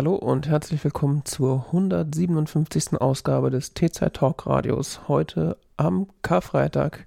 [0.00, 2.98] Hallo und herzlich willkommen zur 157.
[3.02, 5.08] Ausgabe des T-Zeit Talk Radios.
[5.08, 7.04] Heute am Karfreitag,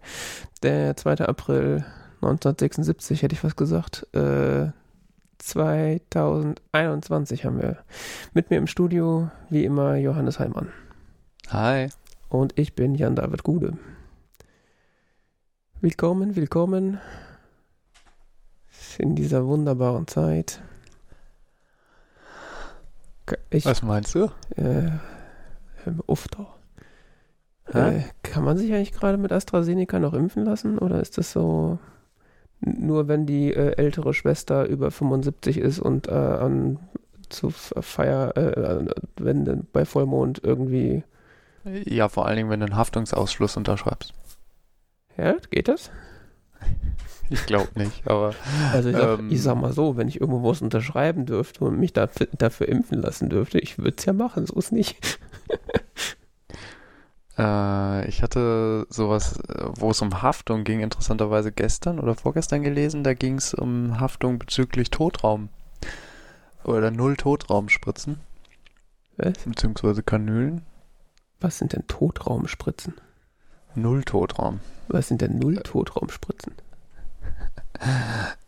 [0.62, 1.26] der 2.
[1.26, 1.84] April
[2.22, 4.06] 1976, hätte ich was gesagt.
[4.14, 4.68] Äh,
[5.40, 7.80] 2021 haben wir.
[8.36, 10.72] Mit mir im Studio, wie immer, Johannes Heimann.
[11.50, 11.90] Hi.
[12.30, 13.76] Und ich bin Jan-David Gude.
[15.82, 17.00] Willkommen, willkommen
[19.00, 20.62] in dieser wunderbaren Zeit.
[23.50, 24.30] Ich, Was meinst du?
[24.56, 24.92] Äh,
[26.08, 26.58] uff doch.
[27.74, 31.80] Äh, kann man sich eigentlich gerade mit AstraZeneca noch impfen lassen oder ist das so
[32.66, 36.80] nur wenn die äh, ältere Schwester über 75 ist und äh, an
[37.30, 38.86] zu Feier, äh,
[39.18, 41.04] wenn bei Vollmond irgendwie.
[41.66, 44.14] Ja, vor allen Dingen, wenn du einen Haftungsausschluss unterschreibst.
[45.18, 45.92] Ja, geht das?
[47.34, 48.36] Ich glaube nicht, aber.
[48.74, 51.80] Also ich sag, ähm, ich sag, mal so, wenn ich irgendwo was unterschreiben dürfte und
[51.80, 55.20] mich dafür, dafür impfen lassen dürfte, ich würde es ja machen, so ist nicht.
[57.40, 59.40] äh, ich hatte sowas,
[59.76, 64.38] wo es um Haftung ging, interessanterweise gestern oder vorgestern gelesen, da ging es um Haftung
[64.38, 65.50] bezüglich Totraum.
[66.64, 68.20] Oder Null-Totraumspritzen.
[69.18, 69.40] Was?
[69.44, 70.62] Beziehungsweise Kanülen.
[71.42, 72.94] Was sind denn Totraumspritzen?
[73.74, 74.60] Null-Totraum.
[74.88, 76.54] Was sind denn Null-Totraumspritzen?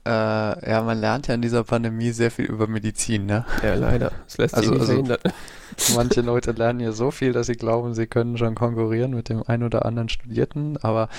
[0.05, 3.43] Äh, ja, man lernt ja in dieser Pandemie sehr viel über Medizin, ne?
[3.63, 4.11] Ja, leider.
[4.25, 5.19] Das lässt sich also, nicht also, verhindern.
[5.95, 9.41] Manche Leute lernen ja so viel, dass sie glauben, sie können schon konkurrieren mit dem
[9.43, 11.09] ein oder anderen Studierten, aber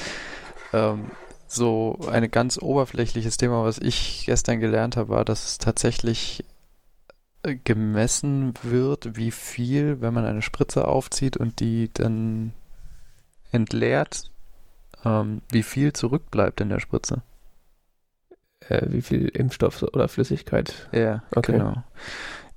[0.73, 1.11] ähm,
[1.49, 6.45] so ein ganz oberflächliches Thema, was ich gestern gelernt habe, war, dass es tatsächlich
[7.43, 12.53] äh, gemessen wird, wie viel, wenn man eine Spritze aufzieht und die dann
[13.51, 14.31] entleert,
[15.05, 17.23] ähm, wie viel zurückbleibt in der Spritze
[18.69, 20.89] äh, wie viel Impfstoff oder Flüssigkeit.
[20.93, 21.53] Ja, okay.
[21.53, 21.83] genau.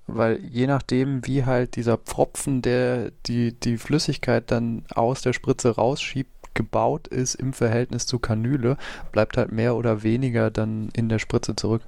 [0.08, 5.76] Weil je nachdem, wie halt dieser Pfropfen, der die, die Flüssigkeit dann aus der Spritze
[5.76, 8.78] rausschiebt, gebaut ist im Verhältnis zu Kanüle,
[9.12, 11.84] bleibt halt mehr oder weniger dann in der Spritze zurück.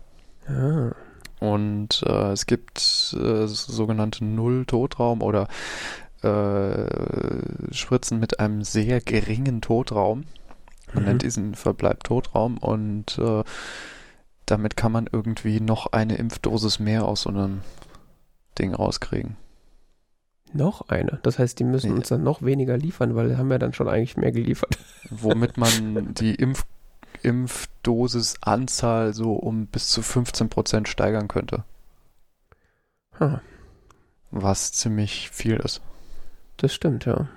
[0.47, 0.91] Ah.
[1.39, 2.77] Und äh, es gibt
[3.19, 5.47] äh, sogenannte Null-Totraum oder
[6.21, 10.25] äh, Spritzen mit einem sehr geringen Totraum.
[10.93, 11.09] Man mhm.
[11.09, 13.43] nennt diesen Verbleib Totraum und äh,
[14.51, 17.61] damit kann man irgendwie noch eine Impfdosis mehr aus so einem
[18.59, 19.37] Ding rauskriegen.
[20.53, 21.19] Noch eine?
[21.23, 21.97] Das heißt, die müssen nee.
[21.97, 24.77] uns dann noch weniger liefern, weil haben wir dann schon eigentlich mehr geliefert.
[25.09, 26.65] Womit man die Impf
[27.23, 31.63] Impfdosisanzahl so um bis zu 15% steigern könnte.
[33.19, 33.37] Huh.
[34.31, 35.81] Was ziemlich viel ist.
[36.57, 37.27] Das stimmt, ja.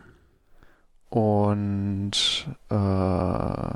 [1.11, 3.75] Und äh,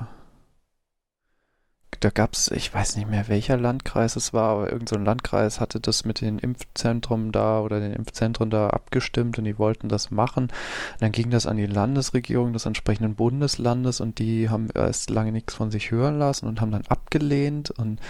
[2.01, 5.61] da gab es, ich weiß nicht mehr, welcher Landkreis es war, aber irgendein so Landkreis
[5.61, 10.11] hatte das mit den Impfzentren da oder den Impfzentren da abgestimmt und die wollten das
[10.11, 10.45] machen.
[10.45, 10.53] Und
[11.01, 15.55] dann ging das an die Landesregierung des entsprechenden Bundeslandes und die haben erst lange nichts
[15.55, 18.01] von sich hören lassen und haben dann abgelehnt und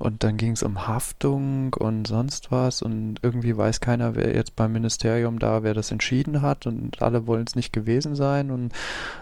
[0.00, 4.56] und dann ging es um Haftung und sonst was und irgendwie weiß keiner, wer jetzt
[4.56, 8.72] beim Ministerium da, wer das entschieden hat und alle wollen es nicht gewesen sein und,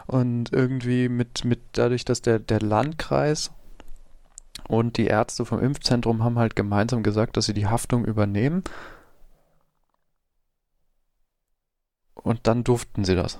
[0.07, 3.51] und irgendwie mit, mit dadurch, dass der, der Landkreis
[4.67, 8.65] und die Ärzte vom Impfzentrum haben halt gemeinsam gesagt, dass sie die Haftung übernehmen.
[12.15, 13.39] Und dann durften sie das.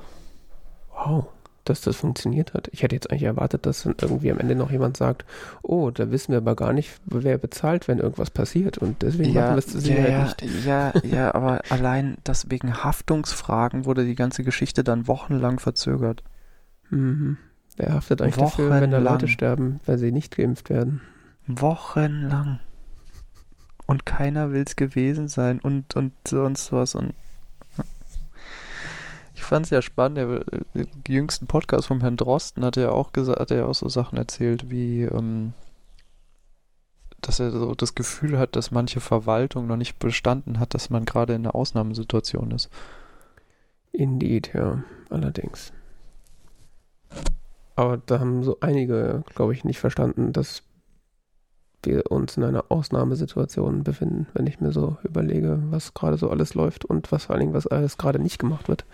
[0.91, 1.27] Wow,
[1.65, 2.69] dass das funktioniert hat.
[2.73, 5.25] Ich hätte jetzt eigentlich erwartet, dass dann irgendwie am Ende noch jemand sagt,
[5.63, 8.79] oh, da wissen wir aber gar nicht, wer bezahlt, wenn irgendwas passiert.
[8.79, 10.65] Und deswegen ja, machen wir es zu ja, ja, nicht.
[10.65, 16.23] Ja, ja, aber allein das wegen Haftungsfragen wurde die ganze Geschichte dann wochenlang verzögert.
[16.91, 17.37] Mhm.
[17.79, 18.71] Wer haftet eigentlich Wochenlang.
[18.71, 21.01] dafür, wenn da Leute sterben, weil sie nicht geimpft werden?
[21.47, 22.59] Wochenlang.
[23.87, 26.97] Und keiner will es gewesen sein und, und sonst was.
[26.97, 27.15] Und
[29.35, 30.19] ich fand es ja spannend.
[30.19, 30.45] Der,
[30.75, 34.19] der jüngsten Podcast vom Herrn Drosten hat er auch gesagt, hat er auch so Sachen
[34.19, 35.55] erzählt, wie ähm,
[37.21, 41.05] dass er so das Gefühl hat, dass manche Verwaltung noch nicht bestanden hat, dass man
[41.05, 42.71] gerade in einer Ausnahmesituation ist.
[43.93, 45.73] Indeed, ja, allerdings.
[47.79, 50.65] Aber da haben so einige, glaube ich, nicht verstanden, dass
[51.85, 56.55] wir uns in einer Ausnahmesituation befinden, wenn ich mir so überlege, was gerade so alles
[56.55, 58.85] läuft und was vor allen Dingen, was alles gerade nicht gemacht wird.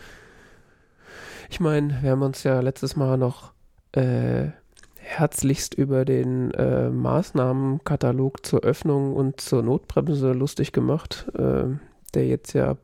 [1.48, 3.54] Ich meine, wir haben uns ja letztes Mal noch
[3.92, 4.48] äh,
[4.96, 11.68] herzlichst über den äh, Maßnahmenkatalog zur Öffnung und zur Notbremse lustig gemacht, äh,
[12.12, 12.76] der jetzt ja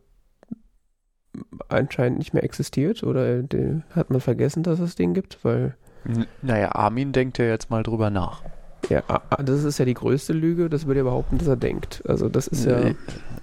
[1.68, 5.76] anscheinend nicht mehr existiert oder den hat man vergessen, dass es den gibt, weil.
[6.04, 8.42] N naja, Armin denkt ja jetzt mal drüber nach.
[8.88, 9.02] Ja,
[9.38, 12.02] das ist ja die größte Lüge, das würde ja behaupten, dass er denkt.
[12.08, 12.90] Also das ist ja.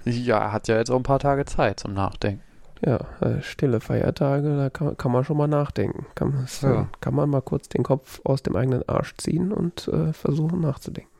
[0.04, 2.42] Ja, er hat ja jetzt auch ein paar Tage Zeit zum Nachdenken.
[2.84, 6.06] Ja, äh, stille Feiertage, da kann, kann man schon mal nachdenken.
[6.14, 6.88] Kann, man- Ja.
[7.00, 11.10] kann man mal kurz den Kopf aus dem eigenen Arsch ziehen und äh, versuchen nachzudenken.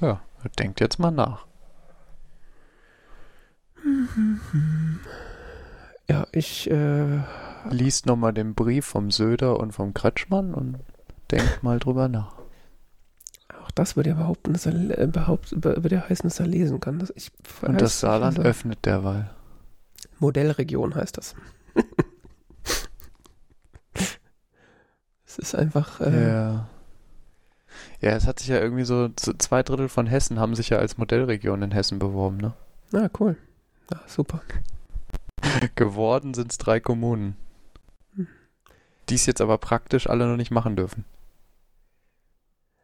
[0.00, 1.46] Ja, er denkt jetzt mal nach.
[6.08, 7.18] Ja, ich, äh,
[7.70, 10.78] Liest nochmal den Brief vom Söder und vom Kretschmann und
[11.30, 12.34] denkt mal drüber nach.
[13.62, 16.46] auch das würde ja behaupten, dass er, äh, behaupt, be- würde ja heißen, dass er
[16.46, 16.98] lesen kann.
[16.98, 17.30] Das, ich,
[17.62, 19.30] Und das Saarland also, öffnet derweil.
[20.18, 21.34] Modellregion heißt das.
[25.26, 26.68] es ist einfach, äh, Ja.
[28.00, 30.96] Ja, es hat sich ja irgendwie so, zwei Drittel von Hessen haben sich ja als
[30.96, 32.54] Modellregion in Hessen beworben, ne?
[32.90, 33.36] na cool.
[33.90, 34.40] Ja, super.
[35.74, 37.36] Geworden sind es drei Kommunen.
[39.06, 39.10] Hm.
[39.10, 41.04] Die es jetzt aber praktisch alle noch nicht machen dürfen.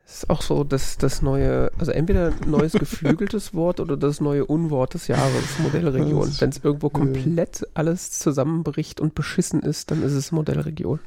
[0.05, 4.21] Es ist auch so, dass das neue, also entweder ein neues geflügeltes Wort oder das
[4.21, 6.31] neue Unwort des Jahres, Modellregion.
[6.39, 6.93] Wenn es irgendwo ja.
[6.93, 11.01] komplett alles zusammenbricht und beschissen ist, dann ist es Modellregion.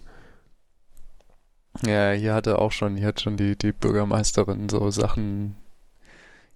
[1.86, 5.56] Ja, hier hatte auch schon, hier hat schon die, die Bürgermeisterin so Sachen.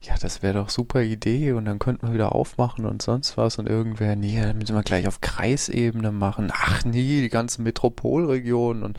[0.02, 3.58] Ja, das wäre doch super Idee und dann könnten wir wieder aufmachen und sonst was
[3.60, 6.52] und irgendwer, nee, dann müssen wir gleich auf Kreisebene machen.
[6.54, 8.98] Ach nee, die ganze Metropolregion und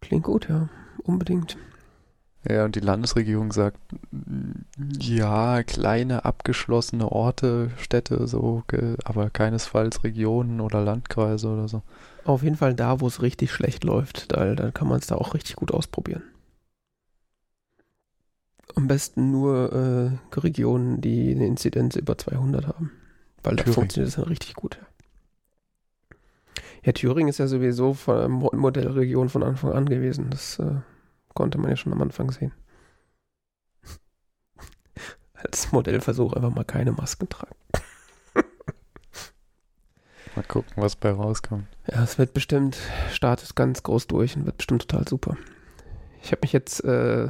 [0.00, 0.68] Klingt gut, ja.
[1.02, 1.56] Unbedingt.
[2.48, 3.78] ja, und die Landesregierung sagt,
[5.00, 8.62] ja, kleine abgeschlossene Orte, Städte, so,
[9.04, 11.82] aber keinesfalls Regionen oder Landkreise oder so.
[12.24, 15.16] Auf jeden Fall da, wo es richtig schlecht läuft, da, dann kann man es da
[15.16, 16.22] auch richtig gut ausprobieren.
[18.74, 22.92] Am besten nur äh, Regionen, die eine Inzidenz über 200 haben.
[23.42, 23.74] Weil da Thüringen.
[23.74, 24.78] funktioniert das dann richtig gut.
[26.84, 30.30] Ja, Thüringen ist ja sowieso von Mo- Modellregion von Anfang an gewesen.
[30.30, 30.76] Das äh,
[31.34, 32.52] konnte man ja schon am Anfang sehen.
[35.34, 37.54] Als Modellversuch einfach mal keine Masken tragen.
[40.34, 41.66] Mal gucken, was bei rauskommt.
[41.90, 42.76] Ja, es wird bestimmt,
[43.12, 45.36] startet ganz groß durch und wird bestimmt total super.
[46.22, 47.28] Ich habe mich jetzt äh,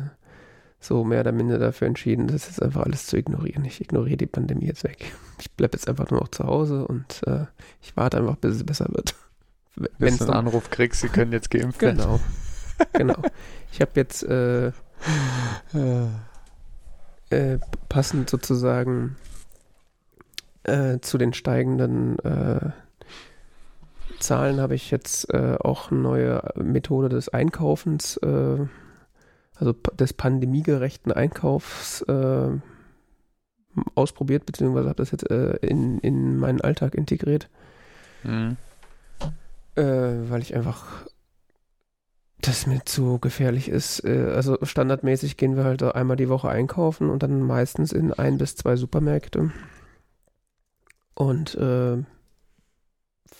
[0.81, 3.65] so mehr oder minder dafür entschieden, das jetzt einfach alles zu ignorieren.
[3.65, 5.13] Ich ignoriere die Pandemie jetzt weg.
[5.41, 7.47] Ich bleibe jetzt einfach nur noch zu Hause und äh,
[7.83, 9.15] ich warte einfach, bis es besser wird.
[9.99, 11.99] Wenn du einen Anruf kriegst, sie können jetzt geimpft werden.
[11.99, 12.21] Genau.
[12.93, 13.23] genau.
[13.73, 14.69] Ich habe jetzt äh,
[17.31, 17.59] äh,
[17.89, 19.17] passend sozusagen
[20.65, 22.71] äh, zu den steigenden äh,
[24.19, 28.67] Zahlen habe ich jetzt äh, auch eine neue Methode des Einkaufens, äh,
[29.59, 32.51] also des pandemiegerechten Einkaufs äh,
[33.95, 37.49] ausprobiert, beziehungsweise habe das jetzt äh, in, in meinen Alltag integriert
[38.25, 38.57] Mhm.
[39.77, 41.07] äh, weil ich einfach
[42.41, 44.05] das mir zu gefährlich ist.
[44.05, 48.39] Äh, also standardmäßig gehen wir halt einmal die Woche einkaufen und dann meistens in ein
[48.39, 49.53] bis zwei Supermärkte.
[51.15, 51.99] Und äh,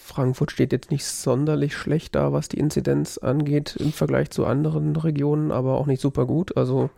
[0.09, 4.97] Frankfurt steht jetzt nicht sonderlich schlecht da, was die Inzidenz angeht im Vergleich zu anderen
[4.97, 6.57] Regionen, aber auch nicht super gut.
[6.57, 6.89] Also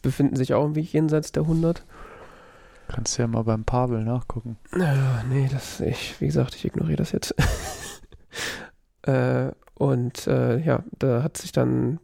[0.00, 1.84] befinden sich auch irgendwie jenseits der 100.
[2.88, 4.56] Kannst ja mal beim Pavel nachgucken.
[4.74, 7.34] Ja, nee, das, ich, wie gesagt, ich ignoriere das jetzt.
[9.02, 12.00] äh, und äh, ja, da hat sich dann,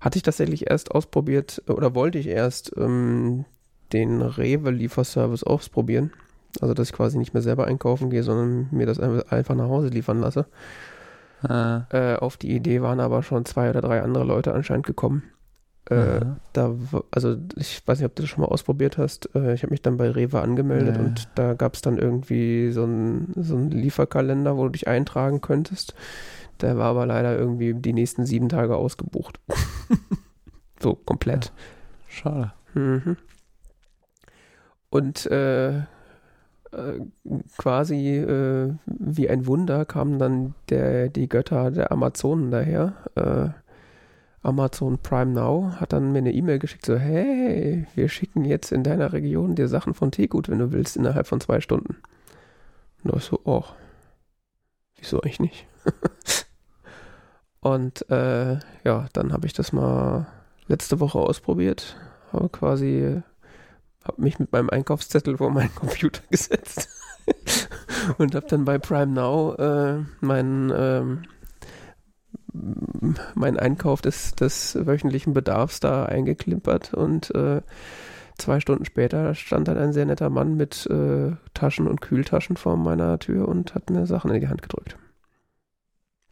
[0.00, 3.46] hatte ich tatsächlich erst ausprobiert, oder wollte ich erst ähm,
[3.92, 6.12] den Rewe-Lieferservice ausprobieren.
[6.60, 9.88] Also, dass ich quasi nicht mehr selber einkaufen gehe, sondern mir das einfach nach Hause
[9.88, 10.46] liefern lasse.
[11.48, 15.22] Äh, Äh, auf die Idee waren aber schon zwei oder drei andere Leute anscheinend gekommen.
[15.90, 16.20] Äh,
[16.52, 16.76] da,
[17.10, 19.34] also ich weiß nicht, ob du das schon mal ausprobiert hast.
[19.34, 21.04] Äh, ich habe mich dann bei Rewe angemeldet Nee.
[21.04, 25.40] und da gab es dann irgendwie so einen so einen Lieferkalender, wo du dich eintragen
[25.40, 25.94] könntest.
[26.60, 29.40] Der war aber leider irgendwie die nächsten sieben Tage ausgebucht.
[30.80, 31.52] so komplett.
[32.06, 32.52] Schade.
[32.74, 33.16] Mhm.
[34.90, 35.80] Und äh,
[37.56, 42.94] quasi äh, wie ein Wunder kamen dann der, die Götter der Amazonen daher.
[43.14, 43.62] Äh,
[44.42, 48.82] Amazon Prime Now hat dann mir eine E-Mail geschickt, so, hey, wir schicken jetzt in
[48.82, 51.98] deiner Region dir Sachen von Teegut, wenn du willst, innerhalb von zwei Stunden.
[53.02, 53.64] Und da ich so, oh,
[54.96, 55.66] wieso eigentlich nicht?
[57.60, 60.26] Und äh, ja, dann habe ich das mal
[60.66, 61.96] letzte Woche ausprobiert,
[62.32, 63.22] habe quasi,
[64.04, 66.88] habe mich mit meinem Einkaufszettel vor meinen Computer gesetzt
[68.18, 71.22] und habe dann bei Prime Now äh, meinen ähm,
[73.34, 77.62] mein Einkauf des, des wöchentlichen Bedarfs da eingeklimpert und äh,
[78.36, 82.76] zwei Stunden später stand dann ein sehr netter Mann mit äh, Taschen und Kühltaschen vor
[82.76, 84.98] meiner Tür und hat mir Sachen in die Hand gedrückt.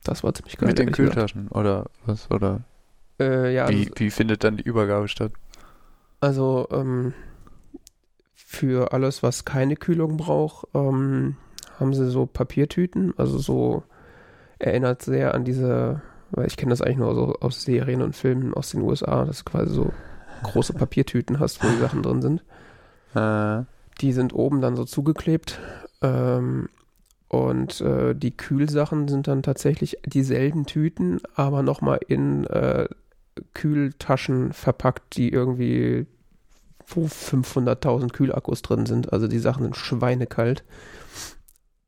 [0.04, 0.68] Das war ziemlich geil.
[0.68, 0.92] Mit den.
[0.92, 2.30] Kühltaschen oder was?
[2.30, 2.62] Oder
[3.18, 5.32] Äh, ja, wie, wie findet dann die Übergabe statt?
[6.20, 7.14] Also, ähm,
[8.52, 11.36] für alles, was keine Kühlung braucht, ähm,
[11.78, 13.84] haben sie so Papiertüten, also so
[14.58, 16.02] erinnert sehr an diese,
[16.32, 19.44] weil ich kenne das eigentlich nur so aus Serien und Filmen aus den USA, dass
[19.44, 19.92] du quasi so
[20.42, 22.42] große Papiertüten hast, wo die Sachen drin sind.
[23.14, 23.64] Äh,
[24.00, 25.60] Die sind oben dann so zugeklebt.
[26.02, 26.68] Ähm,
[27.28, 32.88] und äh, die Kühlsachen sind dann tatsächlich dieselben Tüten, aber nochmal in äh,
[33.54, 36.06] Kühltaschen verpackt, die irgendwie
[36.94, 39.12] wo 500.000 Kühlakkus drin sind.
[39.12, 40.64] Also die Sachen sind schweinekalt.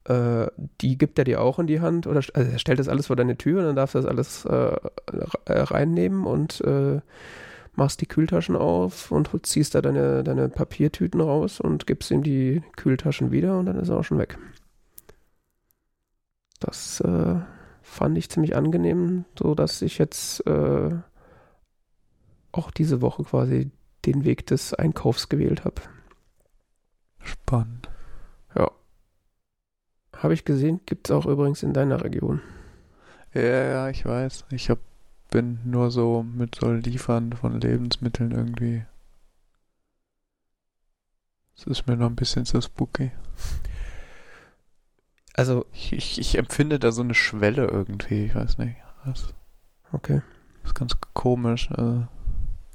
[0.05, 0.47] Äh,
[0.81, 3.17] die gibt er dir auch in die Hand oder also er stellt das alles vor
[3.17, 4.77] deine Tür und dann darfst du das alles äh,
[5.47, 7.01] reinnehmen und äh,
[7.75, 12.63] machst die Kühltaschen auf und ziehst da deine, deine Papiertüten raus und gibst ihm die
[12.77, 14.39] Kühltaschen wieder und dann ist er auch schon weg.
[16.61, 17.37] Das äh,
[17.83, 20.91] fand ich ziemlich angenehm, so dass ich jetzt äh,
[22.53, 23.71] auch diese Woche quasi
[24.05, 25.81] den Weg des Einkaufs gewählt habe.
[27.25, 27.89] spannend.
[30.23, 32.41] Habe ich gesehen, gibt es auch übrigens in deiner Region.
[33.35, 34.45] Ja, ja, ich weiß.
[34.51, 34.79] Ich hab,
[35.31, 38.85] bin nur so mit so Liefern von Lebensmitteln irgendwie.
[41.57, 43.11] Es ist mir noch ein bisschen zu spooky.
[45.35, 48.27] Also, Ich, ich, ich empfinde da so eine Schwelle irgendwie.
[48.27, 48.77] Ich weiß nicht.
[49.05, 49.35] Das
[49.91, 50.23] okay.
[50.63, 51.69] ist ganz komisch.
[51.73, 52.07] Also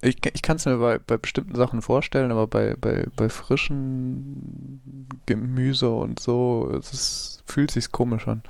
[0.02, 4.82] ich ich kann es mir bei, bei bestimmten Sachen vorstellen, aber bei, bei, bei frischen
[5.26, 8.44] Gemüse und so, es ist, fühlt sich komisch an.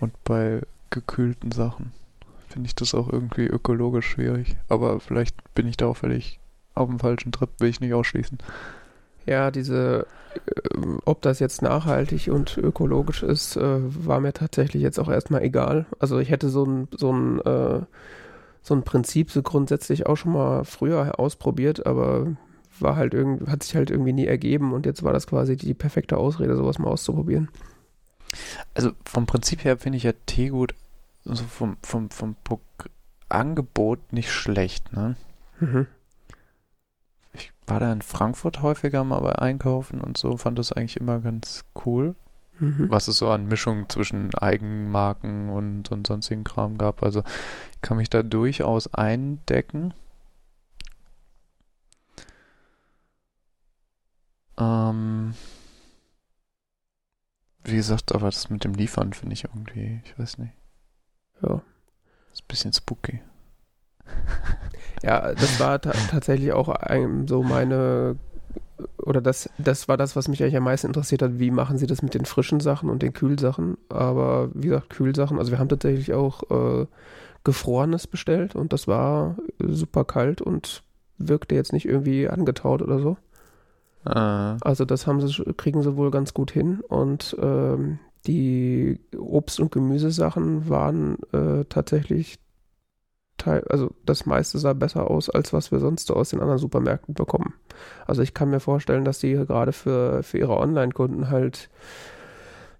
[0.00, 1.92] Und bei gekühlten Sachen
[2.48, 4.56] finde ich das auch irgendwie ökologisch schwierig.
[4.68, 6.40] Aber vielleicht bin ich da auch völlig
[6.74, 8.38] auf dem falschen Trip, will ich nicht ausschließen.
[9.26, 14.98] Ja, diese, äh, ob das jetzt nachhaltig und ökologisch ist, äh, war mir tatsächlich jetzt
[14.98, 15.86] auch erstmal egal.
[15.98, 17.80] Also ich hätte so ein, so ein, äh,
[18.66, 22.36] so ein Prinzip so grundsätzlich auch schon mal früher ausprobiert, aber
[22.80, 25.72] war halt irgendwie, hat sich halt irgendwie nie ergeben und jetzt war das quasi die
[25.72, 27.48] perfekte Ausrede, sowas mal auszuprobieren.
[28.74, 30.74] Also vom Prinzip her finde ich ja Teegut
[31.24, 32.60] so vom, vom, vom Pro-
[33.28, 35.14] Angebot nicht schlecht, ne?
[35.60, 35.86] Mhm.
[37.34, 41.20] Ich war da in Frankfurt häufiger mal bei Einkaufen und so, fand das eigentlich immer
[41.20, 42.16] ganz cool,
[42.58, 42.88] Mhm.
[42.90, 47.02] was es so an Mischung zwischen Eigenmarken und, und sonstigen Kram gab.
[47.02, 47.22] Also
[47.74, 49.92] ich kann mich da durchaus eindecken.
[54.58, 55.34] Ähm,
[57.64, 60.52] wie gesagt, aber das mit dem Liefern finde ich irgendwie, ich weiß nicht,
[61.42, 61.60] Ja.
[62.32, 63.20] ist ein bisschen spooky.
[65.02, 68.16] Ja, das war ta tatsächlich auch ein, so meine,
[68.98, 71.38] oder das, das war das, was mich eigentlich am meisten interessiert hat.
[71.38, 73.78] Wie machen sie das mit den frischen Sachen und den Kühlsachen?
[73.88, 76.86] Aber wie gesagt, Kühlsachen, also wir haben tatsächlich auch äh,
[77.44, 80.82] Gefrorenes bestellt und das war super kalt und
[81.18, 83.16] wirkte jetzt nicht irgendwie angetaut oder so.
[84.04, 84.10] Äh,
[84.60, 89.70] Also das haben sie, kriegen sie wohl ganz gut hin und ähm, die Obst- und
[89.70, 92.38] Gemüsesachen waren äh, tatsächlich
[93.36, 96.58] teil, also das meiste sah besser aus, als was wir sonst so aus den anderen
[96.58, 97.54] Supermärkten bekommen.
[98.06, 101.68] Also ich kann mir vorstellen, dass die gerade für, für ihre Online-Kunden halt,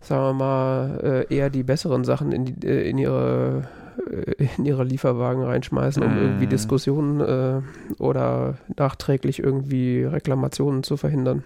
[0.01, 3.69] sagen wir mal, äh, eher die besseren Sachen in, die, äh, in ihre
[4.11, 7.63] äh, in ihre Lieferwagen reinschmeißen, um irgendwie Diskussionen äh,
[8.03, 11.43] oder nachträglich irgendwie Reklamationen zu verhindern.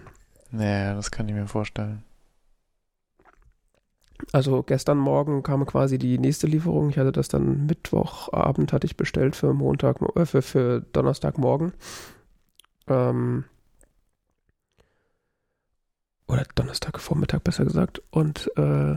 [0.51, 2.03] naja, das kann ich mir vorstellen.
[4.31, 6.89] Also gestern Morgen kam quasi die nächste Lieferung.
[6.89, 11.73] Ich hatte das dann Mittwochabend hatte ich bestellt für Montag, äh, für, für Donnerstagmorgen.
[12.87, 13.45] Ähm,
[16.27, 18.01] oder Donnerstagvormittag besser gesagt.
[18.09, 18.95] Und äh,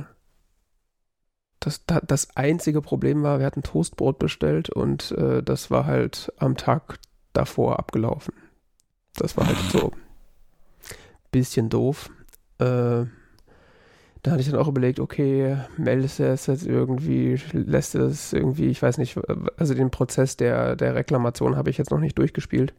[1.60, 6.32] das, da, das einzige Problem war, wir hatten Toastbrot bestellt und äh, das war halt
[6.36, 6.98] am Tag
[7.32, 8.34] davor abgelaufen.
[9.16, 9.92] Das war halt so
[11.30, 12.10] bisschen doof.
[12.58, 13.06] Äh,
[14.24, 18.32] da hatte ich dann auch überlegt, okay, meldest du es jetzt irgendwie, lässt du das
[18.32, 19.20] irgendwie, ich weiß nicht,
[19.58, 22.72] also den Prozess der, der Reklamation habe ich jetzt noch nicht durchgespielt.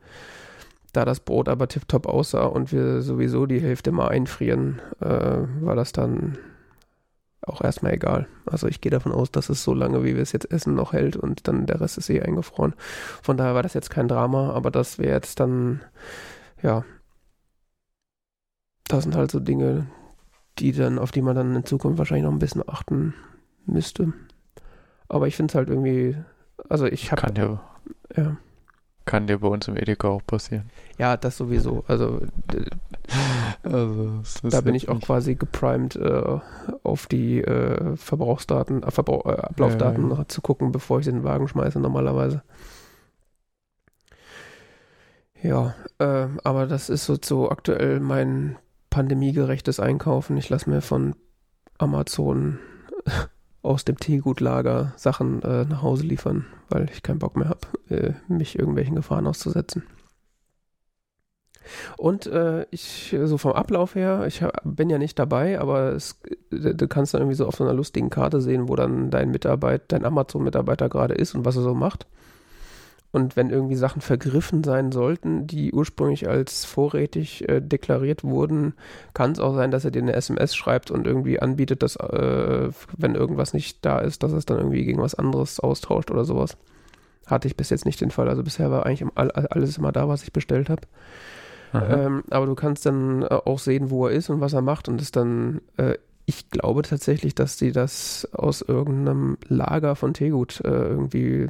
[0.92, 5.76] Da das Brot aber tiptop aussah und wir sowieso die Hälfte mal einfrieren, äh, war
[5.76, 6.40] das dann
[7.44, 8.28] auch erstmal egal.
[8.48, 10.94] Also ich gehe davon aus, dass es so lange, wie wir es jetzt essen, noch
[10.94, 12.74] hält und dann der Rest ist eh eingefroren.
[13.22, 15.82] Von daher war das jetzt kein Drama, aber das wäre jetzt dann,
[16.64, 16.84] ja,
[18.88, 19.86] das sind halt so Dinge,
[20.60, 23.14] die dann, auf die man dann in Zukunft wahrscheinlich noch ein bisschen achten
[23.66, 24.14] müsste.
[25.10, 26.18] Aber ich finde es halt irgendwie,
[26.70, 27.62] also ich habe, Kann ja,
[28.16, 28.38] ja,
[29.06, 30.70] kann dir bei uns im Edeka auch passieren.
[30.98, 31.84] ja, das sowieso.
[31.88, 32.22] Also
[33.64, 36.40] Also, da bin ich auch quasi geprimed, äh,
[36.84, 41.48] auf die äh, Verbrauchsdaten, äh, Verbrauch, äh, Ablaufdaten Ja, zu gucken, bevor ich den Wagen
[41.48, 42.44] schmeiße normalerweise.
[45.42, 48.58] Ja, äh, aber das ist so, so aktuell mein
[48.96, 50.38] pandemiegerechtes Einkaufen.
[50.38, 51.16] Ich lasse mir von
[51.78, 52.60] Amazon
[53.62, 58.14] aus dem Teegutlager Sachen äh, nach Hause liefern, weil ich keinen Bock mehr habe, äh,
[58.30, 59.84] mich irgendwelchen Gefahren auszusetzen.
[61.98, 66.22] Und äh, ich, so vom Ablauf her, ich hab, bin ja nicht dabei, aber es,
[66.50, 69.84] du kannst dann irgendwie so auf so einer lustigen Karte sehen, wo dann dein Mitarbeiter,
[69.90, 72.08] dein Amazon-Mitarbeiter gerade ist und was er so macht.
[73.16, 78.74] Und wenn irgendwie Sachen vergriffen sein sollten, die ursprünglich als vorrätig äh, deklariert wurden,
[79.14, 82.70] kann es auch sein, dass er dir eine SMS schreibt und irgendwie anbietet, dass, äh,
[82.98, 86.58] wenn irgendwas nicht da ist, dass es dann irgendwie gegen was anderes austauscht oder sowas.
[87.26, 88.28] Hatte ich bis jetzt nicht den Fall.
[88.28, 90.82] Also bisher war eigentlich alles immer da, was ich bestellt habe.
[91.74, 94.90] Ähm, aber du kannst dann äh, auch sehen, wo er ist und was er macht
[94.90, 95.96] und ist dann, äh,
[96.26, 101.48] ich glaube tatsächlich, dass die das aus irgendeinem Lager von Teegut äh, irgendwie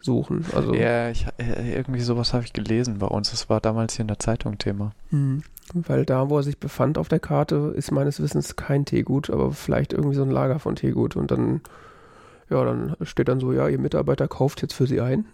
[0.00, 0.44] zusammensuchen.
[0.54, 3.30] Also, ja, ich, äh, irgendwie sowas habe ich gelesen bei uns.
[3.30, 4.92] Das war damals hier in der Zeitung Thema.
[5.10, 5.42] Mhm.
[5.74, 9.52] Weil da, wo er sich befand auf der Karte, ist meines Wissens kein Teegut, aber
[9.52, 11.60] vielleicht irgendwie so ein Lager von Teegut und dann,
[12.48, 15.26] ja, dann steht dann so, ja, ihr Mitarbeiter kauft jetzt für sie ein.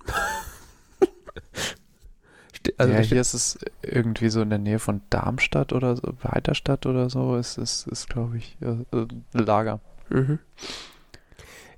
[2.78, 6.86] also ja, hier ist es irgendwie so in der Nähe von Darmstadt oder so, Weiterstadt
[6.86, 7.36] oder so.
[7.36, 9.78] Es ist, ist glaube ich, äh, Lager.
[10.10, 10.40] Mhm.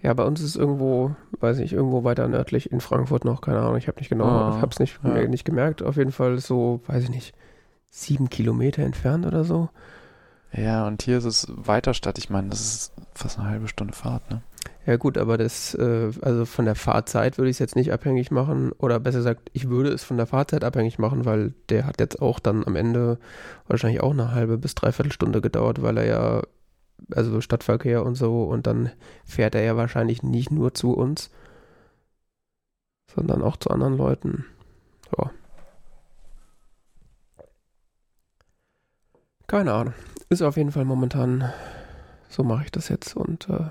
[0.02, 3.60] Ja, bei uns ist es irgendwo, weiß ich, irgendwo weiter nördlich in Frankfurt noch, keine
[3.60, 5.26] Ahnung, ich habe nicht genau, ah, ich habe es nicht, ja.
[5.26, 5.82] nicht gemerkt.
[5.82, 7.34] Auf jeden Fall so, weiß ich nicht,
[7.90, 9.70] sieben Kilometer entfernt oder so.
[10.52, 12.18] Ja, und hier ist es Weiterstadt.
[12.18, 14.42] Ich meine, das ist fast eine halbe Stunde Fahrt, ne?
[14.86, 18.30] Ja gut, aber das, äh, also von der Fahrzeit würde ich es jetzt nicht abhängig
[18.30, 22.00] machen oder besser gesagt, ich würde es von der Fahrzeit abhängig machen, weil der hat
[22.00, 23.18] jetzt auch dann am Ende
[23.66, 26.42] wahrscheinlich auch eine halbe bis dreiviertel Stunde gedauert, weil er ja,
[27.12, 28.90] also Stadtverkehr und so und dann
[29.24, 31.30] fährt er ja wahrscheinlich nicht nur zu uns,
[33.14, 34.44] sondern auch zu anderen Leuten.
[35.16, 35.30] Ja.
[39.46, 39.94] Keine Ahnung.
[40.28, 41.52] Ist auf jeden Fall momentan,
[42.28, 43.70] so mache ich das jetzt und äh,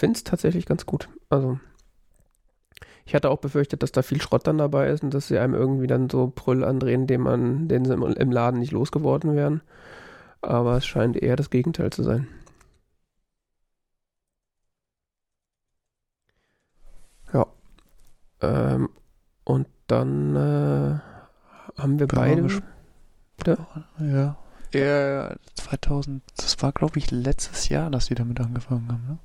[0.00, 1.08] finde es tatsächlich ganz gut.
[1.28, 1.60] Also,
[3.04, 5.54] ich hatte auch befürchtet, dass da viel Schrott dann dabei ist und dass sie einem
[5.54, 9.60] irgendwie dann so Brüll andrehen, den man, den sie im Laden nicht losgeworden wären.
[10.42, 12.28] Aber es scheint eher das Gegenteil zu sein.
[17.32, 17.46] Ja.
[18.40, 18.88] Ähm,
[19.44, 21.00] und dann äh,
[21.80, 22.48] haben wir beide.
[23.36, 23.66] Bitte?
[23.98, 24.36] Ja.
[24.72, 29.18] Ja, 2000, das war glaube ich letztes Jahr, dass die damit angefangen haben, ne?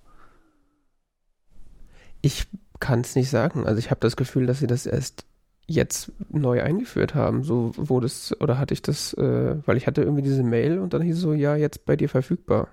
[2.22, 2.48] Ich
[2.80, 3.68] kann es nicht sagen.
[3.68, 5.26] Also ich habe das Gefühl, dass sie das erst
[5.68, 7.44] jetzt neu eingeführt haben.
[7.44, 10.94] So wurde es, oder hatte ich das, äh, weil ich hatte irgendwie diese Mail und
[10.94, 12.68] dann hieß es so, ja, jetzt bei dir verfügbar.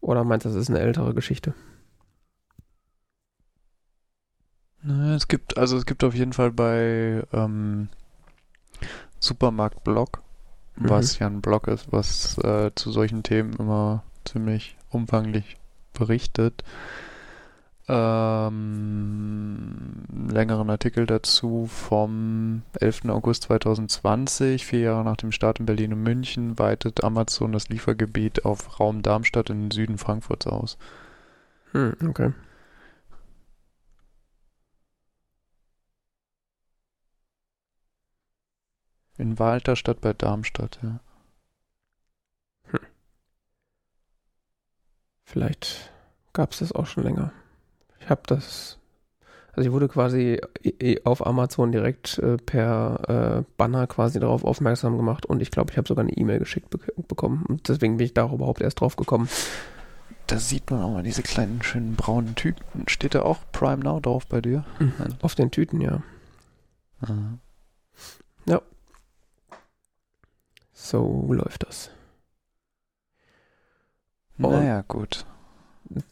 [0.00, 1.54] Oder meinst du, das ist eine ältere Geschichte?
[5.14, 7.88] Es gibt, also es gibt auf jeden Fall bei ähm,
[9.18, 10.22] Supermarkt Blog,
[10.76, 11.20] was mhm.
[11.20, 15.56] ja ein Blog ist, was äh, zu solchen Themen immer ziemlich umfanglich
[15.92, 16.62] berichtet.
[17.90, 19.78] Ähm,
[20.30, 23.06] längeren Artikel dazu vom 11.
[23.06, 28.44] August 2020, vier Jahre nach dem Start in Berlin und München, weitet Amazon das Liefergebiet
[28.44, 30.76] auf Raum Darmstadt in den Süden Frankfurts aus.
[31.72, 32.32] Hm, okay.
[39.16, 41.00] In Walterstadt bei Darmstadt, ja.
[45.24, 45.92] Vielleicht
[46.32, 47.32] gab es das auch schon länger.
[48.08, 48.78] Ich habe das,
[49.52, 50.40] also ich wurde quasi
[51.04, 55.76] auf Amazon direkt äh, per äh, Banner quasi darauf aufmerksam gemacht und ich glaube, ich
[55.76, 58.96] habe sogar eine E-Mail geschickt be bekommen und deswegen bin ich da überhaupt erst drauf
[58.96, 59.28] gekommen.
[60.26, 62.88] Da sieht man auch mal diese kleinen schönen braunen Tüten.
[62.88, 64.64] Steht da auch Prime Now drauf bei dir?
[64.78, 64.94] Mhm.
[65.20, 66.02] Auf den Tüten, ja.
[67.02, 67.38] Aha.
[68.46, 68.62] Ja.
[70.72, 71.90] So läuft das.
[74.40, 74.48] Oh.
[74.48, 75.26] Naja, gut.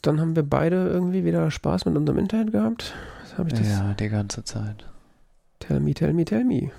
[0.02, 2.94] Dann haben wir beide irgendwie wieder Spaß mit unserem Internet gehabt.
[3.36, 4.86] Hab ja, die ganze Zeit.
[5.60, 6.70] Tell me, tell me, tell me.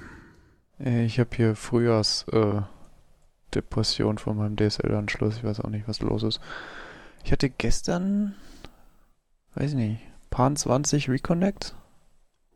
[0.79, 5.37] Ich habe hier Frühjahrsdepression äh, von meinem DSL-Anschluss.
[5.37, 6.39] Ich weiß auch nicht, was los ist.
[7.23, 8.35] Ich hatte gestern,
[9.55, 11.73] weiß ich nicht, paar 20 Reconnect.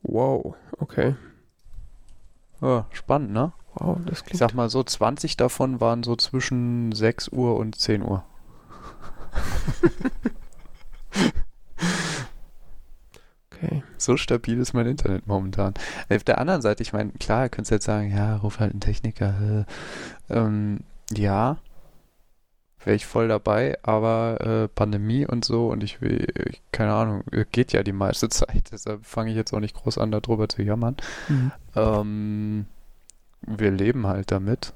[0.04, 1.16] Wow, okay.
[2.62, 3.54] Oh, spannend, ne?
[3.76, 4.34] Wow, das klingt.
[4.34, 8.24] Ich sag mal so, 20 davon waren so zwischen 6 Uhr und 10 Uhr.
[13.52, 13.84] Okay.
[13.98, 15.74] So stabil ist mein Internet momentan.
[16.10, 18.82] Auf der anderen Seite, ich meine, klar, könntest du jetzt sagen, ja, ruf halt einen
[18.82, 19.66] Techniker.
[20.30, 20.80] Ähm,
[21.12, 21.58] ja.
[22.84, 27.24] wäre ich voll dabei, aber äh, Pandemie und so und ich will, ich, keine Ahnung,
[27.52, 30.62] geht ja die meiste Zeit, deshalb fange ich jetzt auch nicht groß an, darüber zu
[30.64, 30.98] jammern.
[31.30, 31.52] Mhm.
[31.76, 32.66] Ähm,
[33.42, 34.74] wir leben halt damit.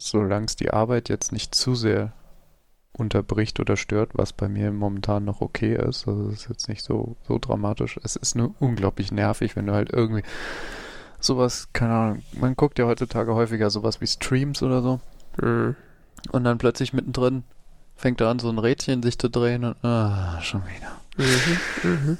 [0.00, 2.12] Solange es die Arbeit jetzt nicht zu sehr
[2.98, 6.08] unterbricht oder stört, was bei mir momentan noch okay ist.
[6.08, 7.98] Also es ist jetzt nicht so, so dramatisch.
[8.02, 10.22] Es ist nur unglaublich nervig, wenn du halt irgendwie
[11.20, 15.00] sowas, keine Ahnung, man guckt ja heutzutage häufiger sowas wie Streams oder so.
[15.40, 15.76] Mhm.
[16.32, 17.44] Und dann plötzlich mittendrin
[17.96, 20.92] fängt er an, so ein Rädchen sich zu drehen und ah, schon wieder.
[21.16, 22.18] Mhm, mhm.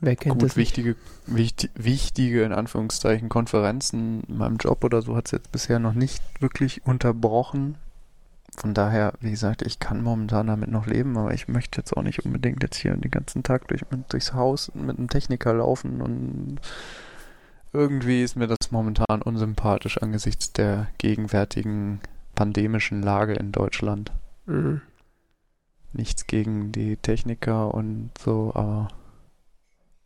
[0.00, 5.16] Wer kennt Gut, das wichtige, wichtig, wichtige, in Anführungszeichen, Konferenzen in meinem Job oder so
[5.16, 7.76] hat es jetzt bisher noch nicht wirklich unterbrochen.
[8.56, 12.02] Von daher, wie gesagt, ich kann momentan damit noch leben, aber ich möchte jetzt auch
[12.02, 16.58] nicht unbedingt jetzt hier den ganzen Tag durch, durchs Haus mit einem Techniker laufen und
[17.72, 22.00] irgendwie ist mir das momentan unsympathisch angesichts der gegenwärtigen
[22.34, 24.12] pandemischen Lage in Deutschland.
[24.46, 24.80] Mhm.
[25.92, 28.88] Nichts gegen die Techniker und so, aber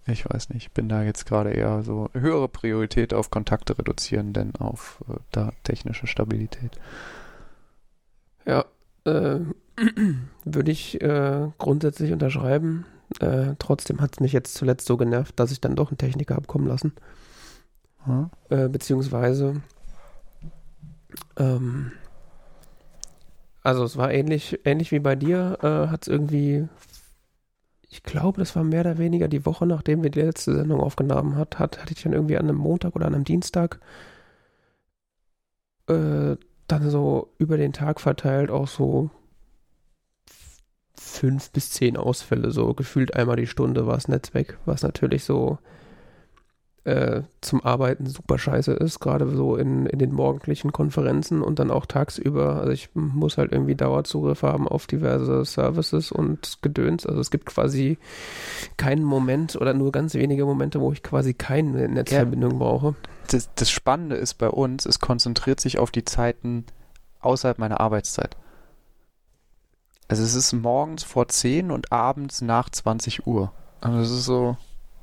[0.06, 4.32] ich weiß nicht, ich bin da jetzt gerade eher so höhere Priorität auf Kontakte reduzieren,
[4.32, 6.78] denn auf äh, da technische Stabilität.
[8.46, 8.64] Ja,
[9.04, 9.40] äh,
[10.44, 12.86] würde ich äh, grundsätzlich unterschreiben.
[13.20, 16.36] Äh, trotzdem hat es mich jetzt zuletzt so genervt, dass ich dann doch einen Techniker
[16.36, 16.92] habe kommen lassen.
[18.04, 18.30] Hm?
[18.72, 19.60] beziehungsweise,
[21.36, 21.92] ähm,
[23.62, 26.66] also es war ähnlich, ähnlich wie bei dir, äh, hat es irgendwie,
[27.88, 31.36] ich glaube, das war mehr oder weniger die Woche, nachdem wir die letzte Sendung aufgenommen
[31.36, 33.80] hat, hat hatte ich dann irgendwie an einem Montag oder an einem Dienstag
[35.88, 36.36] äh,
[36.72, 39.10] dann so über den Tag verteilt auch so
[40.94, 45.24] fünf bis zehn Ausfälle, so gefühlt einmal die Stunde war das Netz weg, was natürlich
[45.24, 45.58] so
[46.84, 51.70] äh, zum Arbeiten super scheiße ist, gerade so in, in den morgendlichen Konferenzen und dann
[51.70, 52.56] auch tagsüber.
[52.56, 57.04] Also ich muss halt irgendwie Dauerzugriff haben auf diverse Services und Gedöns.
[57.04, 57.98] Also es gibt quasi
[58.78, 62.58] keinen Moment oder nur ganz wenige Momente, wo ich quasi keine Netzverbindung ja.
[62.58, 62.94] brauche.
[63.28, 66.64] Das, das Spannende ist bei uns, es konzentriert sich auf die Zeiten
[67.20, 68.36] außerhalb meiner Arbeitszeit.
[70.08, 73.52] Also es ist morgens vor 10 und abends nach 20 Uhr.
[73.80, 74.56] Also es ist so,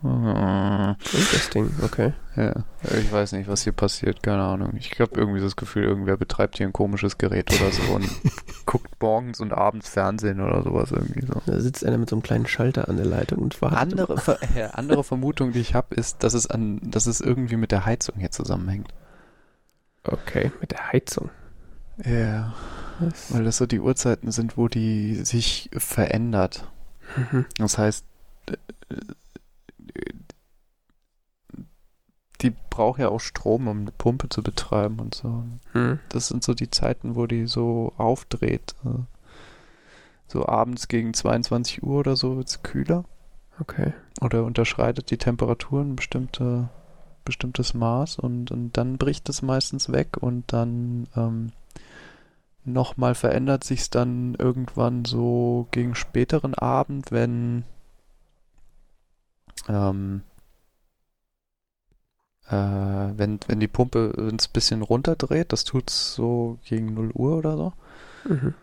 [0.04, 2.14] Interesting, okay.
[2.36, 2.54] Ja,
[3.00, 4.74] ich weiß nicht, was hier passiert, keine Ahnung.
[4.78, 8.08] Ich habe irgendwie das Gefühl, irgendwer betreibt hier ein komisches Gerät oder so und
[8.68, 11.42] guckt morgens und abends Fernsehen oder sowas irgendwie so.
[11.48, 13.80] Da sitzt einer mit so einem kleinen Schalter an der Leitung und wartet.
[13.80, 17.58] Andere, Ver ja, andere Vermutung, die ich habe, ist, dass es an, dass es irgendwie
[17.58, 18.94] mit der Heizung hier zusammenhängt.
[20.04, 21.32] Okay, mit der Heizung.
[22.06, 22.54] Ja.
[23.00, 23.34] Was?
[23.34, 26.70] Weil das so die Uhrzeiten sind, wo die sich verändert.
[27.16, 27.46] Mhm.
[27.58, 28.06] Das heißt,
[32.42, 35.44] die braucht ja auch Strom, um eine Pumpe zu betreiben und so.
[35.72, 36.00] Hm.
[36.10, 38.76] Das sind so die Zeiten, wo die so aufdreht.
[40.28, 43.06] So abends gegen 22 Uhr oder so wird es kühler.
[43.60, 43.94] Okay.
[44.22, 46.70] Oder unterschreitet die Temperatur ein bestimmte,
[47.26, 51.52] bestimmtes Maß und, und dann bricht es meistens weg und dann ähm,
[52.66, 57.64] nochmal verändert sich es dann irgendwann so gegen späteren Abend, wenn
[59.67, 60.22] ähm,
[62.50, 62.54] äh,
[63.17, 67.58] wenn, wenn die Pumpe ein bisschen runterdreht, das tut es so gegen 0 Uhr oder
[67.58, 67.74] so,
[68.26, 68.54] mhm.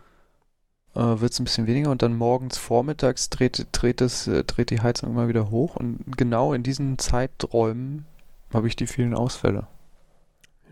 [0.94, 4.70] äh, wird es ein bisschen weniger und dann morgens vormittags dreht, dreht, es, äh, dreht
[4.70, 8.06] die Heizung immer wieder hoch und genau in diesen Zeiträumen
[8.52, 9.66] habe ich die vielen Ausfälle.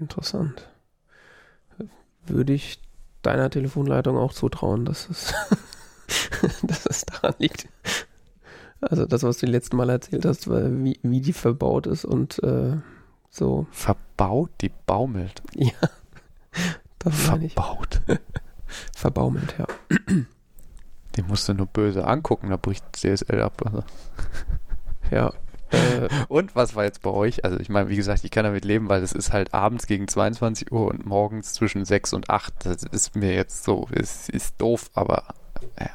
[0.01, 0.69] Interessant.
[2.27, 2.81] Würde ich
[3.23, 5.35] deiner Telefonleitung auch zutrauen, dass es,
[6.63, 7.69] dass es daran liegt.
[8.83, 12.77] Also das, was du letzten Mal erzählt hast, wie, wie die verbaut ist und äh,
[13.31, 13.67] so.
[13.71, 14.51] Verbaut?
[14.61, 15.43] Die baumelt.
[15.55, 15.73] Ja.
[16.99, 18.01] Das Verbaut.
[18.95, 19.67] Verbaumelt, ja.
[21.17, 23.61] Die musst du nur böse angucken, da bricht CSL ab.
[23.65, 23.83] Also.
[25.11, 25.33] Ja.
[25.73, 27.45] Äh, und was war jetzt bei euch?
[27.45, 30.07] Also ich meine, wie gesagt, ich kann damit leben, weil es ist halt abends gegen
[30.07, 32.67] 22 Uhr und morgens zwischen 6 und 8.
[32.67, 35.25] Das ist mir jetzt so, es ist doof, aber
[35.79, 35.91] ja.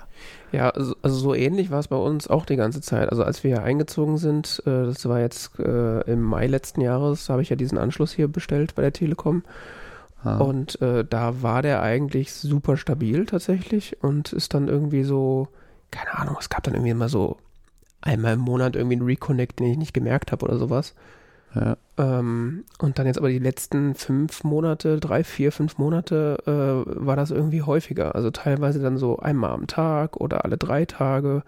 [0.51, 3.09] Ja, also, also, so ähnlich war es bei uns auch die ganze Zeit.
[3.09, 7.29] Also als wir hier eingezogen sind, äh, das war jetzt äh, im Mai letzten Jahres,
[7.29, 9.43] habe ich ja diesen Anschluss hier bestellt bei der Telekom.
[10.23, 10.37] Ah.
[10.37, 15.49] Und äh, da war der eigentlich super stabil tatsächlich und ist dann irgendwie so,
[15.91, 17.37] keine Ahnung, es gab dann irgendwie immer so
[18.01, 20.95] einmal im Monat irgendwie einen Reconnect, den ich nicht gemerkt habe oder sowas.
[21.97, 27.15] Ähm, und dann jetzt aber die letzten fünf Monate, drei, vier, fünf Monate äh, war
[27.15, 28.15] das irgendwie häufiger.
[28.15, 31.43] Also teilweise dann so einmal am Tag oder alle drei Tage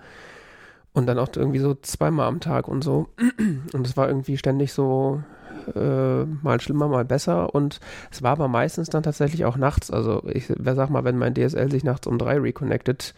[0.93, 3.09] und dann auch irgendwie so zweimal am Tag und so.
[3.73, 5.21] Und es war irgendwie ständig so,
[5.75, 7.79] äh, mal schlimmer, mal besser und
[8.11, 9.91] es war aber meistens dann tatsächlich auch nachts.
[9.91, 13.13] Also ich sag mal, wenn mein DSL sich nachts um drei reconnected,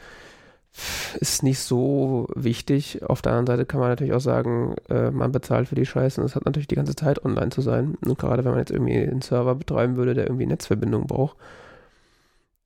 [1.19, 3.03] ist nicht so wichtig.
[3.03, 6.21] Auf der anderen Seite kann man natürlich auch sagen, äh, man bezahlt für die Scheiße
[6.21, 7.95] und es hat natürlich die ganze Zeit online zu sein.
[8.05, 11.35] Und gerade wenn man jetzt irgendwie einen Server betreiben würde, der irgendwie Netzverbindung braucht,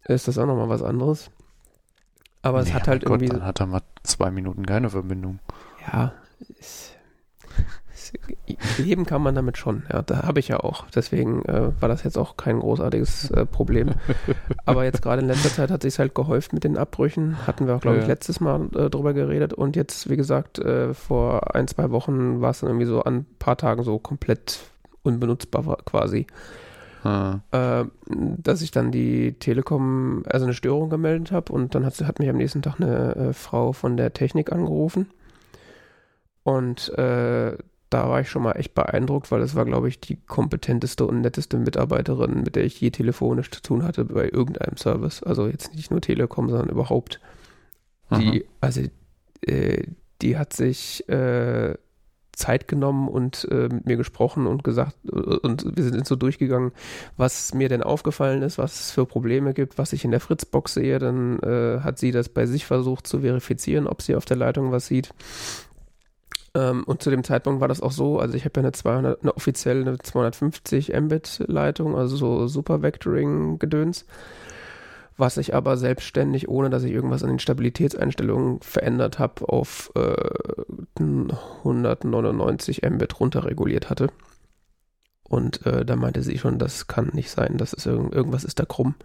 [0.08, 1.32] ist das auch nochmal was anderes.
[2.42, 3.30] Aber nee, es hat halt Gott, irgendwie.
[3.30, 5.40] Dann hat er mal zwei Minuten keine Verbindung.
[5.92, 6.14] Ja,
[6.60, 6.95] ist,
[8.78, 10.86] Leben kann man damit schon, ja, da habe ich ja auch.
[10.94, 13.92] Deswegen äh, war das jetzt auch kein großartiges äh, Problem.
[14.66, 17.48] Aber jetzt gerade in letzter Zeit hat sich halt gehäuft mit den Abbrüchen.
[17.48, 18.04] Hatten wir auch, glaube ja.
[18.04, 19.54] ich, letztes Mal äh, drüber geredet.
[19.54, 23.16] Und jetzt, wie gesagt, äh, vor ein, zwei Wochen war es dann irgendwie so an
[23.16, 24.60] ein paar Tagen so komplett
[25.04, 26.28] unbenutzbar quasi.
[27.04, 27.42] Ah.
[27.52, 32.18] Äh, dass ich dann die Telekom, also eine Störung gemeldet habe und dann hat, hat
[32.20, 35.12] mich am nächsten Tag eine äh, Frau von der Technik angerufen.
[36.44, 37.58] Und äh,
[37.96, 41.22] da war ich schon mal echt beeindruckt, weil es war, glaube ich, die kompetenteste und
[41.22, 45.24] netteste Mitarbeiterin, mit der ich je telefonisch zu tun hatte bei irgendeinem Service.
[45.24, 47.22] Also jetzt nicht nur Telekom, sondern überhaupt.
[48.12, 48.44] Die, mhm.
[48.60, 48.82] also,
[49.44, 49.84] äh,
[50.22, 51.76] die hat sich äh,
[52.34, 56.74] Zeit genommen und äh, mit mir gesprochen und gesagt, und wir sind so durchgegangen,
[57.16, 60.74] was mir denn aufgefallen ist, was es für Probleme gibt, was ich in der Fritzbox
[60.74, 61.00] sehe.
[61.00, 64.74] Dann äh, hat sie das bei sich versucht zu verifizieren, ob sie auf der Leitung
[64.74, 65.14] was sieht.
[66.56, 69.22] Ähm, und zu dem Zeitpunkt war das auch so, also ich habe ja eine 200,
[69.22, 74.06] eine offizielle eine 250 Mbit Leitung, also so Super Vectoring Gedöns,
[75.18, 80.16] was ich aber selbstständig, ohne dass ich irgendwas an den Stabilitätseinstellungen verändert habe, auf äh,
[80.98, 84.08] 199 Mbit runterreguliert hatte.
[85.28, 88.60] Und äh, da meinte sie schon, das kann nicht sein, das ist irgend, irgendwas ist
[88.60, 88.96] da krumm.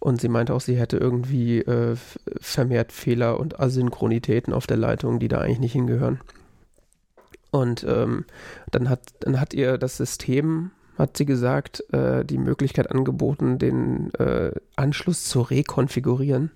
[0.00, 1.94] Und sie meinte auch, sie hätte irgendwie äh,
[2.40, 6.20] vermehrt Fehler und Asynchronitäten auf der Leitung, die da eigentlich nicht hingehören.
[7.50, 8.24] Und ähm,
[8.70, 14.14] dann, hat, dann hat ihr das System, hat sie gesagt, äh, die Möglichkeit angeboten, den
[14.14, 16.50] äh, Anschluss zu rekonfigurieren.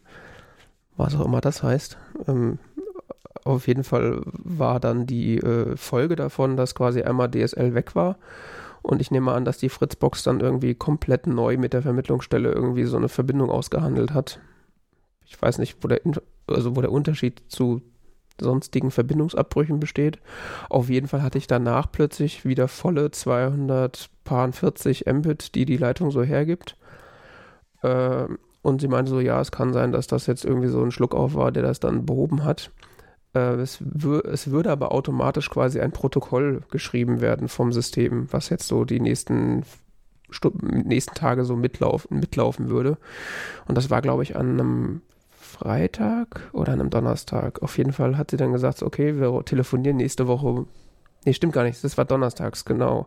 [0.97, 1.97] Was auch immer das heißt.
[2.29, 2.59] Ähm,
[3.45, 8.17] auf jeden Fall war dann die äh, Folge davon, dass quasi einmal DSL weg war.
[8.83, 12.85] Und ich nehme an, dass die Fritzbox dann irgendwie komplett neu mit der Vermittlungsstelle irgendwie
[12.85, 14.41] so eine Verbindung ausgehandelt hat.
[15.25, 16.01] Ich weiß nicht, wo der,
[16.47, 17.81] also wo der Unterschied zu
[18.41, 20.19] sonstigen Verbindungsabbrüchen besteht.
[20.69, 26.23] Auf jeden Fall hatte ich danach plötzlich wieder volle 240 Mbit, die die Leitung so
[26.23, 26.77] hergibt.
[27.83, 28.27] Äh,
[28.63, 31.35] und sie meinte so, ja, es kann sein, dass das jetzt irgendwie so ein Schluckauf
[31.35, 32.71] war, der das dann behoben hat.
[33.35, 38.67] Äh, es, es, würde aber automatisch quasi ein Protokoll geschrieben werden vom System, was jetzt
[38.67, 39.65] so die nächsten
[40.63, 42.99] nächsten Tage so mitlaufen, mitlaufen würde.
[43.67, 45.03] Und das war, glaube ich, an einem
[45.55, 47.63] Freitag oder an einem Donnerstag.
[47.63, 50.67] Auf jeden Fall hat sie dann gesagt, okay, wir telefonieren nächste Woche.
[51.25, 53.07] Nee, stimmt gar nicht, das war donnerstags, genau.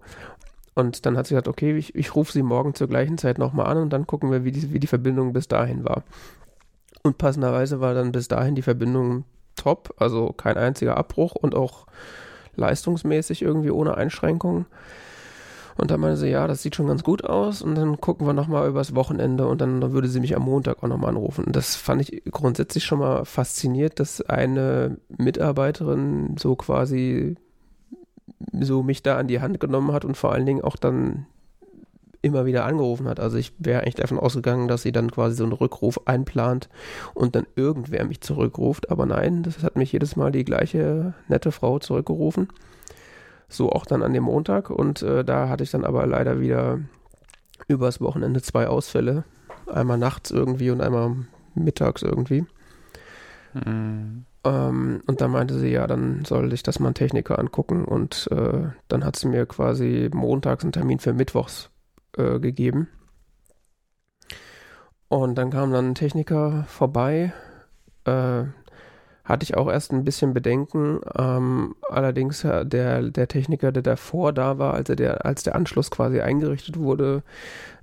[0.74, 3.68] Und dann hat sie gesagt, okay, ich, ich rufe sie morgen zur gleichen Zeit nochmal
[3.68, 6.04] an und dann gucken wir, wie die, wie die Verbindung bis dahin war.
[7.04, 9.24] Und passenderweise war dann bis dahin die Verbindung
[9.56, 11.88] top, also kein einziger Abbruch und auch
[12.56, 14.66] leistungsmäßig irgendwie ohne Einschränkungen.
[15.78, 18.34] Und dann meinte sie, ja, das sieht schon ganz gut aus und dann gucken wir
[18.34, 21.46] nochmal übers Wochenende und dann würde sie mich am Montag auch nochmal anrufen.
[21.46, 27.36] Und das fand ich grundsätzlich schon mal fasziniert, dass eine Mitarbeiterin so quasi
[28.60, 31.28] so mich da an die Hand genommen hat und vor allen Dingen auch dann
[32.22, 33.20] immer wieder angerufen hat.
[33.20, 36.70] Also ich wäre eigentlich davon ausgegangen, dass sie dann quasi so einen Rückruf einplant
[37.14, 38.90] und dann irgendwer mich zurückruft.
[38.90, 42.50] Aber nein, das hat mich jedes Mal die gleiche nette Frau zurückgerufen.
[43.50, 46.80] So auch dann an dem Montag und äh, da hatte ich dann aber leider wieder
[47.68, 49.24] übers Wochenende zwei Ausfälle.
[49.68, 51.16] Einmal nachts irgendwie und einmal
[51.56, 52.46] mittags irgendwie.
[53.54, 54.26] Mhm.
[54.44, 58.28] Ähm, und dann meinte sie, ja, dann soll ich das mal ein Techniker angucken und
[58.32, 61.70] äh, dann hat sie mir quasi montags einen Termin für Mittwochs
[62.18, 62.88] äh, gegeben.
[65.10, 67.34] Und dann kam dann ein Techniker vorbei.
[68.06, 68.44] Äh,
[69.28, 71.02] hatte ich auch erst ein bisschen Bedenken.
[71.18, 76.22] Ähm, allerdings der, der Techniker, der davor da war, als, der, als der Anschluss quasi
[76.22, 77.24] eingerichtet wurde,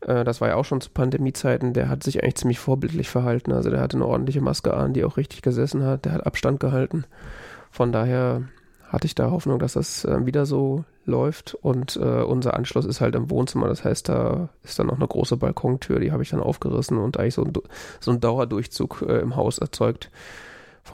[0.00, 3.52] äh, das war ja auch schon zu Pandemiezeiten, der hat sich eigentlich ziemlich vorbildlich verhalten.
[3.52, 6.06] Also der hatte eine ordentliche Maske an, die auch richtig gesessen hat.
[6.06, 7.04] Der hat Abstand gehalten.
[7.70, 8.42] Von daher
[8.88, 11.54] hatte ich da Hoffnung, dass das äh, wieder so läuft.
[11.54, 13.68] Und äh, unser Anschluss ist halt im Wohnzimmer.
[13.68, 17.18] Das heißt, da ist dann noch eine große Balkontür, die habe ich dann aufgerissen und
[17.18, 17.52] eigentlich so ein,
[18.00, 20.10] so ein Dauerdurchzug äh, im Haus erzeugt.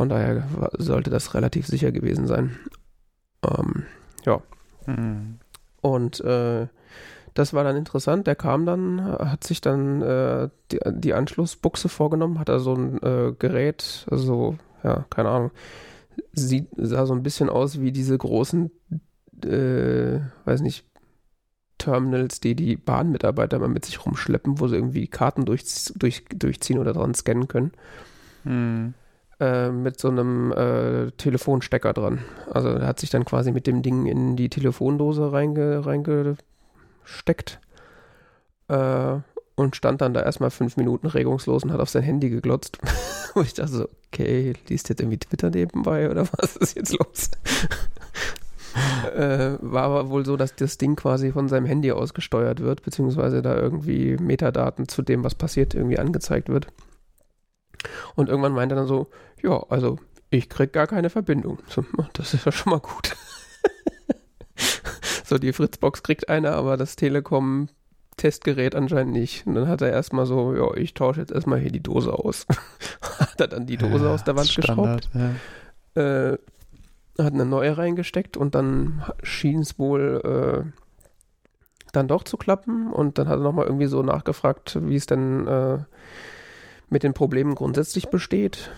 [0.00, 0.44] Von daher
[0.78, 2.56] sollte das relativ sicher gewesen sein.
[3.46, 3.82] Ähm,
[4.24, 4.40] ja.
[4.86, 5.40] Mhm.
[5.82, 6.68] Und äh,
[7.34, 8.26] das war dann interessant.
[8.26, 12.96] Der kam dann, hat sich dann äh, die, die, Anschlussbuchse vorgenommen, hat da so ein
[13.02, 15.50] äh, Gerät, also, ja, keine Ahnung,
[16.32, 18.70] sieht, sah so ein bisschen aus wie diese großen,
[19.44, 20.86] äh, weiß nicht,
[21.76, 25.62] Terminals, die die Bahnmitarbeiter mal mit sich rumschleppen, wo sie irgendwie Karten durch,
[25.94, 27.72] durch, durchziehen oder dran scannen können.
[28.44, 28.94] Hm.
[29.40, 32.18] Äh, mit so einem äh, Telefonstecker dran.
[32.50, 37.58] Also er hat sich dann quasi mit dem Ding in die Telefondose reinge, reingesteckt
[38.68, 39.16] äh,
[39.54, 42.80] und stand dann da erstmal fünf Minuten regungslos und hat auf sein Handy geglotzt.
[43.34, 47.30] und ich dachte so, okay, liest jetzt irgendwie Twitter nebenbei oder was ist jetzt los?
[49.16, 52.82] äh, war aber wohl so, dass das Ding quasi von seinem Handy aus gesteuert wird,
[52.82, 56.66] beziehungsweise da irgendwie Metadaten zu dem, was passiert, irgendwie angezeigt wird.
[58.14, 59.08] Und irgendwann meinte er dann so,
[59.42, 59.98] ja, also
[60.30, 61.58] ich krieg gar keine Verbindung.
[62.12, 63.16] Das ist ja schon mal gut.
[65.24, 67.68] so, die Fritzbox kriegt eine, aber das Telekom
[68.16, 69.46] Testgerät anscheinend nicht.
[69.46, 72.46] Und dann hat er erstmal so, ja, ich tausche jetzt erstmal hier die Dose aus.
[73.18, 75.36] hat er dann die Dose ja, aus der Wand Standard, geschraubt.
[75.94, 76.30] Ja.
[76.32, 76.38] Äh,
[77.18, 80.80] hat eine neue reingesteckt und dann schien es wohl äh,
[81.92, 85.46] dann doch zu klappen und dann hat er nochmal irgendwie so nachgefragt, wie es denn
[85.46, 85.78] äh,
[86.88, 88.70] mit den Problemen grundsätzlich besteht,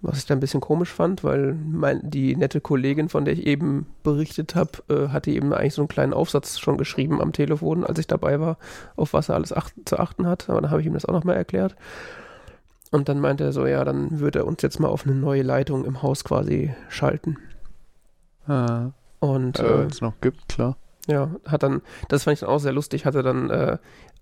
[0.00, 3.46] was ich da ein bisschen komisch fand, weil mein, die nette Kollegin, von der ich
[3.46, 7.84] eben berichtet habe, äh, hatte eben eigentlich so einen kleinen Aufsatz schon geschrieben am Telefon,
[7.84, 8.58] als ich dabei war,
[8.96, 11.12] auf was er alles ach zu achten hat, aber dann habe ich ihm das auch
[11.12, 11.74] nochmal erklärt.
[12.90, 15.42] Und dann meinte er so, ja, dann würde er uns jetzt mal auf eine neue
[15.42, 17.36] Leitung im Haus quasi schalten.
[18.46, 18.90] Ah.
[19.20, 20.76] Und äh, äh, wenn es noch gibt, klar.
[21.06, 23.78] Ja, hat dann, das fand ich dann auch sehr lustig, hat er dann äh,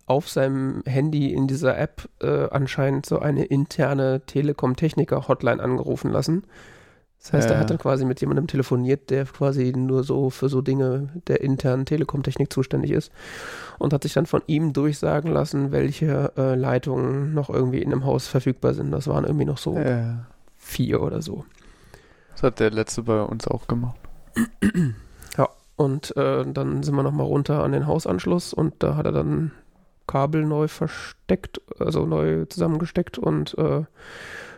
[0.07, 6.45] auf seinem Handy in dieser App äh, anscheinend so eine interne Telekom-Techniker-Hotline angerufen lassen.
[7.21, 7.57] Das heißt, ja.
[7.57, 11.41] er hat dann quasi mit jemandem telefoniert, der quasi nur so für so Dinge der
[11.41, 13.11] internen Telekom-Technik zuständig ist
[13.79, 18.05] und hat sich dann von ihm durchsagen lassen, welche äh, Leitungen noch irgendwie in einem
[18.05, 18.93] Haus verfügbar sind.
[18.93, 19.77] Das waren irgendwie noch so
[20.57, 21.45] vier oder so.
[22.33, 23.97] Das hat der letzte bei uns auch gemacht.
[25.37, 29.13] Ja, und äh, dann sind wir nochmal runter an den Hausanschluss und da hat er
[29.13, 29.51] dann
[30.07, 33.85] Kabel neu versteckt, also neu zusammengesteckt und äh,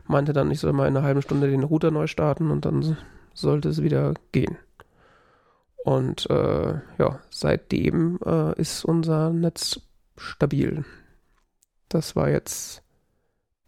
[0.06, 2.96] meinte dann, ich soll mal in einer halben Stunde den Router neu starten und dann
[3.34, 4.56] sollte es wieder gehen.
[5.84, 9.80] Und äh, ja, seitdem äh, ist unser Netz
[10.16, 10.84] stabil.
[11.88, 12.82] Das war jetzt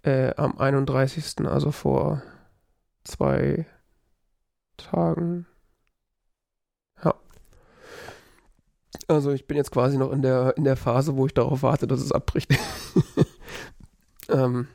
[0.03, 2.23] äh, am 31., also vor
[3.05, 3.67] zwei
[4.77, 5.47] Tagen,
[9.11, 11.89] Also ich bin jetzt quasi noch in der, in der Phase, wo ich darauf warte,
[11.89, 12.49] dass es abbricht.
[14.29, 14.69] ähm,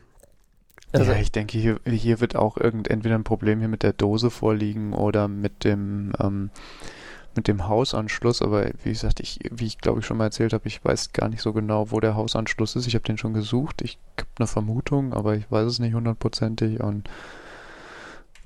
[0.91, 3.93] also ja, ich denke, hier, hier wird auch irgend, entweder ein Problem hier mit der
[3.93, 6.49] Dose vorliegen oder mit dem, ähm,
[7.33, 8.41] mit dem Hausanschluss.
[8.41, 11.29] Aber wie gesagt, ich, wie ich glaube ich schon mal erzählt habe, ich weiß gar
[11.29, 12.87] nicht so genau, wo der Hausanschluss ist.
[12.87, 13.81] Ich habe den schon gesucht.
[13.83, 17.09] Ich habe eine Vermutung, aber ich weiß es nicht hundertprozentig und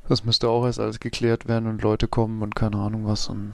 [0.07, 3.53] das müsste auch erst alles geklärt werden und Leute kommen und keine Ahnung was und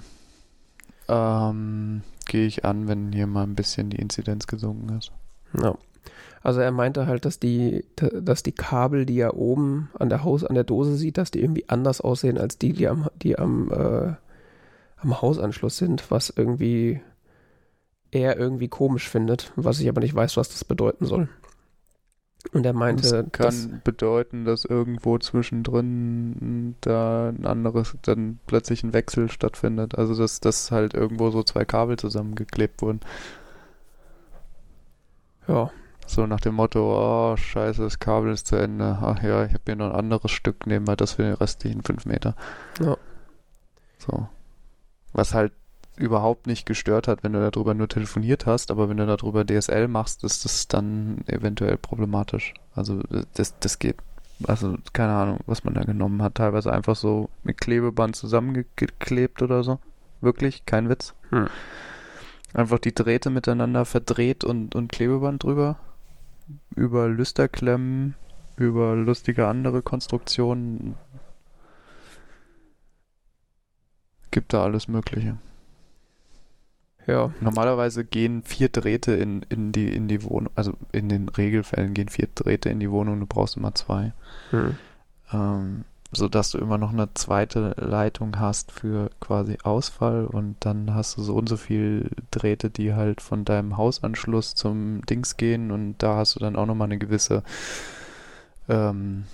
[1.08, 5.12] ähm, gehe ich an, wenn hier mal ein bisschen die Inzidenz gesunken ist.
[5.62, 5.76] Ja.
[6.42, 10.44] Also er meinte halt, dass die, dass die Kabel, die er oben an der Haus,
[10.44, 13.72] an der Dose sieht, dass die irgendwie anders aussehen als die, die am, die am,
[13.72, 14.14] äh,
[14.98, 17.02] am Hausanschluss sind, was irgendwie
[18.12, 21.30] er irgendwie komisch findet, was ich aber nicht weiß, was das bedeuten soll.
[22.54, 28.84] Und er meinte, das kann dass, bedeuten, dass irgendwo zwischendrin da ein anderes, dann plötzlich
[28.84, 29.98] ein Wechsel stattfindet.
[29.98, 33.02] Also dass, dass halt irgendwo so zwei Kabel zusammengeklebt wurden.
[35.48, 35.72] Ja.
[36.08, 39.00] So nach dem Motto, oh scheiße, das Kabel ist zu Ende.
[39.02, 41.82] Ach ja, ich habe hier noch ein anderes Stück, nehmen wir das für den restlichen
[41.84, 42.36] fünf Meter.
[42.80, 42.96] Ja.
[43.98, 44.28] So.
[45.14, 45.52] Was halt
[45.98, 49.88] überhaupt nicht gestört hat, wenn du darüber nur telefoniert hast, aber wenn du darüber DSL
[49.88, 52.54] machst, ist das dann eventuell problematisch.
[52.74, 53.02] Also
[53.34, 53.98] das, das geht.
[54.46, 56.36] Also keine Ahnung, was man da genommen hat.
[56.36, 59.80] Teilweise einfach so mit Klebeband zusammengeklebt oder so.
[60.22, 61.14] Wirklich, kein Witz.
[61.30, 61.48] Hm.
[62.54, 65.78] Einfach die Drähte miteinander verdreht und, und Klebeband drüber.
[66.76, 68.16] Über Lüsterklemmen,
[68.58, 70.96] über lustige andere Konstruktionen.
[74.32, 75.38] Gibt da alles Mögliche.
[77.08, 77.32] Ja.
[77.40, 82.10] Normalerweise gehen vier Drähte in, in, die, in die Wohnung, also in den Regelfällen gehen
[82.10, 84.14] vier Drähte in die Wohnung, du brauchst immer zwei.
[84.50, 84.76] Hm.
[85.32, 91.18] Ähm, sodass du immer noch eine zweite Leitung hast für quasi Ausfall und dann hast
[91.18, 95.98] du so und so viel Drähte, die halt von deinem Hausanschluss zum Dings gehen und
[96.00, 97.44] da hast du dann auch nochmal eine gewisse,
[98.70, 99.26] ähm,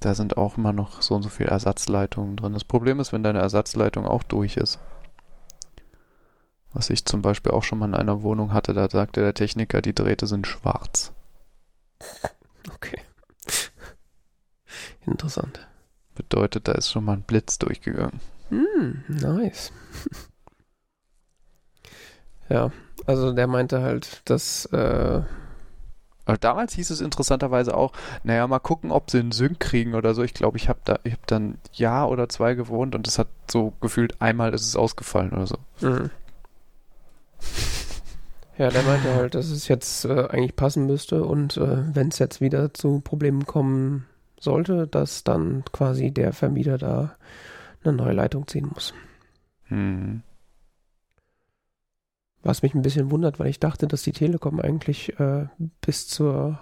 [0.00, 2.54] da sind auch immer noch so und so viele Ersatzleitungen drin.
[2.54, 4.78] Das Problem ist, wenn deine Ersatzleitung auch durch ist,
[6.72, 9.82] was ich zum Beispiel auch schon mal in einer Wohnung hatte, da sagte der Techniker,
[9.82, 11.12] die Drähte sind schwarz.
[12.74, 13.00] Okay.
[15.06, 15.66] Interessant.
[16.14, 18.20] Bedeutet, da ist schon mal ein Blitz durchgegangen.
[18.50, 19.72] Hm, nice.
[22.50, 22.70] Ja,
[23.06, 25.22] also der meinte halt, dass äh,
[26.40, 27.92] damals hieß es interessanterweise auch,
[28.22, 30.22] naja, mal gucken, ob sie einen Sync kriegen oder so.
[30.22, 33.18] Ich glaube, ich habe da, ich habe dann ein Jahr oder zwei gewohnt und es
[33.18, 35.56] hat so gefühlt einmal ist es ausgefallen oder so.
[35.80, 36.10] Mhm.
[38.58, 42.18] Ja, der meinte halt, dass es jetzt äh, eigentlich passen müsste und äh, wenn es
[42.18, 44.06] jetzt wieder zu Problemen kommen
[44.38, 47.16] sollte, dass dann quasi der Vermieter da
[47.82, 48.92] eine neue Leitung ziehen muss.
[49.68, 50.22] Hm.
[52.42, 55.46] Was mich ein bisschen wundert, weil ich dachte, dass die Telekom eigentlich äh,
[55.80, 56.58] bis zur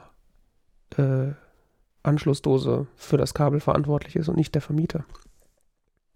[0.97, 1.33] äh,
[2.03, 5.05] Anschlussdose für das Kabel verantwortlich ist und nicht der Vermieter.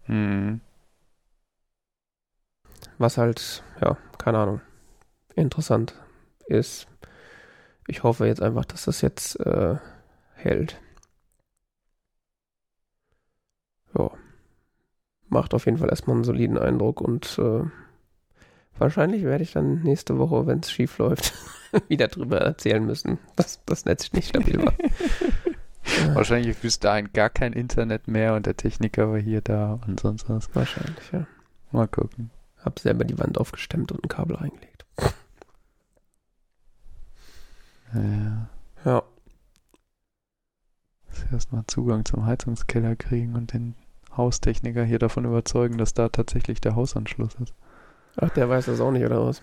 [0.03, 0.61] Hm.
[2.97, 4.61] Was halt, ja, keine Ahnung,
[5.35, 5.95] interessant
[6.47, 6.87] ist.
[7.87, 9.75] Ich hoffe jetzt einfach, dass das jetzt äh,
[10.35, 10.79] hält.
[13.97, 14.11] Ja.
[15.29, 17.63] Macht auf jeden Fall erstmal einen soliden Eindruck und äh,
[18.77, 21.33] wahrscheinlich werde ich dann nächste Woche, wenn es schief läuft,
[21.87, 24.73] wieder drüber erzählen müssen, dass das Netz nicht stabil war.
[26.13, 30.29] Wahrscheinlich bis dahin gar kein Internet mehr und der Techniker war hier da und sonst
[30.29, 30.53] was.
[30.55, 31.27] wahrscheinlich, ja.
[31.71, 32.29] Mal gucken.
[32.63, 34.85] Hab selber die Wand aufgestemmt und ein Kabel reingelegt.
[37.93, 38.49] Ja.
[38.85, 39.03] Ja.
[41.31, 43.75] Erstmal Zugang zum Heizungskeller kriegen und den
[44.15, 47.53] Haustechniker hier davon überzeugen, dass da tatsächlich der Hausanschluss ist.
[48.17, 49.41] Ach, der weiß das auch nicht, oder was?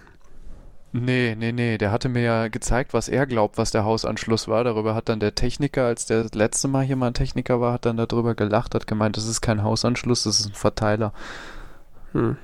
[0.92, 4.64] Nee, nee, nee, der hatte mir ja gezeigt, was er glaubt, was der Hausanschluss war.
[4.64, 7.74] Darüber hat dann der Techniker, als der das letzte Mal hier mal ein Techniker war,
[7.74, 11.12] hat dann darüber gelacht, hat gemeint, das ist kein Hausanschluss, das ist ein Verteiler.
[12.12, 12.36] Hm.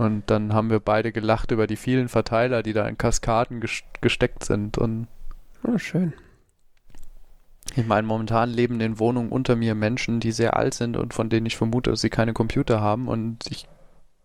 [0.00, 3.82] Und dann haben wir beide gelacht über die vielen Verteiler, die da in Kaskaden ges
[4.00, 4.78] gesteckt sind.
[4.78, 5.08] Und
[5.62, 6.14] Ah, schön.
[7.76, 11.28] ich meine, momentan leben in Wohnungen unter mir Menschen, die sehr alt sind und von
[11.28, 13.08] denen ich vermute, dass sie keine Computer haben.
[13.08, 13.68] Und ich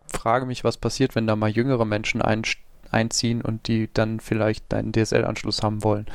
[0.08, 2.44] frage mich, was passiert, wenn da mal jüngere Menschen ein,
[2.90, 6.06] einziehen und die dann vielleicht einen DSL-Anschluss haben wollen.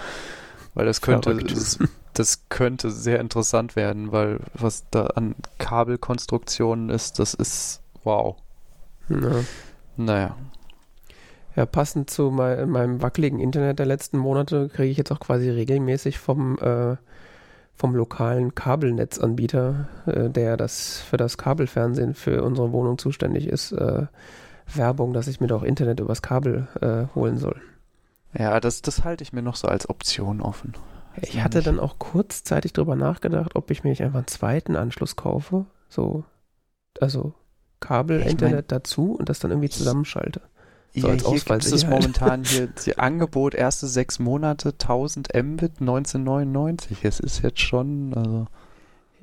[0.72, 1.78] Weil das könnte, das,
[2.14, 8.38] das könnte sehr interessant werden, weil was da an Kabelkonstruktionen ist, das ist wow.
[9.10, 9.44] Ja.
[9.96, 10.36] Naja.
[11.56, 15.50] Ja, passend zu mei- meinem wackeligen Internet der letzten Monate kriege ich jetzt auch quasi
[15.50, 16.96] regelmäßig vom, äh,
[17.74, 24.06] vom lokalen Kabelnetzanbieter, äh, der das für das Kabelfernsehen für unsere Wohnung zuständig ist, äh,
[24.72, 27.60] Werbung, dass ich mir doch Internet übers Kabel äh, holen soll.
[28.32, 30.74] Ja, das, das halte ich mir noch so als Option offen.
[31.20, 35.16] Ich hatte dann auch kurzzeitig drüber nachgedacht, ob ich mir nicht einfach einen zweiten Anschluss
[35.16, 35.66] kaufe.
[35.88, 36.22] So,
[37.00, 37.34] also
[37.80, 40.40] Kabel, Ich mein- Internet dazu und das dann irgendwie zusammenschalte.
[40.94, 45.80] So ja, als hier gibt es momentan hier das Angebot, erste sechs Monate 1000 Mbit
[45.80, 47.04] 1999.
[47.04, 48.46] Es ist jetzt schon, also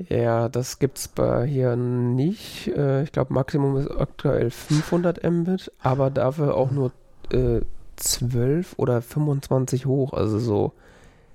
[0.07, 2.69] Ja, das gibt's bei hier nicht.
[2.69, 6.91] Äh, ich glaube, Maximum ist aktuell 500 Mbit, aber dafür auch nur
[7.33, 7.59] äh,
[7.97, 10.13] 12 oder 25 hoch.
[10.13, 10.71] Also so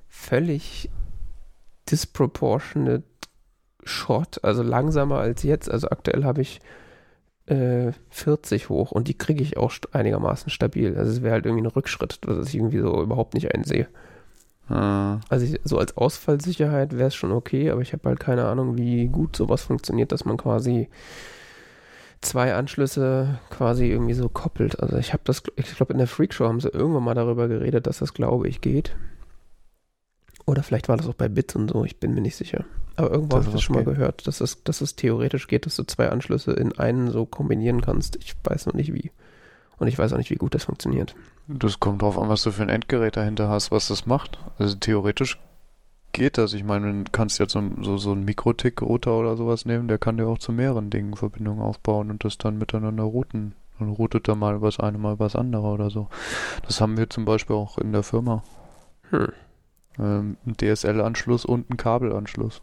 [0.09, 0.89] völlig
[1.91, 3.03] disproportionate
[3.85, 5.69] Short, also langsamer als jetzt.
[5.71, 6.61] Also aktuell habe ich
[7.53, 10.97] äh, 40 hoch und die kriege ich auch einigermaßen stabil.
[10.97, 13.89] Also es wäre halt irgendwie ein Rückschritt, was ich irgendwie so überhaupt nicht einsehe.
[14.71, 18.47] äh, Also ich, so als Ausfallsicherheit wäre es schon okay, aber ich habe halt keine
[18.47, 20.89] Ahnung, wie gut sowas funktioniert, dass man quasi
[22.23, 24.81] zwei Anschlüsse quasi irgendwie so koppelt.
[24.81, 27.87] Also ich habe das, ich glaube in der Freakshow haben sie irgendwann mal darüber geredet,
[27.87, 28.97] dass das glaube ich geht.
[30.47, 32.65] Oder vielleicht war das auch bei Bits und so, ich bin mir nicht sicher.
[32.97, 33.95] Aber irgendwo habe ich das schon mal geht.
[33.95, 37.81] gehört, dass es, dass es theoretisch geht, dass du zwei Anschlüsse in einen so kombinieren
[37.81, 38.17] kannst.
[38.17, 39.11] Ich weiß noch nicht wie.
[39.79, 41.15] Und ich weiß auch nicht, wie gut das funktioniert.
[41.49, 44.39] das kommt drauf an, was du für ein Endgerät dahinter hast, was das macht.
[44.59, 45.39] Also theoretisch
[46.13, 46.53] geht das.
[46.53, 50.19] Ich meine, du kannst jetzt so, so, so einen Mikrotick-Router oder sowas nehmen, der kann
[50.19, 53.55] dir auch zu mehreren Dingen Verbindungen aufbauen und das dann miteinander routen.
[53.79, 56.09] Dann routet er mal was eine, mal was andere oder so.
[56.67, 58.45] Das haben wir zum Beispiel auch in der Firma.
[59.11, 59.33] Hm.
[59.99, 62.63] Ähm, ein DSL-Anschluss und ein Kabelanschluss.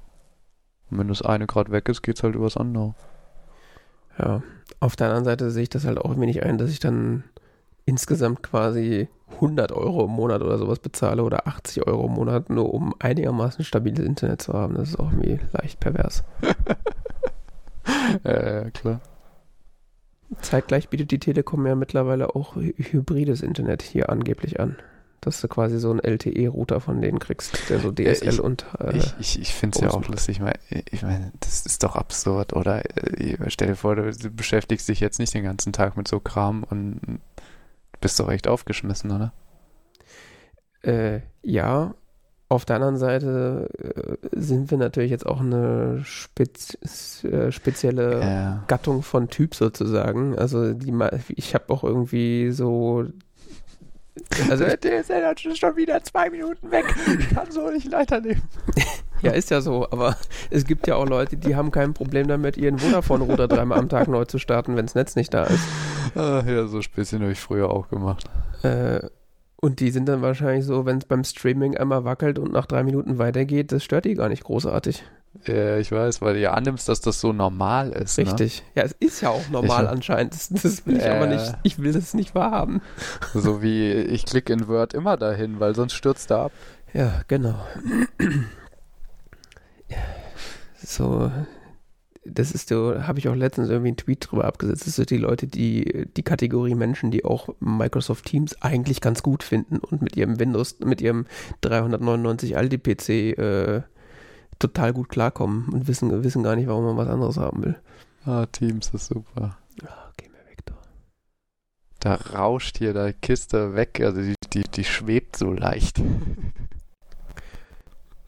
[0.90, 2.96] Und wenn das eine gerade weg ist, geht's halt übers andere.
[4.18, 4.42] Ja,
[4.80, 7.24] auf der anderen Seite sehe ich das halt auch irgendwie nicht ein, dass ich dann
[7.86, 12.74] insgesamt quasi 100 Euro im Monat oder sowas bezahle oder 80 Euro im Monat, nur
[12.74, 14.76] um einigermaßen stabiles Internet zu haben.
[14.76, 16.24] Das ist auch irgendwie leicht pervers.
[18.24, 19.00] äh, klar.
[20.42, 24.76] Zeitgleich bietet die Telekom ja mittlerweile auch hy- hybrides Internet hier angeblich an.
[25.22, 28.97] Dass du quasi so einen LTE-Router von denen kriegst, der so DSL ich- und äh,
[28.97, 30.38] Ich, ich, ich finde es ja auch lustig.
[30.38, 30.59] Ich meine,
[30.91, 32.84] ich mein, das ist doch absurd, oder?
[32.97, 36.20] Äh, Stell dir vor, du du beschäftigst dich jetzt nicht den ganzen Tag mit so
[36.20, 37.20] Kram und
[37.99, 39.34] bist doch echt aufgeschmissen, oder?
[40.84, 41.93] Äh, ja,
[42.47, 46.78] Auf der anderen Seite äh, sind wir natürlich jetzt auch eine spez
[47.24, 48.63] äh, spezielle Ja.
[48.67, 50.36] Gattung von Typ sozusagen.
[50.39, 50.93] Also die
[51.36, 53.05] ich habe auch irgendwie so
[54.49, 56.86] also der ist ja schon wieder zwei Minuten weg.
[57.20, 58.41] Ich kann so nicht weiternehmen.
[59.22, 60.15] ja ist ja so, aber
[60.49, 64.07] es gibt ja auch Leute, die haben kein Problem damit, ihren Vodafone-Router dreimal am Tag
[64.07, 65.63] neu zu starten, wenn das Netz nicht da ist.
[66.15, 68.26] Ah, ja, so Späßchen habe ich früher auch gemacht.
[68.63, 69.01] Äh,
[69.61, 72.84] und die sind dann wahrscheinlich so, wenn es beim Streaming einmal wackelt und nach drei
[72.84, 75.03] Minuten weitergeht, das stört die gar nicht großartig.
[75.48, 78.18] Ja, ich weiß, weil du ja annimmst, dass das so normal ist.
[78.18, 78.64] Richtig.
[78.76, 80.34] Ja, es ist ja auch normal Ich- anscheinend.
[80.34, 81.10] Das, das will ich Äh.
[81.10, 81.54] aber nicht.
[81.64, 82.82] Ich will das nicht wahrhaben.
[83.34, 83.42] Ne?
[83.42, 86.52] So wie ich klicke in Word immer dahin, weil sonst stürzt er ab.
[86.94, 87.56] Ja, genau.
[90.84, 91.32] So,
[92.26, 94.88] das ist so, habe ich auch letztens irgendwie einen Tweet drüber abgesetzt.
[94.88, 99.44] Das sind die Leute, die die Kategorie Menschen, die auch Microsoft Teams eigentlich ganz gut
[99.44, 101.26] finden und mit ihrem Windows, mit ihrem
[101.62, 103.82] 399 Aldi-PC äh,
[104.60, 107.76] total gut klarkommen und wissen, wissen gar nicht, warum man was anderes haben will.
[108.26, 109.57] Ah, Teams ist super.
[109.86, 110.74] Ah, geh mir weg, du.
[111.99, 116.01] Da rauscht hier der Kiste weg, also die, die, die schwebt so leicht.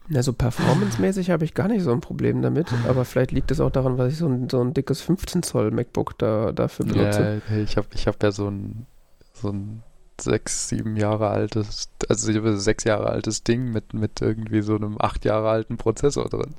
[0.08, 3.60] Na, so performancemäßig habe ich gar nicht so ein Problem damit, aber vielleicht liegt es
[3.60, 7.42] auch daran, weil ich so ein, so ein dickes 15 Zoll MacBook da, dafür benutze.
[7.48, 8.86] Ja, ich habe ich hab ja so ein,
[9.34, 9.82] so ein
[10.20, 15.24] sechs, sieben Jahre altes, also sechs Jahre altes Ding mit, mit irgendwie so einem acht
[15.24, 16.54] Jahre alten Prozessor drin.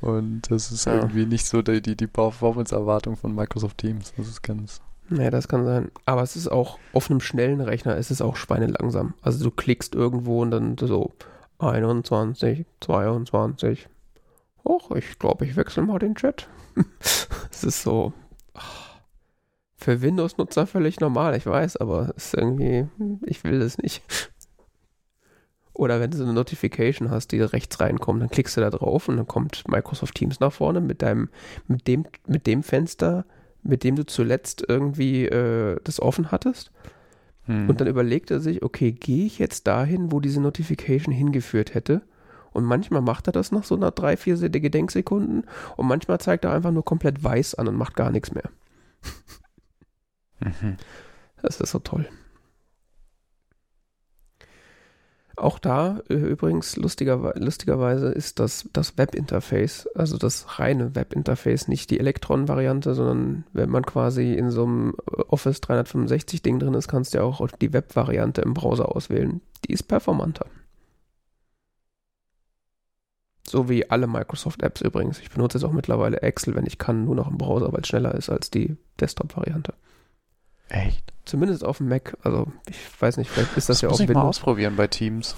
[0.00, 0.94] Und das ist Ja.
[0.96, 4.12] irgendwie nicht so die, die, die Performance-Erwartung von Microsoft Teams.
[4.16, 4.80] Das ist ganz.
[5.10, 5.90] Naja, das kann sein.
[6.04, 9.14] Aber es ist auch, auf einem schnellen Rechner ist es auch schweinelangsam.
[9.22, 11.12] Also du klickst irgendwo und dann so
[11.58, 13.88] 21, 22.
[14.64, 16.48] Och, ich glaube, ich wechsle mal den Chat.
[17.50, 18.12] Es ist so
[19.78, 22.86] für Windows-Nutzer völlig normal, ich weiß, aber es ist irgendwie,
[23.24, 24.02] ich will das nicht.
[25.72, 29.08] Oder wenn du so eine Notification hast, die rechts reinkommt, dann klickst du da drauf
[29.08, 31.28] und dann kommt Microsoft Teams nach vorne mit deinem,
[31.68, 33.24] mit dem, mit dem Fenster,
[33.62, 36.72] mit dem du zuletzt irgendwie äh, das offen hattest.
[37.44, 37.68] Hm.
[37.68, 42.02] Und dann überlegt er sich, okay, gehe ich jetzt dahin, wo diese Notification hingeführt hätte?
[42.50, 45.44] Und manchmal macht er das nach so einer drei, vier Gedenksekunden
[45.76, 48.50] und manchmal zeigt er einfach nur komplett weiß an und macht gar nichts mehr.
[50.40, 50.76] Mhm.
[51.42, 52.08] Das ist so toll.
[55.38, 61.90] Auch da äh, übrigens lustiger, lustigerweise ist das, das Webinterface, also das reine Webinterface, nicht
[61.90, 66.88] die Elektron-Variante, sondern wenn man quasi in so einem äh, Office 365 Ding drin ist,
[66.88, 69.40] kannst du ja auch die Web-Variante im Browser auswählen.
[69.64, 70.46] Die ist performanter.
[73.48, 75.20] So wie alle Microsoft-Apps übrigens.
[75.20, 77.88] Ich benutze jetzt auch mittlerweile Excel, wenn ich kann, nur noch im Browser, weil es
[77.88, 79.72] schneller ist als die Desktop-Variante.
[80.68, 81.12] Echt?
[81.24, 82.16] Zumindest auf dem Mac.
[82.22, 84.86] Also ich weiß nicht, vielleicht ist das, Das ja muss auch ich mal ausprobieren bei
[84.86, 85.36] Teams.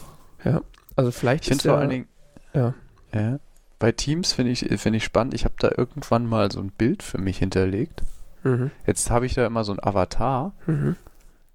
[0.97, 2.09] Also vielleicht Ich finde ist vor ja, allen Dingen.
[2.55, 2.75] ja.
[3.13, 3.39] Ja.
[3.79, 5.35] Bei Teams finde ich, find ich spannend.
[5.35, 8.03] Ich habe da irgendwann mal so ein Bild für mich hinterlegt.
[8.45, 8.71] Mhm.
[8.87, 10.53] Jetzt habe ich da immer so ein Avatar.
[10.67, 10.97] Mhm.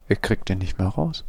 [0.08, 1.24] Ich krieg den nicht mehr raus.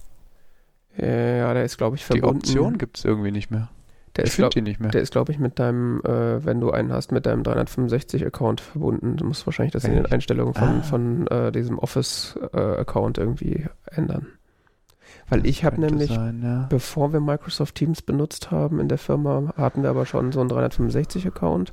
[0.97, 2.39] Ja, der ist, glaube ich, Die verbunden.
[2.39, 3.69] Option gibt es irgendwie nicht mehr.
[4.17, 4.91] Der ich ist, finde die nicht mehr.
[4.91, 9.17] der ist, glaube ich, mit deinem, äh, wenn du einen hast, mit deinem 365-Account verbunden.
[9.17, 10.07] Du musst wahrscheinlich das in den?
[10.07, 10.83] Einstellungen von, Ah.
[10.83, 14.27] von äh, diesem Office-Account irgendwie ändern.
[15.29, 16.67] Weil ich habe nämlich, Sein, ja.
[16.69, 20.51] bevor wir Microsoft Teams benutzt haben in der Firma, hatten wir aber schon so einen
[20.51, 21.73] 365-Account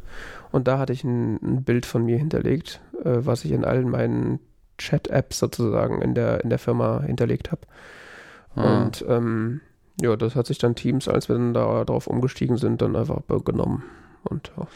[0.51, 3.89] und da hatte ich ein, ein Bild von mir hinterlegt, äh, was ich in allen
[3.89, 4.39] meinen
[4.79, 7.61] Chat-Apps sozusagen in der, in der Firma hinterlegt habe.
[8.55, 8.83] Ah.
[8.83, 9.61] Und ähm,
[10.01, 13.21] ja, das hat sich dann Teams, als wir dann da drauf umgestiegen sind, dann einfach
[13.43, 13.83] genommen.
[14.23, 14.67] Und ja.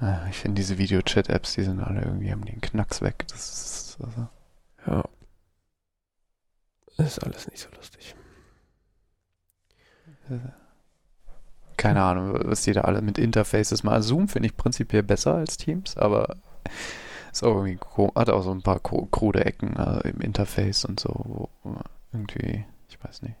[0.00, 3.24] Ah, Ich finde diese Video-Chat-Apps, die sind alle irgendwie, haben den Knacks weg.
[3.28, 4.28] Das ist, also,
[4.86, 5.04] ja.
[6.98, 8.14] Ist alles nicht so lustig.
[11.76, 14.02] keine Ahnung, was die da alle mit Interfaces machen.
[14.02, 16.36] Zoom finde ich prinzipiell besser als Teams, aber
[17.32, 17.78] ist auch irgendwie,
[18.14, 21.48] hat auch so ein paar krude Ecken äh, im Interface und so.
[22.12, 23.36] Irgendwie, ich weiß nicht.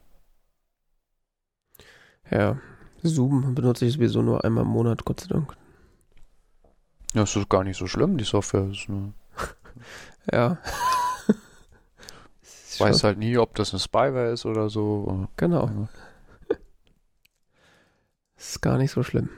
[2.30, 2.58] Ja.
[3.02, 5.54] Zoom benutze ich sowieso nur einmal im Monat, Gott sei Dank.
[7.14, 9.12] Ja, es ist gar nicht so schlimm, die Software ist nur.
[10.32, 10.58] Ja.
[12.70, 15.26] Ich weiß halt nie, ob das eine Spyware ist oder so.
[15.36, 15.66] Genau.
[15.66, 15.88] Ja,
[18.36, 19.30] Ist gar nicht so schlimm.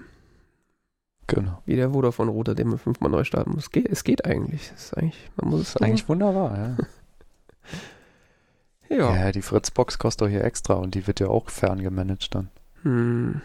[1.26, 1.62] Genau.
[1.64, 3.64] Wie der Vodafone-Router, den man fünfmal neu starten muss.
[3.64, 4.72] Es geht, es geht eigentlich.
[4.74, 6.76] Es ist eigentlich, man muss Das ist eigentlich wunderbar, ja.
[8.90, 9.16] Ja.
[9.16, 12.50] Ja, die Fritzbox kostet doch hier extra und die wird ja auch ferngemanagt dann.
[12.82, 13.40] Hm.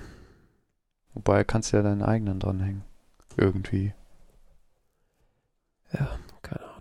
[1.14, 2.84] Wobei kannst du ja deinen eigenen dranhängen.
[3.38, 3.94] Irgendwie.
[5.94, 6.76] Ja, keine Ahnung.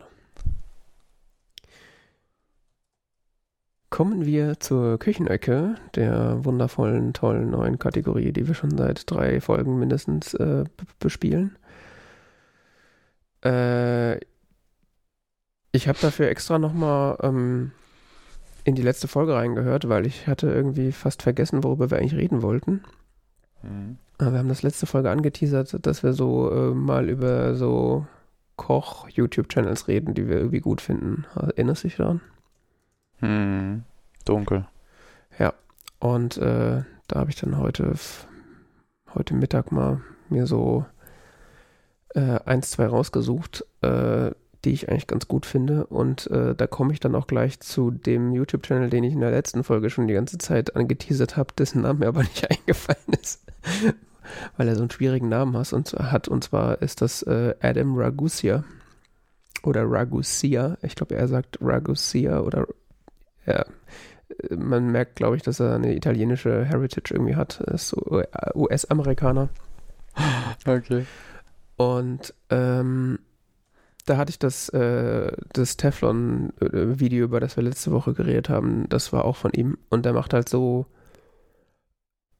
[3.94, 9.78] kommen wir zur Küchenecke, der wundervollen, tollen neuen Kategorie, die wir schon seit drei Folgen
[9.78, 10.64] mindestens äh,
[10.98, 11.56] bespielen.
[13.44, 14.16] Äh,
[15.70, 17.70] ich habe dafür extra nochmal ähm,
[18.64, 22.42] in die letzte Folge reingehört, weil ich hatte irgendwie fast vergessen, worüber wir eigentlich reden
[22.42, 22.82] wollten.
[23.62, 23.98] Mhm.
[24.18, 28.06] Wir haben das letzte Folge angeteasert, dass wir so äh, mal über so
[28.56, 31.26] Koch-YouTube-Channels reden, die wir irgendwie gut finden.
[31.34, 32.20] Erinnerst du dich daran?
[33.18, 33.82] Hm,
[34.24, 34.66] dunkel.
[35.38, 35.52] Ja,
[35.98, 37.92] und äh, da habe ich dann heute,
[39.14, 40.86] heute Mittag mal mir so
[42.14, 44.30] äh, eins, zwei rausgesucht, äh,
[44.64, 45.86] die ich eigentlich ganz gut finde.
[45.86, 49.30] Und äh, da komme ich dann auch gleich zu dem YouTube-Channel, den ich in der
[49.30, 53.44] letzten Folge schon die ganze Zeit angeteasert habe, dessen Name mir aber nicht eingefallen ist.
[54.56, 55.72] Weil er so einen schwierigen Namen hat.
[55.72, 58.64] Und, hat, und zwar ist das äh, Adam Ragusia.
[59.62, 60.76] Oder Ragusia.
[60.82, 62.66] Ich glaube, er sagt Ragusia oder
[63.46, 63.64] ja.
[64.50, 67.60] Man merkt, glaube ich, dass er eine italienische Heritage irgendwie hat.
[67.60, 68.22] Er ist so
[68.54, 69.48] US-Amerikaner.
[70.66, 71.06] Okay.
[71.76, 73.18] Und ähm,
[74.06, 79.12] da hatte ich das, äh, das Teflon-Video, über das wir letzte Woche geredet haben, das
[79.12, 79.78] war auch von ihm.
[79.88, 80.86] Und der macht halt so,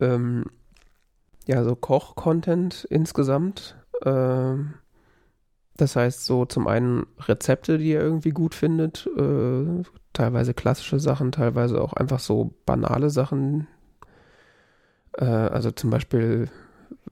[0.01, 0.45] ähm,
[1.47, 3.77] ja, so Koch-Content insgesamt.
[4.05, 4.75] Ähm,
[5.77, 11.33] das heißt, so zum einen Rezepte, die er irgendwie gut findet, äh, teilweise klassische Sachen,
[11.33, 13.67] teilweise auch einfach so banale Sachen.
[15.13, 16.51] Äh, also zum Beispiel,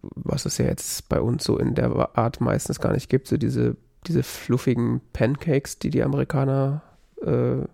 [0.02, 3.36] was es ja jetzt bei uns so in der Art meistens gar nicht gibt, so
[3.36, 3.76] diese
[4.06, 6.82] diese fluffigen Pancakes, die die Amerikaner
[7.20, 7.66] äh,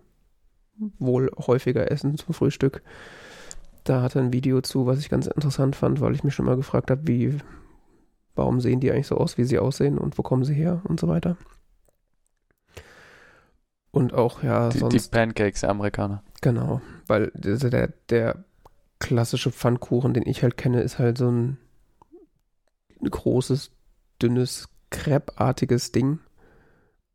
[0.99, 2.83] wohl häufiger essen zum Frühstück.
[3.85, 6.47] Da hat er ein Video zu, was ich ganz interessant fand, weil ich mich schon
[6.47, 7.39] mal gefragt habe, wie,
[8.35, 11.01] warum sehen die eigentlich so aus, wie sie aussehen und wo kommen sie her und
[11.01, 11.37] so weiter.
[13.91, 14.93] Und auch, ja, die, sonst.
[14.93, 16.23] Die Pancakes der Amerikaner.
[16.43, 18.45] Genau, weil der, der
[18.99, 21.59] klassische Pfannkuchen, den ich halt kenne, ist halt so ein
[23.03, 23.71] großes,
[24.21, 26.19] dünnes Crepe-artiges Ding.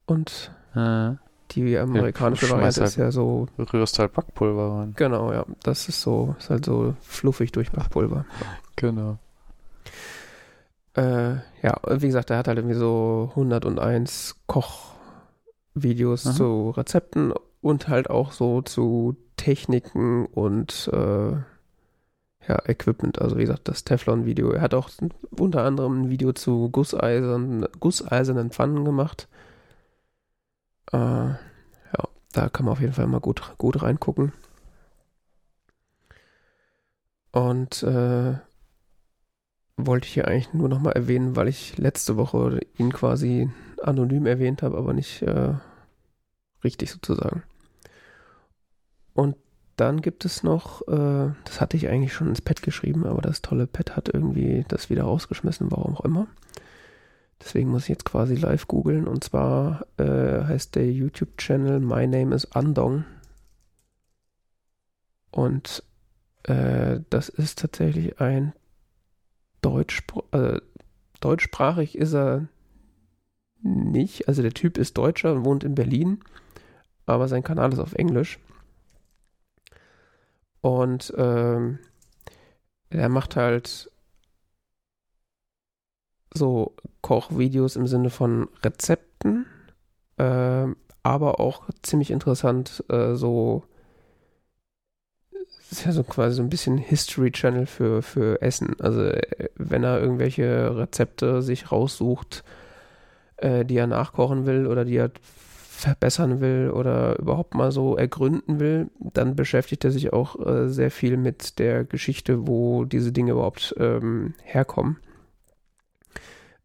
[0.06, 1.12] Und äh,
[1.52, 3.48] die amerikanische Variante ist ja so.
[3.58, 4.94] Rührst halt Backpulver rein.
[4.96, 5.46] Genau, ja.
[5.64, 8.26] Das ist so, ist halt so fluffig durch Backpulver.
[8.76, 9.18] Genau.
[10.96, 18.10] Äh, ja, wie gesagt, er hat halt irgendwie so 101 Kochvideos zu Rezepten und halt
[18.10, 21.36] auch so zu Techniken und äh,
[22.48, 23.22] ja, Equipment.
[23.22, 24.52] Also wie gesagt, das Teflon-Video.
[24.52, 24.90] Er hat auch
[25.32, 29.28] unter anderem ein Video zu Gusseisern, gusseisernen Pfannen gemacht.
[30.92, 31.38] Äh, ja,
[32.34, 34.34] da kann man auf jeden Fall mal gut, gut reingucken.
[37.32, 38.36] Und äh,
[39.78, 43.50] wollte ich hier eigentlich nur nochmal erwähnen, weil ich letzte Woche ihn quasi
[43.82, 45.56] anonym erwähnt habe, aber nicht äh,
[46.64, 47.44] richtig sozusagen.
[49.14, 49.36] Und
[49.76, 53.42] dann gibt es noch, äh, das hatte ich eigentlich schon ins Pad geschrieben, aber das
[53.42, 56.28] tolle Pad hat irgendwie das wieder rausgeschmissen, warum auch immer.
[57.42, 59.08] Deswegen muss ich jetzt quasi live googeln.
[59.08, 63.04] Und zwar äh, heißt der YouTube-Channel My Name is Andong.
[65.32, 65.84] Und
[66.44, 68.54] äh, das ist tatsächlich ein
[69.62, 70.62] Deutschspr äh,
[71.20, 72.48] deutschsprachig ist er
[73.62, 74.28] nicht.
[74.28, 76.20] Also der Typ ist Deutscher und wohnt in Berlin,
[77.06, 78.40] aber sein Kanal ist auf Englisch.
[80.64, 81.80] Und ähm,
[82.90, 83.92] er macht halt
[86.34, 89.46] so Kochvideos im Sinne von Rezepten,
[90.16, 90.68] äh,
[91.04, 93.64] aber auch ziemlich interessant, äh, so
[95.70, 98.80] ist ja so quasi so ein bisschen History Channel für, für Essen.
[98.80, 102.46] Also äh, wenn er irgendwelche Rezepte sich raussucht,
[103.36, 105.12] äh, die er nachkochen will oder die er
[105.74, 110.92] verbessern will oder überhaupt mal so ergründen will, dann beschäftigt er sich auch äh, sehr
[110.92, 114.98] viel mit der Geschichte, wo diese Dinge überhaupt ähm, herkommen.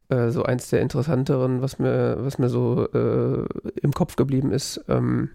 [0.08, 3.44] Äh, so eins der interessanteren, was mir, was mir so äh,
[3.80, 5.30] im Kopf geblieben ist, ähm,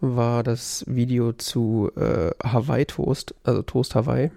[0.00, 4.30] war das Video zu äh, Hawaii Toast, also Toast Hawaii,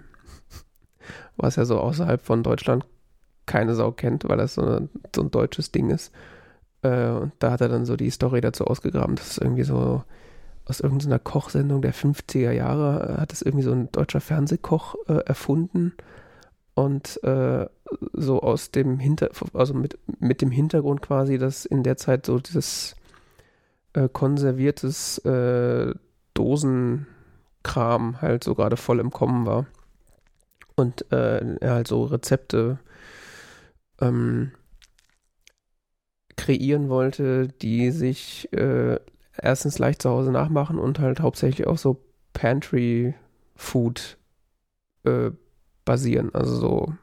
[1.36, 2.86] was ja so außerhalb von Deutschland
[3.46, 6.12] keine Sau kennt, weil das so, so ein deutsches Ding ist.
[6.82, 10.02] Äh, und da hat er dann so die Story dazu ausgegraben, dass es irgendwie so
[10.64, 15.24] aus irgendeiner Kochsendung der 50er Jahre äh, hat es irgendwie so ein deutscher Fernsehkoch äh,
[15.26, 15.92] erfunden
[16.74, 17.66] und äh,
[18.12, 22.38] so aus dem Hinter, also mit, mit dem Hintergrund quasi, dass in der Zeit so
[22.38, 22.94] dieses
[23.92, 25.92] äh, konserviertes äh,
[26.34, 29.66] Dosenkram halt so gerade voll im Kommen war.
[30.76, 32.78] Und er halt so Rezepte
[34.00, 34.52] ähm,
[36.40, 38.98] kreieren wollte, die sich äh,
[39.36, 42.00] erstens leicht zu Hause nachmachen und halt hauptsächlich auf so
[42.32, 44.16] Pantry-Food
[45.04, 45.30] äh,
[45.84, 46.34] basieren.
[46.34, 46.94] Also so,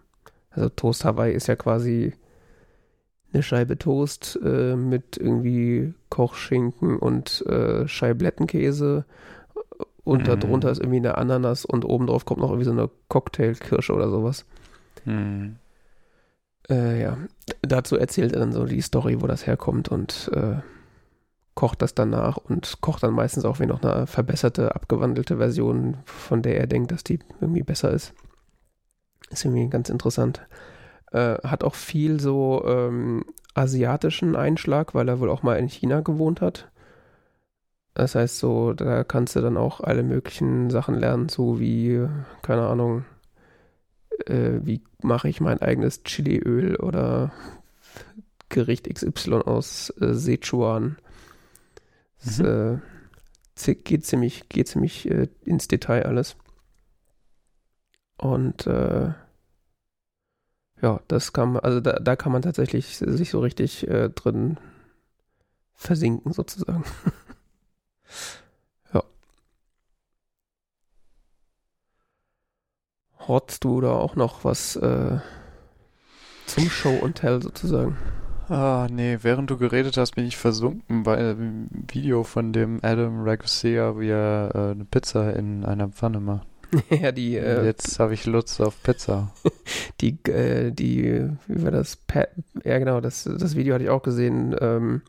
[0.50, 2.14] also Toast Hawaii ist ja quasi
[3.32, 9.06] eine Scheibe Toast äh, mit irgendwie Kochschinken und äh, Scheiblettenkäse
[10.04, 10.40] und mhm.
[10.40, 14.46] darunter ist irgendwie eine Ananas und obendrauf kommt noch irgendwie so eine Cocktailkirsche oder sowas.
[15.06, 15.58] Mhm.
[16.70, 17.18] Äh, ja,
[17.62, 20.58] dazu erzählt er dann so die Story, wo das herkommt und äh,
[21.56, 26.42] kocht das danach und kocht dann meistens auch wie noch eine verbesserte, abgewandelte Version, von
[26.42, 28.14] der er denkt, dass die irgendwie besser ist.
[29.30, 30.46] Ist irgendwie ganz interessant.
[31.12, 36.02] Äh, hat auch viel so ähm, asiatischen Einschlag, weil er wohl auch mal in China
[36.02, 36.70] gewohnt hat.
[37.94, 42.08] Das heißt so, da kannst du dann auch alle möglichen Sachen lernen, so wie,
[42.44, 43.06] keine Ahnung,
[44.26, 47.32] äh, wie mache ich mein eigenes Chiliöl oder
[48.50, 50.98] Gericht XY aus äh, Sichuan.
[52.24, 52.82] Das mhm.
[53.66, 56.36] äh, geht ziemlich, geht ziemlich äh, ins Detail alles.
[58.18, 59.14] Und äh,
[60.82, 64.58] ja, das kann man, also da, da kann man tatsächlich sich so richtig äh, drin
[65.74, 66.84] versinken sozusagen.
[73.28, 75.18] Hortst du da auch noch was äh,
[76.46, 77.98] zum Show und Tell sozusagen?
[78.50, 83.24] Ah, nee, während du geredet hast, bin ich versunken bei einem Video von dem Adam
[83.24, 86.48] Ragusea, wie er äh, eine Pizza in einer Pfanne macht.
[86.90, 87.36] ja, die.
[87.36, 89.34] Äh, Jetzt habe ich Lust auf Pizza.
[90.02, 91.98] die, äh, die, wie war das?
[91.98, 92.28] Pa
[92.64, 94.56] ja, genau, das, das Video hatte ich auch gesehen.
[94.62, 95.02] Ähm,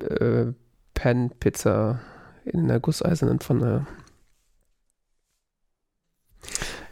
[0.00, 0.52] äh,
[0.94, 2.00] Pan-Pizza
[2.44, 3.86] in einer gusseisernen Pfanne.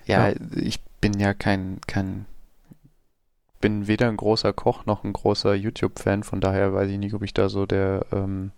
[0.09, 2.27] Ja, ja, ich bin ja kein, kein,
[3.61, 7.23] bin weder ein großer Koch noch ein großer YouTube-Fan, von daher weiß ich nicht, ob
[7.23, 8.51] ich da so der, ähm,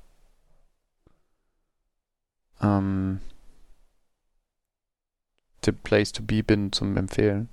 [2.63, 3.21] ähm,
[5.65, 7.49] the place to be bin zum Empfehlen.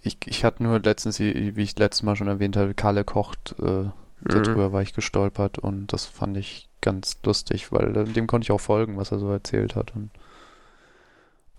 [0.00, 3.90] Ich, ich hatte nur letztens, wie ich letztes Mal schon erwähnt habe, Kalle kocht, äh,
[4.20, 4.72] darüber mhm.
[4.72, 8.96] war ich gestolpert und das fand ich ganz lustig, weil dem konnte ich auch folgen,
[8.96, 9.96] was er so erzählt hat.
[9.96, 10.10] Und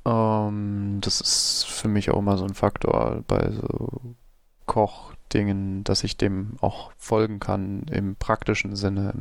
[0.08, 4.16] ähm, das ist für mich auch immer so ein Faktor bei so
[4.66, 9.14] Kochdingen, dass ich dem auch folgen kann im praktischen Sinne.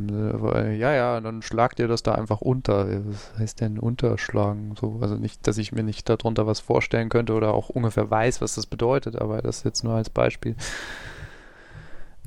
[0.78, 2.88] Ja, ja, dann schlagt ihr das da einfach unter.
[3.06, 4.74] Was heißt denn unterschlagen?
[4.78, 8.40] So, also nicht, dass ich mir nicht darunter was vorstellen könnte oder auch ungefähr weiß,
[8.40, 10.56] was das bedeutet, aber das jetzt nur als Beispiel.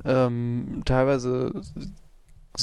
[0.04, 1.60] Ähm, teilweise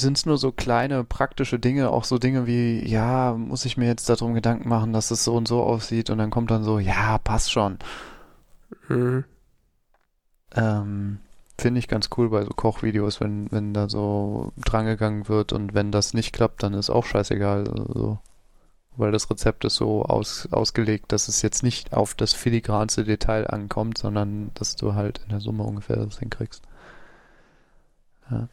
[0.00, 3.86] sind es nur so kleine praktische Dinge, auch so Dinge wie, ja, muss ich mir
[3.86, 6.78] jetzt darum Gedanken machen, dass es so und so aussieht und dann kommt dann so,
[6.78, 7.78] ja, passt schon.
[8.88, 9.24] Mhm.
[10.54, 11.18] Ähm,
[11.58, 15.90] Finde ich ganz cool bei so Kochvideos, wenn, wenn da so drangegangen wird und wenn
[15.90, 17.68] das nicht klappt, dann ist auch scheißegal.
[17.68, 18.18] Also,
[18.96, 23.48] weil das Rezept ist so aus, ausgelegt, dass es jetzt nicht auf das filigranste Detail
[23.48, 26.62] ankommt, sondern dass du halt in der Summe ungefähr das hinkriegst.
[28.30, 28.48] Ja.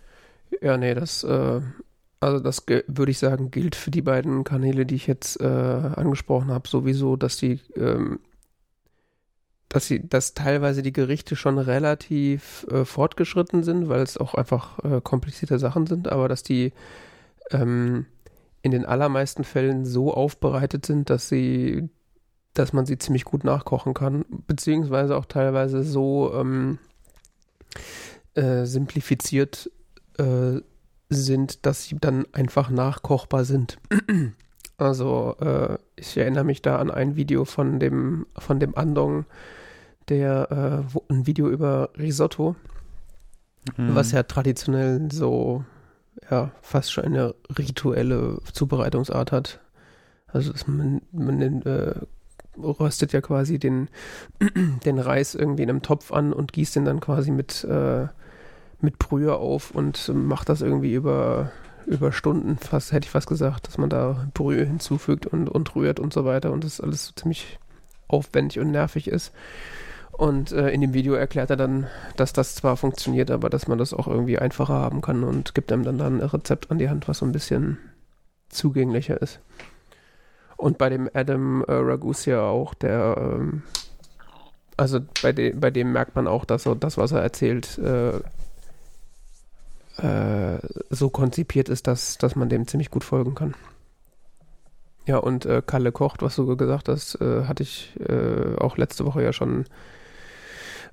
[0.61, 1.61] Ja, nee, das, äh,
[2.19, 6.49] also das würde ich sagen, gilt für die beiden Kanäle, die ich jetzt äh, angesprochen
[6.51, 8.19] habe, sowieso, dass die, ähm,
[9.69, 14.79] dass sie, dass teilweise die Gerichte schon relativ äh, fortgeschritten sind, weil es auch einfach
[14.83, 16.73] äh, komplizierte Sachen sind, aber dass die
[17.51, 18.05] ähm,
[18.61, 21.89] in den allermeisten Fällen so aufbereitet sind, dass sie,
[22.55, 26.79] dass man sie ziemlich gut nachkochen kann, beziehungsweise auch teilweise so ähm,
[28.33, 29.69] äh, simplifiziert
[30.19, 30.61] äh,
[31.09, 33.77] sind, dass sie dann einfach nachkochbar sind.
[34.77, 39.25] also äh, ich erinnere mich da an ein Video von dem von dem Andong,
[40.09, 40.51] der
[40.87, 42.55] äh, wo, ein Video über Risotto,
[43.77, 43.95] mhm.
[43.95, 45.63] was ja traditionell so
[46.29, 49.59] ja fast schon eine rituelle Zubereitungsart hat.
[50.27, 51.95] Also man, man äh,
[52.57, 53.89] röstet ja quasi den,
[54.85, 58.07] den Reis irgendwie in einem Topf an und gießt den dann quasi mit äh,
[58.81, 61.51] mit Brühe auf und macht das irgendwie über,
[61.85, 65.99] über Stunden, fast hätte ich fast gesagt, dass man da Brühe hinzufügt und, und rührt
[65.99, 67.59] und so weiter und das alles so ziemlich
[68.07, 69.31] aufwendig und nervig ist.
[70.11, 73.77] Und äh, in dem Video erklärt er dann, dass das zwar funktioniert, aber dass man
[73.77, 76.89] das auch irgendwie einfacher haben kann und gibt einem dann, dann ein Rezept an die
[76.89, 77.77] Hand, was so ein bisschen
[78.49, 79.41] zugänglicher ist.
[80.55, 83.63] Und bei dem Adam äh, Ragusia auch, der, ähm,
[84.77, 88.13] also bei, de bei dem merkt man auch, dass so das, was er erzählt, äh,
[89.97, 93.53] äh, so konzipiert ist, dass, dass man dem ziemlich gut folgen kann.
[95.07, 99.05] Ja, und äh, Kalle kocht, was du gesagt hast, äh, hatte ich äh, auch letzte
[99.05, 99.65] Woche ja schon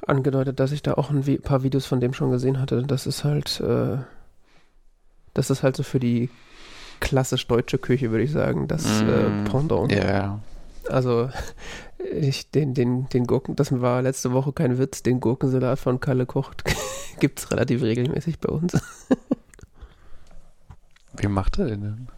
[0.06, 2.82] angedeutet, dass ich da auch ein paar Videos von dem schon gesehen hatte.
[2.82, 3.98] Das ist halt, äh,
[5.32, 6.28] das ist halt so für die
[7.00, 8.68] klassisch deutsche Küche, würde ich sagen.
[8.68, 9.92] Das Mm, äh, Pendant.
[9.92, 10.40] Ja.
[10.88, 11.30] Also
[12.10, 16.26] ich, den, den, den Gurken, das war letzte Woche kein Witz, den Gurkensalat von Kalle
[16.26, 16.64] Kocht
[17.20, 18.72] gibt es relativ regelmäßig bei uns.
[21.16, 22.08] Wie macht er den denn?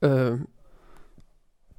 [0.00, 0.46] Ähm,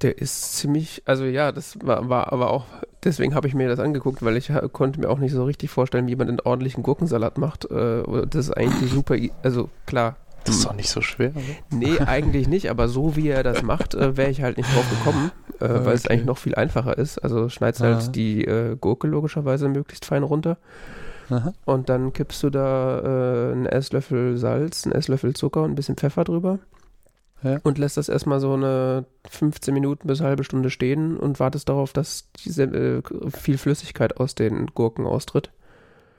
[0.02, 2.66] der ist ziemlich, also ja, das war, war aber auch,
[3.04, 5.70] deswegen habe ich mir das angeguckt, weil ich ha- konnte mir auch nicht so richtig
[5.70, 7.70] vorstellen, wie man einen ordentlichen Gurkensalat macht.
[7.70, 10.16] Äh, das ist eigentlich super, also klar.
[10.44, 11.42] Das ist doch nicht so schwer, oder?
[11.70, 14.84] Nee, eigentlich nicht, aber so wie er das macht, äh, wäre ich halt nicht drauf
[14.90, 15.30] gekommen,
[15.60, 16.12] äh, Ah, weil es okay.
[16.14, 17.18] eigentlich noch viel einfacher ist.
[17.18, 17.94] Also schneidest Ah.
[17.94, 20.58] halt die äh, Gurke logischerweise möglichst fein runter
[21.30, 21.52] Aha.
[21.64, 25.96] und dann kippst du da äh, einen Esslöffel Salz, einen Esslöffel Zucker und ein bisschen
[25.96, 26.58] Pfeffer drüber
[27.42, 27.58] Ja.
[27.62, 31.68] und lässt das erstmal so eine 15 Minuten bis eine halbe Stunde stehen und wartest
[31.70, 33.02] darauf, dass diese äh,
[33.34, 35.50] viel Flüssigkeit aus den Gurken austritt.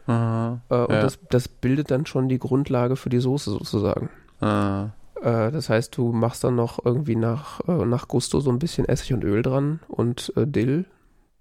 [0.07, 0.61] Aha.
[0.69, 1.01] Äh, und Ja.
[1.01, 4.09] das, das bildet dann schon die Grundlage für die Soße sozusagen.
[4.41, 4.89] Ah.
[5.21, 8.87] Äh, das heißt, du machst dann noch irgendwie nach, äh, nach Gusto so ein bisschen
[8.87, 10.85] Essig und Öl dran und äh, Dill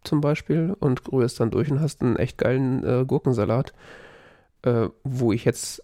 [0.02, 3.72] zum Beispiel und rührst dann durch und hast einen echt geilen äh, Gurkensalat,
[5.02, 5.82] wo ich jetzt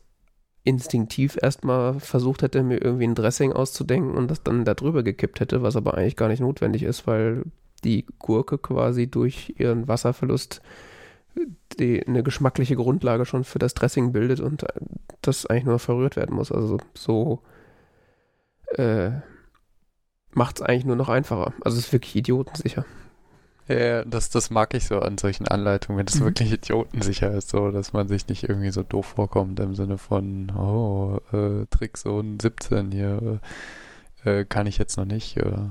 [0.65, 5.41] instinktiv erstmal versucht hätte, mir irgendwie ein Dressing auszudenken und das dann da drüber gekippt
[5.41, 7.45] hätte, was aber eigentlich gar nicht notwendig ist, weil
[7.85, 10.63] die Gurke quasi durch ihren Wasserverlust
[11.79, 14.69] die, eine geschmackliche Grundlage schon für das Dressing bildet und äh,
[15.23, 16.53] das eigentlich nur verrührt werden muss.
[16.53, 17.43] Also so
[18.77, 19.11] äh,
[20.33, 21.53] macht es eigentlich nur noch einfacher.
[21.65, 22.85] Also es ist wirklich idiotensicher.
[23.69, 26.25] Ja, das, das mag ich so an solchen Anleitungen, wenn es Mhm.
[26.25, 30.51] wirklich idiotensicher ist, so, dass man sich nicht irgendwie so doof vorkommt im Sinne von,
[30.51, 33.39] oh, äh, Tricksohn 17 hier,
[34.25, 35.37] äh, kann ich jetzt noch nicht.
[35.37, 35.69] Äh,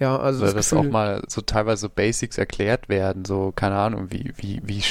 [0.00, 4.10] Ja, also Oder das dass auch mal so teilweise Basics erklärt werden, so, keine Ahnung,
[4.10, 4.82] wie, wie, wie,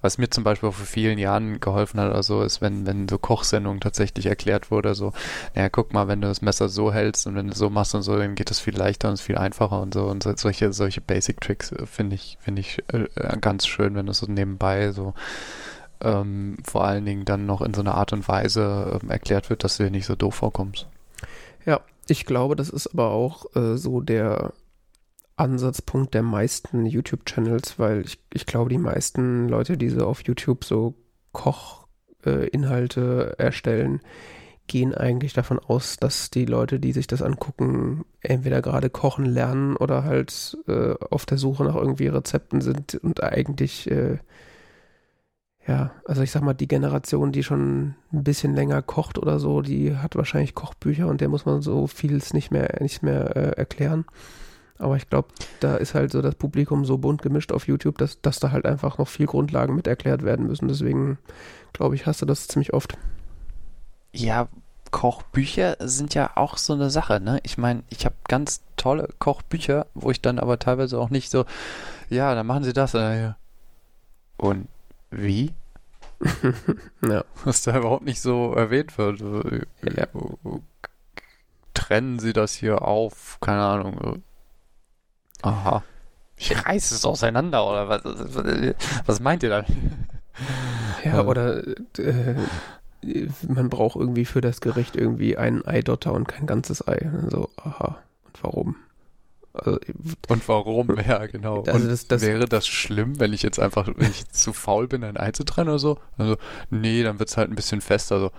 [0.00, 3.06] was mir zum Beispiel auch vor vielen Jahren geholfen hat oder so, ist, wenn, wenn
[3.06, 5.12] so Kochsendungen tatsächlich erklärt wurde, so,
[5.54, 8.00] naja, guck mal, wenn du das Messer so hältst und wenn du so machst und
[8.00, 10.72] so, dann geht es viel leichter und ist viel einfacher und so und so, solche,
[10.72, 15.12] solche Basic-Tricks äh, finde ich, finde ich äh, ganz schön, wenn das so nebenbei so,
[16.00, 19.64] ähm, vor allen Dingen dann noch in so einer Art und Weise ähm, erklärt wird,
[19.64, 20.86] dass du dir nicht so doof vorkommst.
[22.08, 24.52] Ich glaube, das ist aber auch äh, so der
[25.36, 30.64] Ansatzpunkt der meisten YouTube-Channels, weil ich, ich glaube, die meisten Leute, die so auf YouTube
[30.64, 30.94] so
[31.32, 34.00] Kochinhalte äh, erstellen,
[34.66, 39.76] gehen eigentlich davon aus, dass die Leute, die sich das angucken, entweder gerade kochen lernen
[39.76, 44.18] oder halt äh, auf der Suche nach irgendwie Rezepten sind und eigentlich, äh,
[45.66, 49.62] ja, also ich sag mal, die Generation, die schon ein bisschen länger kocht oder so,
[49.62, 53.50] die hat wahrscheinlich Kochbücher und der muss man so vieles nicht mehr, nicht mehr äh,
[53.56, 54.04] erklären.
[54.78, 55.28] Aber ich glaube,
[55.60, 58.66] da ist halt so das Publikum so bunt gemischt auf YouTube, dass, dass da halt
[58.66, 60.68] einfach noch viel Grundlagen mit erklärt werden müssen.
[60.68, 61.18] Deswegen
[61.72, 62.96] glaube ich, hast du das ziemlich oft.
[64.12, 64.48] Ja,
[64.90, 67.40] Kochbücher sind ja auch so eine Sache, ne?
[67.42, 71.44] Ich meine, ich habe ganz tolle Kochbücher, wo ich dann aber teilweise auch nicht so,
[72.08, 72.94] ja, dann machen Sie das.
[72.94, 73.32] Äh.
[74.36, 74.68] Und
[75.10, 75.54] wie?
[77.06, 77.24] ja.
[77.44, 79.20] Was da überhaupt nicht so erwähnt wird.
[79.20, 80.06] Äh, Ja.
[81.74, 84.22] Trennen Sie das hier auf, keine Ahnung.
[85.42, 85.82] Aha.
[86.38, 88.02] Ich reiße es auseinander, oder was?
[89.06, 89.64] Was meint ihr da?
[91.04, 91.24] Ja, Äh.
[91.24, 91.62] oder
[91.98, 92.34] äh,
[93.46, 97.10] man braucht irgendwie für das Gericht irgendwie einen Eidotter und kein ganzes Ei.
[97.28, 97.98] So, aha.
[98.24, 98.76] Und warum?
[99.58, 99.78] Also,
[100.28, 100.96] Und warum?
[101.06, 101.62] Ja, genau.
[101.64, 105.04] Also das- das- wäre das schlimm, wenn ich jetzt einfach, wenn ich zu faul bin,
[105.04, 105.98] ein Ei zu trennen oder so?
[106.18, 106.36] Also,
[106.70, 108.20] nee, dann wird es halt ein bisschen fester.
[108.20, 108.30] So,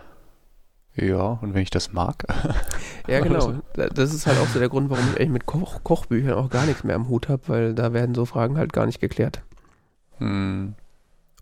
[0.95, 2.23] ja, und wenn ich das mag?
[3.07, 3.61] ja, genau.
[3.77, 6.49] Also- Das ist halt auch so der Grund, warum ich eigentlich mit Koch Kochbüchern auch
[6.49, 9.41] gar nichts mehr am Hut habe, weil da werden so Fragen halt gar nicht geklärt.
[10.17, 10.73] Hm,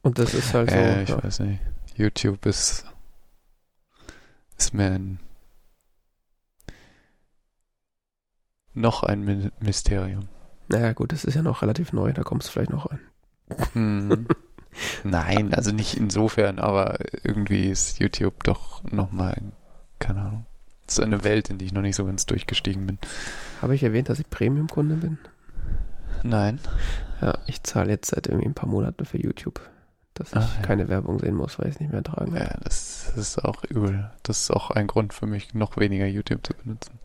[0.01, 0.76] Und das ist halt so.
[0.76, 1.23] äh, ich ja.
[1.23, 1.61] weiß nicht.
[1.95, 2.86] YouTube ist,
[4.57, 5.19] ist mir ein,
[8.76, 10.28] noch ein Mysterium.
[10.67, 12.99] Naja, gut, das ist ja noch relativ neu, da kommst du vielleicht noch rein.
[13.73, 14.28] Hm.
[15.03, 19.41] Nein, also nicht insofern, aber irgendwie ist YouTube doch nochmal,
[19.99, 20.45] keine Ahnung.
[20.88, 22.99] Es ist eine Welt, in die ich noch nicht so ganz durchgestiegen bin.
[23.61, 25.17] Habe ich erwähnt, dass ich Premium-Kunde bin?
[26.23, 26.59] Nein.
[27.21, 29.61] Ja, ich zahle jetzt seit irgendwie ein paar Monaten für YouTube,
[30.13, 30.61] dass ich Ah, ja.
[30.61, 32.41] keine Werbung sehen muss, weil ich es nicht mehr tragen kann.
[32.43, 34.11] Ja, das, das ist auch übel.
[34.23, 36.99] Das ist auch ein Grund für mich, noch weniger YouTube zu benutzen.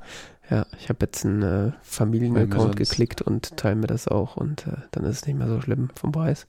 [0.50, 4.78] Ja, ich habe jetzt einen äh, Familienaccount geklickt und teile mir das auch und äh,
[4.90, 6.48] dann ist es nicht mehr so schlimm vom Preis.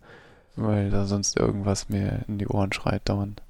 [0.55, 3.43] Weil da sonst irgendwas mir in die Ohren schreit dauernd.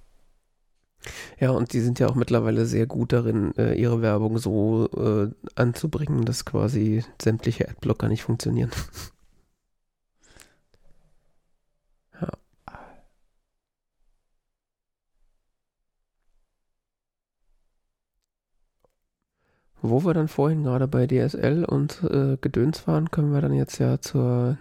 [1.39, 5.31] Ja, und die sind ja auch mittlerweile sehr gut darin, äh, ihre Werbung so äh,
[5.55, 8.71] anzubringen, dass quasi sämtliche Adblocker nicht funktionieren.
[19.81, 23.79] Wo wir dann vorhin gerade bei DSL und äh, Gedöns waren, können wir dann jetzt
[23.79, 24.57] ja zur,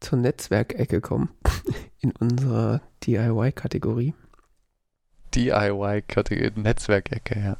[0.00, 1.30] zur Netzwerkecke kommen.
[2.00, 4.14] In unserer DIY-Kategorie.
[5.34, 7.56] DIY-Kategorie, Netzwerkecke, ja.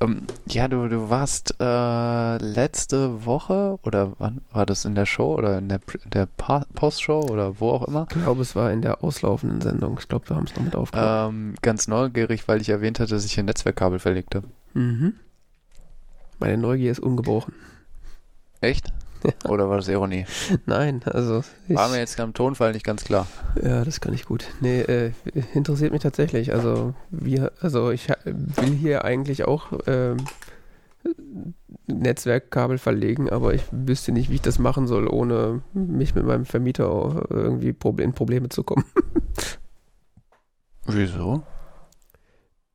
[0.00, 5.34] Ähm, ja, du, du warst äh, letzte Woche oder wann war das in der Show
[5.34, 8.06] oder in der, der Postshow oder wo auch immer?
[8.10, 9.98] Ich glaube, es war in der auslaufenden Sendung.
[10.00, 11.50] Ich glaube, wir haben es noch mit aufgenommen.
[11.50, 14.48] Ähm, ganz neugierig, weil ich erwähnt hatte, dass ich hier Netzwerkkabel verlegt habe.
[14.74, 15.14] Mhm.
[16.38, 17.54] Meine Neugier ist ungebrochen.
[18.60, 18.92] Echt?
[19.48, 20.26] Oder war das Ironie?
[20.66, 21.42] Nein, also.
[21.68, 23.26] War mir jetzt am Tonfall nicht ganz klar.
[23.62, 24.46] Ja, das kann ich gut.
[24.60, 25.12] Nee, äh,
[25.54, 26.52] interessiert mich tatsächlich.
[26.52, 30.16] Also, wir, also ich will hier eigentlich auch äh,
[31.86, 36.44] Netzwerkkabel verlegen, aber ich wüsste nicht, wie ich das machen soll, ohne mich mit meinem
[36.44, 38.84] Vermieter irgendwie in Probleme zu kommen.
[40.86, 41.42] Wieso?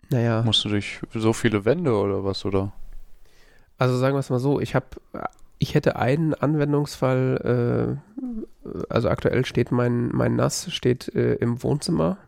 [0.10, 0.44] Naja.
[0.44, 2.74] Musst du durch so viele Wände oder was, oder?
[3.82, 4.86] Also sagen wir es mal so, ich habe
[5.58, 12.20] ich hätte einen Anwendungsfall, äh, also aktuell steht mein, mein NAS steht äh, im Wohnzimmer.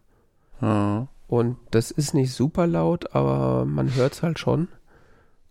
[0.62, 1.10] Mhm.
[1.28, 4.68] Und das ist nicht super laut, aber man hört es halt schon.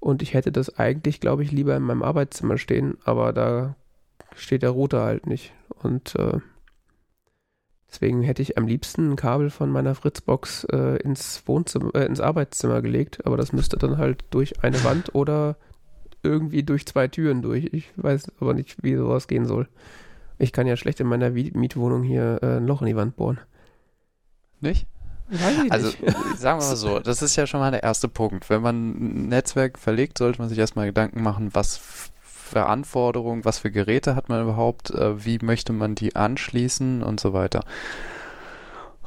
[0.00, 3.76] Und ich hätte das eigentlich, glaube ich, lieber in meinem Arbeitszimmer stehen, aber da
[4.34, 5.52] steht der Router halt nicht.
[5.84, 6.40] Und äh,
[7.88, 12.18] deswegen hätte ich am liebsten ein Kabel von meiner Fritzbox äh, ins Wohnzimmer, äh, ins
[12.18, 15.54] Arbeitszimmer gelegt, aber das müsste dann halt durch eine Wand oder
[16.22, 17.68] irgendwie durch zwei Türen durch.
[17.72, 19.68] Ich weiß aber nicht, wie sowas gehen soll.
[20.38, 23.40] Ich kann ja schlecht in meiner Mietwohnung hier äh, ein Loch in die Wand bohren.
[24.60, 24.86] Nicht?
[25.70, 25.90] also
[26.36, 28.50] sagen wir mal so, das ist ja schon mal der erste Punkt.
[28.50, 31.80] Wenn man ein Netzwerk verlegt, sollte man sich erstmal Gedanken machen, was
[32.22, 37.18] für Anforderungen, was für Geräte hat man überhaupt, äh, wie möchte man die anschließen und
[37.18, 37.64] so weiter.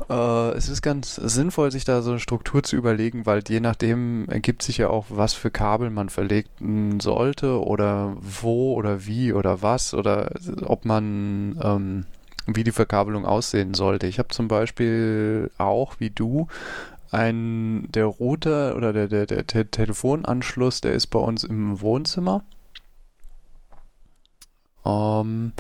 [0.10, 4.28] Äh, es ist ganz sinnvoll, sich da so eine Struktur zu überlegen, weil je nachdem
[4.30, 9.62] ergibt sich ja auch, was für Kabel man verlegen sollte oder wo oder wie oder
[9.62, 10.32] was oder
[10.64, 12.06] ob man, ähm,
[12.48, 14.08] wie die Verkabelung aussehen sollte.
[14.08, 16.48] Ich habe zum Beispiel auch, wie du,
[17.12, 22.44] ein, der Router oder der, der, der, der Telefonanschluss, der ist bei uns im Wohnzimmer.
[24.86, 25.54] Ähm,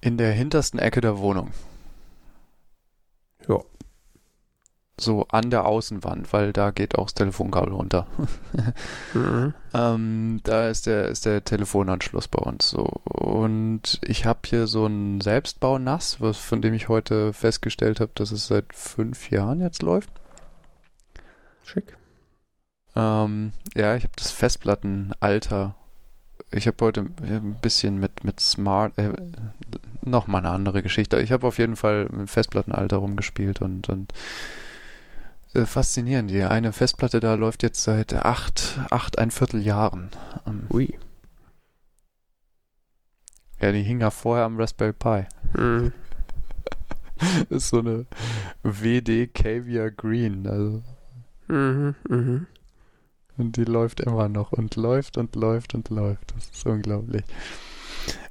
[0.00, 1.52] in der hintersten Ecke der Wohnung.
[3.48, 3.60] Ja.
[4.98, 8.06] So an der Außenwand, weil da geht auch das Telefonkabel runter.
[9.14, 9.52] mhm.
[9.74, 12.84] ähm, da ist der, ist der Telefonanschluss bei uns so.
[13.04, 18.30] Und ich habe hier so ein Selbstbau-Nass, was, von dem ich heute festgestellt habe, dass
[18.30, 20.10] es seit fünf Jahren jetzt läuft.
[21.64, 21.96] Schick.
[22.94, 25.74] Ähm, ja, ich habe das Festplattenalter
[26.54, 29.12] ich habe heute ein bisschen mit, mit Smart, äh,
[30.02, 31.20] nochmal eine andere Geschichte.
[31.20, 34.12] Ich habe auf jeden Fall mit Festplattenalter rumgespielt und, und
[35.54, 36.30] äh, faszinierend.
[36.30, 40.10] Die eine Festplatte da läuft jetzt seit acht, acht, ein Vierteljahren.
[40.46, 40.98] Ähm, Ui.
[43.60, 45.26] Ja, die hing ja vorher am Raspberry Pi.
[45.56, 45.92] Mhm.
[47.48, 48.06] ist so eine
[48.62, 50.46] WD Caviar Green.
[50.46, 50.82] Also.
[51.48, 52.46] Mhm, mhm.
[53.36, 56.34] Und die läuft immer noch und läuft und läuft und läuft.
[56.36, 57.24] Das ist unglaublich.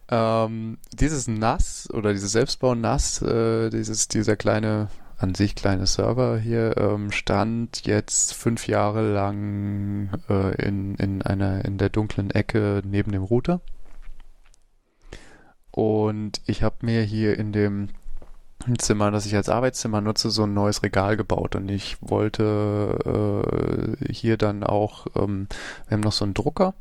[0.09, 4.89] Ähm, dieses NAS oder dieses Selbstbau-NAS, äh, dieses, dieser kleine,
[5.23, 11.63] an sich kleine Server hier, ähm, stand jetzt fünf Jahre lang äh, in, in einer,
[11.63, 13.61] in der dunklen Ecke neben dem Router.
[15.71, 17.89] Und ich habe mir hier in dem
[18.77, 24.13] Zimmer, das ich als Arbeitszimmer nutze, so ein neues Regal gebaut und ich wollte äh,
[24.13, 25.47] hier dann auch, ähm,
[25.87, 26.73] wir haben noch so einen Drucker,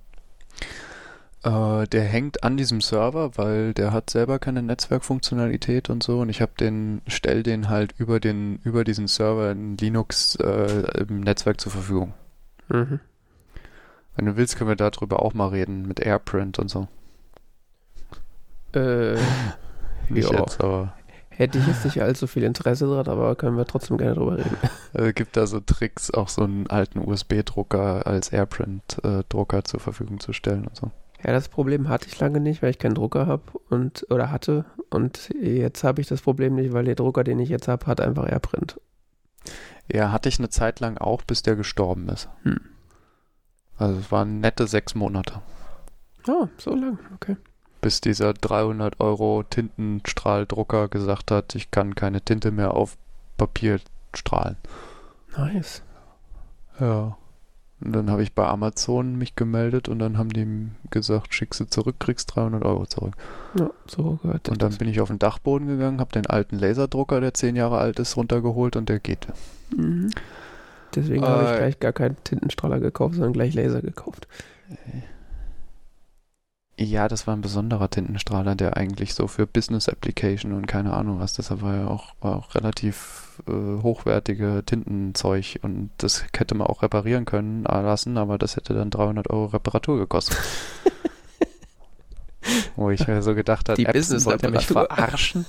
[1.45, 6.29] äh, der hängt an diesem Server, weil der hat selber keine Netzwerkfunktionalität und so und
[6.29, 11.21] ich habe den, stell den halt über den, über diesen Server in Linux äh, im
[11.21, 12.15] Netzwerk zur Verfügung.
[12.69, 13.01] Mhm.
[14.17, 16.89] Wenn du willst, können wir darüber auch mal reden, mit AirPrint und so.
[18.75, 19.17] Äh,
[20.09, 20.95] Nicht jetzt, aber
[21.35, 24.57] Hätte ich jetzt nicht allzu viel Interesse dran, aber können wir trotzdem gerne drüber reden.
[24.93, 30.21] Also gibt da so Tricks, auch so einen alten USB-Drucker als AirPrint-Drucker äh, zur Verfügung
[30.21, 30.91] zu stellen und so.
[31.25, 34.65] Ja, das Problem hatte ich lange nicht, weil ich keinen Drucker habe und oder hatte.
[34.91, 38.01] Und jetzt habe ich das Problem nicht, weil der Drucker, den ich jetzt habe, hat
[38.01, 38.81] einfach AirPrint.
[39.93, 42.29] Ja, hatte ich eine Zeit lang auch, bis der gestorben ist.
[42.43, 42.61] Hm.
[43.79, 45.43] Also es waren nette sechs Monate.
[46.29, 47.37] Oh, so lang, okay
[47.83, 52.97] bis dieser 300 Euro Tintenstrahldrucker gesagt hat, ich kann keine Tinte mehr auf
[53.37, 53.81] Papier
[54.15, 54.57] strahlen.
[55.37, 55.83] Nice.
[56.81, 57.19] Ja.
[57.85, 60.47] Und dann habe ich bei Amazon mich gemeldet und dann haben die
[60.91, 63.15] gesagt, schick sie zurück, kriegst 300 Euro zurück.
[63.59, 67.21] Ja, so gehört Und dann bin ich auf den Dachboden gegangen, habe den alten Laserdrucker,
[67.21, 69.27] der 10 Jahre alt ist, runtergeholt und der geht.
[69.77, 70.11] Mhm.
[70.95, 71.57] Deswegen habe ich Äh.
[71.57, 74.29] gleich gar keinen Tintenstrahler gekauft, sondern gleich Laser gekauft.
[76.79, 81.21] Ja, das war ein besonderer Tintenstrahler, der eigentlich so für Business Application und keine Ahnung
[81.21, 86.67] was, deshalb war ja auch, war auch relativ äh, hochwertige Tintenzeug und das hätte man
[86.67, 90.39] auch reparieren können äh, lassen, aber das hätte dann 300 Euro Reparatur gekostet.
[92.77, 95.45] Wo ich mir so gedacht habe, Die Epson wollt ihr mich verarschen?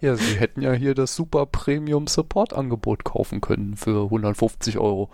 [0.00, 5.08] ja, sie hätten ja hier das super Premium Support Angebot kaufen können für 150 Euro.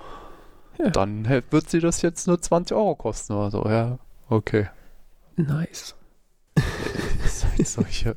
[0.78, 0.90] Ja.
[0.90, 3.98] Dann wird sie das jetzt nur 20 Euro kosten oder so, ja.
[4.28, 4.68] Okay.
[5.38, 5.94] Nice.
[7.62, 8.16] Solche.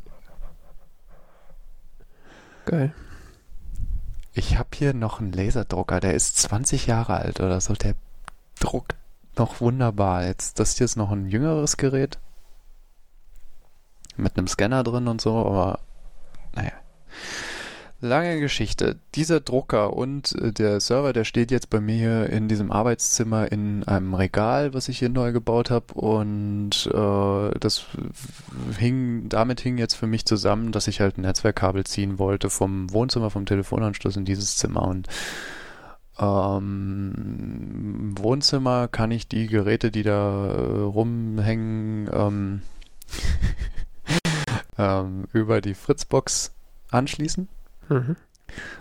[2.65, 2.93] Geil.
[4.33, 7.73] Ich habe hier noch einen Laserdrucker, der ist 20 Jahre alt oder so.
[7.73, 7.93] Der
[8.59, 8.95] druckt
[9.37, 10.25] noch wunderbar.
[10.25, 12.17] Jetzt, das hier ist noch ein jüngeres Gerät.
[14.17, 15.79] Mit einem Scanner drin und so, aber
[16.55, 16.73] naja.
[18.03, 18.97] Lange Geschichte.
[19.13, 23.51] Dieser Drucker und äh, der Server, der steht jetzt bei mir hier in diesem Arbeitszimmer
[23.51, 25.93] in einem Regal, was ich hier neu gebaut habe.
[25.93, 27.85] Und äh, das
[28.79, 32.91] hing, damit hing jetzt für mich zusammen, dass ich halt ein Netzwerkkabel ziehen wollte vom
[32.91, 34.87] Wohnzimmer, vom Telefonanschluss in dieses Zimmer.
[34.87, 35.07] Und
[36.17, 37.13] ähm,
[38.15, 42.61] im Wohnzimmer kann ich die Geräte, die da äh, rumhängen, ähm,
[44.79, 46.51] ähm, über die Fritzbox
[46.89, 47.47] anschließen.
[47.91, 48.15] Mhm.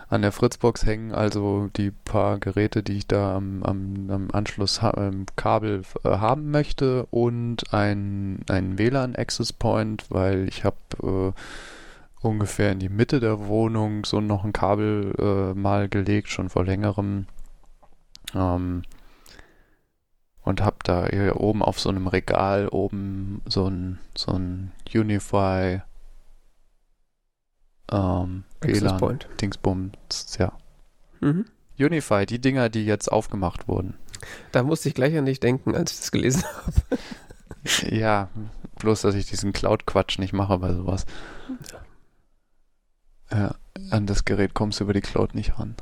[0.08, 4.82] An der Fritzbox hängen also die paar Geräte, die ich da am, am, am Anschluss
[4.82, 10.76] ha ähm, Kabel äh, haben möchte und ein, ein WLAN Access Point, weil ich habe
[11.02, 16.48] äh, ungefähr in die Mitte der Wohnung so noch ein Kabel äh, mal gelegt, schon
[16.48, 17.26] vor längerem.
[18.34, 18.82] Ähm,
[20.42, 25.82] und habe da hier oben auf so einem Regal oben so ein, so ein Unify
[27.90, 29.28] ähm, WLAN Point.
[29.40, 30.52] Dingsbums, ja.
[31.20, 31.44] Mhm.
[31.78, 33.94] Unify, die Dinger, die jetzt aufgemacht wurden.
[34.52, 37.94] Da musste ich gleich an dich denken, als ich das gelesen habe.
[37.94, 38.28] ja,
[38.78, 41.06] bloß, dass ich diesen Cloud-Quatsch nicht mache bei sowas.
[43.30, 43.54] Ja,
[43.90, 45.74] an das Gerät kommst du über die Cloud nicht ran.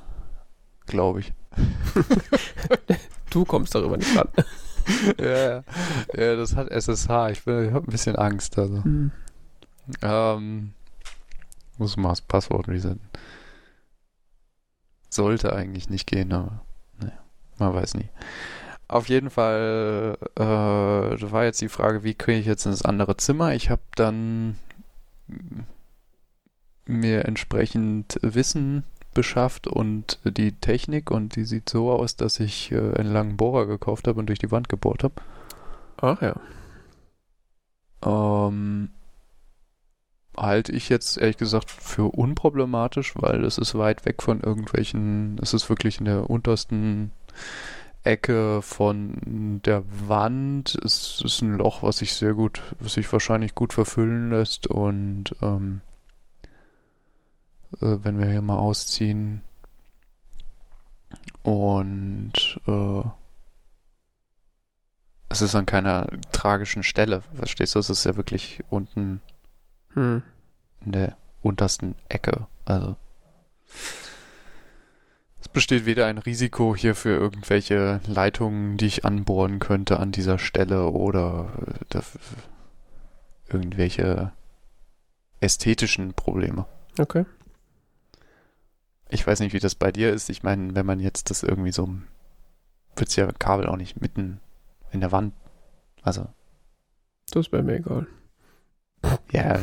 [0.87, 1.33] Glaube ich.
[3.31, 4.29] Du kommst darüber nicht ran.
[5.21, 5.63] ja,
[6.15, 7.29] ja, das hat SSH.
[7.31, 8.59] Ich, bin- ich habe ein bisschen Angst.
[8.59, 8.77] Also.
[8.83, 9.11] Mhm.
[10.01, 10.73] Ähm,
[11.79, 13.09] muss mal das Passwort resetten.
[15.09, 16.63] Sollte eigentlich nicht gehen, aber
[17.01, 17.19] naja,
[17.59, 18.09] man weiß nie.
[18.89, 23.55] Auf jeden Fall äh, war jetzt die Frage, wie kriege ich jetzt ins andere Zimmer?
[23.55, 24.57] Ich habe dann
[26.87, 32.95] mir entsprechend Wissen beschafft und die Technik und die sieht so aus, dass ich äh,
[32.95, 35.15] einen langen Bohrer gekauft habe und durch die Wand gebohrt habe.
[36.01, 36.37] Ach ja.
[38.03, 38.91] Ähm,
[40.41, 45.55] halte ich jetzt ehrlich gesagt für unproblematisch, weil es ist weit weg von irgendwelchen, es
[45.55, 47.13] ist wirklich in der untersten
[48.05, 50.75] Ecke von der Wand.
[50.85, 55.35] Es ist ein Loch, was sich sehr gut, was sich wahrscheinlich gut verfüllen lässt und
[55.43, 55.81] ähm,
[57.81, 59.43] äh, wenn wir hier mal ausziehen
[61.43, 63.03] und äh,
[65.31, 67.79] es ist an keiner tragischen Stelle, verstehst du?
[67.79, 69.21] Es ist ja wirklich unten
[69.99, 70.23] Hm.
[70.89, 72.47] In der untersten Ecke.
[72.65, 72.97] Also
[75.41, 80.39] es besteht weder ein Risiko hier für irgendwelche Leitungen, die ich anbohren könnte an dieser
[80.39, 81.53] Stelle oder
[81.95, 82.01] äh,
[83.49, 84.33] irgendwelche
[85.41, 86.65] ästhetischen Probleme.
[86.99, 87.27] Okay.
[89.11, 90.31] Ich weiß nicht, wie das bei dir ist.
[90.31, 91.89] Ich meine, wenn man jetzt das irgendwie so
[92.97, 94.41] wird's ja Kabel auch nicht mitten
[94.91, 95.35] in der Wand.
[96.03, 96.29] Also
[97.31, 98.07] Das ist bei mir egal.
[99.31, 99.61] Ja,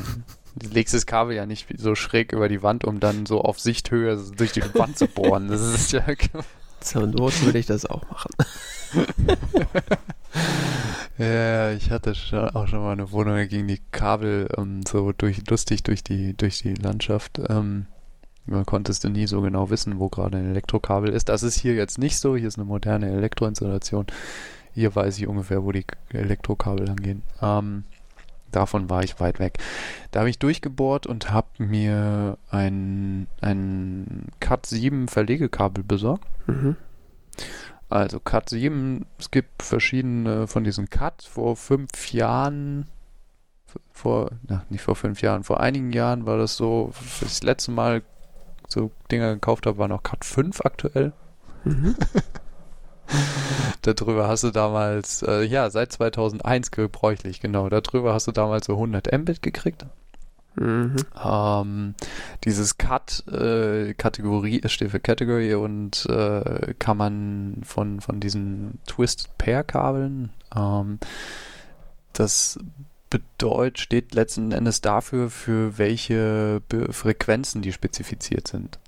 [0.56, 3.60] du legst das Kabel ja nicht so schräg über die Wand, um dann so auf
[3.60, 5.48] Sichthöhe durch die Wand zu bohren.
[5.48, 6.04] Das ist ja.
[6.80, 8.32] Zur Not würde ich das auch machen.
[11.18, 15.12] ja, ich hatte schon, auch schon mal eine Wohnung, da ging die Kabel ähm, so
[15.12, 17.42] durch, lustig durch die, durch die Landschaft.
[17.50, 17.88] Ähm,
[18.46, 21.30] man konntest du nie so genau wissen, wo gerade ein Elektrokabel ist.
[21.30, 22.36] Das ist hier jetzt nicht so.
[22.36, 24.06] Hier ist eine moderne Elektroinstallation.
[24.76, 27.24] Hier weiß ich ungefähr, wo die Elektrokabel lang gehen.
[27.42, 27.86] Ähm,
[28.56, 29.58] davon war ich weit weg.
[30.12, 36.26] Da habe ich durchgebohrt und habe mir ein, ein Cat 7 Verlegekabel besorgt.
[36.48, 36.76] Mhm.
[37.90, 41.24] Also Cat 7, es gibt verschiedene von diesen Cat.
[41.24, 42.88] Vor fünf Jahren,
[43.92, 47.44] vor, na, nicht vor fünf Jahren, vor einigen Jahren war das so, als ich das
[47.44, 48.02] letzte Mal
[48.68, 51.14] so Dinger gekauft habe, war noch Cat 5 aktuell.
[51.64, 51.96] Mhm.
[53.82, 57.70] Darüber hast du damals, äh, ja, seit 2001 gebräuchlich, genau.
[57.70, 59.86] Darüber hast du damals so 100 Mbit gekriegt.
[60.56, 60.96] Mhm.
[61.24, 61.96] Ähm,
[62.44, 69.38] dieses Cut, äh, Kategorie, steht für Category und äh, kann man von, von diesen Twisted
[69.38, 71.00] Pair Kabeln, ähm,
[72.14, 72.60] das
[73.10, 78.80] bedeutet, steht letzten Endes dafür, für welche Be Frequenzen die spezifiziert sind.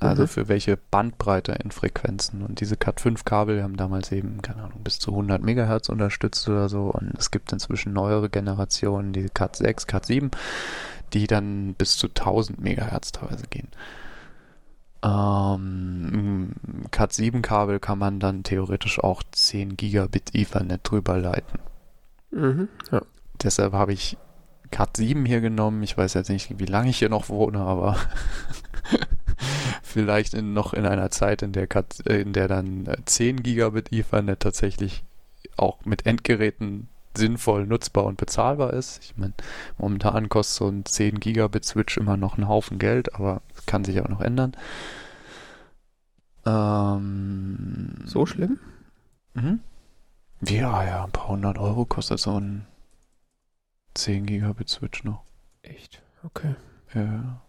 [0.00, 0.28] Also Mhm.
[0.28, 2.42] für welche Bandbreite in Frequenzen.
[2.42, 6.82] Und diese Cat5-Kabel haben damals eben, keine Ahnung, bis zu 100 Megahertz unterstützt oder so.
[6.90, 10.30] Und es gibt inzwischen neuere Generationen, die Cat6, Cat7,
[11.14, 13.68] die dann bis zu 1000 Megahertz teilweise gehen.
[15.02, 16.52] Ähm,
[16.90, 21.58] Cat7-Kabel kann man dann theoretisch auch 10 Gigabit Ethernet drüber leiten.
[22.30, 22.68] Mhm.
[22.90, 23.02] Ja.
[23.42, 24.16] Deshalb habe ich
[24.70, 25.82] Cat 7 hier genommen.
[25.82, 27.96] Ich weiß jetzt nicht, wie lange ich hier noch wohne, aber
[29.98, 31.66] vielleicht in, noch in einer Zeit, in der,
[32.06, 35.02] äh, in der dann äh, 10 Gigabit Ethernet tatsächlich
[35.56, 39.00] auch mit Endgeräten sinnvoll nutzbar und bezahlbar ist.
[39.02, 39.32] Ich meine,
[39.76, 44.00] momentan kostet so ein 10 Gigabit Switch immer noch einen Haufen Geld, aber kann sich
[44.00, 44.52] auch noch ändern.
[46.46, 48.60] Ähm, So schlimm?
[49.34, 49.58] Mhm.
[50.42, 52.66] Ja, ja, ein paar hundert Euro kostet so ein
[53.94, 55.24] 10 Gigabit Switch noch.
[55.62, 56.02] Echt?
[56.22, 56.54] Okay.
[56.94, 57.40] Ja.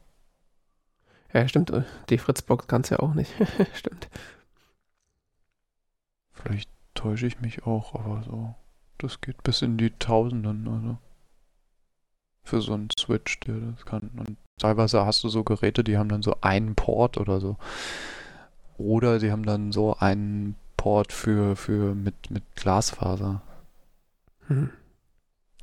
[1.34, 1.72] Ja, stimmt.
[2.10, 3.32] Die Fritzbox kann es ja auch nicht.
[3.74, 4.10] stimmt.
[6.32, 8.56] Vielleicht täusche ich mich auch, aber so.
[8.98, 10.98] Das geht bis in die Tausenden, also.
[12.44, 14.10] Für so einen Switch, der das kann.
[14.18, 17.58] Und teilweise hast du so Geräte, die haben dann so einen Port oder so.
[18.78, 23.42] Oder sie haben dann so einen Port für, für mit, mit Glasfaser.
[24.48, 24.72] Hm.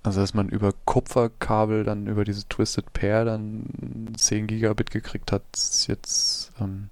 [0.06, 5.42] Also, dass man über Kupferkabel dann über diese Twisted Pair dann 10 Gigabit gekriegt hat,
[5.54, 6.90] ist jetzt, ähm,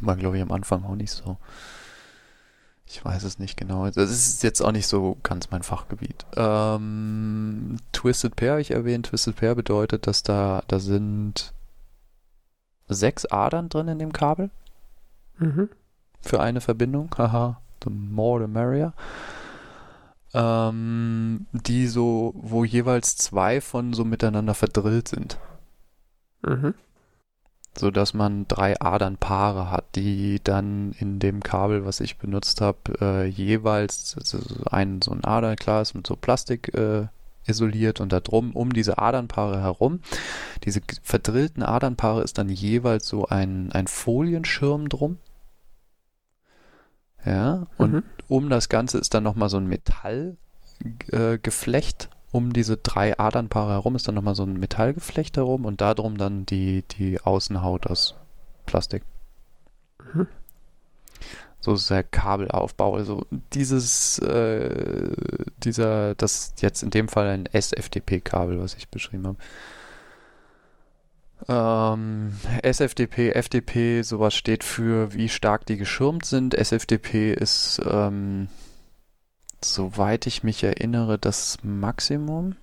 [0.00, 1.36] war glaube ich am Anfang auch nicht so.
[2.86, 3.88] Ich weiß es nicht genau.
[3.90, 6.26] Das ist jetzt auch nicht so ganz mein Fachgebiet.
[6.36, 11.52] Ähm, Twisted Pair, ich erwähnt, Twisted Pair bedeutet, dass da, da sind
[12.88, 14.50] sechs Adern drin in dem Kabel
[15.38, 15.68] Mhm.
[16.20, 17.12] für eine Verbindung.
[17.16, 18.92] Haha, the more the merrier.
[20.34, 25.38] Ähm, die so, wo jeweils zwei von so miteinander verdrillt sind.
[26.46, 26.74] Mhm.
[27.76, 32.78] So dass man drei Adernpaare hat, die dann in dem Kabel, was ich benutzt habe,
[33.00, 34.38] äh, jeweils also
[34.70, 37.06] ein so ein Adernglas mit so Plastik äh,
[37.46, 40.00] isoliert und da drum um diese Adernpaare herum.
[40.64, 45.18] Diese verdrillten Adernpaare ist dann jeweils so ein, ein Folienschirm drum.
[47.24, 48.02] Ja, und Mhm.
[48.28, 52.08] um das Ganze ist dann nochmal so ein Metallgeflecht.
[52.10, 56.16] Äh, um diese drei Adernpaare herum ist dann nochmal so ein Metallgeflecht herum und darum
[56.16, 58.14] dann die, die Außenhaut aus
[58.66, 59.04] Plastik.
[60.14, 60.26] Mhm.
[61.60, 62.96] So ist der Kabelaufbau.
[62.96, 65.12] Also dieses, äh,
[65.62, 69.38] dieser, das jetzt in dem Fall ein SFTP-Kabel, was ich beschrieben habe.
[71.48, 76.54] Ähm, SFDP, FDP, sowas steht für, wie stark die geschirmt sind.
[76.54, 78.48] SFDP ist, ähm,
[79.62, 82.56] soweit ich mich erinnere, das Maximum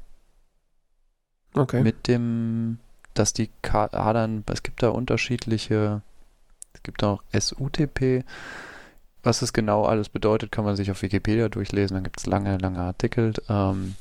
[1.53, 1.81] Okay.
[1.81, 2.79] mit dem,
[3.13, 6.01] dass die Ka Adern, es gibt da unterschiedliche,
[6.73, 8.23] es gibt auch SUTP.
[9.23, 11.95] Was es genau alles bedeutet, kann man sich auf Wikipedia durchlesen.
[11.95, 13.33] Dann gibt es lange, lange Artikel.
[13.49, 13.95] Ähm,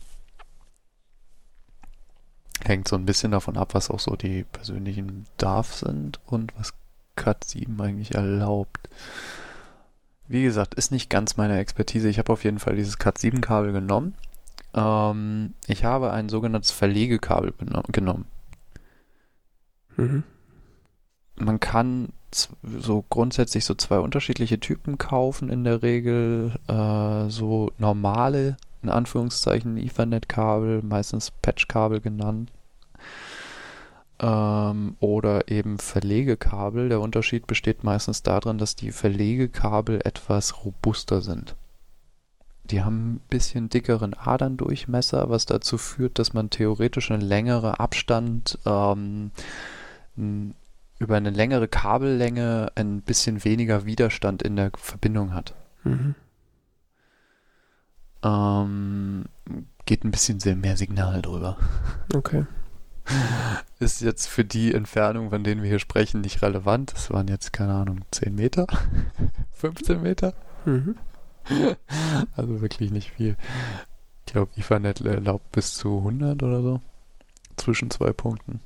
[2.64, 6.74] hängt so ein bisschen davon ab, was auch so die persönlichen Darf sind und was
[7.16, 8.89] Cat 7 eigentlich erlaubt.
[10.28, 12.09] Wie gesagt, ist nicht ganz meine Expertise.
[12.09, 14.14] Ich habe auf jeden Fall dieses Cat 7 Kabel genommen.
[14.74, 17.55] Ähm, ich habe ein sogenanntes Verlegekabel
[17.89, 18.26] genommen.
[19.97, 20.22] Mhm.
[21.36, 22.09] Man kann
[22.62, 26.52] so grundsätzlich so zwei unterschiedliche Typen kaufen in der Regel.
[26.68, 32.50] Äh, so normale, in Anführungszeichen, Ethernet-Kabel, meistens Patch-Kabel genannt.
[34.20, 36.88] Ähm, oder eben Verlegekabel.
[36.88, 41.55] Der Unterschied besteht meistens darin, dass die Verlegekabel etwas robuster sind.
[42.64, 48.59] Die haben ein bisschen dickeren Aderndurchmesser, was dazu führt, dass man theoretisch einen längeren Abstand
[48.66, 49.30] ähm,
[50.16, 55.55] über eine längere Kabellänge ein bisschen weniger Widerstand in der Verbindung hat.
[55.84, 56.14] Mhm.
[58.22, 59.26] Ähm,
[59.86, 61.56] geht ein bisschen sehr mehr Signal drüber.
[62.14, 62.46] Okay.
[63.78, 66.92] Ist jetzt für die Entfernung, von denen wir hier sprechen, nicht relevant.
[66.92, 68.66] Das waren jetzt, keine Ahnung, 10 Meter?
[69.52, 70.34] 15 Meter?
[70.64, 70.96] Mhm.
[72.36, 73.36] Also wirklich nicht viel.
[74.26, 76.80] Ich glaube, Ethernet erlaubt bis zu 100 oder so.
[77.56, 78.60] Zwischen zwei Punkten.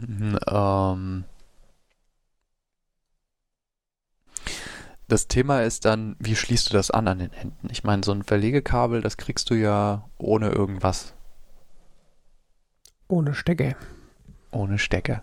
[0.00, 1.24] Mhm, Ähm,
[5.10, 7.68] das Thema ist dann, wie schließt du das an an den Enden?
[7.70, 11.14] Ich meine, so ein Verlegekabel, das kriegst du ja ohne irgendwas
[13.08, 13.74] Ohne Stecker.
[14.52, 15.22] Ohne Stecker.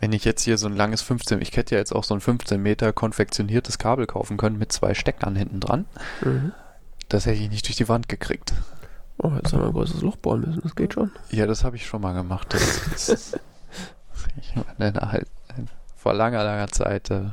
[0.00, 2.20] Wenn ich jetzt hier so ein langes 15, ich hätte ja jetzt auch so ein
[2.20, 5.86] 15 Meter konfektioniertes Kabel kaufen können mit zwei Steckern hinten dran.
[6.24, 6.52] Mhm.
[7.08, 8.54] Das hätte ich nicht durch die Wand gekriegt.
[9.18, 11.10] Oh, jetzt haben wir ein großes Loch bohren müssen, das geht schon.
[11.30, 12.52] Ja, das habe ich schon mal gemacht.
[12.52, 13.38] Das, das,
[14.36, 15.28] ich meine, halt,
[15.96, 17.30] vor langer, langer Zeit äh,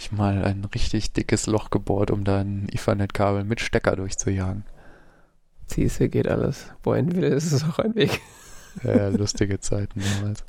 [0.00, 4.64] ich mal ein richtig dickes Loch gebohrt, um da ein Ethernet-Kabel mit Stecker durchzujagen.
[5.66, 6.66] Ziehste geht alles.
[6.82, 8.20] Wo ein Wille ist es auch ein Weg.
[8.84, 10.44] Ja, lustige Zeiten damals.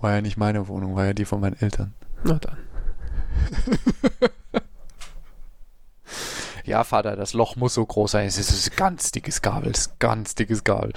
[0.00, 1.92] War ja nicht meine Wohnung, war ja die von meinen Eltern.
[2.24, 2.56] Na dann.
[6.64, 8.26] Ja, Vater, das Loch muss so groß sein.
[8.26, 10.94] Es ist ein ganz dickes Kabel, es ist ein ganz dickes Kabel.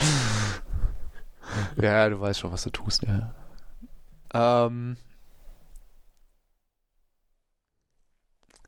[1.76, 3.34] ja, du weißt schon, was du tust, ja.
[4.34, 4.96] Ähm.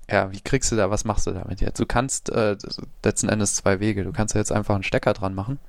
[0.10, 1.80] Ja, wie kriegst du da, was machst du damit jetzt?
[1.80, 2.57] Du kannst äh,
[3.03, 4.03] letzten Endes zwei Wege.
[4.03, 5.60] Du kannst ja jetzt einfach einen Stecker dran machen.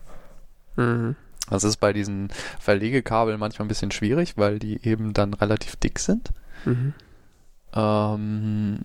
[0.77, 1.17] Mhm.
[1.51, 5.99] Das ist bei diesen Verlegekabeln manchmal ein bisschen schwierig, weil die eben dann relativ dick
[5.99, 6.31] sind.
[6.65, 6.95] Mhm.
[7.75, 8.85] Ähm,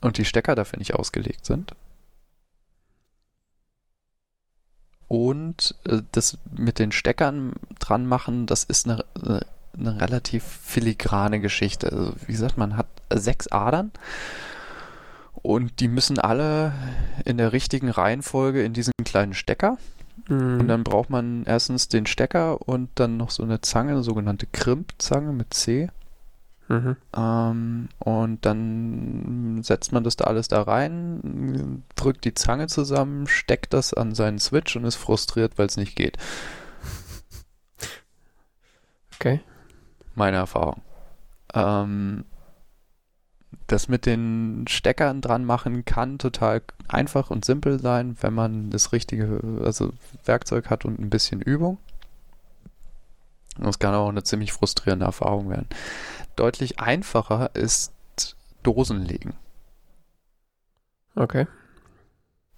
[0.00, 1.74] und die Stecker dafür nicht ausgelegt sind.
[5.08, 9.46] Und äh, das mit den Steckern dran machen, das ist eine, eine
[9.78, 11.92] relativ filigrane Geschichte.
[11.92, 13.90] Also, wie gesagt, man hat sechs Adern
[15.34, 16.72] und die müssen alle
[17.24, 19.78] in der richtigen Reihenfolge in diesen kleinen Stecker.
[20.28, 20.60] Mhm.
[20.60, 24.46] Und dann braucht man erstens den Stecker und dann noch so eine Zange, eine sogenannte
[24.46, 25.88] Krimpzange mit C.
[26.68, 26.96] Mhm.
[27.16, 33.72] Ähm, und dann setzt man das da alles da rein, drückt die Zange zusammen, steckt
[33.72, 36.18] das an seinen Switch und ist frustriert, weil es nicht geht.
[39.14, 39.40] Okay.
[40.16, 40.82] Meine Erfahrung.
[41.54, 42.24] Ähm,
[43.66, 48.92] das mit den Steckern dran machen kann total einfach und simpel sein, wenn man das
[48.92, 49.92] richtige also
[50.24, 51.78] Werkzeug hat und ein bisschen Übung.
[53.58, 55.68] Das kann auch eine ziemlich frustrierende Erfahrung werden.
[56.34, 57.92] Deutlich einfacher ist
[58.62, 59.34] Dosen legen.
[61.14, 61.46] Okay.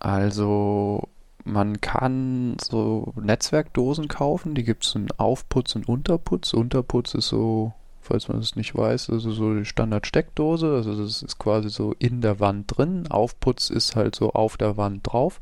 [0.00, 1.08] Also
[1.48, 6.52] man kann so Netzwerkdosen kaufen, die gibt es in Aufputz und Unterputz.
[6.52, 11.38] Unterputz ist so, falls man es nicht weiß, also so die Standard-Steckdose, also das ist
[11.38, 13.06] quasi so in der Wand drin.
[13.10, 15.40] Aufputz ist halt so auf der Wand drauf.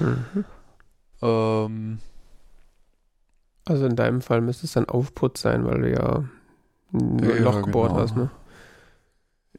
[0.00, 0.44] Mhm.
[1.22, 1.98] Ähm,
[3.64, 6.24] Also in deinem Fall müsste es dann Aufputz sein, weil du ja
[6.92, 8.02] ein Ja, Loch gebohrt genau.
[8.02, 8.30] hast, ne?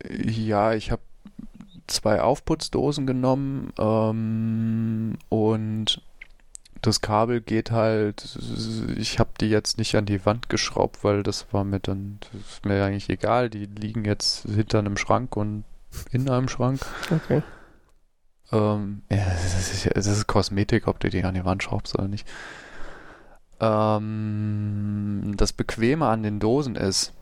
[0.09, 1.01] Ja, ich habe
[1.87, 6.01] zwei Aufputzdosen genommen ähm, und
[6.81, 8.37] das Kabel geht halt,
[8.97, 12.65] ich habe die jetzt nicht an die Wand geschraubt, weil das war mir dann, ist
[12.65, 15.63] mir eigentlich egal, die liegen jetzt hinter einem Schrank und
[16.11, 16.81] in einem Schrank.
[17.09, 17.41] Okay.
[18.51, 22.07] Ähm, ja, das ist, das ist Kosmetik, ob du die an die Wand schraubst oder
[22.07, 22.27] nicht.
[23.61, 27.13] Ähm, das Bequeme an den Dosen ist,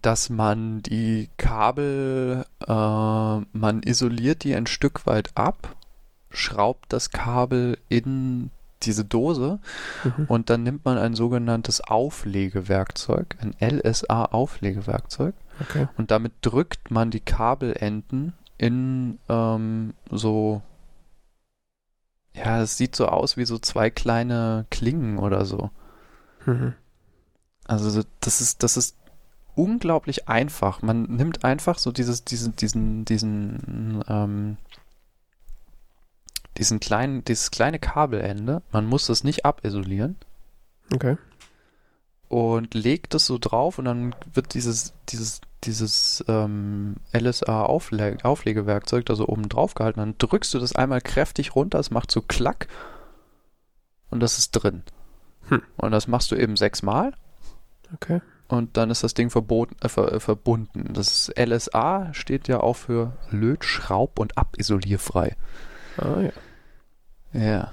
[0.00, 5.76] dass man die Kabel, äh, man isoliert die ein Stück weit ab,
[6.30, 8.50] schraubt das Kabel in
[8.82, 9.60] diese Dose
[10.04, 10.24] Mhm.
[10.28, 15.86] und dann nimmt man ein sogenanntes Auflegewerkzeug, ein LSA-Auflegewerkzeug Okay.
[15.96, 20.62] und damit drückt man die Kabelenden in ähm, so,
[22.34, 25.70] ja, es sieht so aus wie so zwei kleine Klingen oder so.
[26.46, 26.74] Mhm.
[27.64, 28.96] Also so- das ist, das ist
[29.54, 30.82] unglaublich einfach.
[30.82, 34.56] Man nimmt einfach so dieses, diesen, diesen, diesen, ähm,
[36.58, 38.62] diesen kleinen, dieses kleine Kabelende.
[38.72, 40.16] Man muss das nicht abisolieren
[40.92, 41.16] Okay.
[42.28, 49.28] und legt es so drauf und dann wird dieses, dieses, dieses ähm, LSA-Auflegewerkzeug da so
[49.28, 50.00] oben drauf gehalten.
[50.00, 52.68] Dann drückst du das einmal kräftig runter, es macht so Klack
[54.10, 54.82] und das ist drin.
[55.48, 55.62] Hm.
[55.76, 57.12] Und das machst du eben sechsmal
[57.94, 58.20] Okay.
[58.52, 60.92] Und dann ist das Ding verboten, äh, ver, äh, verbunden.
[60.92, 65.36] Das LSA steht ja auch für Löt-, Schraub- und Abisolierfrei.
[65.96, 66.32] Ah ja.
[67.32, 67.70] Ja.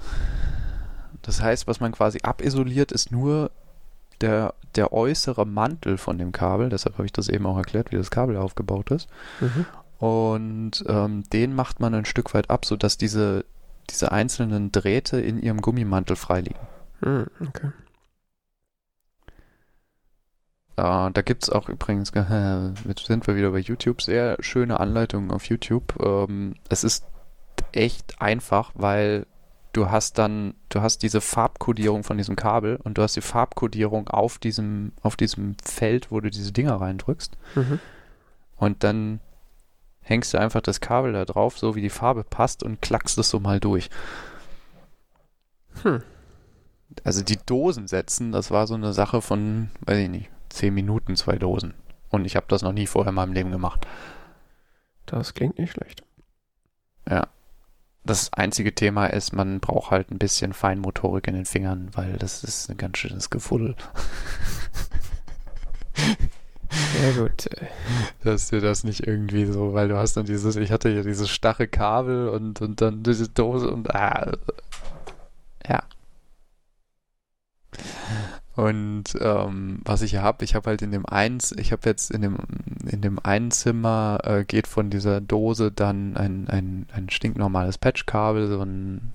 [1.20, 3.50] Das heißt, was man quasi abisoliert, ist nur
[4.22, 6.70] der, der äußere Mantel von dem Kabel.
[6.70, 9.06] Deshalb habe ich das eben auch erklärt, wie das Kabel aufgebaut ist.
[9.40, 9.66] Mhm.
[9.98, 13.44] Und ähm, den macht man ein Stück weit ab, sodass diese,
[13.90, 16.66] diese einzelnen Drähte in ihrem Gummimantel frei liegen.
[17.02, 17.26] Mhm.
[17.48, 17.68] Okay.
[20.80, 24.80] Äh, da gibt es auch übrigens, äh, jetzt sind wir wieder bei YouTube, sehr schöne
[24.80, 25.94] Anleitungen auf YouTube.
[26.02, 27.04] Ähm, es ist
[27.72, 29.26] echt einfach, weil
[29.72, 34.08] du hast dann, du hast diese Farbkodierung von diesem Kabel und du hast die Farbkodierung
[34.08, 37.36] auf diesem, auf diesem Feld, wo du diese Dinger reindrückst.
[37.54, 37.78] Mhm.
[38.56, 39.20] Und dann
[40.00, 43.30] hängst du einfach das Kabel da drauf, so wie die Farbe passt und klackst es
[43.30, 43.90] so mal durch.
[45.82, 46.02] Hm.
[47.04, 51.16] Also die Dosen setzen, das war so eine Sache von, weiß ich nicht, zehn Minuten,
[51.16, 51.74] zwei Dosen.
[52.10, 53.86] Und ich habe das noch nie vorher in meinem Leben gemacht.
[55.06, 56.02] Das klingt nicht schlecht.
[57.08, 57.28] Ja.
[58.04, 62.42] Das einzige Thema ist, man braucht halt ein bisschen Feinmotorik in den Fingern, weil das
[62.44, 63.76] ist ein ganz schönes Gefuddel.
[67.02, 67.48] Ja gut.
[68.24, 71.30] Dass dir das nicht irgendwie so, weil du hast dann dieses, ich hatte hier dieses
[71.30, 74.32] starre Kabel und, und dann diese Dose und ah,
[75.68, 75.82] ja.
[78.60, 82.10] Und ähm, was ich hier habe, ich habe halt in dem eins, ich habe jetzt
[82.10, 82.36] in dem
[82.84, 88.48] in dem einen Zimmer äh, geht von dieser Dose dann ein, ein, ein stinknormales Patchkabel,
[88.48, 89.12] so ein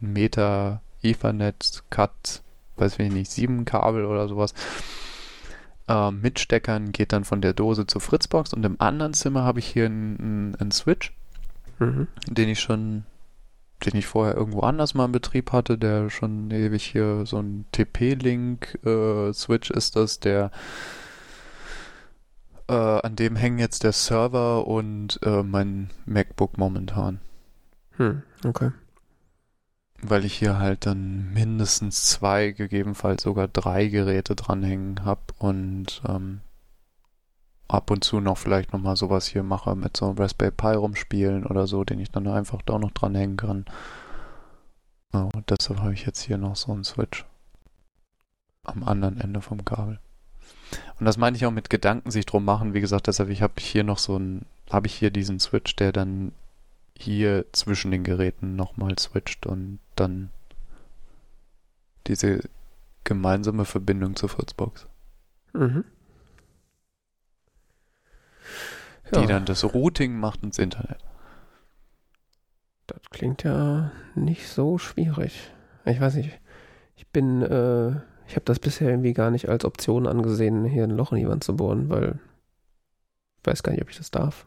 [0.00, 2.42] Meter Ethernet Cut,
[2.74, 4.54] weiß ich nicht, sieben Kabel oder sowas.
[5.86, 9.60] Ähm, mit Steckern geht dann von der Dose zur Fritzbox und im anderen Zimmer habe
[9.60, 11.12] ich hier einen, einen Switch,
[11.78, 12.08] Mhm.
[12.26, 13.04] den ich schon
[13.86, 17.66] den ich vorher irgendwo anders mal in Betrieb hatte, der schon ewig hier so ein
[17.72, 20.50] TP-Link-Switch ist das, der
[22.68, 27.20] äh, an dem hängen jetzt der Server und äh, mein MacBook momentan.
[27.96, 28.70] Hm, okay.
[30.02, 36.40] Weil ich hier halt dann mindestens zwei, gegebenenfalls sogar drei Geräte dranhängen habe und ähm,
[37.74, 41.46] ab und zu noch vielleicht nochmal sowas hier mache mit so einem Raspberry Pi rumspielen
[41.46, 43.64] oder so, den ich dann einfach da auch noch dranhängen kann.
[45.12, 47.24] Und deshalb habe ich jetzt hier noch so einen Switch
[48.64, 50.00] am anderen Ende vom Kabel.
[50.98, 52.74] Und das meine ich auch mit Gedanken sich drum machen.
[52.74, 55.92] Wie gesagt, deshalb ich habe hier noch so ein, habe ich hier diesen Switch, der
[55.92, 56.32] dann
[56.96, 60.30] hier zwischen den Geräten nochmal switcht und dann
[62.06, 62.40] diese
[63.04, 64.86] gemeinsame Verbindung zur Fritzbox.
[65.52, 65.84] Mhm.
[69.12, 70.98] Die dann das Routing macht ins Internet.
[72.86, 75.52] Das klingt ja nicht so schwierig.
[75.84, 76.38] Ich weiß nicht.
[76.96, 77.90] Ich bin, äh,
[78.26, 81.28] ich habe das bisher irgendwie gar nicht als Option angesehen, hier ein Loch in die
[81.28, 82.18] Wand zu bohren, weil
[83.38, 84.46] ich weiß gar nicht, ob ich das darf.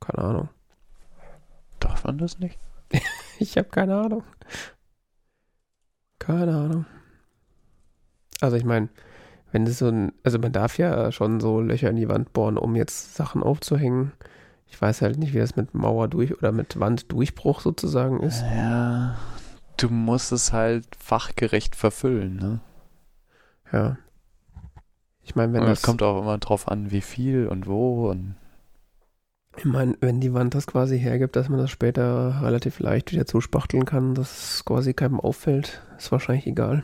[0.00, 0.48] Keine Ahnung.
[1.80, 2.58] Darf man das nicht?
[3.40, 4.22] Ich habe keine Ahnung.
[6.20, 6.86] Keine Ahnung.
[8.40, 8.88] Also ich meine,
[9.54, 12.58] wenn es so ein, also man darf ja schon so Löcher in die Wand bohren,
[12.58, 14.10] um jetzt Sachen aufzuhängen.
[14.66, 18.42] Ich weiß halt nicht, wie das mit Mauer durch oder mit Wanddurchbruch sozusagen ist.
[18.42, 19.16] Ja,
[19.76, 22.60] du musst es halt fachgerecht verfüllen, ne?
[23.72, 23.96] Ja.
[25.22, 28.10] Ich meine, wenn und das es kommt auch immer drauf an, wie viel und wo
[28.10, 28.34] und
[29.56, 33.24] Ich meine, wenn die Wand das quasi hergibt, dass man das später relativ leicht wieder
[33.24, 36.82] zuspachteln kann, dass es quasi keinem auffällt, ist wahrscheinlich egal.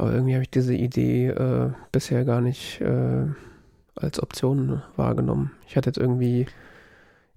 [0.00, 3.26] Aber irgendwie habe ich diese Idee äh, bisher gar nicht äh,
[3.94, 5.50] als Option wahrgenommen.
[5.68, 6.46] Ich hatte jetzt irgendwie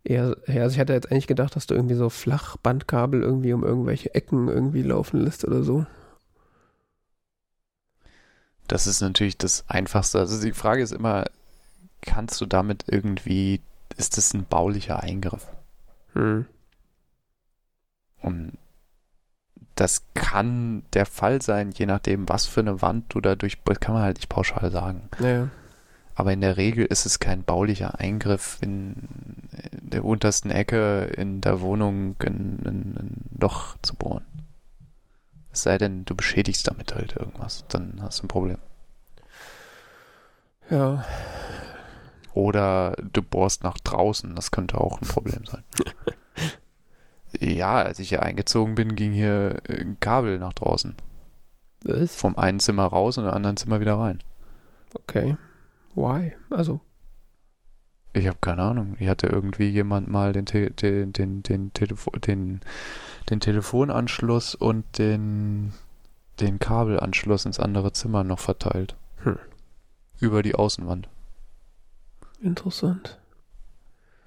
[0.06, 4.16] eher, also ich hatte jetzt eigentlich gedacht, dass du irgendwie so Flachbandkabel irgendwie um irgendwelche
[4.16, 5.86] Ecken irgendwie laufen lässt oder so.
[8.68, 10.20] das ist natürlich das Einfachste.
[10.20, 11.26] Also die Frage ist immer,
[12.00, 13.60] kannst du damit irgendwie,
[13.98, 15.48] ist das ein baulicher Eingriff?
[16.14, 16.46] Hm.
[18.22, 18.58] Und
[19.76, 23.96] das kann der Fall sein, je nachdem, was für eine Wand du dadurch, das kann
[23.96, 25.10] man halt nicht pauschal sagen.
[25.20, 25.50] Naja.
[26.16, 28.96] Aber in der Regel ist es kein baulicher Eingriff, in,
[29.72, 34.26] in der untersten Ecke in der Wohnung ein, ein, ein Loch zu bohren.
[35.52, 38.58] Es sei denn, du beschädigst damit halt irgendwas, dann hast du ein Problem.
[40.70, 41.04] Ja.
[42.34, 45.64] Oder du bohrst nach draußen, das könnte auch ein Problem sein.
[47.40, 50.96] ja, als ich hier eingezogen bin, ging hier ein Kabel nach draußen.
[51.84, 52.16] Was?
[52.16, 54.20] Vom einen Zimmer raus und im anderen Zimmer wieder rein.
[54.94, 55.38] Okay.
[55.96, 56.34] Why?
[56.50, 56.82] Also.
[58.14, 58.96] Ich habe keine Ahnung.
[59.00, 62.62] Ich hatte irgendwie jemand mal den, Te den, den, den, Telefo den,
[63.30, 65.74] den Telefonanschluss und den,
[66.40, 68.96] den Kabelanschluss ins andere Zimmer noch verteilt.
[69.24, 69.40] Hm.
[70.20, 71.10] Über die Außenwand.
[72.40, 73.20] Interessant.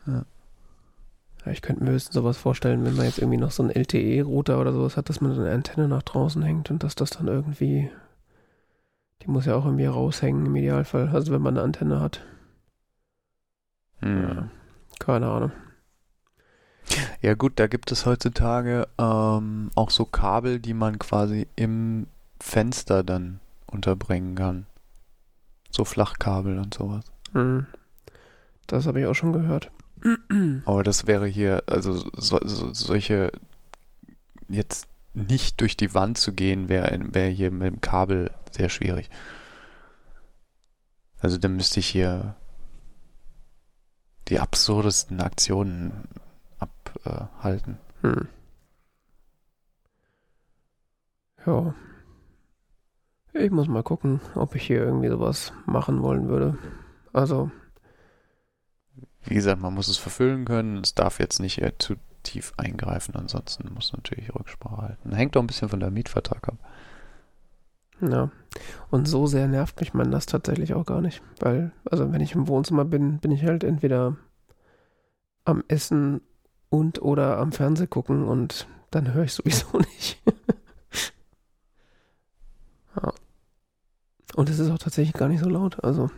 [0.06, 0.24] Ja.
[1.46, 4.60] Ja, ich könnte mir höchstens sowas vorstellen, wenn man jetzt irgendwie noch so einen LTE-Router
[4.60, 7.28] oder sowas hat, dass man so eine Antenne nach draußen hängt und dass das dann
[7.28, 7.88] irgendwie.
[9.22, 11.08] Die muss ja auch irgendwie raushängen im Idealfall.
[11.08, 12.20] Also wenn man eine Antenne hat.
[14.00, 14.50] Hm.
[14.98, 15.52] Keine Ahnung.
[17.22, 22.08] Ja gut, da gibt es heutzutage ähm, auch so Kabel, die man quasi im
[22.40, 24.66] Fenster dann unterbringen kann.
[25.70, 27.04] So Flachkabel und sowas.
[27.32, 27.66] Hm.
[28.66, 29.70] Das habe ich auch schon gehört.
[30.64, 33.32] Aber das wäre hier, also so, so, solche
[34.48, 39.10] jetzt nicht durch die Wand zu gehen, wäre wär hier mit dem Kabel sehr schwierig.
[41.18, 42.36] Also dann müsste ich hier
[44.28, 46.08] die absurdesten Aktionen
[46.58, 47.78] abhalten.
[48.02, 48.28] Hm.
[51.46, 51.74] Ja.
[53.32, 56.58] Ich muss mal gucken, ob ich hier irgendwie sowas machen wollen würde.
[57.12, 57.50] Also,
[59.26, 60.78] Wie gesagt, man muss es verfüllen können.
[60.78, 63.14] Es darf jetzt nicht äh, zu tief eingreifen.
[63.16, 65.12] Ansonsten muss natürlich Rücksprache halten.
[65.12, 66.56] Hängt auch ein bisschen von der Mietvertrag ab.
[68.00, 68.30] ja.
[68.90, 71.22] Und so sehr nervt mich man das tatsächlich auch gar nicht.
[71.40, 74.16] Weil, also wenn ich im Wohnzimmer bin, bin ich halt entweder
[75.44, 76.20] am Essen
[76.70, 80.18] und oder am Fernseh gucken und dann höre ich sowieso nicht.
[82.96, 83.12] ja.
[84.34, 85.82] Und es ist auch tatsächlich gar nicht so laut.
[85.84, 86.10] Also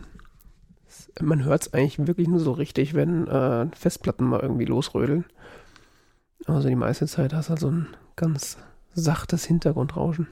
[0.99, 5.25] es, man hört es eigentlich wirklich nur so richtig, wenn äh, Festplatten mal irgendwie losrödeln.
[6.45, 8.57] Also die meiste Zeit hast du halt so ein ganz
[8.93, 10.27] sachtes Hintergrundrauschen.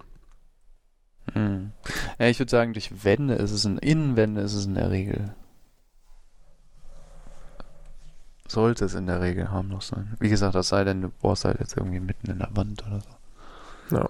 [1.34, 1.72] Hm.
[2.20, 5.34] Ja, ich würde sagen, durch Wände ist es in Innenwände ist es in der Regel.
[8.48, 10.16] Sollte es in der Regel harmlos sein.
[10.20, 13.02] Wie gesagt, das sei denn, du bohrst halt jetzt irgendwie mitten in der Wand oder
[13.02, 13.96] so.
[13.98, 14.10] Ja.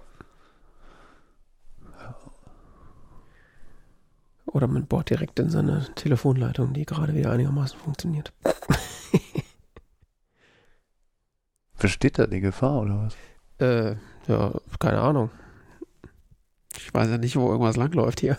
[4.47, 8.33] Oder man bohrt direkt in seine Telefonleitung, die gerade wieder einigermaßen funktioniert.
[11.79, 13.15] Besteht da die Gefahr oder was?
[13.59, 13.97] Äh,
[14.27, 15.29] ja, keine Ahnung.
[16.77, 18.37] Ich weiß ja nicht, wo irgendwas langläuft hier.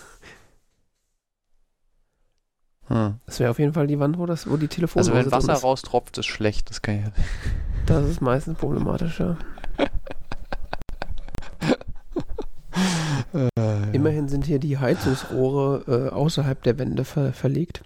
[2.87, 3.21] Hm.
[3.27, 5.53] Das wäre auf jeden Fall die Wand, wo, das, wo die Telefon Also wenn Wasser
[5.53, 6.71] raustropft, ist schlecht.
[6.71, 7.05] Das kann ich.
[7.87, 9.37] Das ist meistens problematisch, ja.
[13.93, 17.83] Immerhin sind hier die Heizungsrohre äh, außerhalb der Wände ver verlegt.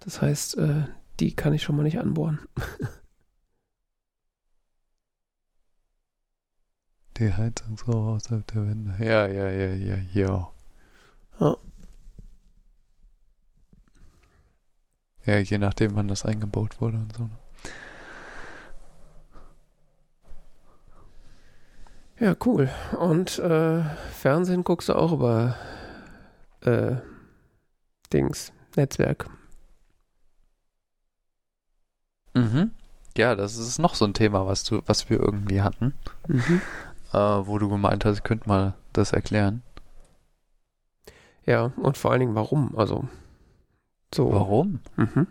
[0.00, 0.84] Das heißt, äh,
[1.20, 2.40] die kann ich schon mal nicht anbohren.
[7.16, 8.94] Die Heizung so außerhalb der Wände.
[8.98, 10.50] Ja, ja, ja, ja, ja.
[11.38, 11.56] Ja.
[15.26, 17.28] Ja, je nachdem, wann das eingebaut wurde und so.
[22.20, 22.68] Ja, cool.
[22.98, 23.82] Und äh,
[24.12, 25.56] Fernsehen guckst du auch über
[26.60, 26.96] äh,
[28.12, 29.28] Dings, Netzwerk.
[32.34, 32.72] Mhm.
[33.16, 35.94] Ja, das ist noch so ein Thema, was du, was wir irgendwie hatten,
[36.28, 36.60] Mhm.
[37.12, 39.62] äh, wo du gemeint hast, ich könnte mal das erklären.
[41.46, 42.76] Ja, und vor allen Dingen warum?
[42.76, 43.08] Also,
[44.14, 44.30] so.
[44.32, 44.80] Warum?
[44.96, 45.26] Mhm.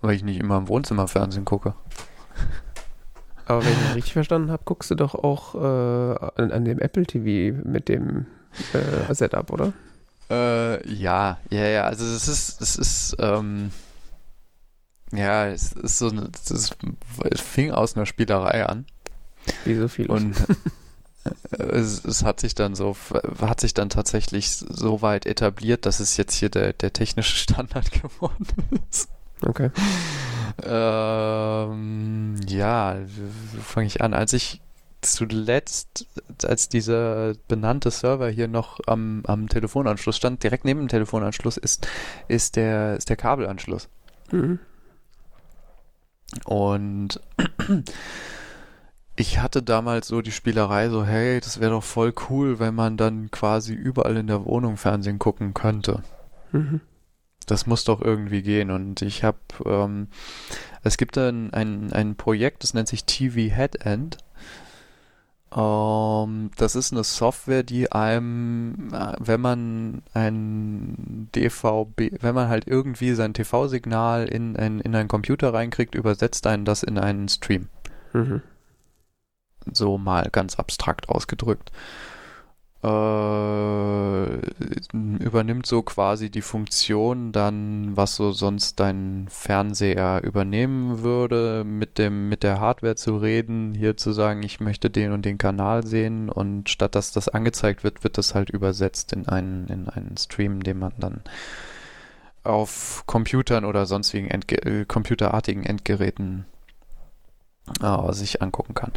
[0.00, 1.74] Weil ich nicht immer im Wohnzimmer Fernsehen gucke.
[3.46, 7.06] Aber wenn ich richtig verstanden habe, guckst du doch auch äh, an, an dem Apple
[7.06, 8.26] TV mit dem
[8.72, 9.72] äh, Setup, oder?
[10.30, 13.70] Äh, ja, ja, ja, also es ist, es ist, ähm,
[15.12, 16.76] ja, es ist so eine, es, ist,
[17.30, 18.86] es fing aus einer Spielerei an
[19.64, 20.06] Wie so viel.
[20.06, 20.34] und
[21.50, 22.96] es, es hat sich dann so,
[23.40, 27.90] hat sich dann tatsächlich so weit etabliert, dass es jetzt hier der, der technische Standard
[27.92, 28.46] geworden
[28.88, 29.08] ist.
[29.44, 29.70] Okay.
[30.64, 32.96] Ähm, ja,
[33.62, 34.14] fange ich an?
[34.14, 34.60] Als ich
[35.00, 36.06] zuletzt,
[36.44, 41.88] als dieser benannte Server hier noch am, am Telefonanschluss stand, direkt neben dem Telefonanschluss ist,
[42.28, 43.88] ist der, ist der Kabelanschluss.
[44.30, 44.60] Mhm.
[46.44, 47.20] Und
[49.16, 52.96] ich hatte damals so die Spielerei so, hey, das wäre doch voll cool, wenn man
[52.96, 56.02] dann quasi überall in der Wohnung Fernsehen gucken könnte.
[56.52, 56.80] Mhm.
[57.46, 58.70] Das muss doch irgendwie gehen.
[58.70, 60.08] Und ich habe, ähm,
[60.82, 64.18] es gibt ein, ein, ein Projekt, das nennt sich TV Headend.
[65.54, 72.66] Ähm, das ist eine Software, die einem, äh, wenn man ein DVB, wenn man halt
[72.66, 77.68] irgendwie sein TV-Signal in, ein, in einen Computer reinkriegt, übersetzt einen das in einen Stream.
[78.12, 78.42] Mhm.
[79.70, 81.70] So mal ganz abstrakt ausgedrückt.
[82.84, 84.24] Äh,
[84.92, 92.28] übernimmt so quasi die Funktion dann, was so sonst dein Fernseher übernehmen würde, mit dem,
[92.28, 96.28] mit der Hardware zu reden, hier zu sagen, ich möchte den und den Kanal sehen
[96.28, 100.64] und statt dass das angezeigt wird, wird das halt übersetzt in einen, in einen Stream,
[100.64, 101.20] den man dann
[102.42, 106.46] auf Computern oder sonstigen Endge äh, computerartigen Endgeräten
[107.80, 108.92] äh, sich angucken kann.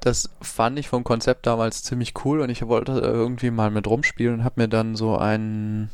[0.00, 4.34] Das fand ich vom Konzept damals ziemlich cool und ich wollte irgendwie mal mit rumspielen
[4.40, 5.90] und habe mir dann so ein,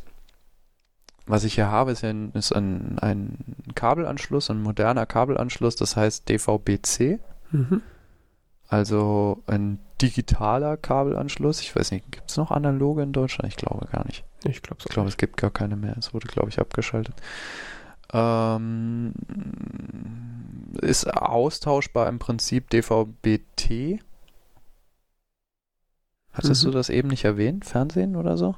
[1.27, 3.39] was ich hier habe, ist, ein, ist ein, ein
[3.75, 7.19] Kabelanschluss, ein moderner Kabelanschluss, das heißt DVB-C,
[7.53, 7.83] Mhm.
[8.69, 11.61] also ein digitaler Kabelanschluss.
[11.61, 13.53] Ich weiß nicht, gibt es noch analoge in Deutschland?
[13.53, 14.25] Ich glaube gar nicht.
[14.45, 14.87] Ich glaube so.
[14.89, 15.95] Ich glaube, es gibt gar keine mehr.
[15.99, 17.15] Es wurde, glaube ich, abgeschaltet.
[18.13, 19.13] Ähm,
[20.81, 24.01] ist austauschbar im Prinzip DVB-T.
[26.33, 26.71] Hattest Mhm.
[26.71, 27.65] du das eben nicht erwähnt?
[27.65, 28.57] Fernsehen oder so?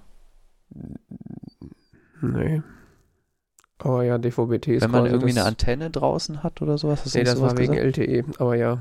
[2.22, 2.62] Nee.
[3.78, 7.04] Aber ja, DVB-T ist Wenn man irgendwie eine Antenne draußen hat oder sowas.
[7.04, 7.98] Hast Nee, das war wegen gesagt?
[7.98, 8.78] LTE, aber ja.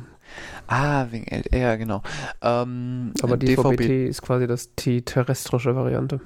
[0.68, 2.02] Ah, wegen LTE, ja, genau.
[2.42, 6.22] Ähm, Aber DVB DVB-T ist quasi das die terrestrische Variante.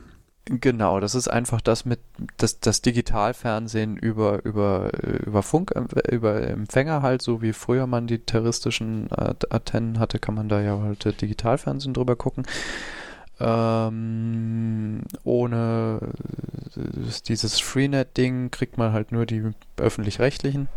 [0.52, 2.00] Genau, das ist einfach das mit
[2.38, 8.08] das, das Digitalfernsehen über über über Funk äh, über Empfänger halt, so wie früher man
[8.08, 12.48] die terroristischen äh, Antennen hatte, kann man da ja halt äh, Digitalfernsehen drüber gucken.
[13.40, 16.00] Ähm, ohne
[17.28, 20.68] dieses Freenet-Ding kriegt man halt nur die öffentlich-rechtlichen.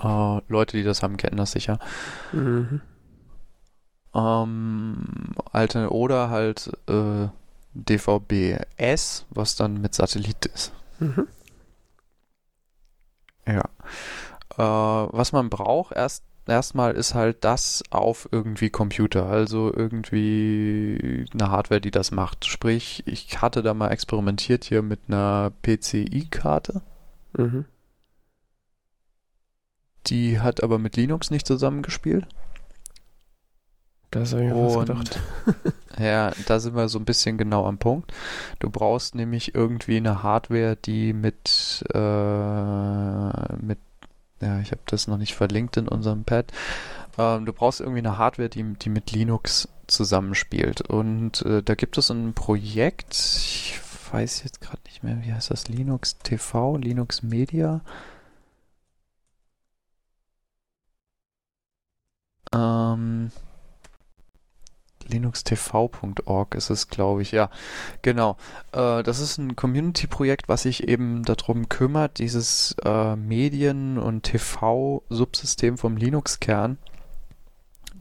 [0.00, 1.80] Äh, Leute, die das haben, kennen das sicher.
[2.32, 2.80] Mhm.
[4.18, 7.28] Ähm, alte oder halt äh,
[7.74, 10.72] DVB-S, was dann mit Satellit ist.
[10.98, 11.28] Mhm.
[13.46, 13.64] Ja.
[14.56, 21.50] Äh, was man braucht erst erstmal ist halt das auf irgendwie Computer, also irgendwie eine
[21.50, 22.46] Hardware, die das macht.
[22.46, 26.82] Sprich, ich hatte da mal experimentiert hier mit einer PCI-Karte.
[27.36, 27.66] Mhm.
[30.06, 32.26] Die hat aber mit Linux nicht zusammengespielt.
[34.10, 35.20] Das habe ich mir fast Und gedacht.
[35.98, 38.12] ja, da sind wir so ein bisschen genau am Punkt.
[38.58, 43.78] Du brauchst nämlich irgendwie eine Hardware, die mit, äh, mit,
[44.40, 46.52] ja, ich habe das noch nicht verlinkt in unserem Pad.
[47.18, 50.80] Ähm, du brauchst irgendwie eine Hardware, die, die mit Linux zusammenspielt.
[50.82, 53.80] Und äh, da gibt es ein Projekt, ich
[54.10, 55.68] weiß jetzt gerade nicht mehr, wie heißt das?
[55.68, 57.82] Linux TV, Linux Media.
[62.54, 63.30] Ähm,
[65.08, 67.50] linuxtv.org ist es, glaube ich, ja.
[68.02, 68.36] Genau.
[68.72, 75.78] Äh, das ist ein Community-Projekt, was sich eben darum kümmert, dieses äh, Medien- und TV-Subsystem
[75.78, 76.78] vom Linux-Kern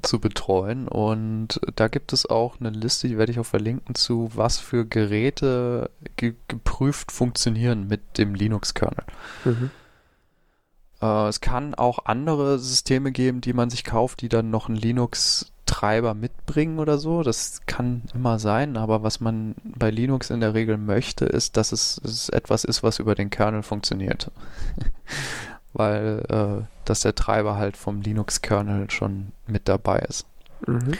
[0.01, 0.87] zu betreuen.
[0.87, 4.85] Und da gibt es auch eine Liste, die werde ich auch verlinken, zu was für
[4.85, 9.05] Geräte ge geprüft funktionieren mit dem Linux-Kernel.
[9.45, 9.71] Mhm.
[11.01, 14.77] Äh, es kann auch andere Systeme geben, die man sich kauft, die dann noch einen
[15.67, 17.23] Linux-Treiber mitbringen oder so.
[17.23, 21.71] Das kann immer sein, aber was man bei Linux in der Regel möchte, ist, dass
[21.71, 24.31] es, es etwas ist, was über den Kernel funktioniert.
[25.73, 30.25] Weil äh, dass der Treiber halt vom Linux-Kernel schon mit dabei ist.
[30.65, 30.93] Mhm.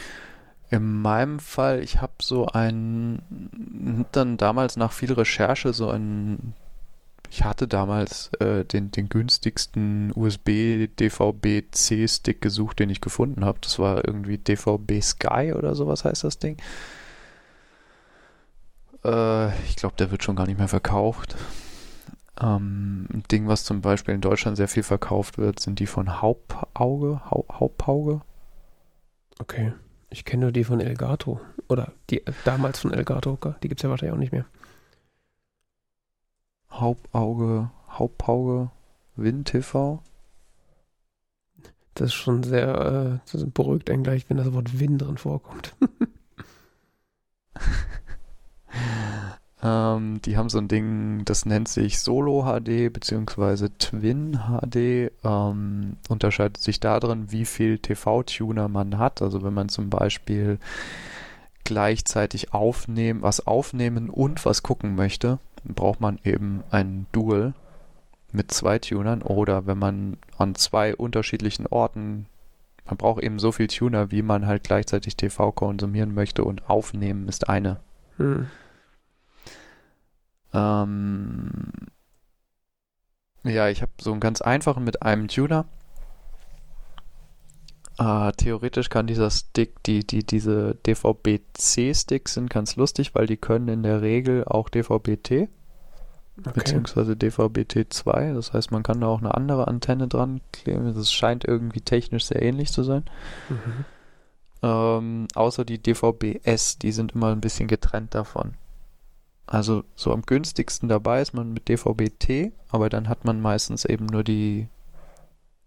[0.70, 3.22] In meinem Fall, ich habe so ein,
[4.12, 6.52] dann damals nach viel Recherche so ein,
[7.30, 13.58] ich hatte damals äh, den, den günstigsten USB-DVB-C-Stick gesucht, den ich gefunden habe.
[13.60, 16.56] Das war irgendwie DVB Sky oder sowas heißt das Ding.
[19.04, 21.36] Äh, ich glaube, der wird schon gar nicht mehr verkauft.
[22.40, 26.22] Ähm, ein Ding, was zum Beispiel in Deutschland sehr viel verkauft wird, sind die von
[26.22, 27.20] Hauptauge.
[27.30, 28.20] Hau Hauptauge.
[29.38, 29.72] Okay.
[30.10, 31.40] Ich kenne nur die von Elgato.
[31.68, 33.38] Oder die äh, damals von Elgato.
[33.62, 34.46] Die gibt es ja wahrscheinlich auch nicht mehr.
[36.70, 38.70] Hauptauge, Hauptauge,
[39.16, 39.98] WinTV.
[41.94, 45.74] Das ist schon sehr äh, beruhigt einen gleich, wenn das Wort Win drin vorkommt.
[49.62, 53.68] ähm, die haben so ein Ding, das nennt sich Solo HD bzw.
[53.78, 55.10] Twin HD.
[55.24, 59.20] Ähm, unterscheidet sich darin, wie viel TV-Tuner man hat.
[59.20, 60.60] Also wenn man zum Beispiel
[61.64, 67.54] gleichzeitig aufnehmen, was aufnehmen und was gucken möchte, braucht man eben ein Dual
[68.32, 72.26] mit zwei Tunern oder wenn man an zwei unterschiedlichen Orten,
[72.84, 77.28] man braucht eben so viel Tuner, wie man halt gleichzeitig TV konsumieren möchte und aufnehmen
[77.28, 77.80] ist eine.
[78.16, 78.48] Hm.
[80.52, 81.72] Ähm,
[83.44, 85.66] ja, ich habe so einen ganz einfachen mit einem Tuner.
[87.98, 93.68] Äh, theoretisch kann dieser Stick, die, die, diese DVB-C-Sticks sind ganz lustig, weil die können
[93.68, 95.48] in der Regel auch DVB-T
[96.40, 96.52] Okay.
[96.54, 98.34] beziehungsweise DVB-T2.
[98.34, 100.94] Das heißt, man kann da auch eine andere Antenne dran kleben.
[100.94, 103.04] Das scheint irgendwie technisch sehr ähnlich zu sein.
[103.48, 103.84] Mhm.
[104.62, 108.54] Ähm, außer die DVB-S, die sind immer ein bisschen getrennt davon.
[109.46, 114.06] Also so am günstigsten dabei ist man mit DVB-T, aber dann hat man meistens eben
[114.06, 114.68] nur die.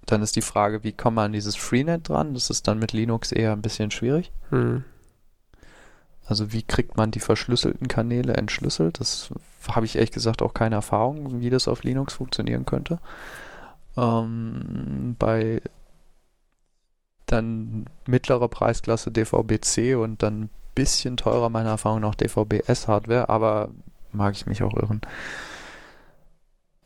[0.05, 2.33] Dann ist die Frage, wie kommt man an dieses Freenet dran?
[2.33, 4.31] Das ist dann mit Linux eher ein bisschen schwierig.
[4.49, 4.83] Hm.
[6.25, 8.99] Also wie kriegt man die verschlüsselten Kanäle entschlüsselt?
[8.99, 9.31] Das
[9.67, 12.99] habe ich ehrlich gesagt auch keine Erfahrung, wie das auf Linux funktionieren könnte.
[13.97, 15.61] Ähm, bei
[17.25, 23.69] dann mittlerer Preisklasse DVB-C und dann ein bisschen teurer meiner Erfahrung nach DVB-S-Hardware, aber
[24.11, 25.01] mag ich mich auch irren.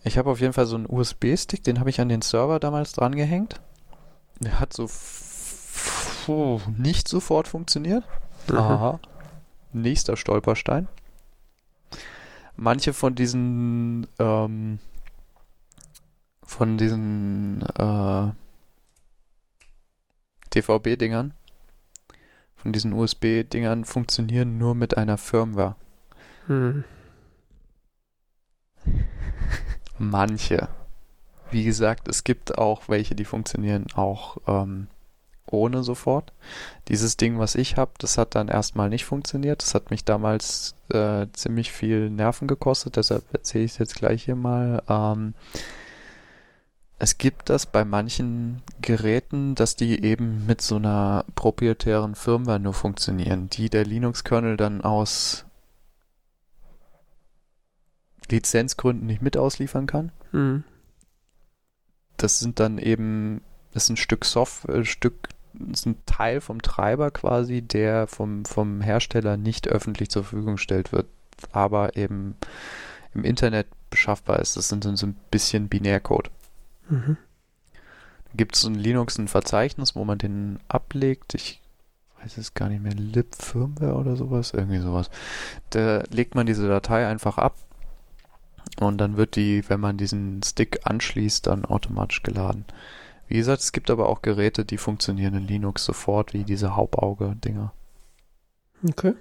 [0.06, 2.92] Ich habe auf jeden Fall so einen USB-Stick, den habe ich an den Server damals
[2.94, 3.60] dran gehängt.
[4.40, 8.04] Der hat so nicht sofort funktioniert.
[8.48, 8.58] Mhm.
[8.58, 9.00] Aha.
[9.74, 10.88] Nächster Stolperstein.
[12.56, 14.80] manche von diesen ähm,
[16.44, 18.32] von diesen äh,
[20.54, 21.34] DVB-Dingern,
[22.56, 25.76] von diesen USB-Dingern funktionieren nur mit einer Firmware.
[26.46, 26.84] Hm.
[29.98, 30.68] Manche.
[31.52, 34.88] Wie gesagt, es gibt auch welche, die funktionieren auch ähm,
[35.46, 36.34] ohne sofort.
[36.88, 39.62] Dieses Ding, was ich habe, das hat dann erstmal nicht funktioniert.
[39.62, 44.24] Das hat mich damals äh, ziemlich viel Nerven gekostet, deshalb erzähle ich es jetzt gleich
[44.24, 44.82] hier mal.
[44.90, 45.34] Ähm,
[46.98, 52.74] es gibt das bei manchen Geräten, dass die eben mit so einer proprietären Firmware nur
[52.74, 55.46] funktionieren, die der Linux-Kernel dann aus
[58.32, 60.12] Lizenzgründen nicht mit ausliefern kann.
[60.32, 60.64] Hm.
[62.18, 63.42] Das sind dann eben,
[63.74, 68.08] das ist ein Stück Software, ein Stück, das ist ein Teil vom Treiber quasi, der
[68.08, 71.08] vom, vom Hersteller nicht öffentlich zur Verfügung gestellt wird,
[71.52, 72.36] aber eben
[73.14, 74.58] im Internet beschaffbar ist.
[74.58, 76.32] Das sind dann so ein bisschen Binärcode.
[76.90, 77.18] Mhm.
[78.36, 81.34] Gibt es in Linux ein Verzeichnis, wo man den ablegt?
[81.36, 81.62] Ich
[82.22, 82.94] weiß es gar nicht mehr.
[82.94, 84.52] lib Firmware oder sowas?
[84.54, 85.10] Irgendwie sowas.
[85.70, 87.56] Da legt man diese Datei einfach ab
[88.80, 92.66] und dann wird die, wenn man diesen Stick anschließt, dann automatisch geladen.
[93.28, 97.74] Wie gesagt, es gibt aber auch Geräte, die funktionieren in Linux sofort, wie diese Hauptauge-Dinger.
[98.88, 99.14] Okay.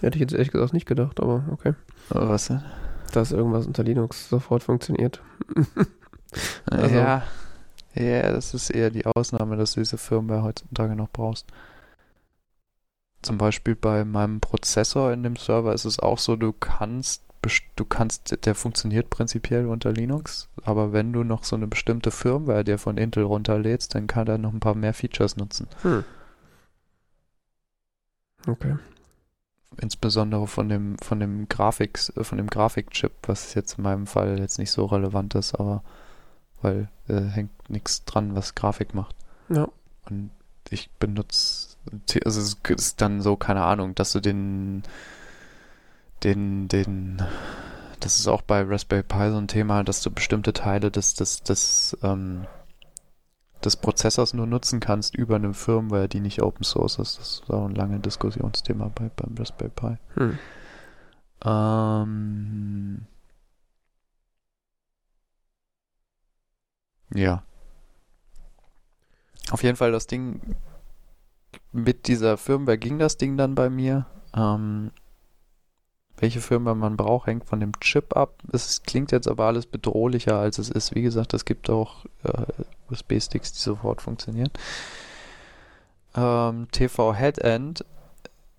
[0.00, 1.70] Hätte ich jetzt ehrlich gesagt nicht gedacht, aber okay.
[1.70, 1.74] Äh,
[2.28, 2.62] Was denn?
[3.12, 5.22] Dass irgendwas unter Linux sofort funktioniert.
[6.66, 7.22] Also- ja,
[7.94, 11.46] ja, das ist eher die Ausnahme, dass du diese Firmware heutzutage noch brauchst.
[13.22, 17.22] Zum Beispiel bei meinem Prozessor in dem Server ist es auch so, du kannst,
[17.76, 22.64] du kannst, der funktioniert prinzipiell unter Linux, aber wenn du noch so eine bestimmte Firmware
[22.64, 25.68] dir von Intel runterlädst, dann kann er noch ein paar mehr Features nutzen.
[25.82, 26.04] Hm.
[28.46, 28.76] Okay.
[29.80, 34.38] Insbesondere von dem, von dem Grafiks, äh, von dem Grafikchip, was jetzt in meinem Fall
[34.38, 35.82] jetzt nicht so relevant ist, aber
[36.62, 39.14] weil äh, hängt nichts dran, was Grafik macht.
[39.48, 39.68] Ja.
[40.08, 40.30] Und
[40.70, 41.76] ich benutze,
[42.24, 44.82] also es ist dann so, keine Ahnung, dass du den,
[46.24, 47.22] den, den,
[48.00, 51.42] das ist auch bei Raspberry Pi so ein Thema, dass du bestimmte Teile des, des,
[51.42, 52.46] des, ähm,
[53.64, 57.18] des Prozessors nur nutzen kannst über eine Firmware, die nicht Open Source ist.
[57.18, 59.96] Das ist auch ein langes Diskussionsthema bei, beim Raspberry Pi.
[60.14, 60.38] Hm.
[61.44, 63.06] Ähm,
[67.14, 67.42] ja.
[69.50, 70.56] Auf jeden Fall das Ding
[71.72, 74.06] mit dieser Firmware ging das Ding dann bei mir.
[74.34, 74.90] Ähm,
[76.18, 78.34] welche Firmware man braucht, hängt von dem Chip ab.
[78.52, 80.94] Es klingt jetzt aber alles bedrohlicher, als es ist.
[80.94, 82.44] Wie gesagt, es gibt auch äh,
[82.90, 84.50] USB-Sticks, die sofort funktionieren.
[86.16, 87.84] Ähm, TV Headend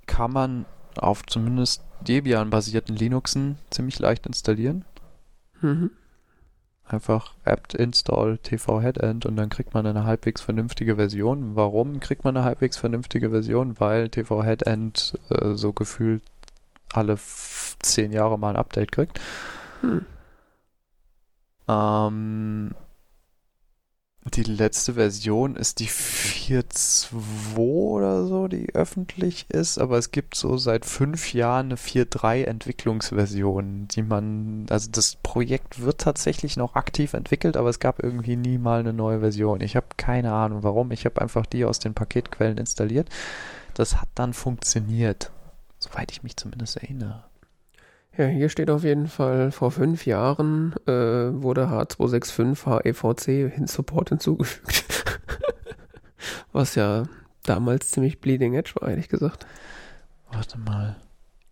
[0.05, 0.65] kann man
[0.95, 4.85] auf zumindest Debian-basierten Linuxen ziemlich leicht installieren.
[5.61, 5.91] Mhm.
[6.85, 11.55] Einfach apt install TV Headend und dann kriegt man eine halbwegs vernünftige Version.
[11.55, 13.79] Warum kriegt man eine halbwegs vernünftige Version?
[13.79, 16.23] Weil TV Headend äh, so gefühlt
[16.93, 17.17] alle
[17.79, 19.19] zehn Jahre mal ein Update kriegt.
[19.81, 20.05] Hm.
[21.67, 22.73] Ähm,
[24.33, 30.57] die letzte Version ist die 4.2 oder so, die öffentlich ist, aber es gibt so
[30.57, 37.13] seit fünf Jahren eine 4.3 Entwicklungsversion, die man, also das Projekt wird tatsächlich noch aktiv
[37.13, 39.61] entwickelt, aber es gab irgendwie nie mal eine neue Version.
[39.61, 43.09] Ich habe keine Ahnung warum, ich habe einfach die aus den Paketquellen installiert.
[43.75, 45.31] Das hat dann funktioniert,
[45.87, 47.23] soweit ich mich zumindest erinnere.
[48.17, 54.09] Ja, hier steht auf jeden Fall, vor fünf Jahren äh, wurde H265 HEVC hin Support
[54.09, 55.19] hinzugefügt.
[56.51, 57.03] Was ja
[57.43, 59.45] damals ziemlich bleeding edge war, ehrlich gesagt.
[60.31, 60.95] Warte mal.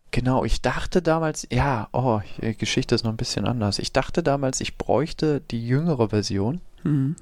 [0.09, 3.79] Genau, ich dachte damals, ja, oh, die Geschichte ist noch ein bisschen anders.
[3.79, 7.15] Ich dachte damals, ich bräuchte die jüngere Version, Hm.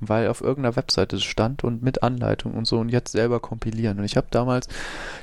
[0.00, 3.98] Weil auf irgendeiner Webseite es stand und mit Anleitung und so und jetzt selber kompilieren.
[3.98, 4.68] Und ich habe damals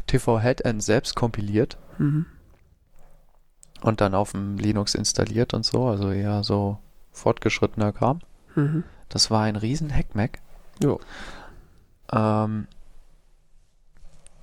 [0.07, 2.25] TV Headend selbst kompiliert Mhm.
[3.81, 6.79] und dann auf dem Linux installiert und so, also eher so
[7.11, 8.19] fortgeschrittener Kram.
[8.55, 8.83] Mhm.
[9.09, 10.39] Das war ein riesen Hackmack.
[12.11, 12.67] Ähm,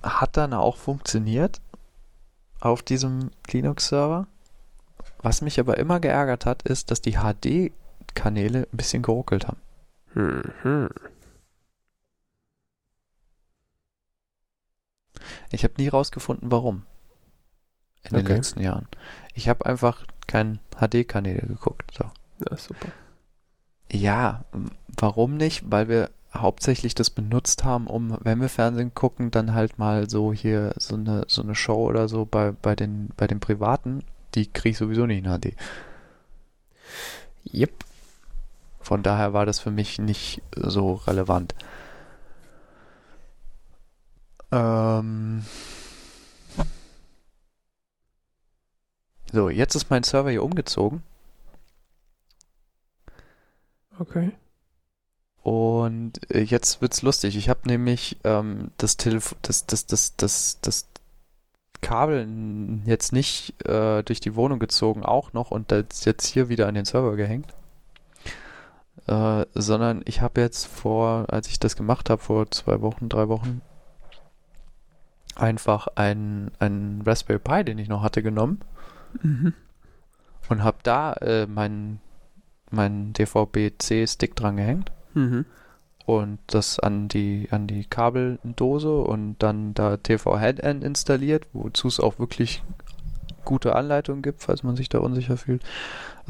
[0.01, 1.61] hat dann auch funktioniert
[2.59, 4.27] auf diesem Linux-Server.
[5.21, 9.59] Was mich aber immer geärgert hat, ist, dass die HD-Kanäle ein bisschen geruckelt haben.
[10.13, 10.89] Mhm.
[15.51, 16.83] Ich habe nie rausgefunden, warum.
[18.03, 18.35] In den Okay.
[18.35, 18.87] letzten Jahren.
[19.33, 21.91] Ich habe einfach keinen HD-Kanäle geguckt.
[21.95, 22.05] So.
[22.49, 22.87] Ja, super.
[23.91, 24.45] Ja,
[24.97, 25.69] warum nicht?
[25.69, 30.31] Weil wir hauptsächlich das benutzt haben, um, wenn wir Fernsehen gucken, dann halt mal so
[30.31, 34.03] hier so eine, so eine Show oder so bei, bei den, bei den Privaten
[34.35, 35.55] die kriege ich sowieso nicht in HD.
[37.53, 37.71] Yep.
[38.81, 41.55] Von daher war das für mich nicht so relevant.
[44.51, 45.45] Ähm
[49.31, 51.03] so, jetzt ist mein Server hier umgezogen.
[53.99, 54.31] Okay.
[55.43, 57.35] Und äh, jetzt wird's lustig.
[57.35, 60.87] Ich habe nämlich ähm, das Telefon, das, das, das, das, das
[61.81, 62.27] Kabel
[62.85, 66.75] jetzt nicht äh, durch die Wohnung gezogen, auch noch und das jetzt hier wieder an
[66.75, 67.53] den Server gehängt.
[69.11, 73.27] Äh, sondern ich habe jetzt vor, als ich das gemacht habe, vor zwei Wochen, drei
[73.27, 73.61] Wochen,
[75.35, 78.59] einfach einen, einen Raspberry Pi, den ich noch hatte, genommen
[79.21, 79.53] Mhm.
[80.47, 81.99] und habe da äh, meinen
[82.69, 85.43] mein DVB-C-Stick dran gehängt Mhm.
[86.05, 92.17] und das an die an die Kabeldose und dann da TV-Headend installiert, wozu es auch
[92.19, 92.63] wirklich
[93.43, 95.63] gute Anleitungen gibt, falls man sich da unsicher fühlt.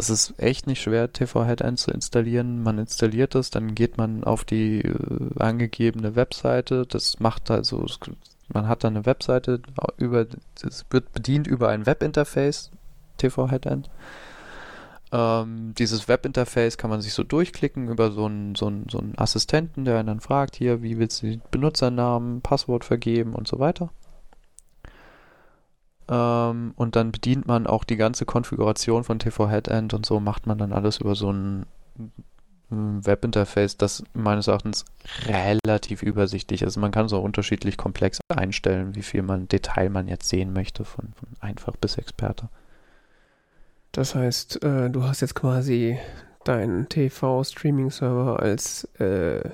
[0.01, 2.63] Es ist echt nicht schwer, TV-Headend zu installieren.
[2.63, 4.95] Man installiert das, dann geht man auf die äh,
[5.37, 6.87] angegebene Webseite.
[6.87, 7.99] Das macht also, es-
[8.51, 9.61] man hat dann eine Webseite
[9.97, 10.25] über,
[10.65, 12.71] es wird bedient über ein Webinterface,
[13.17, 13.91] TV-Headend.
[15.11, 19.13] Ähm, dieses Webinterface kann man sich so durchklicken über so einen, so, einen, so einen
[19.17, 23.59] Assistenten, der einen dann fragt, hier, wie willst du den Benutzernamen, Passwort vergeben und so
[23.59, 23.91] weiter.
[26.11, 30.57] Ähm, und dann bedient man auch die ganze Konfiguration von TV-Headend und so macht man
[30.57, 31.65] dann alles über so ein
[32.69, 34.83] mm, Webinterface, das meines Erachtens
[35.25, 36.75] relativ übersichtlich ist.
[36.75, 41.13] Man kann so unterschiedlich komplex einstellen, wie viel man Detail man jetzt sehen möchte, von,
[41.17, 42.49] von einfach bis Experte.
[43.93, 45.97] Das heißt, äh, du hast jetzt quasi
[46.43, 49.49] deinen TV-Streaming-Server als äh,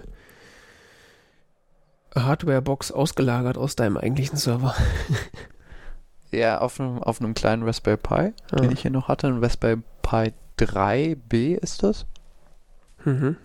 [2.15, 4.73] Hardware-Box ausgelagert aus deinem eigentlichen Server.
[6.31, 8.71] Ja, auf einem, auf einem kleinen Raspberry Pi, den Ja.
[8.71, 12.05] ich hier noch hatte, ein Raspberry Pi 3B ist das.
[13.05, 13.37] Mhm.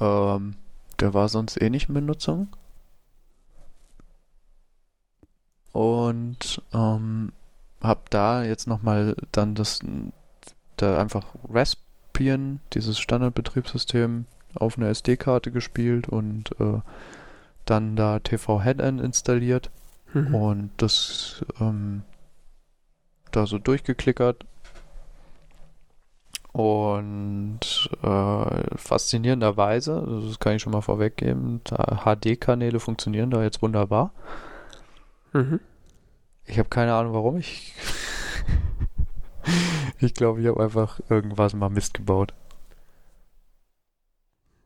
[0.00, 0.56] Ähm,
[1.00, 2.48] der war sonst eh nicht in Benutzung.
[5.72, 7.32] Und ähm,
[7.80, 9.80] hab da jetzt nochmal dann das,
[10.76, 16.80] da einfach Raspbian, dieses Standardbetriebssystem, auf einer SD-Karte gespielt und äh,
[17.64, 19.70] dann da TV-Headend installiert
[20.14, 20.34] Mhm.
[20.34, 22.02] und das ähm,
[23.32, 24.46] da so durchgeklickert.
[26.52, 34.12] Und äh, faszinierenderweise, das kann ich schon mal vorweggeben, HD-Kanäle funktionieren da jetzt wunderbar.
[35.32, 35.58] Mhm.
[36.44, 37.38] Ich habe keine Ahnung warum.
[37.38, 37.74] Ich,
[39.98, 42.34] ich glaube, ich habe einfach irgendwas mal Mist gebaut.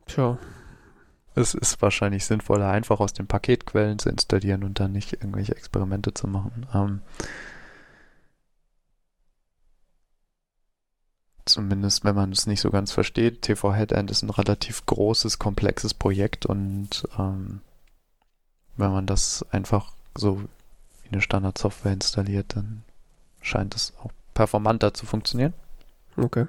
[0.05, 0.37] Tja.
[1.35, 6.13] Es ist wahrscheinlich sinnvoller, einfach aus den Paketquellen zu installieren und dann nicht irgendwelche Experimente
[6.13, 6.67] zu machen.
[6.73, 7.01] Ähm,
[11.45, 13.41] zumindest, wenn man es nicht so ganz versteht.
[13.41, 17.61] TV Headend ist ein relativ großes, komplexes Projekt und ähm,
[18.77, 20.41] wenn man das einfach so
[21.03, 22.83] wie eine Standardsoftware installiert, dann
[23.41, 25.53] scheint es auch performanter zu funktionieren.
[26.15, 26.45] Okay.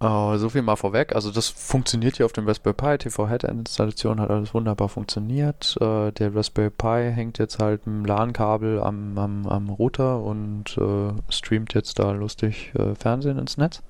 [0.00, 1.14] Äh, so viel mal vorweg.
[1.14, 2.98] Also das funktioniert hier auf dem Raspberry Pi.
[2.98, 5.76] TV-Head-Installation hat alles wunderbar funktioniert.
[5.80, 11.12] Äh, der Raspberry Pi hängt jetzt halt dem LAN-Kabel am, am, am Router und äh,
[11.30, 13.82] streamt jetzt da lustig äh, Fernsehen ins Netz.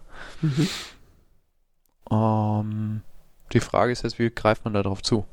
[0.43, 0.69] Mhm.
[2.11, 3.03] Ähm,
[3.53, 5.25] die Frage ist jetzt, wie greift man da drauf zu?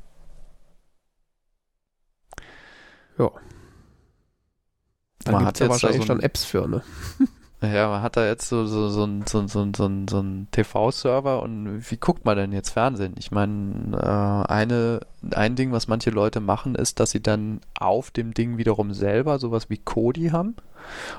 [5.24, 6.82] Da Man hat ja wahrscheinlich so schon ein- Apps für, ne?
[7.60, 11.90] Ja, man hat da jetzt so, so, so, so, so, so, so ein TV-Server und
[11.90, 13.14] wie guckt man denn jetzt Fernsehen?
[13.18, 15.00] Ich meine, äh, eine,
[15.32, 19.40] ein Ding, was manche Leute machen, ist, dass sie dann auf dem Ding wiederum selber
[19.40, 20.54] sowas wie Kodi haben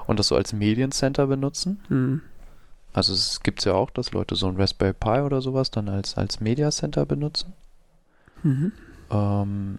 [0.08, 1.82] und das so als Mediencenter benutzen.
[1.90, 2.22] Mhm.
[2.94, 6.18] Also es gibt ja auch, dass Leute so ein Raspberry Pi oder sowas dann als,
[6.18, 7.54] als Media Center benutzen.
[8.44, 8.72] Mhm.
[9.12, 9.78] Ähm,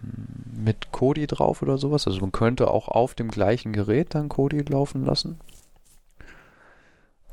[0.63, 2.05] mit Kodi drauf oder sowas.
[2.05, 5.39] Also man könnte auch auf dem gleichen Gerät dann Kodi laufen lassen.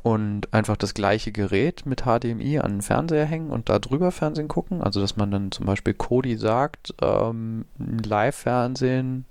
[0.02, 4.48] Und einfach das gleiche Gerät mit HDMI an den Fernseher hängen und da drüber Fernsehen
[4.48, 4.82] gucken.
[4.82, 9.24] Also dass man dann zum Beispiel Kodi sagt, ähm, Live-Fernsehen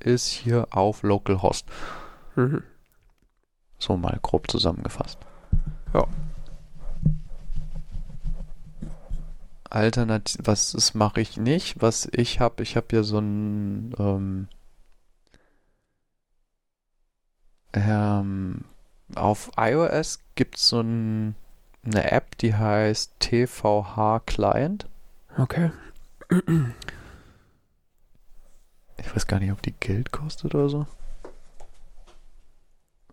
[0.00, 1.66] ist hier auf Localhost.
[2.36, 2.62] Mhm.
[3.78, 5.18] So mal grob zusammengefasst.
[5.94, 6.06] Ja.
[9.70, 11.80] Alternativ, was das mache ich nicht.
[11.80, 14.48] Was ich habe, ich habe ja so ein ähm,
[17.72, 18.64] ähm,
[19.16, 21.34] auf iOS gibt es so ein,
[21.84, 24.86] eine App, die heißt TVH Client.
[25.36, 25.70] Okay.
[28.98, 30.86] Ich weiß gar nicht, ob die Geld kostet oder so.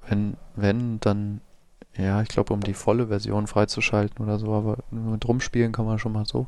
[0.09, 1.41] wenn, wenn, dann,
[1.95, 5.99] ja, ich glaube, um die volle Version freizuschalten oder so, aber mit rumspielen kann man
[5.99, 6.47] schon mal so.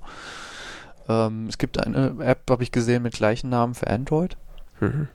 [1.08, 4.38] Ähm, es gibt eine App, habe ich gesehen, mit gleichen Namen für Android.
[4.80, 5.08] Mhm.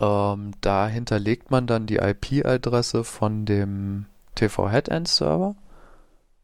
[0.00, 5.56] Ähm, da hinterlegt man dann die IP-Adresse von dem TV-Headend-Server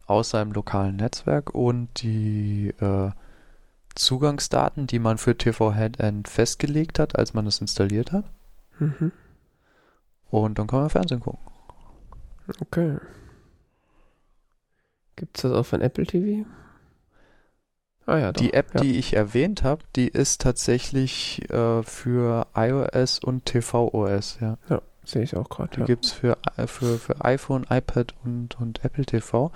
[0.07, 3.11] aus seinem lokalen Netzwerk und die äh,
[3.95, 8.25] Zugangsdaten, die man für TV-Headend festgelegt hat, als man es installiert hat.
[8.79, 9.13] Mhm.
[10.31, 11.41] Und dann kann man Fernsehen gucken.
[12.61, 12.97] Okay.
[15.17, 16.47] Gibt es das auch von Apple TV?
[18.07, 18.41] Ah ja, doch.
[18.41, 18.81] Die App, ja.
[18.81, 24.59] die ich erwähnt habe, die ist tatsächlich äh, für iOS und tvOS, ja.
[25.05, 25.71] Sehe ich auch gerade.
[25.75, 25.87] Die Ja.
[25.87, 29.51] gibt's für, äh, für, für iPhone, iPad und, und Apple TV.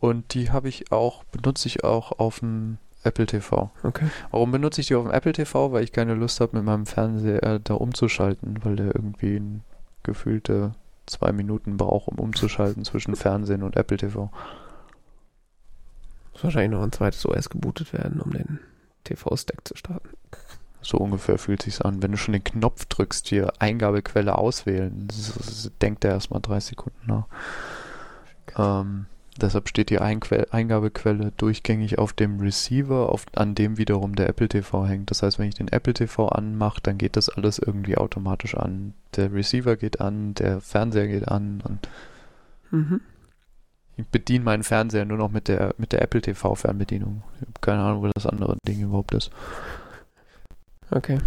[0.00, 3.70] Und die habe ich auch, benutze ich auch auf dem Apple TV.
[3.82, 4.06] Okay.
[4.30, 5.72] Warum benutze ich die auf dem Apple TV?
[5.72, 9.62] Weil ich keine Lust habe, mit meinem Fernseher äh, da umzuschalten, weil der irgendwie ein,
[10.02, 10.72] gefühlte
[11.06, 14.30] zwei Minuten braucht, um umzuschalten zwischen Fernsehen und Apple TV.
[16.38, 18.60] Muss wahrscheinlich noch ein zweites OS gebootet werden, um den
[19.02, 20.08] TV-Stack zu starten.
[20.80, 22.00] So ungefähr fühlt sich's an.
[22.00, 27.06] Wenn du schon den Knopf drückst, hier Eingabequelle auswählen, das, denkt er erstmal drei Sekunden
[27.06, 27.26] nach.
[28.56, 29.06] Ähm,
[29.36, 34.48] deshalb steht die Einque Eingabequelle durchgängig auf dem Receiver, auf, an dem wiederum der Apple
[34.48, 35.10] TV hängt.
[35.10, 38.94] Das heißt, wenn ich den Apple TV anmache, dann geht das alles irgendwie automatisch an.
[39.16, 41.88] Der Receiver geht an, der Fernseher geht an und
[42.70, 43.00] Mhm.
[43.98, 47.22] Ich bediene meinen Fernseher nur noch mit der, mit der Apple TV Fernbedienung.
[47.36, 49.30] Ich habe keine Ahnung, wo das andere Ding überhaupt ist.
[50.90, 51.18] Okay.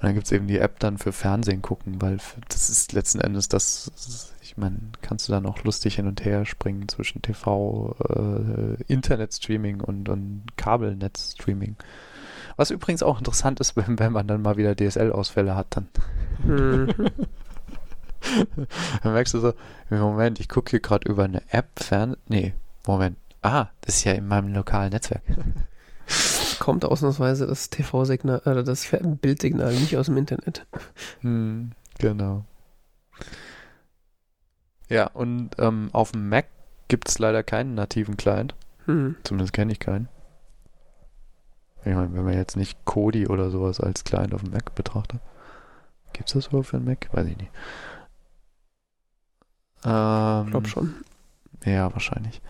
[0.00, 2.18] Und dann gibt's eben die App dann für Fernsehen gucken, weil
[2.48, 6.46] das ist letzten Endes das, ich meine, kannst du da noch lustig hin und her
[6.46, 11.76] springen zwischen TV, äh, Internetstreaming und, und Kabelnetzstreaming.
[12.56, 15.88] Was übrigens auch interessant ist, wenn, wenn man dann mal wieder DSL-Ausfälle hat, dann,
[16.44, 16.88] Mhm.
[19.02, 19.54] dann merkst du so,
[19.90, 22.54] Moment, ich gucke hier gerade über eine App fern, nee,
[22.86, 25.22] Moment, ah, das ist ja in meinem lokalen Netzwerk.
[26.58, 30.66] Kommt ausnahmsweise das TV-Signal, äh, das Fer- Bildsignal nicht aus dem Internet.
[31.20, 32.44] Hm, genau.
[34.88, 36.46] Ja, und ähm, auf dem Mac
[36.88, 38.54] gibt's leider keinen nativen Client.
[38.86, 39.16] Hm.
[39.22, 40.08] Zumindest kenne ich keinen.
[41.84, 45.20] Ich meine, wenn man jetzt nicht Kodi oder sowas als Client auf dem Mac betrachtet.
[46.12, 47.08] Gibt's das überhaupt für einen Mac?
[47.12, 47.50] Weiß ich nicht.
[49.84, 50.94] Ähm, Glaub schon.
[51.64, 52.40] Ja, wahrscheinlich.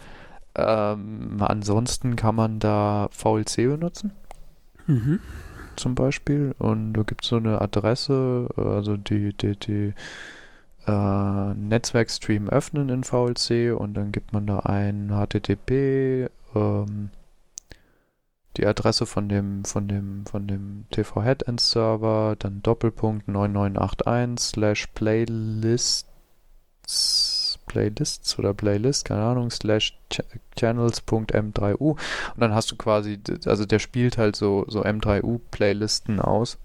[0.55, 4.12] Ähm, ansonsten kann man da VLC benutzen
[4.86, 5.20] Mhm.
[5.77, 9.94] zum Beispiel und da gibt es so eine Adresse, also die, die, die
[10.86, 17.11] äh, Netzwerkstream öffnen in VLC und dann gibt man da ein HTTP, ähm,
[18.57, 24.89] die Adresse von dem, von dem, von dem TV Headend Server, dann Doppelpunkt 9981 slash
[26.90, 30.20] Playlists, Playlists oder Playlist, keine Ahnung, slash ch
[30.56, 31.98] channels.m3u und
[32.36, 36.58] dann hast du quasi, also der spielt halt so, so M3U-Playlisten aus,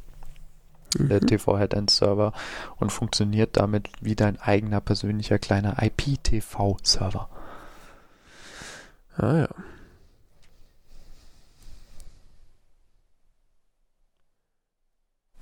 [0.98, 1.28] der Mhm.
[1.28, 2.34] TV-Headend-Server
[2.78, 7.30] und funktioniert damit wie dein eigener persönlicher kleiner IP-TV-Server.
[9.18, 9.50] Ah ja.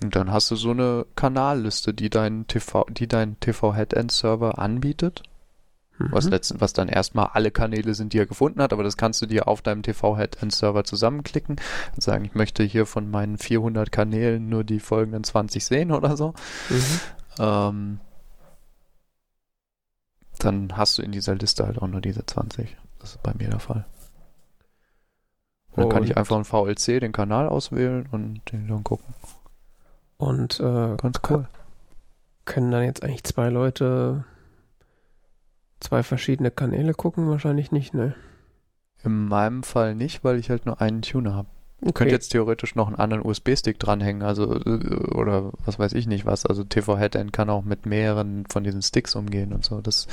[0.04, 5.24] Und dann hast du so eine Kanalliste, die dein TV, die dein TV-Headend-Server anbietet,
[5.98, 6.32] was Mhm.
[6.32, 9.26] letzten, was dann erstmal alle Kanäle sind, die er gefunden hat, aber das kannst du
[9.28, 11.56] dir auf deinem TV-Headend-Server zusammenklicken
[11.96, 16.18] und sagen, ich möchte hier von meinen 400 Kanälen nur die folgenden 20 sehen oder
[16.18, 16.34] so.
[16.70, 17.00] Mhm.
[17.40, 18.00] Ähm,
[20.40, 22.76] dann hast du in dieser Liste halt auch nur diese 20.
[23.00, 23.86] Das ist bei mir der Fall.
[25.72, 29.14] Und dann kann ich einfach einen VLC, den Kanal auswählen und den dann gucken.
[30.24, 31.50] Und äh, Ganz cool.
[32.46, 34.24] können dann jetzt eigentlich zwei Leute
[35.82, 37.30] zwei verschiedene Kanäle gucken?
[37.30, 38.16] Wahrscheinlich nicht, ne?
[39.04, 41.50] In meinem Fall nicht, weil ich halt nur einen Tuner habe.
[41.86, 41.92] Okay.
[41.92, 46.26] Könnte jetzt theoretisch noch einen anderen USB-Stick dranhängen, also äh, oder was weiß ich nicht
[46.26, 46.46] was.
[46.46, 49.82] Also TV Headend kann auch mit mehreren von diesen Sticks umgehen und so.
[49.82, 50.08] Das,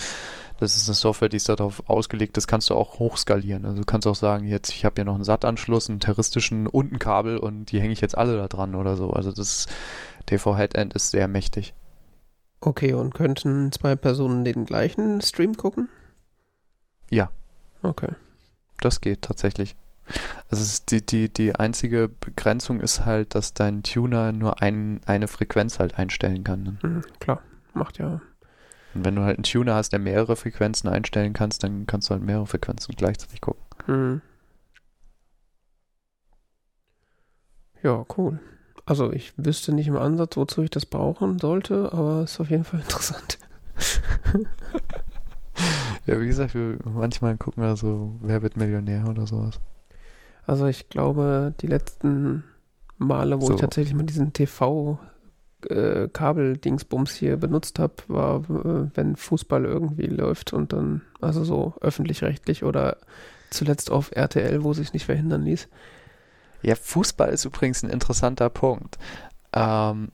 [0.59, 3.65] das ist eine Software, die ist darauf ausgelegt, das kannst du auch hochskalieren.
[3.67, 6.93] Also du kannst auch sagen, jetzt ich habe hier noch einen SAT-Anschluss, einen terroristischen und
[6.93, 9.11] ein Kabel und die hänge ich jetzt alle da dran oder so.
[9.11, 9.69] Also das
[10.27, 11.73] TV Headend ist sehr mächtig.
[12.61, 15.89] okay, und könnten zwei Personen den gleichen Stream gucken?
[17.11, 17.31] Ja.
[17.83, 18.11] Okay.
[18.81, 19.77] Das geht tatsächlich.
[20.51, 25.79] Also die, die, die einzige Begrenzung ist halt, dass dein Tuner nur ein, eine Frequenz
[25.79, 26.79] halt einstellen kann.
[26.83, 27.41] Mhm, klar.
[27.75, 28.21] Macht ja.
[28.95, 32.15] Und wenn du halt einen Tuner hast, der mehrere Frequenzen einstellen kannst, dann kannst du
[32.15, 33.63] halt mehrere Frequenzen gleichzeitig gucken.
[33.87, 34.23] Mhm.
[37.83, 38.41] Ja, cool.
[38.85, 42.51] Also ich wüsste nicht im Ansatz, wozu ich das brauchen sollte, aber es ist auf
[42.51, 43.39] jeden Fall interessant.
[46.07, 49.61] ja, wie gesagt, wir, manchmal gucken wir so, wer wird Millionär oder sowas.
[50.51, 52.43] Also ich glaube, die letzten
[52.99, 53.55] Male, wo so.
[53.55, 54.99] ich tatsächlich mal diesen TV
[55.69, 61.75] äh, Kabeldingsbums hier benutzt habe, war, äh, wenn Fußball irgendwie läuft und dann, also so
[61.81, 62.97] öffentlich-rechtlich oder
[63.51, 65.69] zuletzt auf RTL, wo sich nicht verhindern ließ.
[66.63, 68.99] Ja, Fußball ist übrigens ein interessanter Punkt.
[69.53, 70.09] Ähm,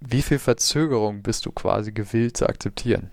[0.00, 3.12] wie viel Verzögerung bist du quasi gewillt zu akzeptieren?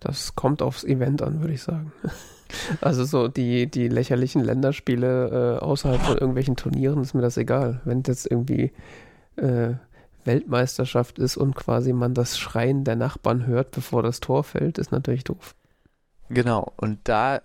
[0.00, 1.92] Das kommt aufs Event an, würde ich sagen.
[2.80, 7.80] Also so die, die lächerlichen Länderspiele äh, außerhalb von irgendwelchen Turnieren ist mir das egal.
[7.84, 8.72] Wenn jetzt irgendwie
[9.36, 9.74] äh,
[10.24, 14.92] Weltmeisterschaft ist und quasi man das Schreien der Nachbarn hört, bevor das Tor fällt, ist
[14.92, 15.54] natürlich doof.
[16.28, 17.40] Genau, und da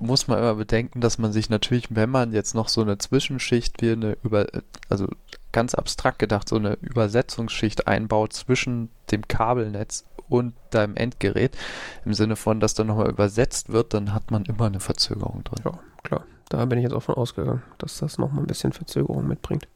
[0.00, 3.82] muss man immer bedenken, dass man sich natürlich, wenn man jetzt noch so eine Zwischenschicht
[3.82, 4.46] wie eine über,
[4.88, 5.06] also
[5.52, 11.56] ganz abstrakt gedacht, so eine Übersetzungsschicht einbaut zwischen dem Kabelnetz und deinem Endgerät,
[12.04, 15.62] im Sinne von, dass dann nochmal übersetzt wird, dann hat man immer eine Verzögerung drin.
[15.64, 16.24] Ja, klar.
[16.48, 19.68] Da bin ich jetzt auch von ausgegangen, dass das nochmal ein bisschen Verzögerung mitbringt.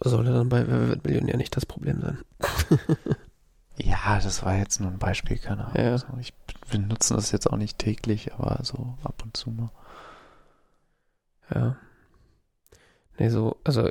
[0.00, 2.18] Sollte dann bei Wer wird Millionär nicht das Problem sein.
[3.76, 5.76] ja, das war jetzt nur ein Beispiel, keine Ahnung.
[5.76, 5.90] Ja.
[5.92, 6.34] Also ich
[6.70, 9.70] benutze das jetzt auch nicht täglich, aber so ab und zu mal.
[11.52, 11.76] Ja.
[13.18, 13.90] Nee, so, also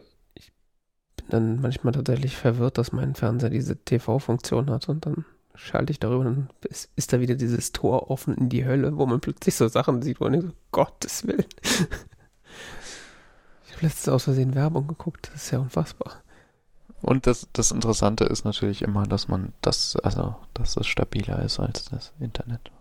[1.29, 5.25] dann manchmal tatsächlich verwirrt, dass mein Fernseher diese TV-Funktion hat und dann
[5.55, 8.97] schalte ich darüber und dann ist, ist, da wieder dieses Tor offen in die Hölle,
[8.97, 11.45] wo man plötzlich so Sachen sieht, wo man denkt, so, Gottes Willen
[13.77, 15.29] habe letztens aus Versehen Werbung geguckt.
[15.33, 16.23] Das ist ja unfassbar.
[17.01, 21.59] Und das, das Interessante ist natürlich immer, dass man das, also, dass das stabiler ist
[21.59, 22.71] als das Internet.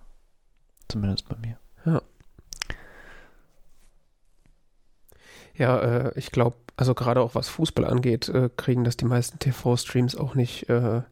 [0.88, 1.58] Zumindest bei mir.
[1.84, 2.02] Ja.
[5.54, 9.38] Ja, äh, ich glaube, also gerade auch was Fußball angeht, äh, kriegen das die meisten
[9.38, 11.02] TV-Streams auch nicht äh,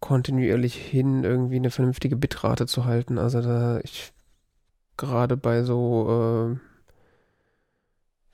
[0.00, 3.18] kontinuierlich hin, irgendwie eine vernünftige Bitrate zu halten.
[3.18, 4.12] Also da ich
[4.96, 6.58] gerade bei so äh,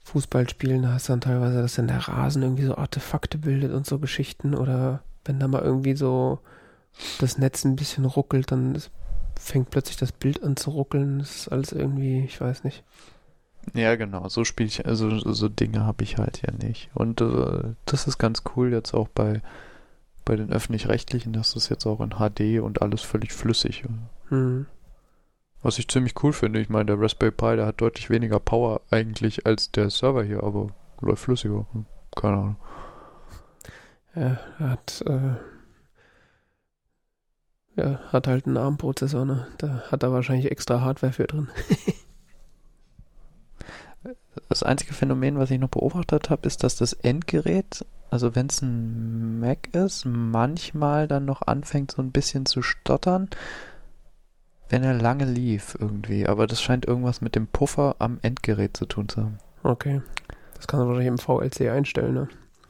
[0.05, 3.87] Fußballspielen, da hast du dann teilweise, dass dann der Rasen irgendwie so Artefakte bildet und
[3.87, 6.41] so Geschichten oder wenn da mal irgendwie so
[7.19, 8.81] das Netz ein bisschen ruckelt, dann
[9.39, 11.19] fängt plötzlich das Bild an zu ruckeln.
[11.19, 12.85] Das ist alles irgendwie, ich weiß nicht.
[13.75, 16.91] Ja, genau, so spiele ich, also so Dinge habe ich halt ja nicht.
[16.95, 19.43] Und äh, das ist ganz cool jetzt auch bei,
[20.25, 23.85] bei den öffentlich-rechtlichen, dass das jetzt auch in HD und alles völlig flüssig.
[24.31, 24.67] Mhm.
[25.63, 26.61] Was ich ziemlich cool finde.
[26.61, 30.43] Ich meine, der Raspberry Pi, der hat deutlich weniger Power eigentlich als der Server hier,
[30.43, 30.69] aber
[31.01, 31.67] läuft flüssiger.
[32.15, 32.57] Keine Ahnung.
[34.15, 35.37] Ja, er hat, äh,
[37.77, 39.47] ja, hat halt einen ARM-Prozessor, ne?
[39.59, 41.49] Da hat er wahrscheinlich extra Hardware für drin.
[44.49, 48.63] das einzige Phänomen, was ich noch beobachtet habe, ist, dass das Endgerät, also wenn es
[48.63, 53.31] ein Mac ist, manchmal dann noch anfängt so ein bisschen zu stottern
[54.69, 58.87] wenn er lange lief irgendwie, aber das scheint irgendwas mit dem Puffer am Endgerät zu
[58.87, 59.39] tun zu haben.
[59.63, 60.03] Okay.
[60.55, 62.29] Das kann man wahrscheinlich im VLC einstellen, ne?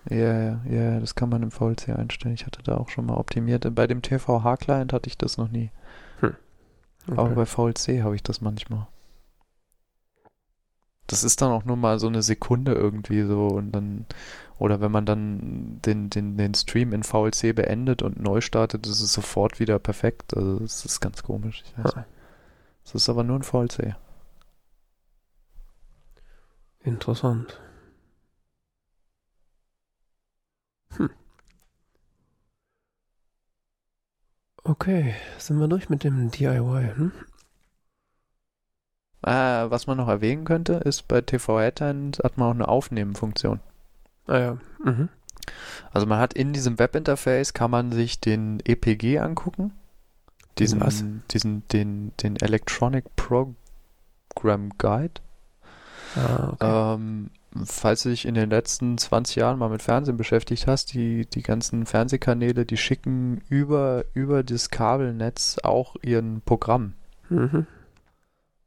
[0.09, 2.35] Ja, ja, ja, das kann man im VLC einstellen.
[2.35, 3.67] Ich hatte da auch schon mal optimiert.
[3.75, 5.71] Bei dem TVH-Client hatte ich das noch nie.
[6.21, 6.35] Hm.
[7.09, 7.19] Okay.
[7.19, 8.87] Aber bei VLC habe ich das manchmal.
[11.07, 14.07] Das ist dann auch nur mal so eine Sekunde irgendwie so und dann
[14.59, 19.03] oder wenn man dann den, den, den Stream in VLC beendet und neu startet, ist
[19.03, 20.35] es sofort wieder perfekt.
[20.35, 21.62] Also das ist ganz komisch.
[21.66, 22.07] Ich weiß nicht.
[22.85, 23.97] Es ist aber nur ein VLC.
[26.81, 27.61] Interessant.
[30.97, 31.11] Hm.
[34.65, 37.12] Okay, sind wir durch mit dem DIY, hm?
[39.27, 43.59] Äh, was man noch erwähnen könnte, ist bei TV-Headline hat man auch eine Aufnehmen-Funktion.
[44.28, 44.59] Ah ja.
[44.85, 45.09] Mhm.
[45.93, 49.73] Also man hat in diesem Webinterface kann man sich den EPG angucken.
[50.59, 51.05] Diesen, Was?
[51.32, 55.20] diesen, den, den Electronic Program Guide.
[56.15, 56.94] Ah, okay.
[56.94, 57.31] Ähm,
[57.65, 61.43] falls du dich in den letzten 20 Jahren mal mit Fernsehen beschäftigt hast, die, die
[61.43, 66.94] ganzen Fernsehkanäle, die schicken über, über das Kabelnetz auch ihren Programm.
[67.28, 67.66] Mhm.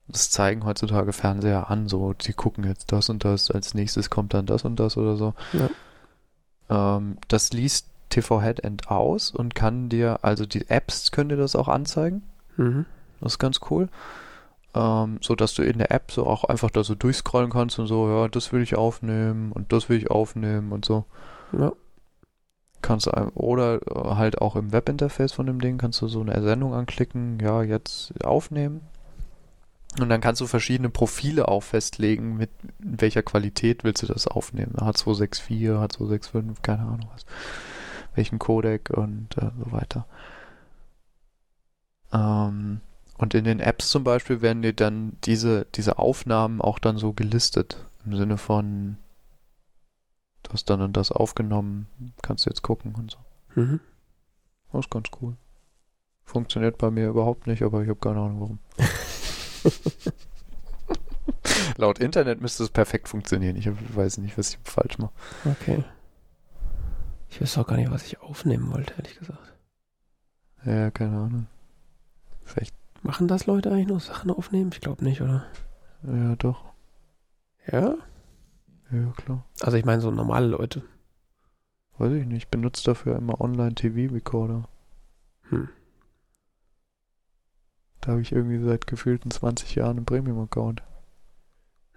[0.09, 4.33] Das zeigen heutzutage Fernseher an, so, die gucken jetzt das und das, als nächstes kommt
[4.33, 5.33] dann das und das oder so.
[5.53, 6.97] Ja.
[6.97, 11.55] Ähm, das liest TV Headend aus und kann dir, also die Apps können dir das
[11.55, 12.23] auch anzeigen.
[12.57, 12.85] Mhm.
[13.21, 13.87] Das ist ganz cool.
[14.73, 17.85] Ähm, so dass du in der App so auch einfach da so durchscrollen kannst und
[17.85, 21.05] so, ja, das will ich aufnehmen und das will ich aufnehmen und so.
[21.51, 21.71] Ja.
[22.81, 23.79] Kannst du, oder
[24.17, 28.13] halt auch im Webinterface von dem Ding kannst du so eine Sendung anklicken, ja, jetzt
[28.23, 28.81] aufnehmen
[29.97, 34.75] Und dann kannst du verschiedene Profile auch festlegen, mit welcher Qualität willst du das aufnehmen.
[34.75, 37.25] H264, H265, keine Ahnung was.
[38.13, 40.05] Welchen Codec und äh, so weiter.
[42.13, 42.81] Ähm,
[43.17, 47.13] und in den Apps zum Beispiel werden dir dann diese, diese Aufnahmen auch dann so
[47.13, 47.85] gelistet.
[48.05, 48.97] Im Sinne von,
[50.43, 51.87] du hast dann und das aufgenommen,
[52.21, 53.17] kannst du jetzt gucken und so.
[53.55, 53.79] Mhm.
[54.71, 55.35] Das ist ganz cool.
[56.23, 58.59] Funktioniert bei mir überhaupt nicht, aber ich habe keine Ahnung warum.
[61.77, 63.55] Laut Internet müsste es perfekt funktionieren.
[63.55, 65.13] Ich weiß nicht, was ich falsch mache.
[65.45, 65.83] Okay.
[67.29, 69.53] Ich weiß auch gar nicht, was ich aufnehmen wollte, ehrlich gesagt.
[70.65, 71.47] Ja, keine Ahnung.
[72.43, 72.75] Vielleicht.
[73.01, 74.71] Machen das Leute eigentlich noch Sachen aufnehmen?
[74.73, 75.45] Ich glaube nicht, oder?
[76.03, 76.65] Ja, doch.
[77.71, 77.95] Ja?
[78.91, 79.45] Ja, klar.
[79.61, 80.83] Also ich meine so normale Leute.
[81.97, 82.37] Weiß ich nicht.
[82.37, 84.67] Ich benutze dafür immer Online-TV-Recorder.
[85.49, 85.69] Hm.
[88.01, 90.83] Da habe ich irgendwie seit gefühlten 20 Jahren einen Premium-Account.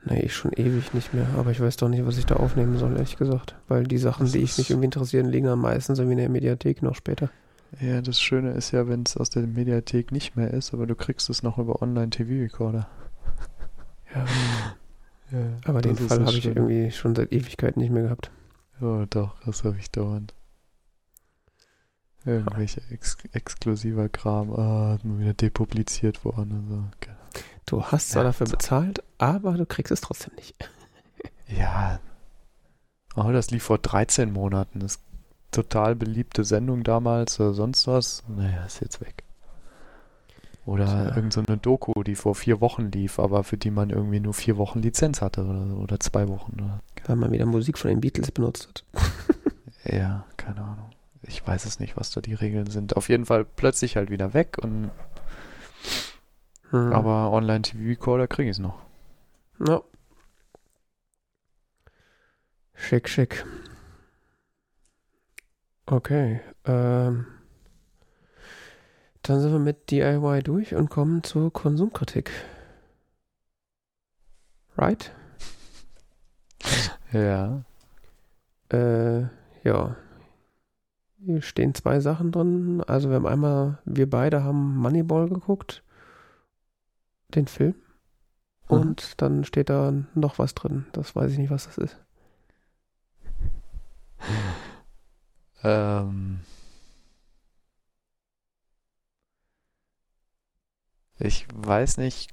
[0.05, 1.27] Nee, ich schon ewig nicht mehr.
[1.37, 3.55] Aber ich weiß doch nicht, was ich da aufnehmen soll, ehrlich gesagt.
[3.69, 6.19] Weil die Sachen, Das die ich mich irgendwie interessieren, liegen am meisten so wie in
[6.19, 7.31] der Mediathek noch später.
[7.81, 10.95] Ja, das Schöne ist ja, wenn es aus der Mediathek nicht mehr ist, aber du
[10.95, 12.89] kriegst es noch über Online-TV-Recorder.
[14.15, 14.25] Ja.
[15.31, 18.31] Ja, Aber den Fall habe ich irgendwie schon seit Ewigkeiten nicht mehr gehabt.
[18.83, 20.35] Oh, doch, das habe ich dauernd.
[22.25, 26.85] Irgendwelche ex exklusiver Kram, ah, nur wieder depubliziert worden und so.
[27.01, 27.17] Keine
[27.67, 28.53] Du hast zwar Ja, dafür so.
[28.53, 30.55] bezahlt, aber du kriegst es trotzdem nicht.
[31.49, 32.01] Ja.
[33.15, 34.81] Oh, das lief vor 13 Monaten.
[34.81, 35.03] Das ist
[35.51, 38.23] total beliebte Sendung damals oder sonst was.
[38.27, 39.25] Naja, ist jetzt weg.
[40.65, 41.15] Oder Tja.
[41.17, 44.33] irgend so eine Doku, die vor vier Wochen lief, aber für die man irgendwie nur
[44.33, 46.53] vier Wochen Lizenz hatte oder, oder zwei Wochen.
[46.55, 46.81] Oder.
[47.05, 48.85] Weil man wieder Musik von den Beatles benutzt hat.
[49.85, 50.91] Ja, keine Ahnung.
[51.23, 52.97] Ich weiß es nicht, was da die Regeln sind.
[52.97, 54.91] Auf jeden Fall plötzlich halt wieder weg und
[56.71, 56.93] Hm.
[56.93, 58.79] aber Online-TV-Recorder kriege ich es noch.
[59.67, 59.83] Ja.
[62.75, 63.45] Schick, schick.
[65.87, 66.41] Okay.
[66.65, 67.27] Ähm,
[69.23, 72.31] dann sind wir mit DIY durch und kommen zur Konsumkritik.
[74.77, 75.13] Right?
[77.13, 77.63] Ja.
[78.73, 79.21] Äh,
[79.65, 79.97] ja.
[81.25, 82.83] Hier stehen zwei Sachen drin.
[82.87, 85.83] Also wir haben einmal, wir beide haben Moneyball geguckt.
[87.35, 87.75] Den Film.
[88.69, 88.77] Mhm.
[88.77, 90.87] Und dann steht da noch was drin.
[90.93, 91.99] Das weiß ich nicht, was das ist.
[95.65, 96.41] Ähm.
[101.19, 102.33] Ich weiß nicht.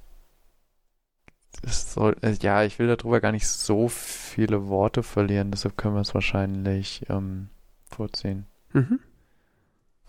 [1.64, 6.00] Soll, äh, ja, ich will darüber gar nicht so viele Worte verlieren, deshalb können wir
[6.00, 7.50] es wahrscheinlich ähm,
[7.84, 8.46] vorziehen.
[8.72, 9.00] Mhm.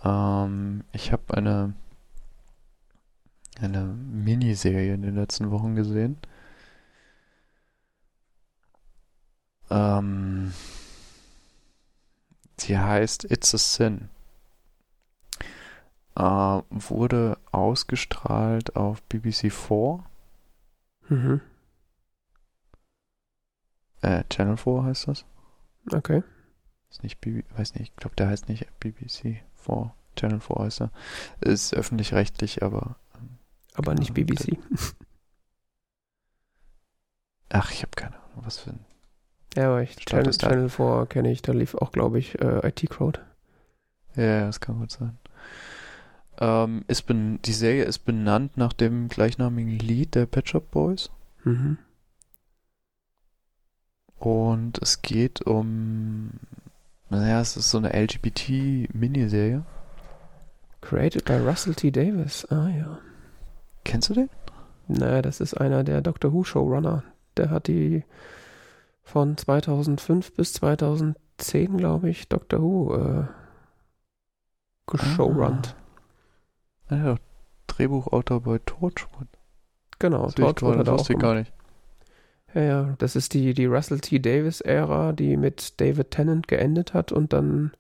[0.04, 1.74] Ähm, ich habe eine
[3.60, 6.18] eine Miniserie in den letzten Wochen gesehen.
[9.70, 10.54] Ähm,
[12.60, 14.10] die heißt It's a Sin.
[16.16, 16.22] Äh,
[16.70, 20.04] wurde ausgestrahlt auf BBC 4.
[21.10, 21.42] Mhm.
[24.02, 25.26] Äh, Channel 4 heißt das.
[25.92, 26.24] Okay.
[26.92, 29.94] Ist nicht BB, weiß nicht, ich glaube, der heißt nicht BBC 4.
[30.16, 30.92] Channel 4 heißt er.
[31.40, 32.98] Ist öffentlich-rechtlich, aber.
[33.16, 33.38] ähm,
[33.74, 34.58] Aber Genau, nicht BBC.
[37.50, 38.86] Ach, ich habe keine Ahnung, was für ein.
[39.56, 40.32] Ja, aber ich, Channel.
[40.32, 43.20] Channel 4 kenne ich, da lief auch, glaube ich, äh, IT Crowd.
[44.16, 45.18] Ja, das kann gut sein.
[46.40, 51.10] Ähm, ist ben die Serie ist benannt nach dem gleichnamigen Lied der Pet Shop Boys.
[51.44, 51.78] Mhm.
[54.18, 56.32] Und es geht um.
[57.12, 59.64] Naja, es ist so eine LGBT-Miniserie.
[60.80, 61.92] Created by Russell T.
[61.92, 62.46] Davis.
[62.50, 63.00] Ah ja.
[63.84, 64.30] Kennst du den?
[64.88, 67.04] Naja, das ist einer der Doctor Who Showrunner.
[67.38, 68.04] Der hat die
[69.04, 73.24] von 2005 bis 2010, glaube ich, Doctor Who äh,
[74.88, 75.76] geshowrunnt.
[76.90, 77.16] Ah, ja,
[77.68, 79.28] Drehbuchautor bei Torchwood.
[80.00, 81.34] Genau, Das Torchwood hat das auch wusste ich gemacht.
[81.36, 81.54] gar nicht.
[82.54, 84.20] Ja, ja, das ist die, die Russell T.
[84.20, 87.72] Davis-Ära, die mit David Tennant geendet hat und dann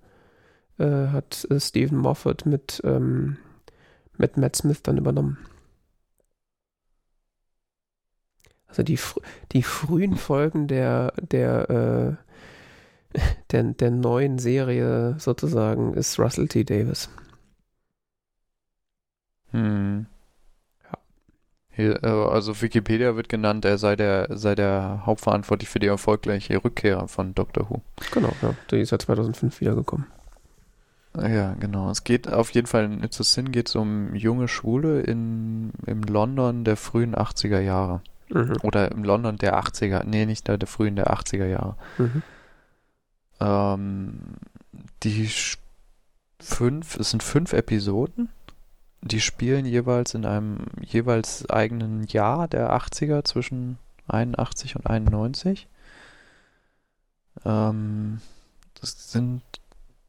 [0.80, 3.38] äh, hat äh, Stephen Moffat mit, ähm,
[4.18, 5.38] mit Matt Smith dann übernommen.
[8.68, 8.98] Also die,
[9.52, 12.18] die frühen Folgen der, der,
[13.14, 13.19] äh,
[13.52, 16.64] der, der neuen Serie sozusagen ist Russell T.
[16.64, 17.10] Davis.
[19.52, 20.06] Hm.
[21.88, 27.08] Äh, also Wikipedia wird genannt, er sei der, sei der hauptverantwortlich für die erfolgreiche Rückkehr
[27.08, 27.82] von Doctor Who.
[28.12, 28.56] Genau, ja.
[28.70, 30.08] Die ist ja 2005 wiedergekommen.
[31.18, 31.90] Ja, genau.
[31.91, 35.72] Es geht auf jeden Fall in It's a Sin geht es um junge Schwule in,
[35.86, 38.02] im London der frühen 80er Jahre.
[38.30, 38.53] Mhm.
[38.64, 41.76] Oder im London der 80er, nee, nicht der, der frühen der 80er Jahre.
[41.98, 42.24] Mhm.
[43.41, 44.20] Ähm,
[45.03, 45.30] die
[46.40, 48.30] fünf, es sind fünf Episoden.
[49.02, 55.68] Die spielen jeweils in einem jeweils eigenen Jahr der 80er zwischen 81 und 91.
[57.45, 58.22] Ähm,
[58.80, 59.41] das sind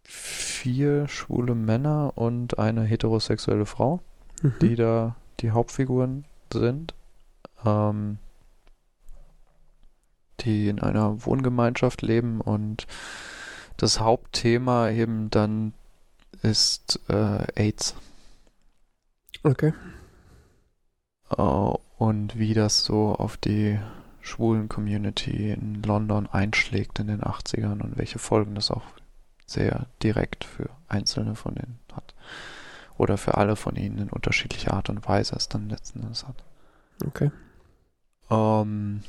[0.05, 4.01] vier schwule Männer und eine heterosexuelle Frau
[4.43, 4.55] Mhm.
[4.61, 6.95] die da die Hauptfiguren sind,
[7.65, 8.19] ähm,
[10.41, 12.87] die in einer Wohngemeinschaft leben und
[13.77, 15.73] das Hauptthema eben dann
[16.43, 17.95] ist äh, AIDS
[19.43, 19.73] Okay.
[21.31, 21.43] äh,
[21.99, 23.79] und wie das so auf die
[24.21, 28.85] schwulen Community in London einschlägt in den 80ern und welche Folgen das auch
[29.47, 32.15] sehr direkt für einzelne von denen hat.
[32.97, 36.45] Oder für alle von ihnen in unterschiedlicher Art und Weise es dann letzten Endes hat.
[37.05, 37.31] Okay.
[38.31, 39.03] Ähm,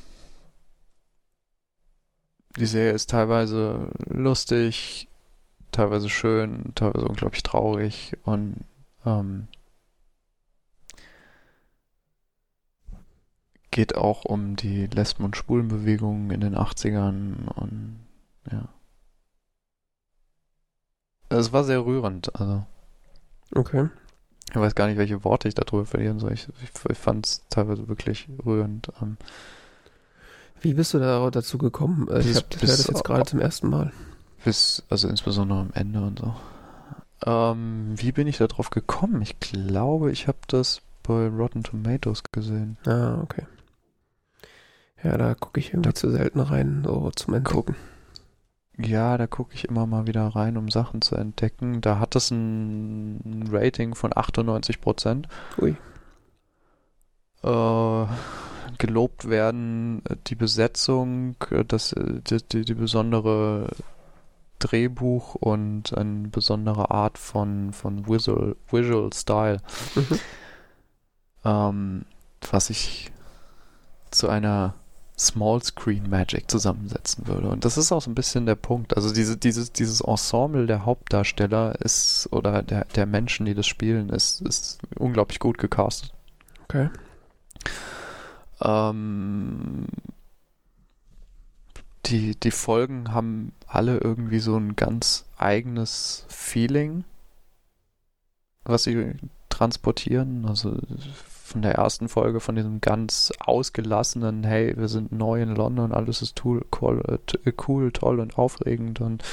[2.58, 5.08] die Serie ist teilweise lustig,
[5.72, 8.64] teilweise schön, teilweise unglaublich traurig und
[9.06, 9.48] ähm,
[13.74, 18.00] geht auch um die Lesben- und Schwulenbewegung in den 80ern und
[18.52, 18.70] ja.
[21.30, 22.64] Es war sehr rührend, also
[23.56, 23.90] Okay.
[24.50, 26.34] ich weiß gar nicht, welche Worte ich darüber verlieren soll.
[26.34, 28.90] Ich, ich, ich fand es teilweise wirklich rührend.
[29.02, 29.18] Ähm,
[30.62, 32.08] Wie bist du da dazu gekommen?
[32.10, 33.92] Äh, Ich Bis- habe bis- das jetzt gerade zum ersten Mal.
[34.46, 36.36] Bis, also insbesondere am Ende und so.
[37.26, 39.22] Ähm, wie bin ich da drauf gekommen?
[39.22, 42.78] Ich glaube, ich habe das bei Rotten Tomatoes gesehen.
[42.86, 43.44] Ah, okay.
[45.04, 47.76] Ja, da gucke ich irgendwie zu selten rein, so zum Entgucken.
[48.78, 51.82] Ja, da gucke ich immer mal wieder rein, um Sachen zu entdecken.
[51.82, 55.26] Da hat es ein Rating von 98%.
[55.62, 55.76] Ui.
[57.44, 58.08] Äh,
[58.78, 63.70] gelobt werden äh, die Besetzung, äh, das, äh, die, die, die besondere
[64.60, 69.60] Drehbuch und eine besondere Art von, von Visual, Visual Style.
[69.96, 70.20] Mhm.
[71.44, 72.06] ähm,
[72.50, 73.12] was ich
[74.10, 74.76] zu einer
[75.18, 77.50] Small Screen Magic zusammensetzen würde.
[77.50, 78.96] Und das ist auch so ein bisschen der Punkt.
[78.96, 84.10] Also diese, dieses, dieses Ensemble der Hauptdarsteller ist, oder der, der Menschen, die das spielen,
[84.10, 86.12] ist, ist unglaublich gut gecastet.
[86.64, 86.90] Okay.
[88.62, 89.86] Ähm,
[92.08, 97.04] die, die Folgen haben alle irgendwie so ein ganz eigenes Feeling,
[98.66, 99.14] was sie
[99.50, 100.46] transportieren.
[100.48, 100.78] Also
[101.54, 106.24] von der ersten Folge, von diesem ganz ausgelassenen, hey, wir sind neu in London, alles
[106.24, 109.24] ist tool, cool, äh, cool toll und aufregend und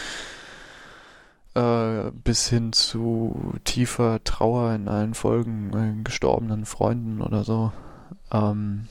[1.55, 7.73] äh, bis hin zu tiefer Trauer in allen Folgen, äh, gestorbenen Freunden oder so.
[8.31, 8.87] Ähm,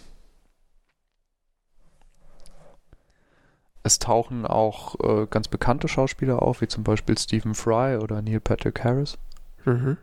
[3.83, 8.39] es tauchen auch äh, ganz bekannte Schauspieler auf, wie zum Beispiel Stephen Fry oder Neil
[8.39, 9.19] Patrick Harris.
[9.65, 9.97] Mhm.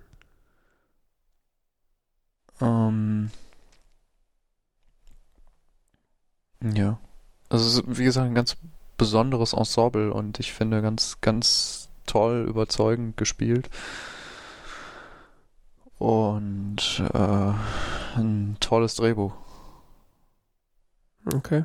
[2.60, 3.30] Ähm,
[6.62, 6.98] ja.
[7.48, 8.56] Also wie gesagt, ein ganz
[8.98, 13.68] besonderes Ensemble und ich finde ganz, ganz toll, überzeugend gespielt.
[15.98, 17.52] Und äh,
[18.18, 19.34] ein tolles Drehbuch,
[21.34, 21.64] Okay.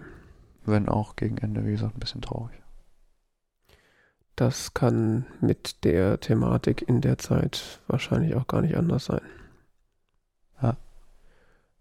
[0.66, 2.56] wenn auch gegen Ende, wie gesagt, ein bisschen traurig.
[4.36, 9.22] Das kann mit der Thematik in der Zeit wahrscheinlich auch gar nicht anders sein.
[10.62, 10.78] Ja.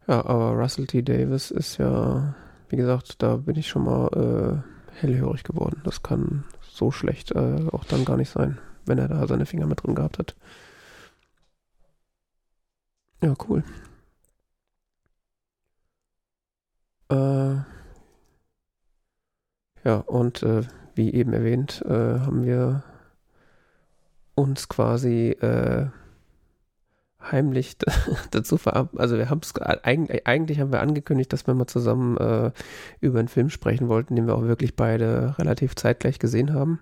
[0.07, 1.03] Ja, aber Russell T.
[1.03, 2.35] Davis ist ja,
[2.69, 4.63] wie gesagt, da bin ich schon mal
[4.93, 5.81] äh, hellhörig geworden.
[5.85, 9.67] Das kann so schlecht äh, auch dann gar nicht sein, wenn er da seine Finger
[9.67, 10.35] mit drin gehabt hat.
[13.23, 13.63] Ja, cool.
[17.11, 17.57] Äh,
[19.85, 20.63] ja, und äh,
[20.95, 22.83] wie eben erwähnt, äh, haben wir
[24.35, 25.89] uns quasi äh,
[27.23, 27.77] heimlich
[28.31, 29.01] dazu verabredet.
[29.01, 32.51] Also wir haben es eigentlich, eigentlich haben wir angekündigt, dass wir mal zusammen äh,
[33.01, 36.81] über einen Film sprechen wollten, den wir auch wirklich beide relativ zeitgleich gesehen haben.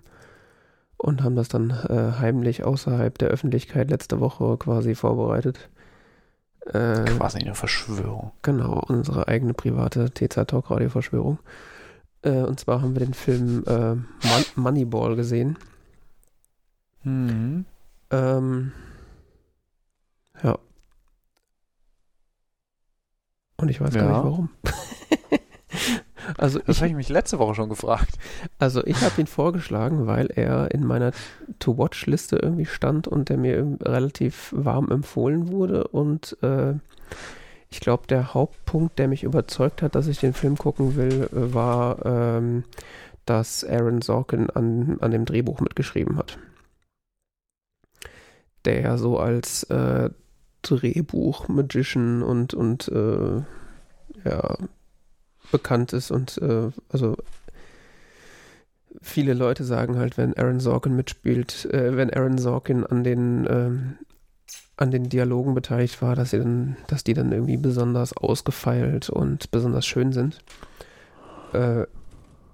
[0.97, 5.69] Und haben das dann äh, heimlich außerhalb der Öffentlichkeit letzte Woche quasi vorbereitet.
[6.65, 8.31] Äh, Quasi eine Verschwörung.
[8.41, 11.39] Genau, unsere eigene private TZ Talk Radio Verschwörung.
[12.21, 15.57] Äh, und zwar haben wir den Film äh, Mon Moneyball gesehen.
[17.03, 17.65] Mhm.
[18.11, 18.71] Ähm,
[20.43, 20.57] ja.
[23.57, 24.09] Und ich weiß gar Ja.
[24.11, 24.49] nicht warum.
[26.37, 28.11] Also Das habe ich mich letzte Woche schon gefragt.
[28.59, 31.11] also ich habe ihn vorgeschlagen, weil er in meiner
[31.57, 35.87] To-Watch-Liste irgendwie stand und der mir relativ warm empfohlen wurde.
[35.87, 36.73] Und äh,
[37.71, 41.53] ich glaube, der Hauptpunkt, der mich überzeugt hat, dass ich den Film gucken will, äh,
[41.53, 42.63] war, ähm,
[43.25, 46.37] dass Aaron Sorkin an, an dem Drehbuch mitgeschrieben hat.
[48.65, 50.11] Der ja so als äh,
[50.61, 53.41] Drehbuch-Magician und, und äh,
[54.25, 54.57] ja,
[55.51, 57.15] bekannt ist und äh, also
[59.01, 63.97] viele Leute sagen halt, wenn Aaron Sorkin mitspielt, äh, wenn Aaron Sorkin an den ähm,
[64.79, 69.51] an den Dialogen beteiligt war, dass sie dann, dass die dann irgendwie besonders ausgefeilt und
[69.51, 70.39] besonders schön sind,
[71.53, 71.85] äh,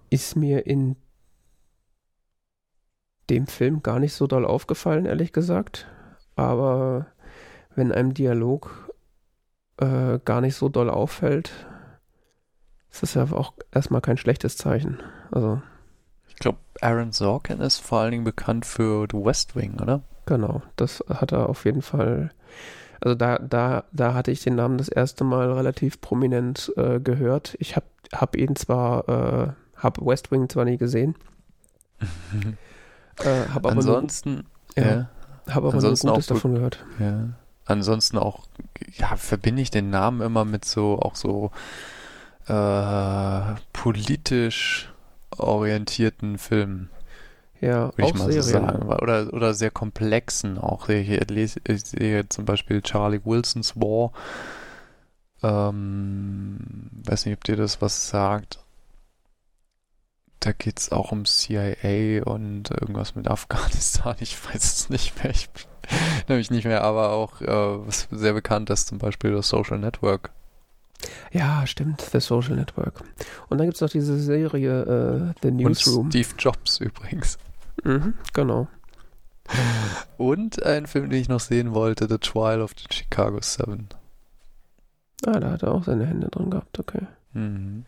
[0.09, 0.95] ist mir in
[3.29, 5.87] dem Film gar nicht so doll aufgefallen, ehrlich gesagt.
[6.35, 7.07] Aber
[7.75, 8.89] wenn einem Dialog
[9.77, 11.51] äh, gar nicht so doll auffällt,
[12.91, 14.99] ist das ja auch erstmal kein schlechtes Zeichen.
[15.31, 15.61] Also,
[16.27, 20.01] Ich glaube, Aaron Sorkin ist vor allen Dingen bekannt für The West Wing, oder?
[20.25, 22.31] genau, das hat er auf jeden Fall.
[22.99, 27.55] Also da, da, da hatte ich den Namen das erste Mal relativ prominent äh, gehört.
[27.59, 31.15] Ich habe hab ihn zwar, äh, habe West Wing zwar nie gesehen,
[33.19, 34.45] äh, habe aber, nur, Ansonsten,
[34.75, 35.09] ja, ja,
[35.47, 36.83] hab aber nur ansonsten Gutes auch davon gehört.
[36.99, 37.29] ja.
[37.65, 38.45] Ansonsten auch,
[38.97, 41.51] ja, verbinde ich den Namen immer mit so, auch so
[42.47, 44.91] äh, politisch
[45.37, 46.89] orientierten Filmen,
[47.61, 48.41] Ja, würde auch ich mal so Serien.
[48.41, 48.89] sagen.
[48.89, 50.89] Oder, oder sehr komplexen auch.
[50.89, 54.11] Ich, lese, ich sehe zum Beispiel Charlie Wilson's War.
[55.43, 58.59] Ähm, weiß nicht, ob dir das was sagt.
[60.45, 64.15] Da geht es auch um CIA und irgendwas mit Afghanistan.
[64.19, 65.31] Ich weiß es nicht mehr.
[65.31, 65.49] Ich
[66.27, 70.29] nämlich nicht mehr, aber auch äh, was sehr bekannt ist, zum Beispiel das Social Network.
[71.31, 73.03] Ja, stimmt, The Social Network.
[73.49, 76.11] Und dann gibt es noch diese Serie äh, The Und Newsroom.
[76.11, 77.39] Steve Jobs übrigens.
[77.83, 78.67] Mhm, genau.
[80.17, 83.89] Und ein Film, den ich noch sehen wollte, The Trial of the Chicago Seven.
[85.25, 87.01] Ah, da hat er auch seine Hände drin gehabt, okay.
[87.33, 87.85] Mhm.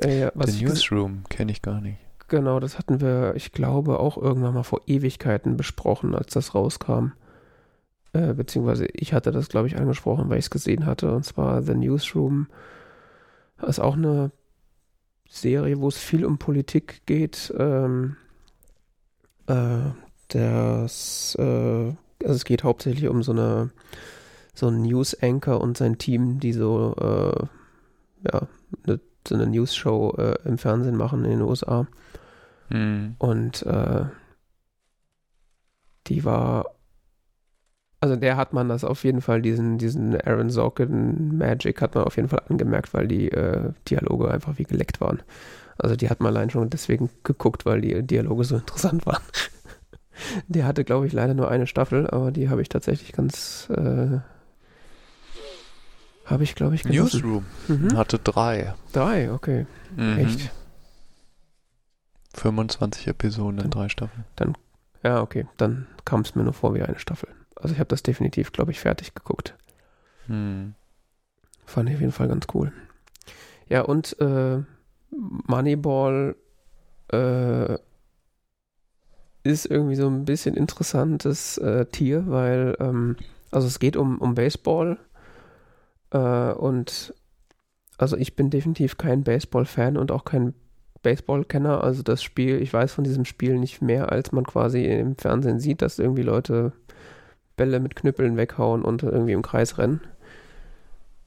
[0.00, 1.98] Äh, was The Newsroom kenne ich gar nicht.
[2.28, 7.12] Genau, das hatten wir, ich glaube, auch irgendwann mal vor Ewigkeiten besprochen, als das rauskam.
[8.14, 11.12] Äh, beziehungsweise ich hatte das, glaube ich, angesprochen, weil ich es gesehen hatte.
[11.12, 12.48] Und zwar The Newsroom.
[13.66, 14.32] Ist auch eine
[15.28, 17.52] Serie, wo es viel um Politik geht.
[17.58, 18.16] Ähm,
[19.46, 19.90] äh,
[20.28, 23.70] das, äh, also es geht hauptsächlich um so eine
[24.54, 27.46] so einen News-Anchor und sein Team, die so äh,
[28.30, 28.48] ja,
[28.86, 31.86] eine, so eine News-Show äh, im Fernsehen machen in den USA.
[32.70, 33.16] Mhm.
[33.18, 34.04] Und äh,
[36.06, 36.66] die war,
[38.00, 42.04] also der hat man das auf jeden Fall, diesen, diesen Aaron Sorkin Magic hat man
[42.04, 45.22] auf jeden Fall angemerkt, weil die äh, Dialoge einfach wie geleckt waren.
[45.78, 49.22] Also die hat man allein schon deswegen geguckt, weil die Dialoge so interessant waren.
[50.46, 54.18] Der hatte, glaube ich, leider nur eine Staffel, aber die habe ich tatsächlich ganz, äh,
[56.24, 57.20] habe ich, glaube ich, genossen.
[57.20, 57.96] Newsroom Mhm.
[57.96, 58.74] hatte drei.
[58.92, 59.66] Drei, okay.
[59.96, 60.18] Mhm.
[60.18, 60.50] Echt?
[62.34, 64.24] 25 Episoden in drei Staffeln.
[65.02, 65.46] Ja, okay.
[65.56, 67.28] Dann kam es mir nur vor wie eine Staffel.
[67.56, 69.54] Also ich habe das definitiv, glaube ich, fertig geguckt.
[70.28, 70.74] Mhm.
[71.66, 72.72] Fand ich auf jeden Fall ganz cool.
[73.68, 74.62] Ja, und äh,
[75.46, 76.36] Moneyball
[77.12, 77.74] äh,
[79.44, 83.16] ist irgendwie so ein bisschen interessantes äh, Tier, weil, ähm,
[83.50, 84.98] also es geht um, um Baseball
[86.12, 87.14] äh, und
[87.98, 90.54] also ich bin definitiv kein Baseball-Fan und auch kein
[91.02, 91.82] Baseball-Kenner.
[91.82, 95.60] Also das Spiel, ich weiß von diesem Spiel nicht mehr, als man quasi im Fernsehen
[95.60, 96.72] sieht, dass irgendwie Leute
[97.56, 100.00] Bälle mit Knüppeln weghauen und irgendwie im Kreis rennen.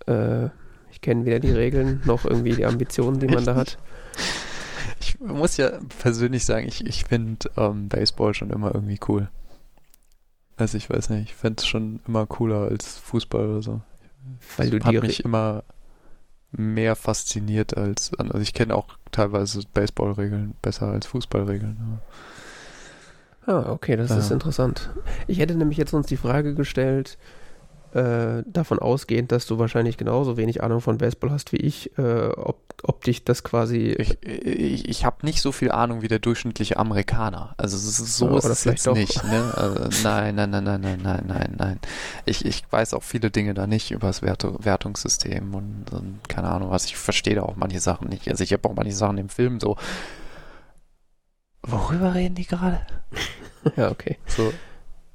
[0.07, 0.49] Äh,
[0.91, 3.77] ich kenne weder die Regeln noch irgendwie die Ambitionen, die man da hat.
[5.01, 9.29] Ich muss ja persönlich sagen, ich, ich finde ähm, Baseball schon immer irgendwie cool.
[10.57, 13.81] Also ich weiß nicht, ich fände es schon immer cooler als Fußball oder so.
[14.57, 15.63] Weil du hat die mich immer
[16.51, 21.99] mehr fasziniert als also ich kenne auch teilweise Baseballregeln besser als Fußballregeln.
[23.45, 24.33] Ah, okay, das ist Ja.
[24.33, 24.89] interessant.
[25.27, 27.17] Ich hätte nämlich jetzt uns die Frage gestellt,
[27.95, 32.27] äh, davon ausgehend, dass du wahrscheinlich genauso wenig Ahnung von Baseball hast wie ich, äh,
[32.27, 33.95] ob, ob dich das quasi.
[33.97, 37.53] Ich, ich, ich habe nicht so viel Ahnung wie der durchschnittliche Amerikaner.
[37.55, 38.95] Also es ist, so ist es jetzt doch.
[38.95, 39.23] nicht.
[39.23, 39.53] Ne?
[39.55, 41.79] Also, nein, nein, nein, nein, nein, nein, nein, nein.
[42.25, 46.49] Ich, ich weiß auch viele Dinge da nicht über das Wert Wertungssystem und, und keine
[46.49, 46.83] Ahnung was.
[46.85, 48.27] Ich verstehe da auch manche Sachen nicht.
[48.27, 49.77] Also ich habe auch manche Sachen im Film so.
[51.61, 52.81] Worüber reden die gerade?
[53.77, 54.17] ja, okay.
[54.27, 54.51] So.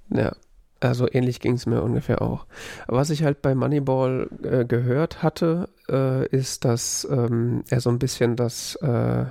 [0.09, 0.32] Ja.
[0.81, 2.47] Also ähnlich ging es mir ungefähr auch.
[2.86, 7.98] Was ich halt bei Moneyball äh, gehört hatte, äh, ist, dass ähm, er so ein
[7.98, 9.27] bisschen das äh,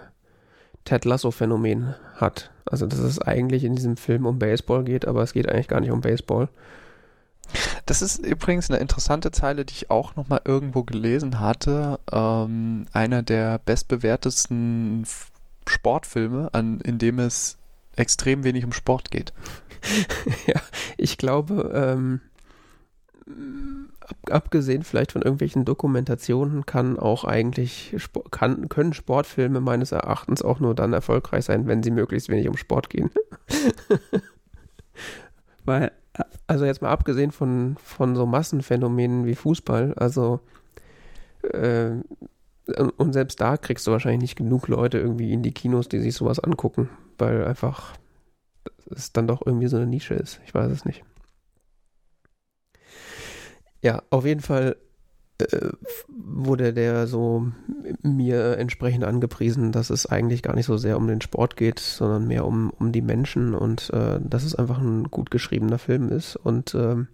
[0.85, 2.51] Ted Lasso-Phänomen hat.
[2.65, 5.79] Also dass es eigentlich in diesem Film um Baseball geht, aber es geht eigentlich gar
[5.79, 6.49] nicht um Baseball.
[7.85, 11.99] Das ist übrigens eine interessante Zeile, die ich auch nochmal irgendwo gelesen hatte.
[12.11, 15.05] Ähm, einer der bestbewertesten
[15.67, 17.58] Sportfilme, an, in dem es
[17.99, 19.33] extrem wenig um Sport geht.
[20.47, 20.61] ja,
[20.97, 22.21] ich glaube, ähm,
[24.01, 27.95] ab, abgesehen vielleicht von irgendwelchen Dokumentationen kann auch eigentlich
[28.31, 32.57] kann, können Sportfilme meines Erachtens auch nur dann erfolgreich sein, wenn sie möglichst wenig um
[32.57, 33.11] Sport gehen.
[35.65, 35.91] Weil,
[36.47, 40.39] also jetzt mal abgesehen von, von so Massenphänomenen wie Fußball, also
[41.43, 41.91] äh,
[42.97, 46.13] und selbst da kriegst du wahrscheinlich nicht genug Leute irgendwie in die Kinos, die sich
[46.13, 47.95] sowas angucken, weil einfach
[48.89, 50.39] es dann doch irgendwie so eine Nische ist.
[50.45, 51.03] Ich weiß es nicht.
[53.81, 54.75] Ja, auf jeden Fall
[55.39, 55.69] äh,
[56.07, 57.51] wurde der so
[58.01, 62.27] mir entsprechend angepriesen, dass es eigentlich gar nicht so sehr um den Sport geht, sondern
[62.27, 66.35] mehr um, um die Menschen und äh, dass es einfach ein gut geschriebener Film ist.
[66.35, 67.07] Und ähm,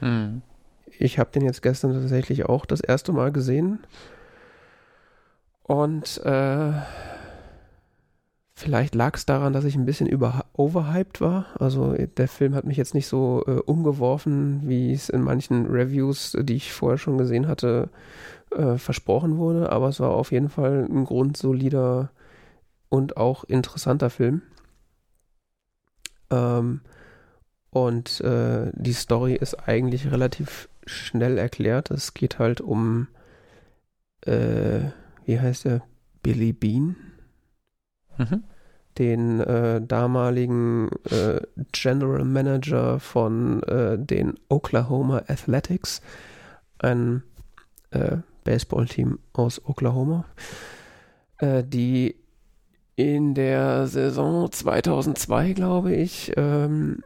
[0.00, 0.42] hm.
[0.98, 3.80] ich habe den jetzt gestern tatsächlich auch das erste Mal gesehen.
[5.64, 6.72] Und äh,
[8.62, 11.46] Vielleicht lag es daran, dass ich ein bisschen über overhyped war.
[11.58, 16.36] Also der Film hat mich jetzt nicht so äh, umgeworfen, wie es in manchen Reviews,
[16.38, 17.88] die ich vorher schon gesehen hatte,
[18.52, 19.72] äh, versprochen wurde.
[19.72, 22.12] Aber es war auf jeden Fall ein grundsolider
[22.88, 24.42] und auch interessanter Film.
[26.30, 26.82] Ähm,
[27.70, 31.90] und äh, die Story ist eigentlich relativ schnell erklärt.
[31.90, 33.08] Es geht halt um,
[34.24, 34.82] äh,
[35.26, 35.82] wie heißt er,
[36.22, 36.96] Billy Bean.
[38.18, 38.44] Mhm
[38.98, 41.40] den äh, damaligen äh,
[41.72, 46.02] General Manager von äh, den Oklahoma Athletics,
[46.78, 47.22] ein
[47.90, 50.24] äh, Baseballteam aus Oklahoma,
[51.38, 52.16] äh, die
[52.96, 57.02] in der Saison 2002, glaube ich, ähm,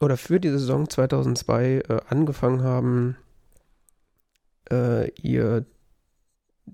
[0.00, 3.16] oder für die Saison 2002 äh, angefangen haben,
[5.22, 5.66] ihr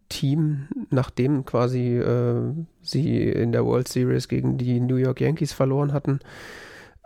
[0.09, 2.52] Team, nachdem quasi äh,
[2.82, 6.20] sie in der World Series gegen die New York Yankees verloren hatten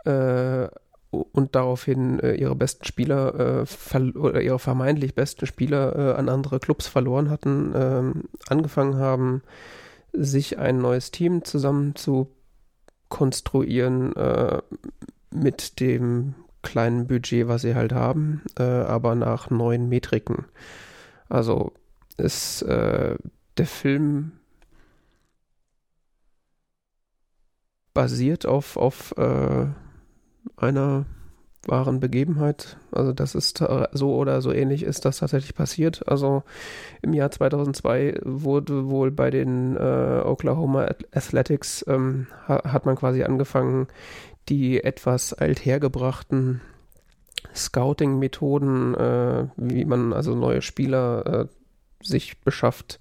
[0.05, 0.67] äh,
[1.11, 6.59] und daraufhin äh, ihre besten Spieler äh, oder ihre vermeintlich besten Spieler äh, an andere
[6.59, 9.41] Clubs verloren hatten, ähm, angefangen haben,
[10.13, 12.29] sich ein neues Team zusammen zu
[13.09, 14.61] konstruieren äh,
[15.31, 20.45] mit dem kleinen Budget, was sie halt haben, aber nach neuen Metriken.
[21.27, 21.73] Also
[22.17, 23.15] ist äh,
[23.57, 24.33] der Film
[27.93, 29.67] basiert auf, auf äh,
[30.57, 31.05] einer
[31.67, 32.77] wahren Begebenheit.
[32.91, 36.07] Also das ist so oder so ähnlich ist das tatsächlich passiert.
[36.07, 36.43] Also
[37.01, 43.23] im Jahr 2002 wurde wohl bei den äh, Oklahoma Athletics ähm, ha hat man quasi
[43.23, 43.87] angefangen,
[44.49, 46.61] die etwas althergebrachten
[47.53, 51.60] Scouting-Methoden, äh, wie man also neue Spieler äh,
[52.03, 52.99] sich beschafft,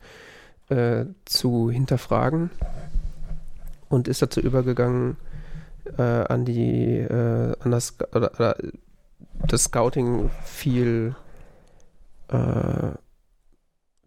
[0.68, 2.50] äh, zu hinterfragen
[3.88, 5.16] und ist dazu übergegangen,
[5.98, 8.56] äh, an die, äh, an das, oder, oder
[9.46, 11.14] das Scouting viel,
[12.28, 12.92] äh,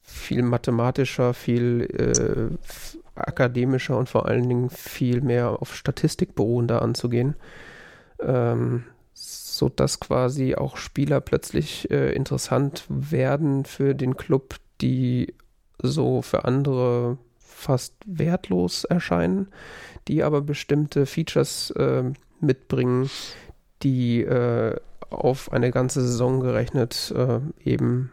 [0.02, 2.80] viel mathematischer, viel äh,
[3.15, 7.36] akademischer und vor allen Dingen viel mehr auf Statistik beruhender anzugehen.
[8.20, 15.34] Ähm, so dass quasi auch Spieler plötzlich äh, interessant werden für den Club, die
[15.81, 19.47] so für andere fast wertlos erscheinen,
[20.07, 22.03] die aber bestimmte Features äh,
[22.39, 23.10] mitbringen,
[23.81, 24.76] die äh,
[25.10, 28.11] auf eine ganze Saison gerechnet äh, eben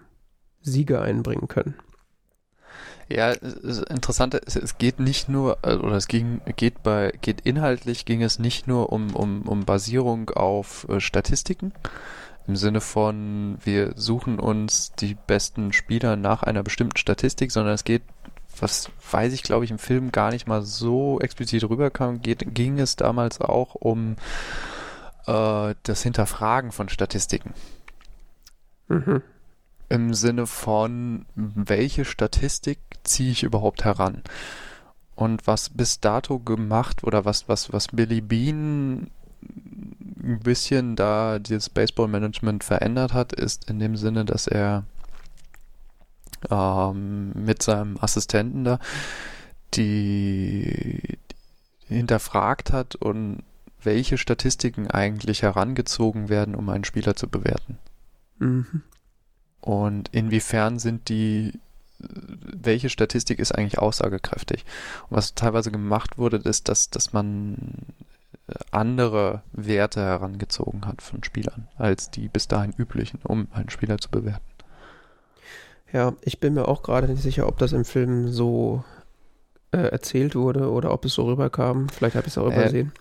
[0.63, 1.75] Siege einbringen können.
[3.09, 8.05] Ja, interessant ist, es geht nicht nur, äh, oder es ging, geht bei, geht inhaltlich
[8.05, 11.73] ging es nicht nur um, um, um Basierung auf äh, Statistiken,
[12.51, 17.85] im Sinne von, wir suchen uns die besten Spieler nach einer bestimmten Statistik, sondern es
[17.85, 18.03] geht,
[18.59, 22.81] was weiß ich, glaube ich, im Film gar nicht mal so explizit rüberkam, geht, ging
[22.81, 24.17] es damals auch um
[25.27, 27.55] äh, das Hinterfragen von Statistiken.
[28.89, 29.23] Mhm.
[29.89, 34.25] Im Sinne von, welche Statistik ziehe ich überhaupt heran?
[35.15, 39.09] Und was bis dato gemacht oder was, was, was Billy Bean
[40.23, 44.85] ein bisschen da dieses Baseball-Management verändert hat, ist in dem Sinne, dass er
[46.51, 48.79] ähm, mit seinem Assistenten da
[49.75, 51.19] die,
[51.89, 53.43] die hinterfragt hat und
[53.83, 57.79] welche Statistiken eigentlich herangezogen werden, um einen Spieler zu bewerten.
[58.39, 58.83] Mhm.
[59.61, 61.53] Und inwiefern sind die,
[61.99, 64.65] welche Statistik ist eigentlich aussagekräftig?
[65.09, 67.57] Und was teilweise gemacht wurde, ist, dass, dass man
[68.71, 74.11] andere Werte herangezogen hat von Spielern, als die bis dahin üblichen, um einen Spieler zu
[74.11, 74.45] bewerten.
[75.93, 78.85] Ja, ich bin mir auch gerade nicht sicher, ob das im Film so
[79.73, 81.89] äh, erzählt wurde oder ob es so rüberkam.
[81.89, 82.93] Vielleicht habe ich es auch Äh, übersehen.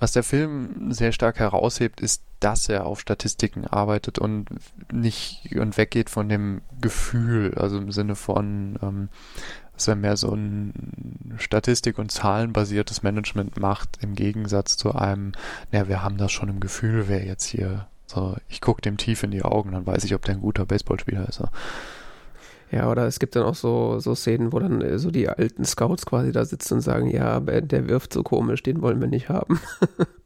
[0.00, 4.46] Was der Film sehr stark heraushebt, ist, dass er auf Statistiken arbeitet und
[4.92, 9.08] nicht und weggeht von dem Gefühl, also im Sinne von, ähm,
[9.78, 15.32] dass er mehr so ein Statistik- und Zahlenbasiertes Management macht, im Gegensatz zu einem,
[15.70, 19.22] naja, wir haben das schon im Gefühl, wer jetzt hier, so, ich gucke dem tief
[19.22, 21.42] in die Augen, dann weiß ich, ob der ein guter Baseballspieler ist.
[22.72, 25.64] Ja, oder es gibt dann auch so, so Szenen, wo dann äh, so die alten
[25.64, 29.28] Scouts quasi da sitzen und sagen, ja, der wirft so komisch, den wollen wir nicht
[29.28, 29.60] haben.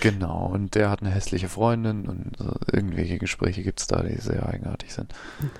[0.00, 2.32] Genau, und der hat eine hässliche Freundin und
[2.72, 5.12] irgendwelche Gespräche gibt's da, die sehr eigenartig sind.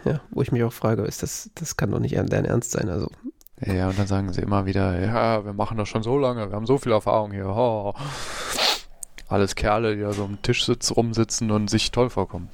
[0.04, 2.88] Ja, wo ich mich auch frage, ist das, das kann doch nicht dein Ernst sein.
[2.88, 3.08] Also,
[3.64, 6.56] Ja, und dann sagen sie immer wieder, ja, wir machen das schon so lange, wir
[6.56, 7.46] haben so viel Erfahrung hier.
[7.48, 7.94] Oh.
[9.28, 12.48] Alles Kerle, die da so am Tisch sitzen, rumsitzen und sich toll vorkommen.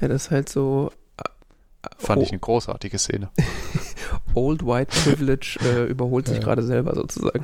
[0.00, 0.90] ja, das ist halt so
[1.96, 2.22] Fand Oh.
[2.22, 3.30] ich eine großartige Szene.
[4.34, 6.42] Old White Privilege äh, überholt sich Ja.
[6.42, 7.42] gerade selber sozusagen.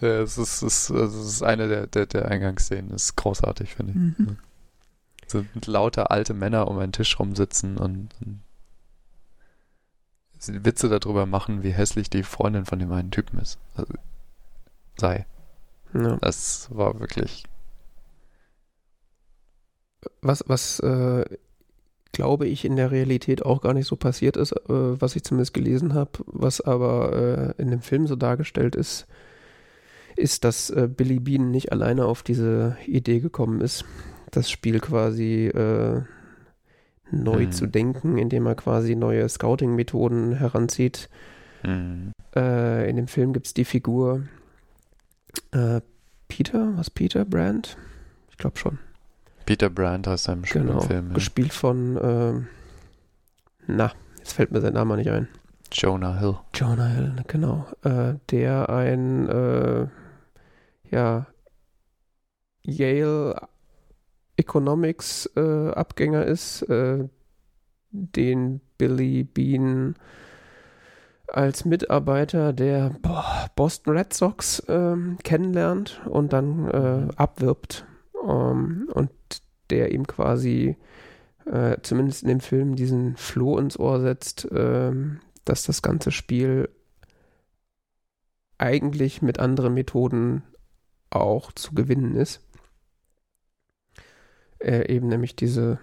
[0.00, 2.90] Ja, es ist, es ist, es ist eine der, der, der Eingangsszenen.
[2.90, 3.98] Das ist großartig, finde ich.
[4.18, 4.36] Mhm.
[5.26, 8.40] So lauter alte Männer um einen Tisch rumsitzen und, und
[10.48, 13.58] Witze darüber machen, wie hässlich die Freundin von dem einen Typen ist.
[13.74, 13.94] Also,
[14.98, 15.26] sei.
[15.94, 16.16] Ja.
[16.20, 17.44] Das war wirklich.
[20.20, 21.24] Was, was äh,
[22.12, 25.54] glaube ich in der Realität auch gar nicht so passiert ist, äh, was ich zumindest
[25.54, 29.06] gelesen habe, was aber äh, in dem Film so dargestellt ist,
[30.16, 33.84] ist, dass äh, Billy Bean nicht alleine auf diese Idee gekommen ist,
[34.30, 36.02] das Spiel quasi äh,
[37.10, 37.52] neu Hm.
[37.52, 41.08] zu denken, indem er quasi neue Scouting-Methoden heranzieht.
[41.62, 42.12] Hm.
[42.34, 44.22] Äh, in dem Film gibt es die Figur
[45.52, 45.80] äh,
[46.28, 47.76] Peter, was Peter Brand?
[48.30, 48.78] Ich glaube schon.
[49.46, 51.08] Peter Brandt heißt er im im Genau, Film.
[51.08, 51.14] Ja.
[51.14, 52.46] gespielt von, ähm,
[53.68, 55.28] na, jetzt fällt mir sein Name nicht ein.
[55.72, 56.36] Jonah Hill.
[56.54, 57.66] Jonah Hill, genau.
[57.84, 59.86] Äh, der ein, äh,
[60.96, 61.26] ja,
[62.62, 63.48] Yale
[64.38, 67.06] Economics äh, Abgänger ist, äh,
[67.90, 69.94] den Billy Bean
[71.28, 72.96] als Mitarbeiter der
[73.56, 77.84] Boston Red Sox ähm, kennenlernt und dann äh, abwirbt.
[78.26, 79.10] Ähm, und
[79.68, 80.76] der ihm quasi,
[81.44, 86.70] äh, zumindest in dem Film, diesen Floh ins Ohr setzt, ähm, dass das ganze Spiel
[88.56, 90.42] eigentlich mit anderen Methoden
[91.10, 92.40] auch zu gewinnen ist.
[94.58, 95.78] Äh, eben nämlich diese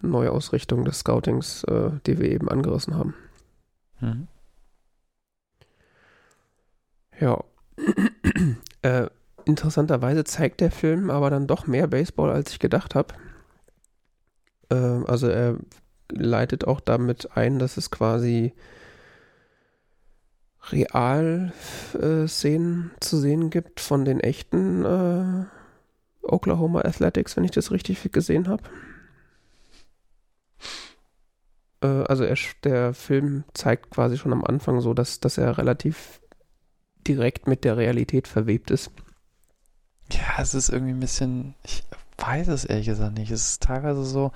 [0.00, 3.14] Neuausrichtung des Scoutings, äh, die wir eben angerissen haben.
[4.00, 4.28] Mhm.
[7.20, 7.42] Ja.
[8.82, 9.06] äh,
[9.44, 13.14] interessanterweise zeigt der Film aber dann doch mehr Baseball, als ich gedacht habe.
[14.70, 15.58] Äh, also er
[16.10, 18.54] leitet auch damit ein, dass es quasi
[20.72, 25.44] Real-Szenen zu sehen gibt von den echten äh,
[26.22, 28.62] Oklahoma Athletics, wenn ich das richtig gesehen habe.
[31.82, 36.20] Äh, also er, der Film zeigt quasi schon am Anfang so, dass, dass er relativ
[37.06, 38.90] direkt mit der Realität verwebt ist.
[40.12, 41.54] Ja, es ist irgendwie ein bisschen.
[41.64, 41.82] Ich
[42.18, 43.30] weiß es ehrlich gesagt nicht.
[43.30, 44.32] Es ist teilweise so.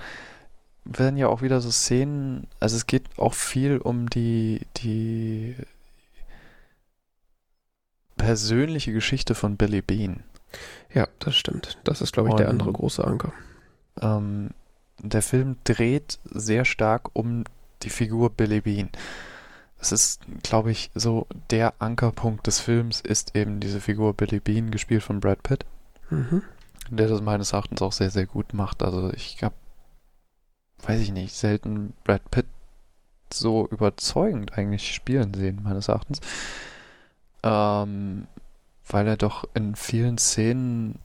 [0.85, 2.49] Werden ja auch wieder so Szenen.
[2.61, 5.55] Also es geht auch viel um die, die
[8.27, 10.23] persönliche Geschichte von Billy Bean.
[10.93, 11.79] Ja, das stimmt.
[11.85, 13.33] Das ist, glaube ich, der Und- andere große Anker.
[14.01, 14.51] Ähm,
[14.99, 17.45] der Film dreht sehr stark um
[17.83, 18.91] die Figur Billy Bean.
[19.79, 24.71] Es ist, glaube ich, so der Ankerpunkt des Films ist eben diese Figur Billy Bean,
[24.71, 25.65] gespielt von Brad Pitt,
[26.11, 26.43] Mhm.
[26.91, 28.83] der das meines Erachtens auch sehr, sehr gut macht.
[28.83, 29.55] Also ich habe,
[30.85, 32.47] weiß ich nicht, selten Brad Pitt
[33.33, 36.21] so überzeugend eigentlich spielen sehen, meines Erachtens.
[37.43, 38.27] Ähm,
[38.89, 40.99] weil er doch in vielen Szenen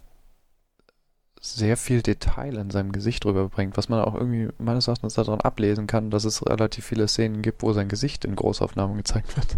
[1.39, 5.87] sehr viel Detail in seinem Gesicht rüberbringt, was man auch irgendwie meines Erachtens daran ablesen
[5.87, 9.55] kann, dass es relativ viele Szenen gibt, wo sein Gesicht in Großaufnahmen gezeigt wird.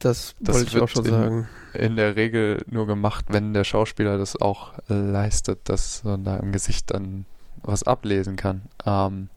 [0.00, 1.48] Das, Das wollte ich wird auch schon in- sagen.
[1.72, 6.52] In der Regel nur gemacht, wenn der Schauspieler das auch leistet, dass man da im
[6.52, 7.24] Gesicht dann
[7.62, 8.62] was ablesen kann.
[8.84, 9.30] Ähm,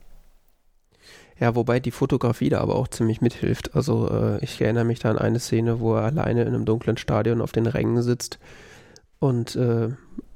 [1.40, 3.76] Ja, wobei die Fotografie da aber auch ziemlich mithilft.
[3.76, 6.96] Also äh, ich erinnere mich da an eine Szene, wo er alleine in einem dunklen
[6.96, 8.38] Stadion auf den Rängen sitzt
[9.20, 9.90] und äh,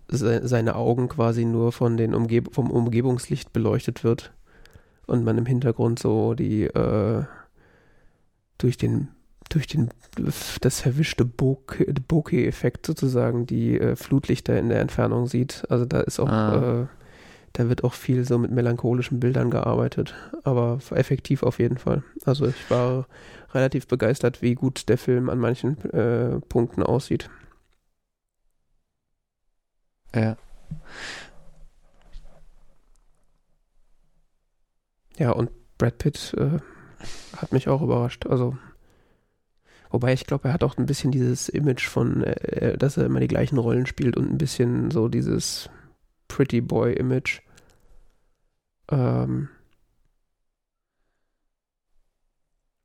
[0.09, 4.33] se seine Augen quasi nur von den Umgeb vom Umgebungslicht beleuchtet wird
[5.07, 7.25] und man im Hintergrund so die äh,
[8.59, 9.09] durch den
[9.49, 9.91] durch den
[10.61, 15.65] das verwischte Bokeh-Effekt sozusagen die äh, Flutlichter in der Entfernung sieht.
[15.69, 16.89] Also da ist auch ah.
[17.53, 20.15] Äh, da wird auch viel so mit melancholischen Bildern gearbeitet,
[20.45, 22.03] aber effektiv auf jeden Fall.
[22.25, 23.07] Also ich war
[23.55, 27.29] relativ begeistert, wie gut der Film an manchen äh, Punkten aussieht.
[30.15, 30.37] Ja.
[35.19, 36.59] Ja, und Brad Pitt äh,
[37.37, 38.27] hat mich auch überrascht.
[38.27, 38.57] Also,
[39.91, 43.21] wobei ich glaube, er hat auch ein bisschen dieses Image von, äh, dass er immer
[43.21, 45.69] die gleichen Rollen spielt und ein bisschen so dieses
[46.33, 47.43] Pretty Boy Image.
[48.91, 49.51] Ähm,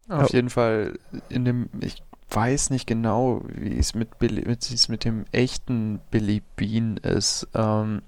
[0.09, 4.89] Auf jeden Fall in dem, ich weiß nicht genau, wie es mit, Billy, wie es
[4.89, 7.47] mit dem echten Billy Bean ist.
[7.53, 8.01] Ähm,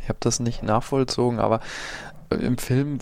[0.00, 1.60] ich habe das nicht nachvollzogen, aber
[2.30, 2.96] im Film,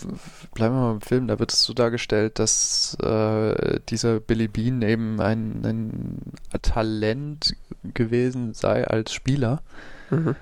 [0.55, 4.83] bleiben wir mal im Film, da wird es so dargestellt, dass äh, dieser Billy Bean
[4.83, 7.55] eben ein, ein Talent
[7.95, 9.63] gewesen sei als Spieler,
[10.11, 10.35] mhm.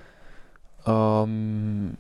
[0.87, 1.97] Ähm,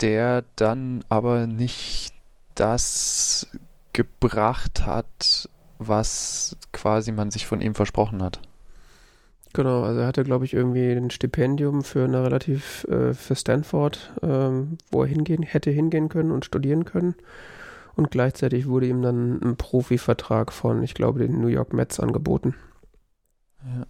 [0.00, 2.14] der dann aber nicht
[2.54, 3.48] das
[3.92, 5.48] gebracht hat,
[5.78, 8.40] was quasi man sich von ihm versprochen hat.
[9.52, 14.12] Genau, also er hatte, glaube ich, irgendwie ein Stipendium für eine relativ äh, für Stanford,
[14.22, 17.14] ähm, wo er hingehen, hätte hingehen können und studieren können.
[17.94, 22.54] Und gleichzeitig wurde ihm dann ein Profivertrag von, ich glaube, den New York Mets angeboten.
[23.64, 23.86] Ja.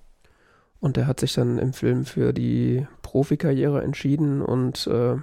[0.81, 5.17] Und er hat sich dann im Film für die Profikarriere entschieden und äh,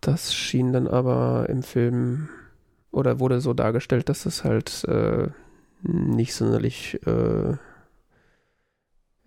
[0.00, 2.28] das schien dann aber im Film
[2.92, 5.28] oder wurde so dargestellt, dass es halt äh,
[5.82, 7.52] nicht sonderlich äh,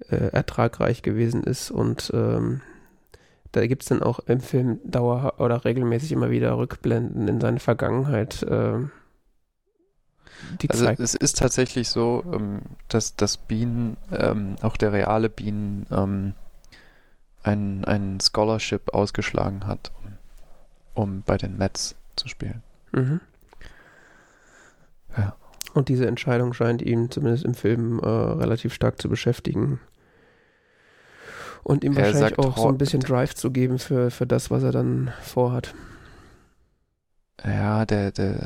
[0.10, 2.62] äh, ertragreich gewesen ist und ähm,
[3.54, 7.60] da gibt es dann auch im Film dauer oder regelmäßig immer wieder Rückblenden in seine
[7.60, 8.42] Vergangenheit.
[8.42, 8.80] Äh,
[10.70, 16.34] also es ist tatsächlich so, ähm, dass, dass Bean, ähm, auch der reale Bean, ähm,
[17.44, 22.64] ein, ein Scholarship ausgeschlagen hat, um, um bei den Mets zu spielen.
[22.92, 23.20] Mhm.
[25.18, 25.36] Ja.
[25.74, 29.80] Und diese Entscheidung scheint ihn zumindest im Film äh, relativ stark zu beschäftigen
[31.64, 34.64] und ihm er wahrscheinlich auch so ein bisschen Drive zu geben für, für das, was
[34.64, 35.74] er dann vorhat.
[37.44, 38.38] Ja, der, der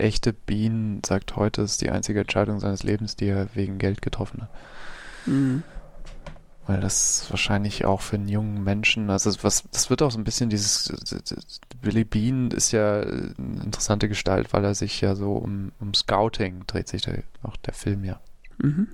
[0.00, 4.42] echte Bean sagt heute, ist die einzige Entscheidung seines Lebens, die er wegen Geld getroffen
[4.42, 4.50] hat.
[5.26, 5.62] Mhm.
[6.66, 10.24] Weil das wahrscheinlich auch für einen jungen Menschen, also was, das wird auch so ein
[10.24, 10.92] bisschen dieses,
[11.80, 16.64] Billy Bean ist ja eine interessante Gestalt, weil er sich ja so um, um Scouting
[16.66, 18.18] dreht sich der, auch der Film ja.
[18.58, 18.88] Mhm.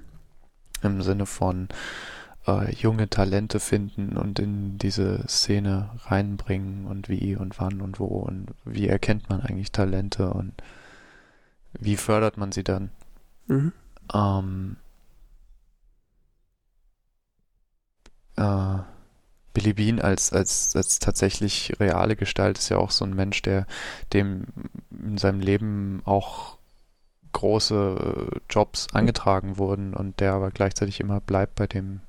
[0.82, 1.68] Im Sinne von,
[2.46, 8.06] äh, junge Talente finden und in diese Szene reinbringen und wie und wann und wo
[8.06, 10.52] und wie erkennt man eigentlich Talente und
[11.78, 12.90] wie fördert man sie dann?
[13.46, 13.72] Mhm.
[14.12, 14.76] Ähm,
[18.36, 18.78] äh,
[19.54, 23.66] Billy Bean als, als, als tatsächlich reale Gestalt ist ja auch so ein Mensch, der
[24.12, 24.46] dem
[24.90, 26.58] in seinem Leben auch
[27.32, 32.00] große Jobs angetragen wurden und der aber gleichzeitig immer bleibt bei dem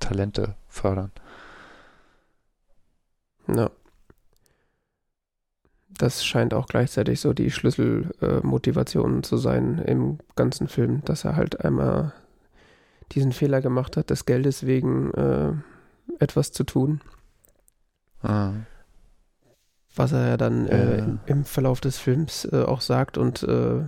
[0.00, 1.12] Talente fördern.
[3.48, 3.70] Ja.
[6.02, 11.36] Das scheint auch gleichzeitig so die Schlüsselmotivation äh, zu sein im ganzen Film, dass er
[11.36, 12.12] halt einmal
[13.12, 15.52] diesen Fehler gemacht hat, des Geldes wegen äh,
[16.18, 17.02] etwas zu tun.
[18.20, 18.50] Ah.
[19.94, 23.84] Was er ja dann äh, im, im, Verlauf des Films äh, auch sagt und äh,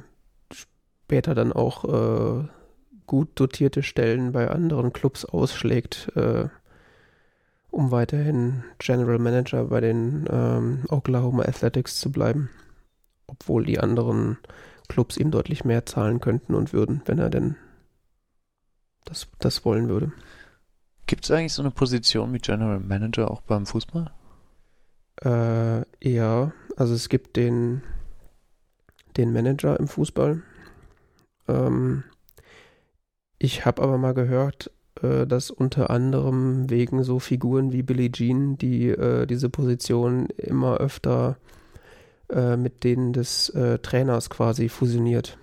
[0.52, 2.44] später dann auch äh,
[3.08, 6.44] gut dotierte Stellen bei anderen Clubs ausschlägt, äh,
[7.74, 12.50] um weiterhin General Manager bei den ähm, Oklahoma Athletics zu bleiben.
[13.26, 14.38] Obwohl die anderen
[14.88, 17.56] Clubs ihm deutlich mehr zahlen könnten und würden, wenn er denn
[19.04, 20.12] das, das wollen würde.
[21.06, 24.10] Gibt es eigentlich so eine Position wie General Manager auch beim Fußball?
[25.22, 27.82] Äh, ja, also es gibt den,
[29.16, 30.42] den Manager im Fußball.
[31.48, 32.04] Ähm,
[33.38, 34.70] ich habe aber mal gehört,
[35.02, 40.78] äh, dass unter anderem wegen so Figuren wie Billie Jean, die äh, diese Position immer
[40.78, 41.36] öfter
[42.30, 45.38] äh, mit denen des äh, Trainers quasi fusioniert.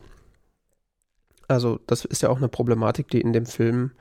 [1.47, 3.91] Also das ist ja auch eine Problematik, die in dem Film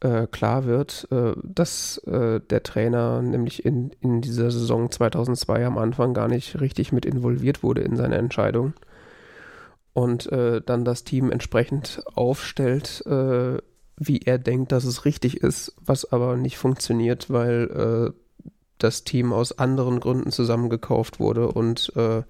[0.00, 1.08] äh, klar wird,
[1.42, 7.06] dass der Trainer nämlich in, in dieser Saison 2002 am Anfang gar nicht richtig mit
[7.06, 8.74] involviert wurde in seine Entscheidung
[9.96, 13.56] und äh, dann das Team entsprechend aufstellt, äh,
[13.96, 18.42] wie er denkt, dass es richtig ist, was aber nicht funktioniert, weil äh,
[18.78, 22.22] das Team aus anderen Gründen zusammengekauft wurde und äh,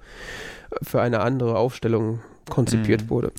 [0.82, 3.10] für eine andere Aufstellung konzipiert mhm.
[3.10, 3.32] wurde.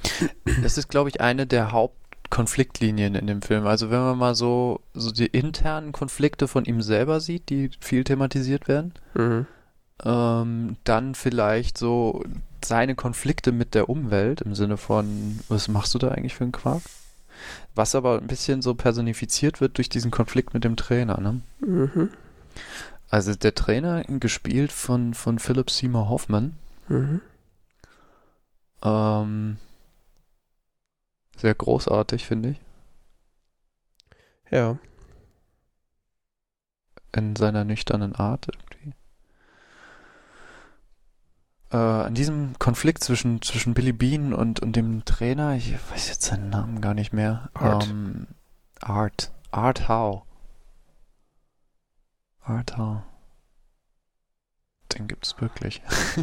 [0.61, 3.65] Das ist, glaube ich, eine der Hauptkonfliktlinien in dem Film.
[3.65, 8.03] Also wenn man mal so, so die internen Konflikte von ihm selber sieht, die viel
[8.03, 9.45] thematisiert werden, mhm.
[10.03, 12.23] ähm, dann vielleicht so
[12.63, 16.51] seine Konflikte mit der Umwelt im Sinne von, was machst du da eigentlich für einen
[16.51, 16.81] Quark?
[17.75, 21.41] Was aber ein bisschen so personifiziert wird durch diesen Konflikt mit dem Trainer, ne?
[21.59, 22.09] Mhm.
[23.09, 26.55] Also der Trainer, gespielt von, von Philip Seymour Hoffman,
[26.89, 27.21] mhm.
[28.83, 29.57] ähm,
[31.37, 32.61] sehr großartig, finde ich.
[34.49, 34.77] Ja.
[37.15, 38.47] In seiner nüchternen Art
[41.71, 46.23] äh, an diesem Konflikt zwischen, zwischen Billy Bean und, und dem Trainer, ich weiß jetzt
[46.23, 47.49] seinen Namen gar nicht mehr.
[47.53, 47.89] Art.
[47.89, 48.27] Ähm,
[48.79, 49.31] Art.
[49.51, 50.23] Art Howe.
[52.41, 53.03] Art Howe.
[54.93, 55.81] Den gibt es wirklich.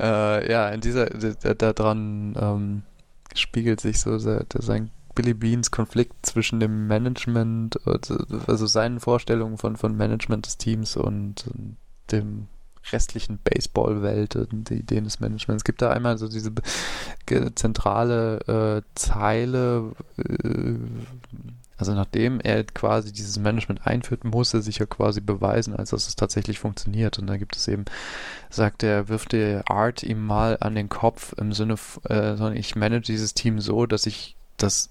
[0.00, 2.82] äh, ja, in dieser, da, da dran ähm,
[3.34, 9.96] spiegelt sich so sein Billy Beans Konflikt zwischen dem Management, also seinen Vorstellungen von, von
[9.96, 11.48] Management des Teams und
[12.10, 12.48] dem
[12.92, 15.60] restlichen Baseball-Welt die Ideen des Managements.
[15.60, 16.52] Es gibt da einmal so diese
[17.54, 20.74] zentrale äh, Zeile, äh,
[21.78, 26.08] also nachdem er quasi dieses Management einführt, muss er sich ja quasi beweisen, als dass
[26.08, 27.18] es tatsächlich funktioniert.
[27.18, 27.84] Und da gibt es eben,
[28.48, 31.76] sagt er, wirft der Art ihm mal an den Kopf im Sinne,
[32.08, 34.90] äh, ich manage dieses Team so, dass ich das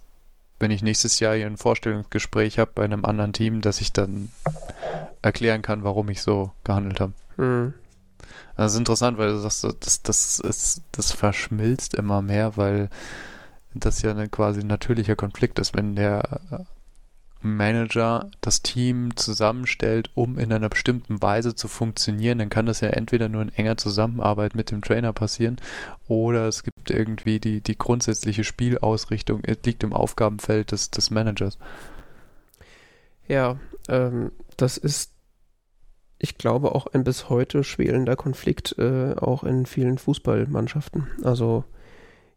[0.60, 4.30] wenn ich nächstes Jahr hier ein Vorstellungsgespräch habe bei einem anderen Team, dass ich dann
[5.22, 7.14] erklären kann, warum ich so gehandelt habe.
[7.38, 7.74] Mhm.
[8.56, 12.90] Das ist interessant, weil du sagst, das, das, ist, das verschmilzt immer mehr, weil
[13.74, 16.40] das ja ein quasi natürlicher Konflikt ist, wenn der
[17.45, 22.90] Manager das Team zusammenstellt, um in einer bestimmten Weise zu funktionieren, dann kann das ja
[22.90, 25.58] entweder nur in enger Zusammenarbeit mit dem Trainer passieren
[26.08, 31.58] oder es gibt irgendwie die, die grundsätzliche Spielausrichtung, liegt im Aufgabenfeld des, des Managers.
[33.27, 33.58] Ja,
[33.90, 35.11] ähm, das ist
[36.26, 41.06] ich glaube, auch ein bis heute schwelender Konflikt, äh, auch in vielen Fußballmannschaften.
[41.24, 41.66] Also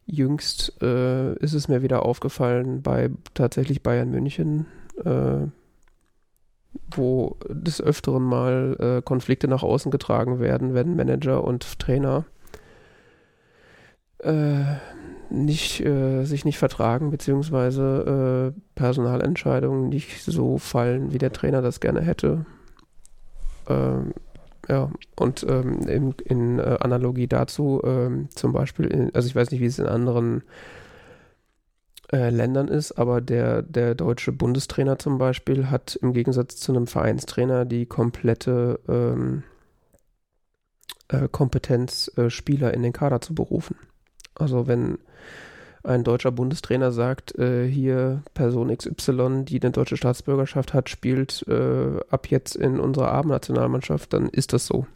[0.05, 4.67] jüngst äh, ist es mir wieder aufgefallen bei tatsächlich Bayern München,
[5.07, 5.47] äh,
[6.91, 12.26] wo des Öfteren mal äh, Konflikte nach außen getragen werden, wenn Manager und Trainer
[14.18, 14.65] äh,
[15.31, 22.02] nicht, äh, sich nicht vertragen, beziehungsweise Personalentscheidungen nicht so fallen, wie der Trainer das gerne
[22.02, 22.44] hätte.
[23.68, 24.14] Ähm,
[24.68, 29.50] ja, und ähm, in, in äh, Analogie dazu, ähm, zum Beispiel, in, also ich weiß
[29.50, 30.42] nicht, wie es in anderen
[32.12, 36.86] äh, Ländern ist, aber der, der deutsche Bundestrainer zum Beispiel hat im Gegensatz zu einem
[36.86, 39.42] Vereinstrainer die komplette ähm,
[41.08, 43.76] äh, Kompetenz, äh, Spieler in den Kader zu berufen.
[44.34, 44.98] Also wenn
[45.89, 52.00] ein deutscher Bundestrainer sagt, äh, hier Person XY, die eine deutsche Staatsbürgerschaft hat, spielt äh,
[52.10, 54.86] ab jetzt in unserer Abendnationalmannschaft, dann ist das so.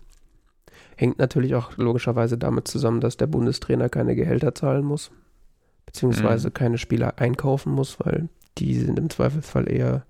[0.97, 5.11] Hängt natürlich auch logischerweise damit zusammen, dass der Bundestrainer keine Gehälter zahlen muss,
[5.87, 6.55] beziehungsweise mhm.
[6.55, 10.05] keine Spieler einkaufen muss, weil die sind im Zweifelsfall eher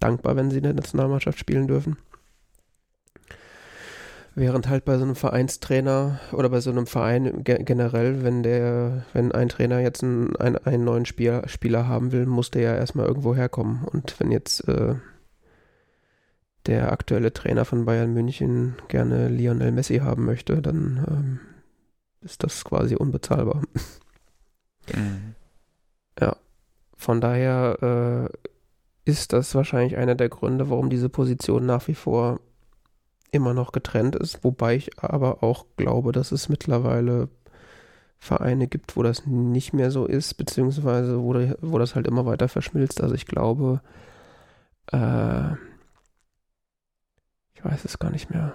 [0.00, 1.96] dankbar, wenn sie in der Nationalmannschaft spielen dürfen.
[4.38, 9.06] Während halt bei so einem Vereinstrainer oder bei so einem Verein ge generell, wenn der,
[9.14, 12.74] wenn ein Trainer jetzt einen, einen, einen neuen Spieler, Spieler haben will, muss der ja
[12.76, 13.84] erstmal irgendwo herkommen.
[13.84, 14.96] Und wenn jetzt äh,
[16.66, 21.40] der aktuelle Trainer von Bayern München gerne Lionel Messi haben möchte, dann ähm,
[22.20, 23.62] ist das quasi unbezahlbar.
[24.94, 25.34] Mhm.
[26.20, 26.36] Ja.
[26.94, 32.40] Von daher äh, ist das wahrscheinlich einer der Gründe, warum diese Position nach wie vor
[33.32, 37.28] immer noch getrennt ist, wobei ich aber auch glaube, dass es mittlerweile
[38.18, 42.48] Vereine gibt, wo das nicht mehr so ist, beziehungsweise wo, wo das halt immer weiter
[42.48, 43.02] verschmilzt.
[43.02, 43.80] Also ich glaube,
[44.92, 45.52] äh,
[47.54, 48.54] ich weiß es gar nicht mehr.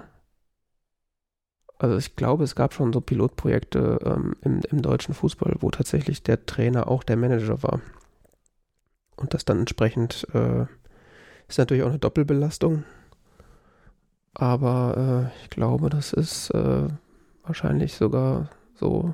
[1.77, 6.21] Also ich glaube, es gab schon so Pilotprojekte ähm, im, im deutschen Fußball, wo tatsächlich
[6.21, 7.81] der Trainer auch der Manager war.
[9.15, 10.65] Und das dann entsprechend äh,
[11.47, 12.83] ist natürlich auch eine Doppelbelastung.
[14.33, 16.87] Aber äh, ich glaube, das ist äh,
[17.43, 19.13] wahrscheinlich sogar so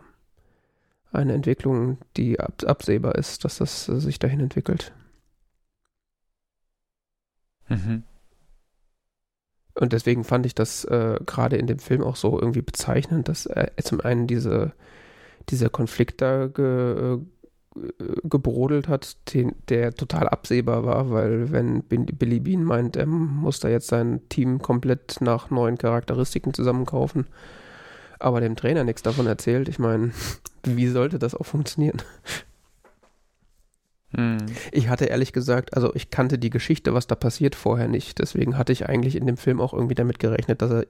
[1.12, 4.94] eine Entwicklung, die ab absehbar ist, dass das äh, sich dahin entwickelt.
[7.70, 8.04] Mhm.
[9.74, 13.46] Und deswegen fand ich das äh, gerade in dem Film auch so irgendwie bezeichnend, dass
[13.46, 14.74] äh, zum einen diese,
[15.50, 17.20] dieser Konflikt da ge, äh,
[18.24, 23.70] gebrodelt hat, den, der total absehbar war, weil wenn Billy Bean meint, er muss da
[23.70, 27.28] jetzt sein Team komplett nach neuen Charakteristiken zusammenkaufen,
[28.20, 30.12] aber dem Trainer nichts davon erzählt, ich meine,
[30.64, 32.02] wie sollte das auch funktionieren?
[34.18, 34.38] Hm.
[34.72, 38.18] Ich hatte ehrlich gesagt, also ich kannte die Geschichte, was da passiert, vorher nicht.
[38.18, 40.86] Deswegen hatte ich eigentlich in dem Film auch irgendwie damit gerechnet, dass er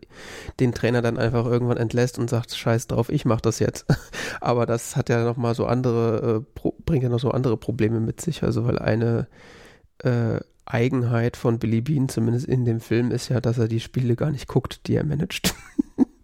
[0.61, 3.85] den Trainer dann einfach irgendwann entlässt und sagt, scheiß drauf, ich mach das jetzt.
[4.41, 8.21] Aber das hat ja nochmal so andere, äh, bringt ja noch so andere Probleme mit
[8.21, 8.43] sich.
[8.43, 9.27] Also weil eine
[9.99, 14.15] äh, Eigenheit von Billy Bean, zumindest in dem Film, ist ja, dass er die Spiele
[14.15, 15.53] gar nicht guckt, die er managt.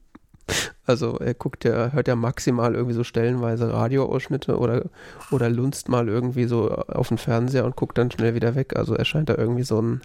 [0.85, 4.83] Also er guckt ja, hört ja maximal irgendwie so stellenweise Radioausschnitte oder,
[5.31, 8.75] oder lunzt mal irgendwie so auf den Fernseher und guckt dann schnell wieder weg.
[8.75, 10.01] Also er scheint da irgendwie so ein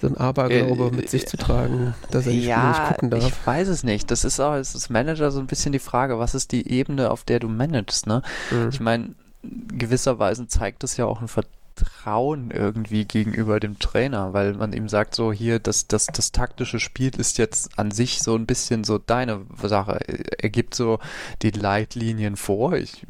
[0.00, 3.10] so ein Aberglaube äh, mit sich zu tragen, dass er die ja, Spiele nicht gucken
[3.10, 3.26] darf.
[3.26, 4.10] Ich weiß es nicht.
[4.10, 7.22] Das ist auch als Manager so ein bisschen die Frage, was ist die Ebene, auf
[7.24, 8.22] der du managst, ne?
[8.50, 8.68] Mhm.
[8.70, 11.44] Ich meine, gewisserweise zeigt das ja auch ein Ver
[11.76, 16.78] Vertrauen irgendwie gegenüber dem Trainer, weil man ihm sagt, so hier, das, das, das taktische
[16.78, 20.00] Spiel ist jetzt an sich so ein bisschen so deine Sache.
[20.38, 20.98] Er gibt so
[21.42, 22.74] die Leitlinien vor.
[22.74, 23.06] Ich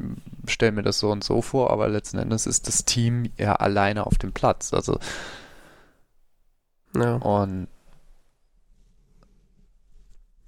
[0.47, 4.07] stelle mir das so und so vor, aber letzten Endes ist das Team ja alleine
[4.07, 4.73] auf dem Platz.
[4.73, 4.99] Also
[6.95, 7.15] ja.
[7.15, 7.67] Und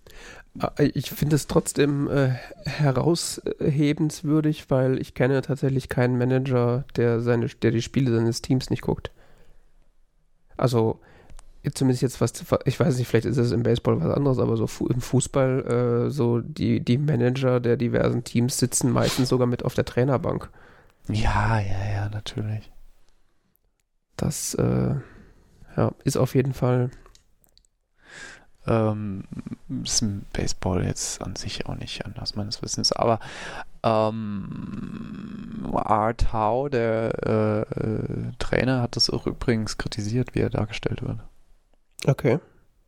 [0.07, 0.41] Äh,
[0.77, 2.29] ich finde es trotzdem äh,
[2.65, 8.81] heraushebenswürdig, weil ich kenne tatsächlich keinen Manager, der seine, der die Spiele seines Teams nicht
[8.81, 9.11] guckt.
[10.55, 10.99] Also
[11.73, 12.31] zumindest jetzt was,
[12.65, 16.09] ich weiß nicht, vielleicht ist es im Baseball was anderes, aber so im Fußball, äh,
[16.09, 20.49] so die, die Manager der diversen Teams sitzen meistens sogar mit auf der Trainerbank.
[21.09, 22.71] Ja, ja, ja, natürlich.
[24.15, 24.95] Das äh,
[25.75, 26.89] ja, ist auf jeden Fall
[28.67, 29.23] ähm,
[29.83, 33.19] ist im Baseball jetzt an sich auch nicht anders meines Wissens, aber
[33.83, 41.01] ähm, Art Howe, der äh, äh, Trainer, hat das auch übrigens kritisiert, wie er dargestellt
[41.01, 41.19] wird.
[42.05, 42.39] Okay.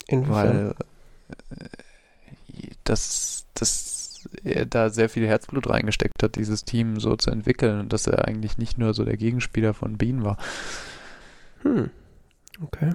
[0.07, 0.35] Inwiefern?
[0.35, 0.75] Weil
[1.51, 3.99] äh, das, das
[4.43, 8.27] er da sehr viel Herzblut reingesteckt hat, dieses Team so zu entwickeln und dass er
[8.27, 10.37] eigentlich nicht nur so der Gegenspieler von Bean war.
[11.61, 11.89] Hm.
[12.61, 12.91] Okay.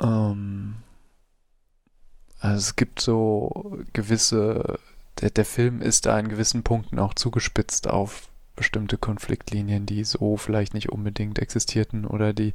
[0.00, 0.76] Ähm,
[2.44, 4.78] also es gibt so gewisse,
[5.22, 10.36] der, der Film ist da in gewissen Punkten auch zugespitzt auf bestimmte Konfliktlinien, die so
[10.36, 12.52] vielleicht nicht unbedingt existierten oder die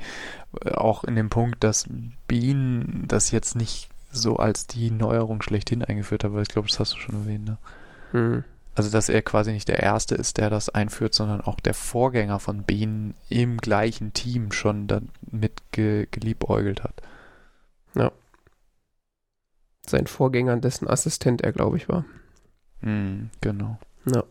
[0.64, 1.88] äh, auch in dem Punkt, dass
[2.27, 6.80] Bean das jetzt nicht so als die Neuerung schlechthin eingeführt hat, weil ich glaube, das
[6.80, 7.58] hast du schon erwähnt, ne?
[8.11, 8.43] Hm.
[8.76, 12.40] Also, dass er quasi nicht der Erste ist, der das einführt, sondern auch der Vorgänger
[12.40, 17.01] von Bean im gleichen Team schon damit ge geliebäugelt hat.
[17.95, 18.11] Ja
[19.90, 22.06] sein Vorgänger, dessen Assistent er, glaube ich, war.
[22.82, 23.77] Mm, genau.
[24.06, 24.24] Ja.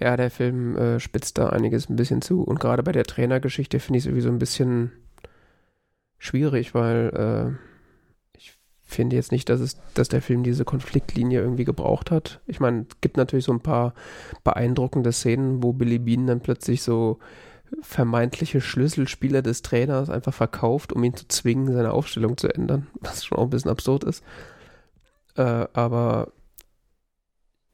[0.00, 2.42] ja, der Film äh, spitzt da einiges ein bisschen zu.
[2.42, 4.92] Und gerade bei der Trainergeschichte finde ich es irgendwie so ein bisschen
[6.18, 7.56] schwierig, weil
[8.34, 12.40] äh, ich finde jetzt nicht, dass, es, dass der Film diese Konfliktlinie irgendwie gebraucht hat.
[12.46, 13.94] Ich meine, es gibt natürlich so ein paar
[14.42, 17.18] beeindruckende Szenen, wo Billy Bean dann plötzlich so
[17.82, 23.24] vermeintliche Schlüsselspieler des Trainers einfach verkauft, um ihn zu zwingen, seine Aufstellung zu ändern, was
[23.24, 24.22] schon auch ein bisschen absurd ist.
[25.36, 26.32] Äh, aber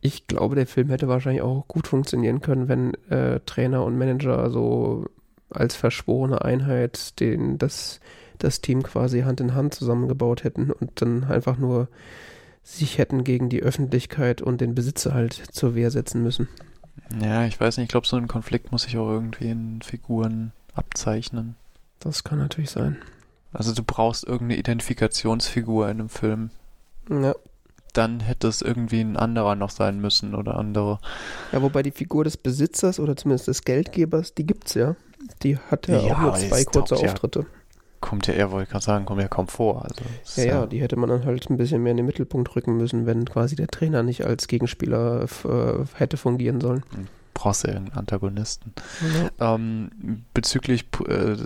[0.00, 4.50] ich glaube, der Film hätte wahrscheinlich auch gut funktionieren können, wenn äh, Trainer und Manager
[4.50, 5.06] so
[5.50, 8.00] als verschworene Einheit den, das,
[8.38, 11.88] das Team quasi Hand in Hand zusammengebaut hätten und dann einfach nur
[12.62, 16.48] sich hätten gegen die Öffentlichkeit und den Besitzer halt zur Wehr setzen müssen.
[17.20, 20.52] Ja, ich weiß nicht, ich glaube, so ein Konflikt muss sich auch irgendwie in Figuren
[20.74, 21.56] abzeichnen.
[21.98, 22.96] Das kann natürlich sein.
[23.52, 26.50] Also du brauchst irgendeine Identifikationsfigur in einem Film.
[27.08, 27.34] Ja
[27.92, 30.98] dann hätte es irgendwie ein anderer noch sein müssen oder andere.
[31.52, 34.96] Ja, wobei die Figur des Besitzers oder zumindest des Geldgebers, die gibt's ja.
[35.42, 37.40] Die hat ja, ja auch nur zwei kurze Auftritte.
[37.40, 37.46] Ja,
[38.00, 39.84] kommt ja, er wollte gerade sagen, kommt ja kaum vor.
[39.84, 40.02] Also,
[40.40, 43.06] ja, ja, die hätte man dann halt ein bisschen mehr in den Mittelpunkt rücken müssen,
[43.06, 46.82] wenn quasi der Trainer nicht als Gegenspieler äh, hätte fungieren sollen.
[46.94, 48.72] Hm, brauchst du irgendeinen Antagonisten.
[49.38, 49.54] Ja.
[49.54, 49.90] Ähm,
[50.32, 51.36] bezüglich äh,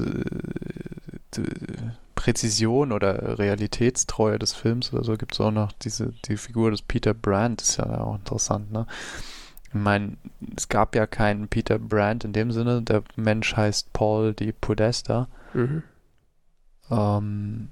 [2.15, 6.83] Präzision oder Realitätstreue des Films oder so gibt es auch noch diese, die Figur des
[6.83, 8.86] Peter Brandt, ist ja auch interessant, ne?
[9.68, 10.17] Ich meine,
[10.57, 15.28] es gab ja keinen Peter Brandt in dem Sinne, der Mensch heißt Paul Di Podesta.
[15.52, 15.83] Mhm.
[16.91, 17.70] Ähm,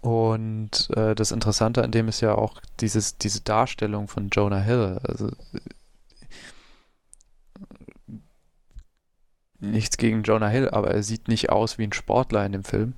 [0.00, 4.98] und äh, das Interessante an dem ist ja auch dieses, diese Darstellung von Jonah Hill.
[5.02, 5.30] Also
[9.58, 12.94] nichts gegen Jonah Hill, aber er sieht nicht aus wie ein Sportler in dem Film.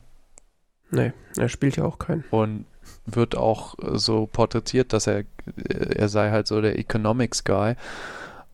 [0.92, 2.24] Nee, er spielt ja auch keinen.
[2.30, 2.66] Und
[3.06, 5.24] wird auch so porträtiert, dass er,
[5.66, 7.74] er sei halt so der Economics Guy.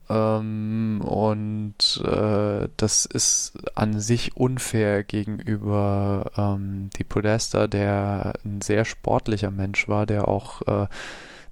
[0.08, 8.84] Ähm, und äh, das ist an sich unfair gegenüber ähm, die Podesta, der ein sehr
[8.84, 10.86] sportlicher Mensch war, der auch, äh,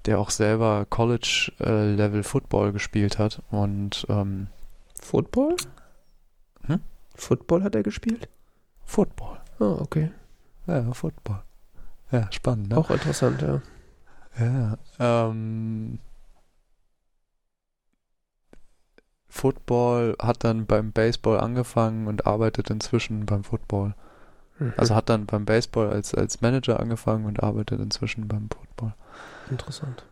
[0.07, 3.43] der auch selber College-Level Football gespielt hat.
[3.51, 4.47] Und ähm,
[5.03, 5.57] Football?
[6.67, 6.81] Hm?
[7.15, 8.29] Football hat er gespielt?
[8.85, 9.39] Football.
[9.59, 10.11] Ah, okay.
[10.67, 11.43] Ja, Football.
[12.11, 12.77] Ja, spannend, ne?
[12.77, 13.61] Auch interessant, ja.
[14.39, 15.99] Ja, ähm,
[19.29, 23.95] Football hat dann beim Baseball angefangen und arbeitet inzwischen beim Football.
[24.59, 24.75] Mhm.
[24.77, 28.95] Also hat dann beim Baseball als, als Manager angefangen und arbeitet inzwischen beim Football.
[29.51, 30.05] Interessant.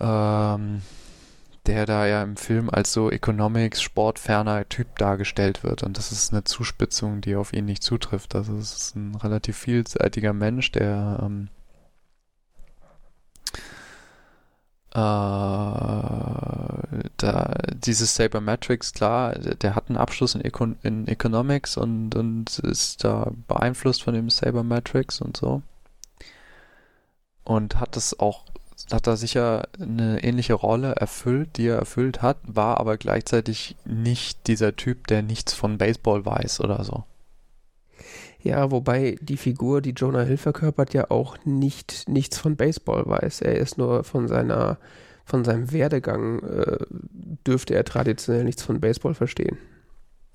[0.00, 0.82] Ähm,
[1.66, 5.82] der da ja im Film als so Economics, sportferner Typ dargestellt wird.
[5.82, 8.34] Und das ist eine Zuspitzung, die auf ihn nicht zutrifft.
[8.34, 11.48] Also es ist ein relativ vielseitiger Mensch, der ähm,
[14.96, 14.98] äh,
[17.18, 23.04] da dieses Sabermetrics, klar, der hat einen Abschluss in, Econ in Economics und, und ist
[23.04, 25.62] da beeinflusst von dem Sabermetrics und so.
[27.44, 28.44] Und hat das auch,
[28.90, 34.46] hat da sicher eine ähnliche Rolle erfüllt, die er erfüllt hat, war aber gleichzeitig nicht
[34.46, 37.04] dieser Typ, der nichts von Baseball weiß oder so.
[38.42, 43.40] Ja, wobei die Figur, die Jonah Hill verkörpert, ja auch nicht nichts von Baseball weiß.
[43.40, 44.78] Er ist nur von seiner,
[45.24, 46.78] von seinem Werdegang äh,
[47.44, 49.58] dürfte er traditionell nichts von Baseball verstehen.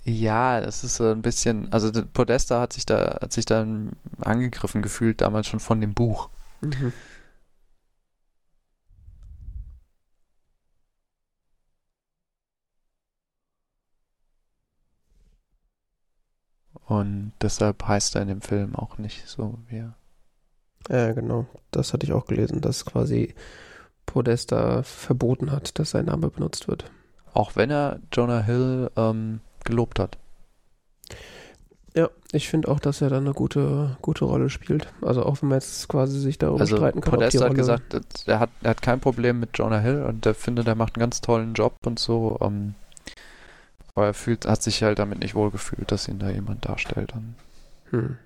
[0.03, 4.82] Ja, das ist so ein bisschen, also Podesta hat sich da, hat sich dann angegriffen
[4.82, 6.30] gefühlt, damals schon von dem Buch.
[6.61, 6.92] Mhm.
[16.92, 19.95] Und deshalb heißt er in dem Film auch nicht so wie er.
[20.90, 21.45] Ja, genau.
[21.72, 23.34] Das hatte ich auch gelesen, dass quasi
[24.06, 26.92] Podesta verboten hat, dass sein Name benutzt wird.
[27.34, 30.18] Auch wenn er Jonah Hill ähm, gelobt hat.
[31.95, 34.92] Ja, ich finde auch, dass er dann eine gute, gute Rolle spielt.
[35.02, 37.14] Also auch wenn man jetzt quasi sich darüber also streiten kann.
[37.14, 40.68] Podesta hat gesagt, er hat, er hat kein Problem mit Jonah Hill und er findet,
[40.68, 42.38] er macht einen ganz tollen Job und so.
[42.42, 42.76] Ähm,
[43.94, 47.14] aber er fühlt, hat sich halt damit nicht wohlgefühlt, dass ihn da jemand darstellt.
[47.14, 47.36] Und
[47.90, 48.18] hm.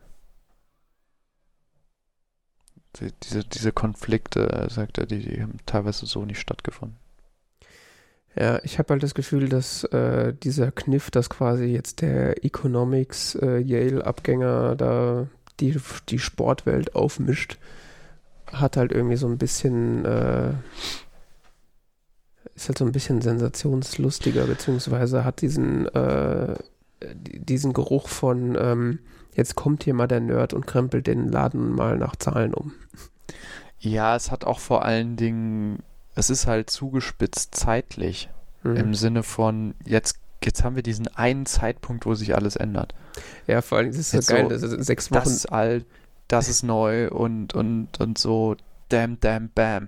[2.99, 6.97] die, diese, diese Konflikte, sagt er, die, die haben teilweise so nicht stattgefunden.
[8.37, 13.35] Ja, ich habe halt das Gefühl, dass äh, dieser Kniff, dass quasi jetzt der Economics
[13.35, 15.27] äh, Yale-Abgänger da
[15.61, 15.79] die,
[16.09, 17.57] die Sportwelt aufmischt,
[18.51, 20.51] hat halt irgendwie so ein bisschen, äh,
[22.55, 26.55] ist halt so ein bisschen sensationslustiger, beziehungsweise hat diesen, äh,
[27.13, 28.99] diesen Geruch von, ähm,
[29.33, 32.73] jetzt kommt hier mal der Nerd und krempelt den Laden mal nach Zahlen um.
[33.79, 35.83] Ja, es hat auch vor allen Dingen
[36.15, 38.29] es ist halt zugespitzt zeitlich.
[38.63, 38.75] Mhm.
[38.77, 42.95] Im Sinne von, jetzt, jetzt haben wir diesen einen Zeitpunkt, wo sich alles ändert.
[43.47, 45.19] Ja, vor allem, das ist so Jetzt geil, so, sechs Wochen.
[45.19, 45.85] Das ist alt,
[46.27, 48.55] das ist neu und, und, und so,
[48.89, 49.87] damn, damn, bam.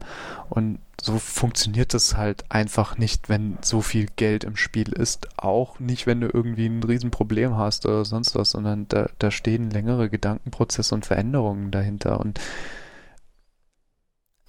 [0.49, 5.27] Und so funktioniert das halt einfach nicht, wenn so viel Geld im Spiel ist.
[5.37, 9.69] Auch nicht, wenn du irgendwie ein Riesenproblem hast oder sonst was, sondern da, da stehen
[9.69, 12.19] längere Gedankenprozesse und Veränderungen dahinter.
[12.19, 12.39] Und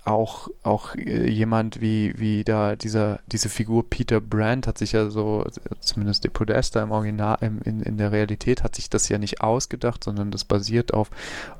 [0.08, 5.10] auch, auch äh, jemand wie, wie da dieser, diese Figur Peter Brandt hat sich ja
[5.10, 5.44] so,
[5.80, 9.40] zumindest die Podesta im Original, im, in, in der Realität hat sich das ja nicht
[9.40, 11.10] ausgedacht, sondern das basiert auf,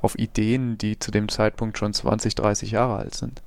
[0.02, 3.42] auf Ideen, die zu dem Zeitpunkt schon 20, 30 Jahre alt sind.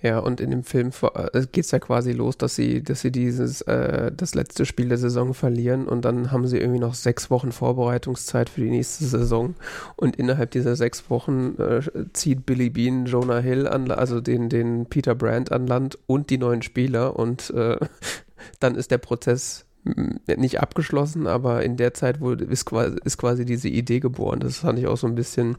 [0.00, 3.10] Ja, und in dem Film äh, geht es ja quasi los, dass sie, dass sie
[3.10, 7.30] dieses, äh, das letzte Spiel der Saison verlieren und dann haben sie irgendwie noch sechs
[7.30, 9.56] Wochen Vorbereitungszeit für die nächste Saison.
[9.96, 11.80] Und innerhalb dieser sechs Wochen äh,
[12.12, 16.38] zieht Billy Bean Jonah Hill an, also den, den Peter Brandt an Land und die
[16.38, 17.78] neuen Spieler und äh,
[18.60, 19.64] dann ist der Prozess
[20.36, 24.40] nicht abgeschlossen, aber in der Zeit wurde, ist, quasi, ist quasi diese Idee geboren.
[24.40, 25.56] Das fand ich auch so ein bisschen.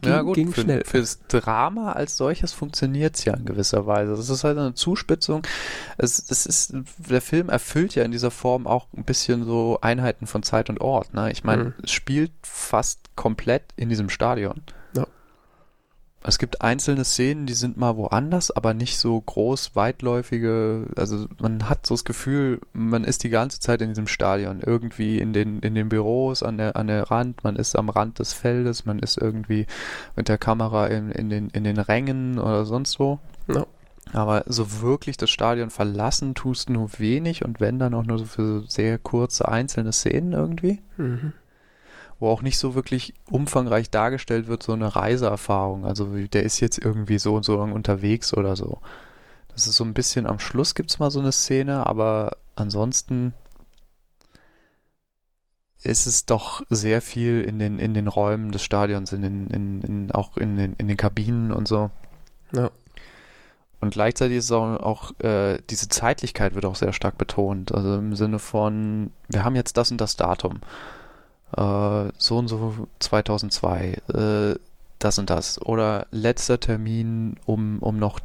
[0.00, 0.84] Ging, ja, gut, ging für, schnell.
[0.84, 4.14] Fürs Drama als solches funktioniert es ja in gewisser Weise.
[4.14, 5.42] Das ist halt eine Zuspitzung.
[5.96, 10.26] Es, es ist, der Film erfüllt ja in dieser Form auch ein bisschen so Einheiten
[10.26, 11.14] von Zeit und Ort.
[11.14, 11.32] Ne?
[11.32, 11.74] Ich meine, mhm.
[11.82, 14.62] es spielt fast komplett in diesem Stadion.
[16.26, 20.88] Es gibt einzelne Szenen, die sind mal woanders, aber nicht so groß, weitläufige.
[20.96, 25.20] Also man hat so das Gefühl, man ist die ganze Zeit in diesem Stadion, irgendwie
[25.20, 28.32] in den in den Büros an der an der Rand, man ist am Rand des
[28.32, 29.66] Feldes, man ist irgendwie
[30.16, 33.20] mit der Kamera in, in den in den Rängen oder sonst wo.
[33.46, 33.64] Ja.
[34.12, 38.18] Aber so wirklich das Stadion verlassen tust du nur wenig und wenn dann auch nur
[38.18, 40.80] so für sehr kurze einzelne Szenen irgendwie.
[40.96, 41.32] Mhm.
[42.18, 45.84] Wo auch nicht so wirklich umfangreich dargestellt wird, so eine Reiseerfahrung.
[45.84, 48.78] Also der ist jetzt irgendwie so und so lang unterwegs oder so.
[49.48, 53.32] Das ist so ein bisschen am Schluss gibt es mal so eine Szene, aber ansonsten
[55.82, 59.82] ist es doch sehr viel in den, in den Räumen des Stadions, in den, in,
[59.82, 61.90] in, auch in den, in den Kabinen und so.
[62.52, 62.70] Ja.
[63.80, 67.72] Und gleichzeitig ist auch, auch äh, diese Zeitlichkeit wird auch sehr stark betont.
[67.72, 70.60] Also im Sinne von, wir haben jetzt das und das Datum.
[71.52, 73.98] Äh, so und so 2002.
[74.12, 74.58] Äh,
[74.98, 75.60] das und das.
[75.60, 78.20] Oder letzter Termin, um, um noch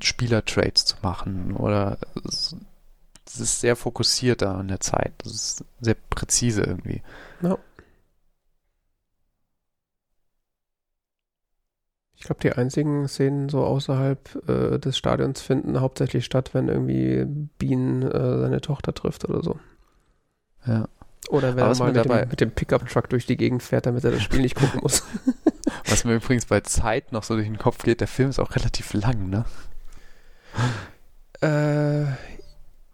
[0.00, 1.56] Spielertrades zu machen.
[1.56, 5.12] Oder es ist sehr fokussiert da an der Zeit.
[5.18, 7.02] Das ist sehr präzise irgendwie.
[7.42, 7.58] Ja.
[12.16, 17.24] Ich glaube, die einzigen Szenen so außerhalb äh, des Stadions finden hauptsächlich statt, wenn irgendwie
[17.58, 19.58] Bean äh, seine Tochter trifft oder so.
[20.64, 20.88] Ja.
[21.32, 23.86] Oder wenn Aber er mal mit dabei- dem, mit dem Pickup-Truck durch die Gegend fährt,
[23.86, 25.02] damit er das Spiel nicht gucken muss.
[25.86, 28.54] Was mir übrigens bei Zeit noch so durch den Kopf geht, der Film ist auch
[28.54, 29.44] relativ lang, ne?
[31.40, 32.04] Äh,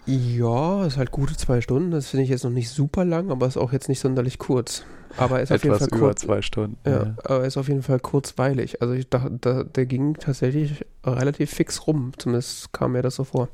[0.06, 1.90] ja, ist halt gute zwei Stunden.
[1.90, 4.84] Das finde ich jetzt noch nicht super lang, aber ist auch jetzt nicht sonderlich kurz.
[5.16, 6.20] Aber er ist auf jeden Etwas Fall über kurz.
[6.22, 6.78] zwei Stunden.
[6.86, 8.80] Ja, aber er ist auf jeden Fall kurzweilig.
[8.80, 12.12] Also ich dachte, da, der ging tatsächlich relativ fix rum.
[12.16, 13.48] Zumindest kam mir das so vor.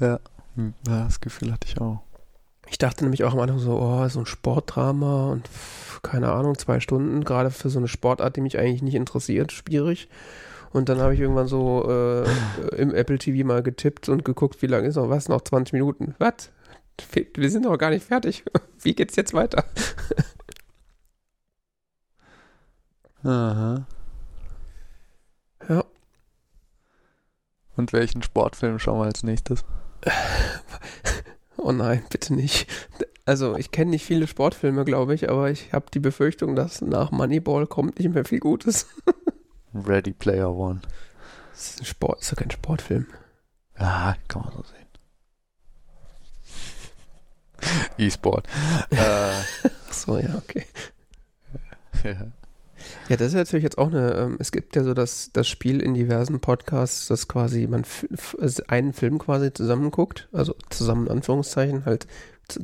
[0.00, 0.18] Ja.
[0.56, 2.00] Hm, ja, das Gefühl hatte ich auch.
[2.70, 5.48] Ich dachte nämlich auch am Anfang so, oh, so ein Sportdrama und
[6.02, 10.08] keine Ahnung, zwei Stunden, gerade für so eine Sportart, die mich eigentlich nicht interessiert, schwierig.
[10.70, 12.24] Und dann habe ich irgendwann so äh,
[12.76, 15.28] im Apple TV mal getippt und geguckt, wie lange ist noch was?
[15.28, 16.14] Noch 20 Minuten.
[16.18, 16.50] Was?
[17.34, 18.44] Wir sind noch gar nicht fertig.
[18.82, 19.64] Wie geht's jetzt weiter?
[23.22, 23.86] Aha.
[25.68, 25.84] Ja.
[27.76, 29.64] Und welchen Sportfilm schauen wir als nächstes?
[31.58, 32.68] Oh nein, bitte nicht.
[33.26, 37.10] Also ich kenne nicht viele Sportfilme, glaube ich, aber ich habe die Befürchtung, dass nach
[37.10, 38.86] Moneyball kommt nicht mehr viel Gutes.
[39.74, 40.80] Ready Player One.
[41.50, 43.06] Das ist, ein Sport, ist doch kein Sportfilm.
[43.78, 44.78] Ja, kann man so sehen.
[47.98, 48.46] E-Sport.
[48.90, 50.64] äh, Ach so, ja, okay.
[52.04, 52.32] ja.
[53.08, 55.80] Ja, das ist natürlich jetzt auch eine, ähm, es gibt ja so das, das Spiel
[55.80, 57.84] in diversen Podcasts, dass quasi man
[58.68, 62.06] einen Film quasi zusammen guckt, also zusammen in Anführungszeichen halt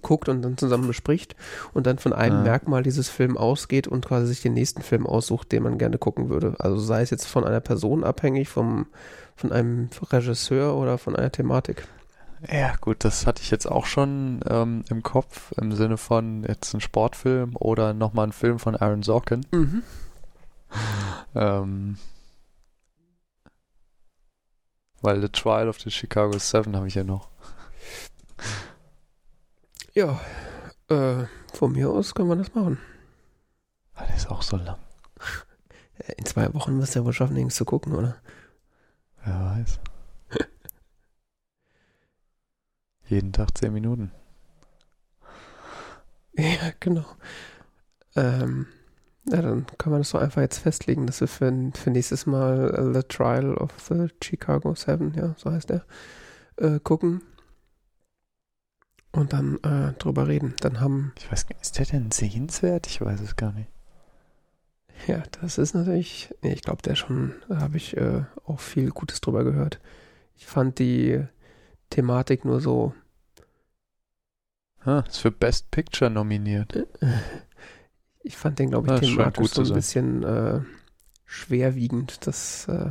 [0.01, 1.37] guckt und dann zusammen bespricht
[1.75, 2.43] und dann von einem Ah.
[2.43, 6.31] Merkmal dieses Film ausgeht und quasi sich den nächsten Film aussucht, den man gerne gucken
[6.31, 6.55] würde.
[6.59, 8.87] Also sei es jetzt von einer Person abhängig, vom,
[9.37, 11.87] von einem Regisseur oder von einer Thematik.
[12.51, 16.73] ja, gut, das hatte ich jetzt auch schon ähm, im Kopf, im Sinne von jetzt
[16.75, 19.45] ein Sportfilm oder nochmal ein Film von Aaron Sorkin.
[19.53, 19.83] Mhm.
[21.35, 21.97] Ähm,
[25.03, 27.29] weil The Trial of the Chicago Seven habe ich ja noch.
[29.95, 30.21] Ja,
[30.89, 32.79] äh, von mir aus können wir das machen.
[33.95, 34.79] Ah, Der ist auch so lang.
[36.17, 38.17] In zwei Wochen wirst du ja wohl schaffen, nichts zu gucken, oder?
[39.25, 39.81] Wer weiß.
[43.09, 44.11] Jeden Tag zehn Minuten.
[46.37, 47.05] Ja, genau.
[48.17, 48.67] Ähm,
[49.27, 52.75] ja, dann kann man das doch einfach jetzt festlegen, dass wir für, für nächstes Mal
[52.75, 55.85] äh, The Trial of the Chicago Seven, ja, so heißt er,
[56.57, 57.23] äh, gucken
[59.13, 60.55] und dann äh, drüber reden.
[60.61, 62.87] Dann haben, Ich weiß gar nicht, ist der denn sehenswert?
[62.87, 63.71] Ich weiß es gar nicht.
[65.07, 68.91] ja, das ist natürlich, nee, ich glaube, der schon, da habe ich äh, auch viel
[68.91, 69.81] Gutes drüber gehört.
[70.37, 71.25] Ich fand die
[71.91, 72.95] Thematik nur so,
[74.85, 76.87] Ah, ist für Best Picture nominiert.
[78.25, 79.75] ich fand den, glaube ich, scheint thematisch so ein sein.
[79.75, 80.61] bisschen äh,
[81.27, 82.27] schwerwiegend.
[82.27, 82.91] Das, äh,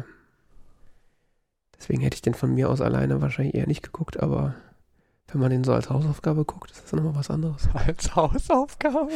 [1.78, 4.56] deswegen hätte ich den von mir aus alleine wahrscheinlich eher nicht geguckt, aber
[5.28, 7.68] wenn man den so als Hausaufgabe guckt, ist das nochmal was anderes.
[7.74, 9.10] Als Hausaufgabe.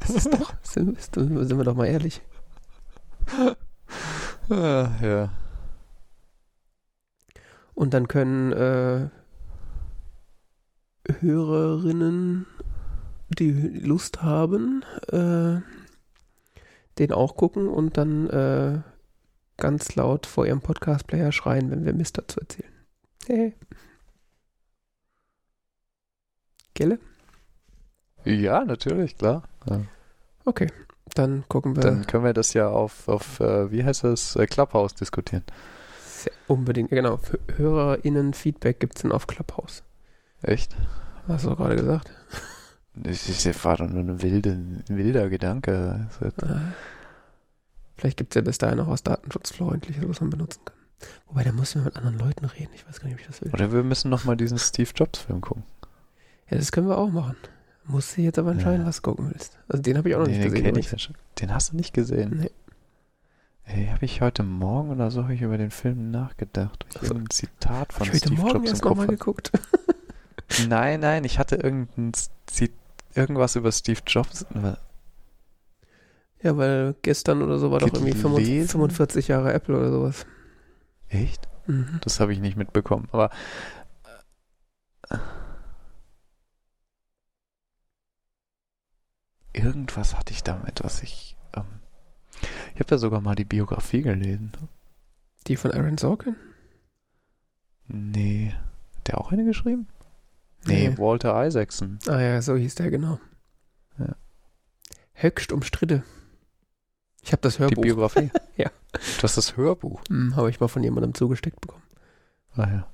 [0.00, 2.20] Das ist doch, sind, sind wir doch mal ehrlich.
[4.50, 5.30] Ah, ja.
[7.72, 9.08] Und dann können äh,
[11.20, 12.46] Hörerinnen,
[13.28, 15.60] die Lust haben, äh,
[16.98, 18.82] den auch gucken und dann äh,
[19.56, 22.72] ganz laut vor ihrem Podcast-Player schreien, wenn wir Mist dazu erzählen.
[23.26, 23.54] Hey.
[26.74, 26.98] Gelle?
[28.24, 29.44] Ja, natürlich, klar.
[29.68, 29.82] Ja.
[30.44, 30.68] Okay,
[31.14, 34.46] dann gucken wir Dann können wir das ja auf, auf äh, wie heißt das, äh,
[34.46, 35.44] Clubhouse diskutieren.
[36.02, 36.90] sehr unbedingt.
[36.90, 39.82] Genau, für HörerInnen-Feedback gibt es dann auf Clubhouse.
[40.42, 40.76] Echt?
[41.28, 42.10] Hast du doch gerade gesagt.
[42.96, 46.06] Das ist doch nur ein, wilde, ein wilder Gedanke.
[47.96, 50.74] Vielleicht gibt es ja bis dahin auch was Datenschutzfreundliches, was man benutzen kann.
[51.26, 52.70] Wobei, da muss man mit anderen Leuten reden.
[52.74, 53.52] Ich weiß gar nicht, ob ich das will.
[53.52, 55.64] Oder wir müssen nochmal diesen Steve Jobs Film gucken.
[56.50, 57.36] Ja, das können wir auch machen.
[57.86, 58.86] Musst du jetzt aber entscheiden, Ja.
[58.86, 59.58] was du gucken willst.
[59.68, 60.64] Also den habe ich auch noch Nee, nicht den gesehen.
[60.72, 61.14] kenn ich schon.
[61.40, 62.38] Den hast du nicht gesehen?
[62.42, 62.50] Nee.
[63.66, 66.86] Ey, habe ich heute Morgen oder so ich über den Film nachgedacht.
[66.90, 69.52] Ich Also, ein Zitat von Hab ich heute Steve Morgen Jobs erst nochmal geguckt.
[70.68, 72.12] Nein, nein, ich hatte irgendein
[72.46, 72.70] Zi-
[73.14, 74.46] irgendwas über Steve Jobs.
[76.42, 78.68] Ja, weil gestern oder so war doch irgendwie 45, Gelesen?
[78.68, 80.26] 45 Jahre Apple oder sowas.
[81.08, 81.48] Echt?
[81.66, 82.00] Mhm.
[82.02, 83.08] Das habe ich nicht mitbekommen.
[83.12, 83.30] Aber
[85.08, 85.16] äh,
[89.54, 91.36] irgendwas hatte ich damit, was ich.
[91.54, 91.64] Ähm,
[92.74, 94.52] ich habe da sogar mal die Biografie gelesen.
[95.46, 96.36] Die von Aaron Sorkin?
[97.86, 98.54] Nee.
[98.96, 99.88] Hat der auch eine geschrieben?
[100.66, 101.98] Nee, Walter Isaacson.
[102.08, 103.20] Ah ja, so hieß der, genau.
[103.98, 104.16] Ja.
[105.14, 106.02] Höchst umstritten.
[107.22, 107.82] Ich habe das Die Hörbuch.
[107.82, 108.30] Biografie.
[108.56, 108.70] Ja.
[108.92, 110.00] Du hast das Hörbuch.
[110.08, 111.82] Hm, habe ich mal von jemandem zugesteckt bekommen.
[112.54, 112.86] Ah ja.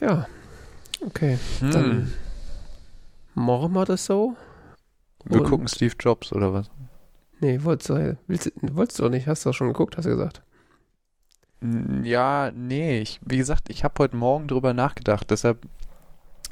[0.00, 0.26] Ja,
[1.04, 1.38] okay.
[1.60, 1.70] Hm.
[1.70, 2.12] Dann
[3.34, 4.36] machen wir das so.
[5.24, 6.70] Wir gucken Steve Jobs oder was?
[7.40, 9.26] Nee, wolltest du, willst, wolltest du doch nicht.
[9.26, 10.42] Hast du doch schon geguckt, hast du gesagt.
[12.02, 15.58] Ja, nee, ich, wie gesagt, ich habe heute Morgen drüber nachgedacht, deshalb,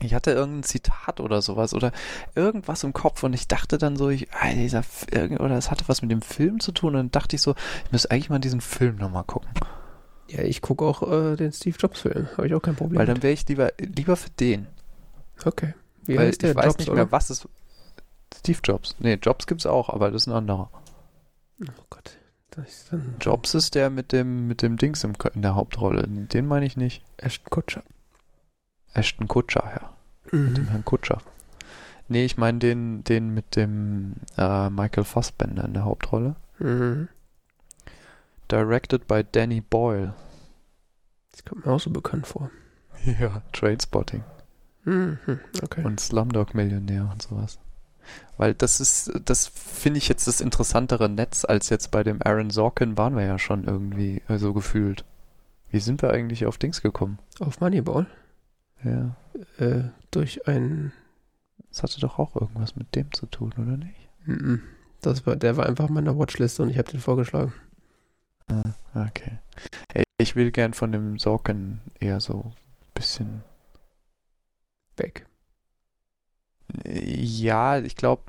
[0.01, 1.91] ich hatte irgendein Zitat oder sowas oder
[2.37, 4.83] irgendwas im Kopf und ich dachte dann so, ich, ah, dieser,
[5.41, 7.55] oder es hatte was mit dem Film zu tun und dann dachte ich so,
[7.87, 9.51] ich müsste eigentlich mal diesen Film nochmal gucken,
[10.29, 12.29] Ja, ich gucke auch äh, den Steve Jobs Film.
[12.37, 12.99] Habe ich auch kein Problem.
[12.99, 14.69] weil dann wäre ich lieber, lieber für den,
[15.45, 15.75] Okay.
[16.05, 16.51] Wie weil heißt der?
[16.51, 16.97] ich weiß Jobs, nicht oder?
[17.05, 17.49] mehr, was es,
[18.37, 20.71] Steve Jobs, nee, Jobs gibt's auch, aber das ist ein anderer.
[21.63, 22.17] Oh Gott.
[22.67, 26.47] Ist dann Jobs ist der mit dem, mit dem Dings im, in der Hauptrolle, den
[26.47, 27.03] meine ich nicht.
[27.17, 27.83] Ashton Kutscher.
[28.95, 29.91] Ashton Kutscher, ja.
[30.37, 30.69] Mit dem Mhm.
[30.69, 31.21] Herrn Kutscher.
[32.09, 36.35] Nee, ich meine den, den mit dem äh, Michael Fassbender in der Hauptrolle.
[36.59, 37.09] Mhm.
[38.51, 40.15] Directed by Danny Boyle.
[41.31, 42.51] Das kommt mir auch so bekannt vor.
[43.19, 43.41] Ja.
[43.55, 44.23] Trainspotting.
[44.85, 45.19] Mhm.
[45.63, 45.83] Okay.
[45.85, 47.59] Und Slumdog Millionär und sowas.
[48.37, 52.51] Weil das ist, das finde ich jetzt das interessantere Netz als jetzt bei dem Aaron
[52.51, 55.05] Sorkin waren wir ja schon irgendwie so gefühlt.
[55.71, 57.19] Wie sind wir eigentlich auf Dings gekommen?
[57.39, 58.07] Auf Moneyball.
[58.83, 59.15] Ja.
[59.59, 60.93] Äh, durch ein.
[61.69, 64.09] Das hatte doch auch irgendwas mit dem zu tun, oder nicht?
[64.25, 64.63] Mhm.
[65.01, 67.53] Das war, der war einfach in meiner Watchliste und ich habe den vorgeschlagen.
[68.49, 69.39] Ah, okay.
[69.95, 73.43] Ey, ich will gern von dem Sorkin eher so ein bisschen
[74.97, 75.27] Weg.
[76.85, 78.23] Ja, ich glaube,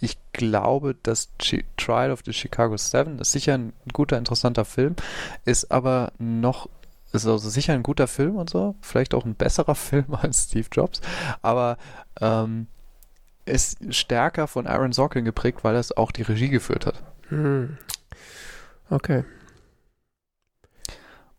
[0.00, 1.30] ich glaube, dass
[1.76, 4.96] Trial of the Chicago Seven ist sicher ein guter, interessanter Film,
[5.44, 6.68] ist aber noch,
[7.12, 10.68] ist also sicher ein guter Film und so, vielleicht auch ein besserer Film als Steve
[10.72, 11.00] Jobs,
[11.42, 11.78] aber
[12.20, 12.66] ähm,
[13.44, 17.02] ist stärker von Aaron Sorkin geprägt, weil er es auch die Regie geführt hat.
[17.30, 17.78] Mhm.
[18.90, 19.24] Okay.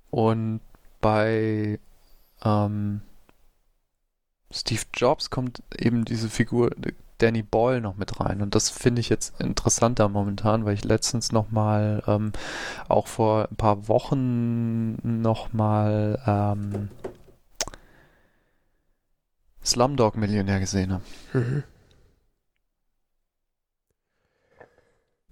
[0.09, 0.61] Und
[1.01, 1.79] bei
[2.43, 3.01] ähm,
[4.57, 6.71] Steve Jobs kommt eben diese Figur
[7.19, 8.41] Danny Boyle noch mit rein.
[8.41, 12.31] Und das finde ich jetzt interessanter momentan, weil ich letztens nochmal, ähm,
[12.87, 16.89] auch vor ein paar Wochen nochmal ähm,
[19.63, 21.03] Slumdog Millionär gesehen habe.
[21.33, 21.63] Mhm.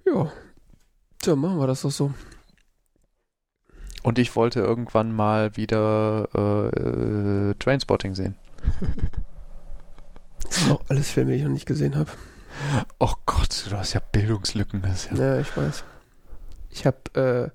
[0.06, 0.32] Ja.
[1.22, 2.14] Tja, machen wir das doch so.
[4.04, 8.36] Und ich wollte irgendwann mal wieder äh, äh, Trainspotting sehen.
[10.44, 12.12] Das sind auch alles Filme, die ich noch nicht gesehen habe.
[13.00, 14.82] Oh Gott, du hast ja Bildungslücken.
[14.82, 15.84] Das ist ja Ja, ich weiß.
[16.70, 17.50] Ich habe äh,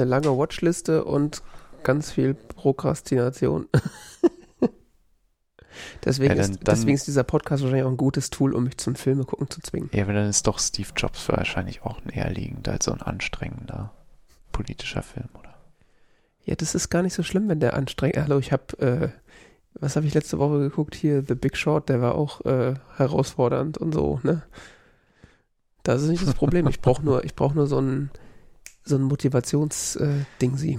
[0.00, 1.42] eine lange Watchliste und
[1.82, 3.68] ganz viel Prokrastination.
[6.04, 8.64] deswegen, Ja, dann- ist, dann- deswegen ist dieser Podcast wahrscheinlich auch ein gutes Tool, um
[8.64, 9.90] mich zum Filme gucken zu zwingen.
[9.92, 13.92] Ja, aber dann ist doch Steve Jobs wahrscheinlich auch näher liegend als so ein anstrengender
[14.52, 15.54] politischer Film, oder?
[16.44, 18.16] Ja, das ist gar nicht so schlimm, wenn der anstrengend.
[18.18, 19.08] Hallo, ich habe, äh,
[19.74, 20.94] was habe ich letzte Woche geguckt?
[20.94, 24.42] Hier, The Big Short, der war auch äh, herausfordernd und so, ne?
[25.82, 26.68] Das ist nicht das Problem.
[26.68, 28.10] Ich brauche nur, ich brauche nur so ein,
[28.84, 30.78] so ein Motivations-Ding sie.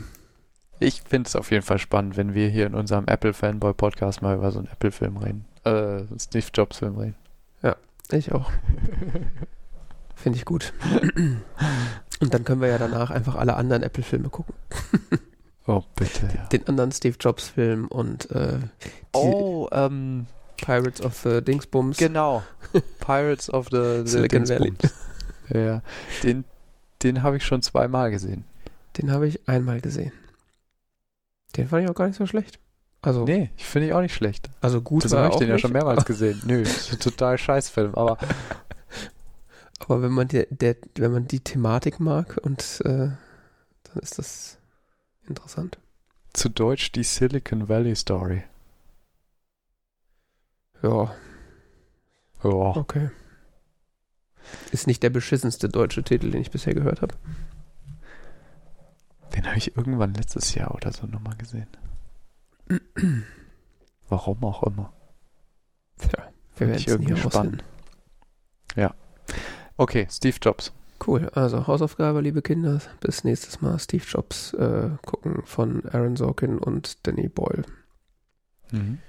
[0.80, 4.52] Ich finde es auf jeden Fall spannend, wenn wir hier in unserem Apple-Fanboy-Podcast mal über
[4.52, 5.46] so einen Apple-Film reden.
[5.66, 7.16] Äh, Steve Jobs-Film reden.
[8.12, 8.52] Ich auch.
[10.16, 10.74] Finde ich gut.
[12.20, 14.54] Und dann können wir ja danach einfach alle anderen Apple-Filme gucken.
[15.66, 16.46] Oh, bitte, ja.
[16.48, 20.28] Den anderen Steve Jobs-Film und äh, die Oh, ähm,
[20.58, 21.98] Pirates of the Dingsbums.
[21.98, 22.44] genau.
[23.00, 24.74] Pirates of the, the Silicon Valley.
[25.50, 25.82] Ja,
[26.24, 26.44] den,
[27.02, 28.44] den habe ich schon zweimal gesehen.
[28.98, 30.12] Den habe ich einmal gesehen.
[31.56, 32.60] Den fand ich auch gar nicht so schlecht.
[33.02, 34.50] Also, Nee, ich finde ich auch nicht schlecht.
[34.62, 36.42] also gut habe ich auch den ja nicht, schon mehrmals gesehen.
[36.46, 38.18] Nö, ist ein total scheiß Film, aber
[39.80, 43.10] Aber wenn man, die, der, wenn man die Thematik mag und äh,
[43.84, 44.58] dann ist das
[45.28, 45.78] interessant.
[46.34, 48.44] zu Deutsch die Silicon Valley Story.
[50.82, 51.16] Ja,
[52.44, 52.50] Ja.
[52.76, 53.10] okay.
[54.72, 57.16] Ist nicht der beschissenste deutsche Titel, den ich bisher gehört habe.
[59.36, 61.68] Den habe ich irgendwann letztes Jahr oder so nochmal gesehen.
[64.10, 64.92] Warum auch immer.
[65.98, 67.64] Tja, wir werden ich es irgendwie spannend.
[69.76, 70.72] Okay, Steve Jobs.
[71.06, 72.80] Cool, also Hausaufgabe, liebe Kinder.
[73.02, 77.64] Bis nächstes Mal Steve Jobs äh, gucken von Aaron Sorkin und Danny Boyle.
[78.72, 79.00] Mhm.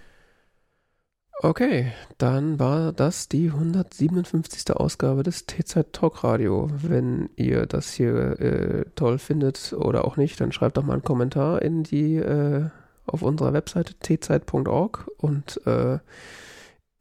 [1.41, 4.75] Okay, dann war das die 157.
[4.75, 6.71] Ausgabe des T-Zeit Talk Radio.
[6.75, 11.03] Wenn ihr das hier äh, toll findet oder auch nicht, dann schreibt doch mal einen
[11.03, 12.71] Kommentar in die äh,
[13.07, 15.99] auf unserer Webseite tzeit.org und äh,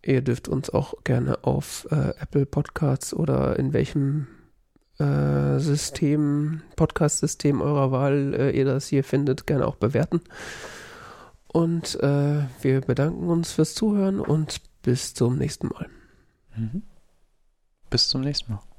[0.04, 4.28] ihr dürft uns auch gerne auf äh, Apple Podcasts oder in welchem
[5.00, 10.22] äh, System, Podcast-System eurer Wahl äh, ihr das hier findet, gerne auch bewerten.
[11.48, 15.88] Und äh, wir bedanken uns fürs Zuhören und bis zum nächsten Mal.
[16.56, 16.84] Mhm.
[17.90, 18.73] Bis zum nächsten Mal.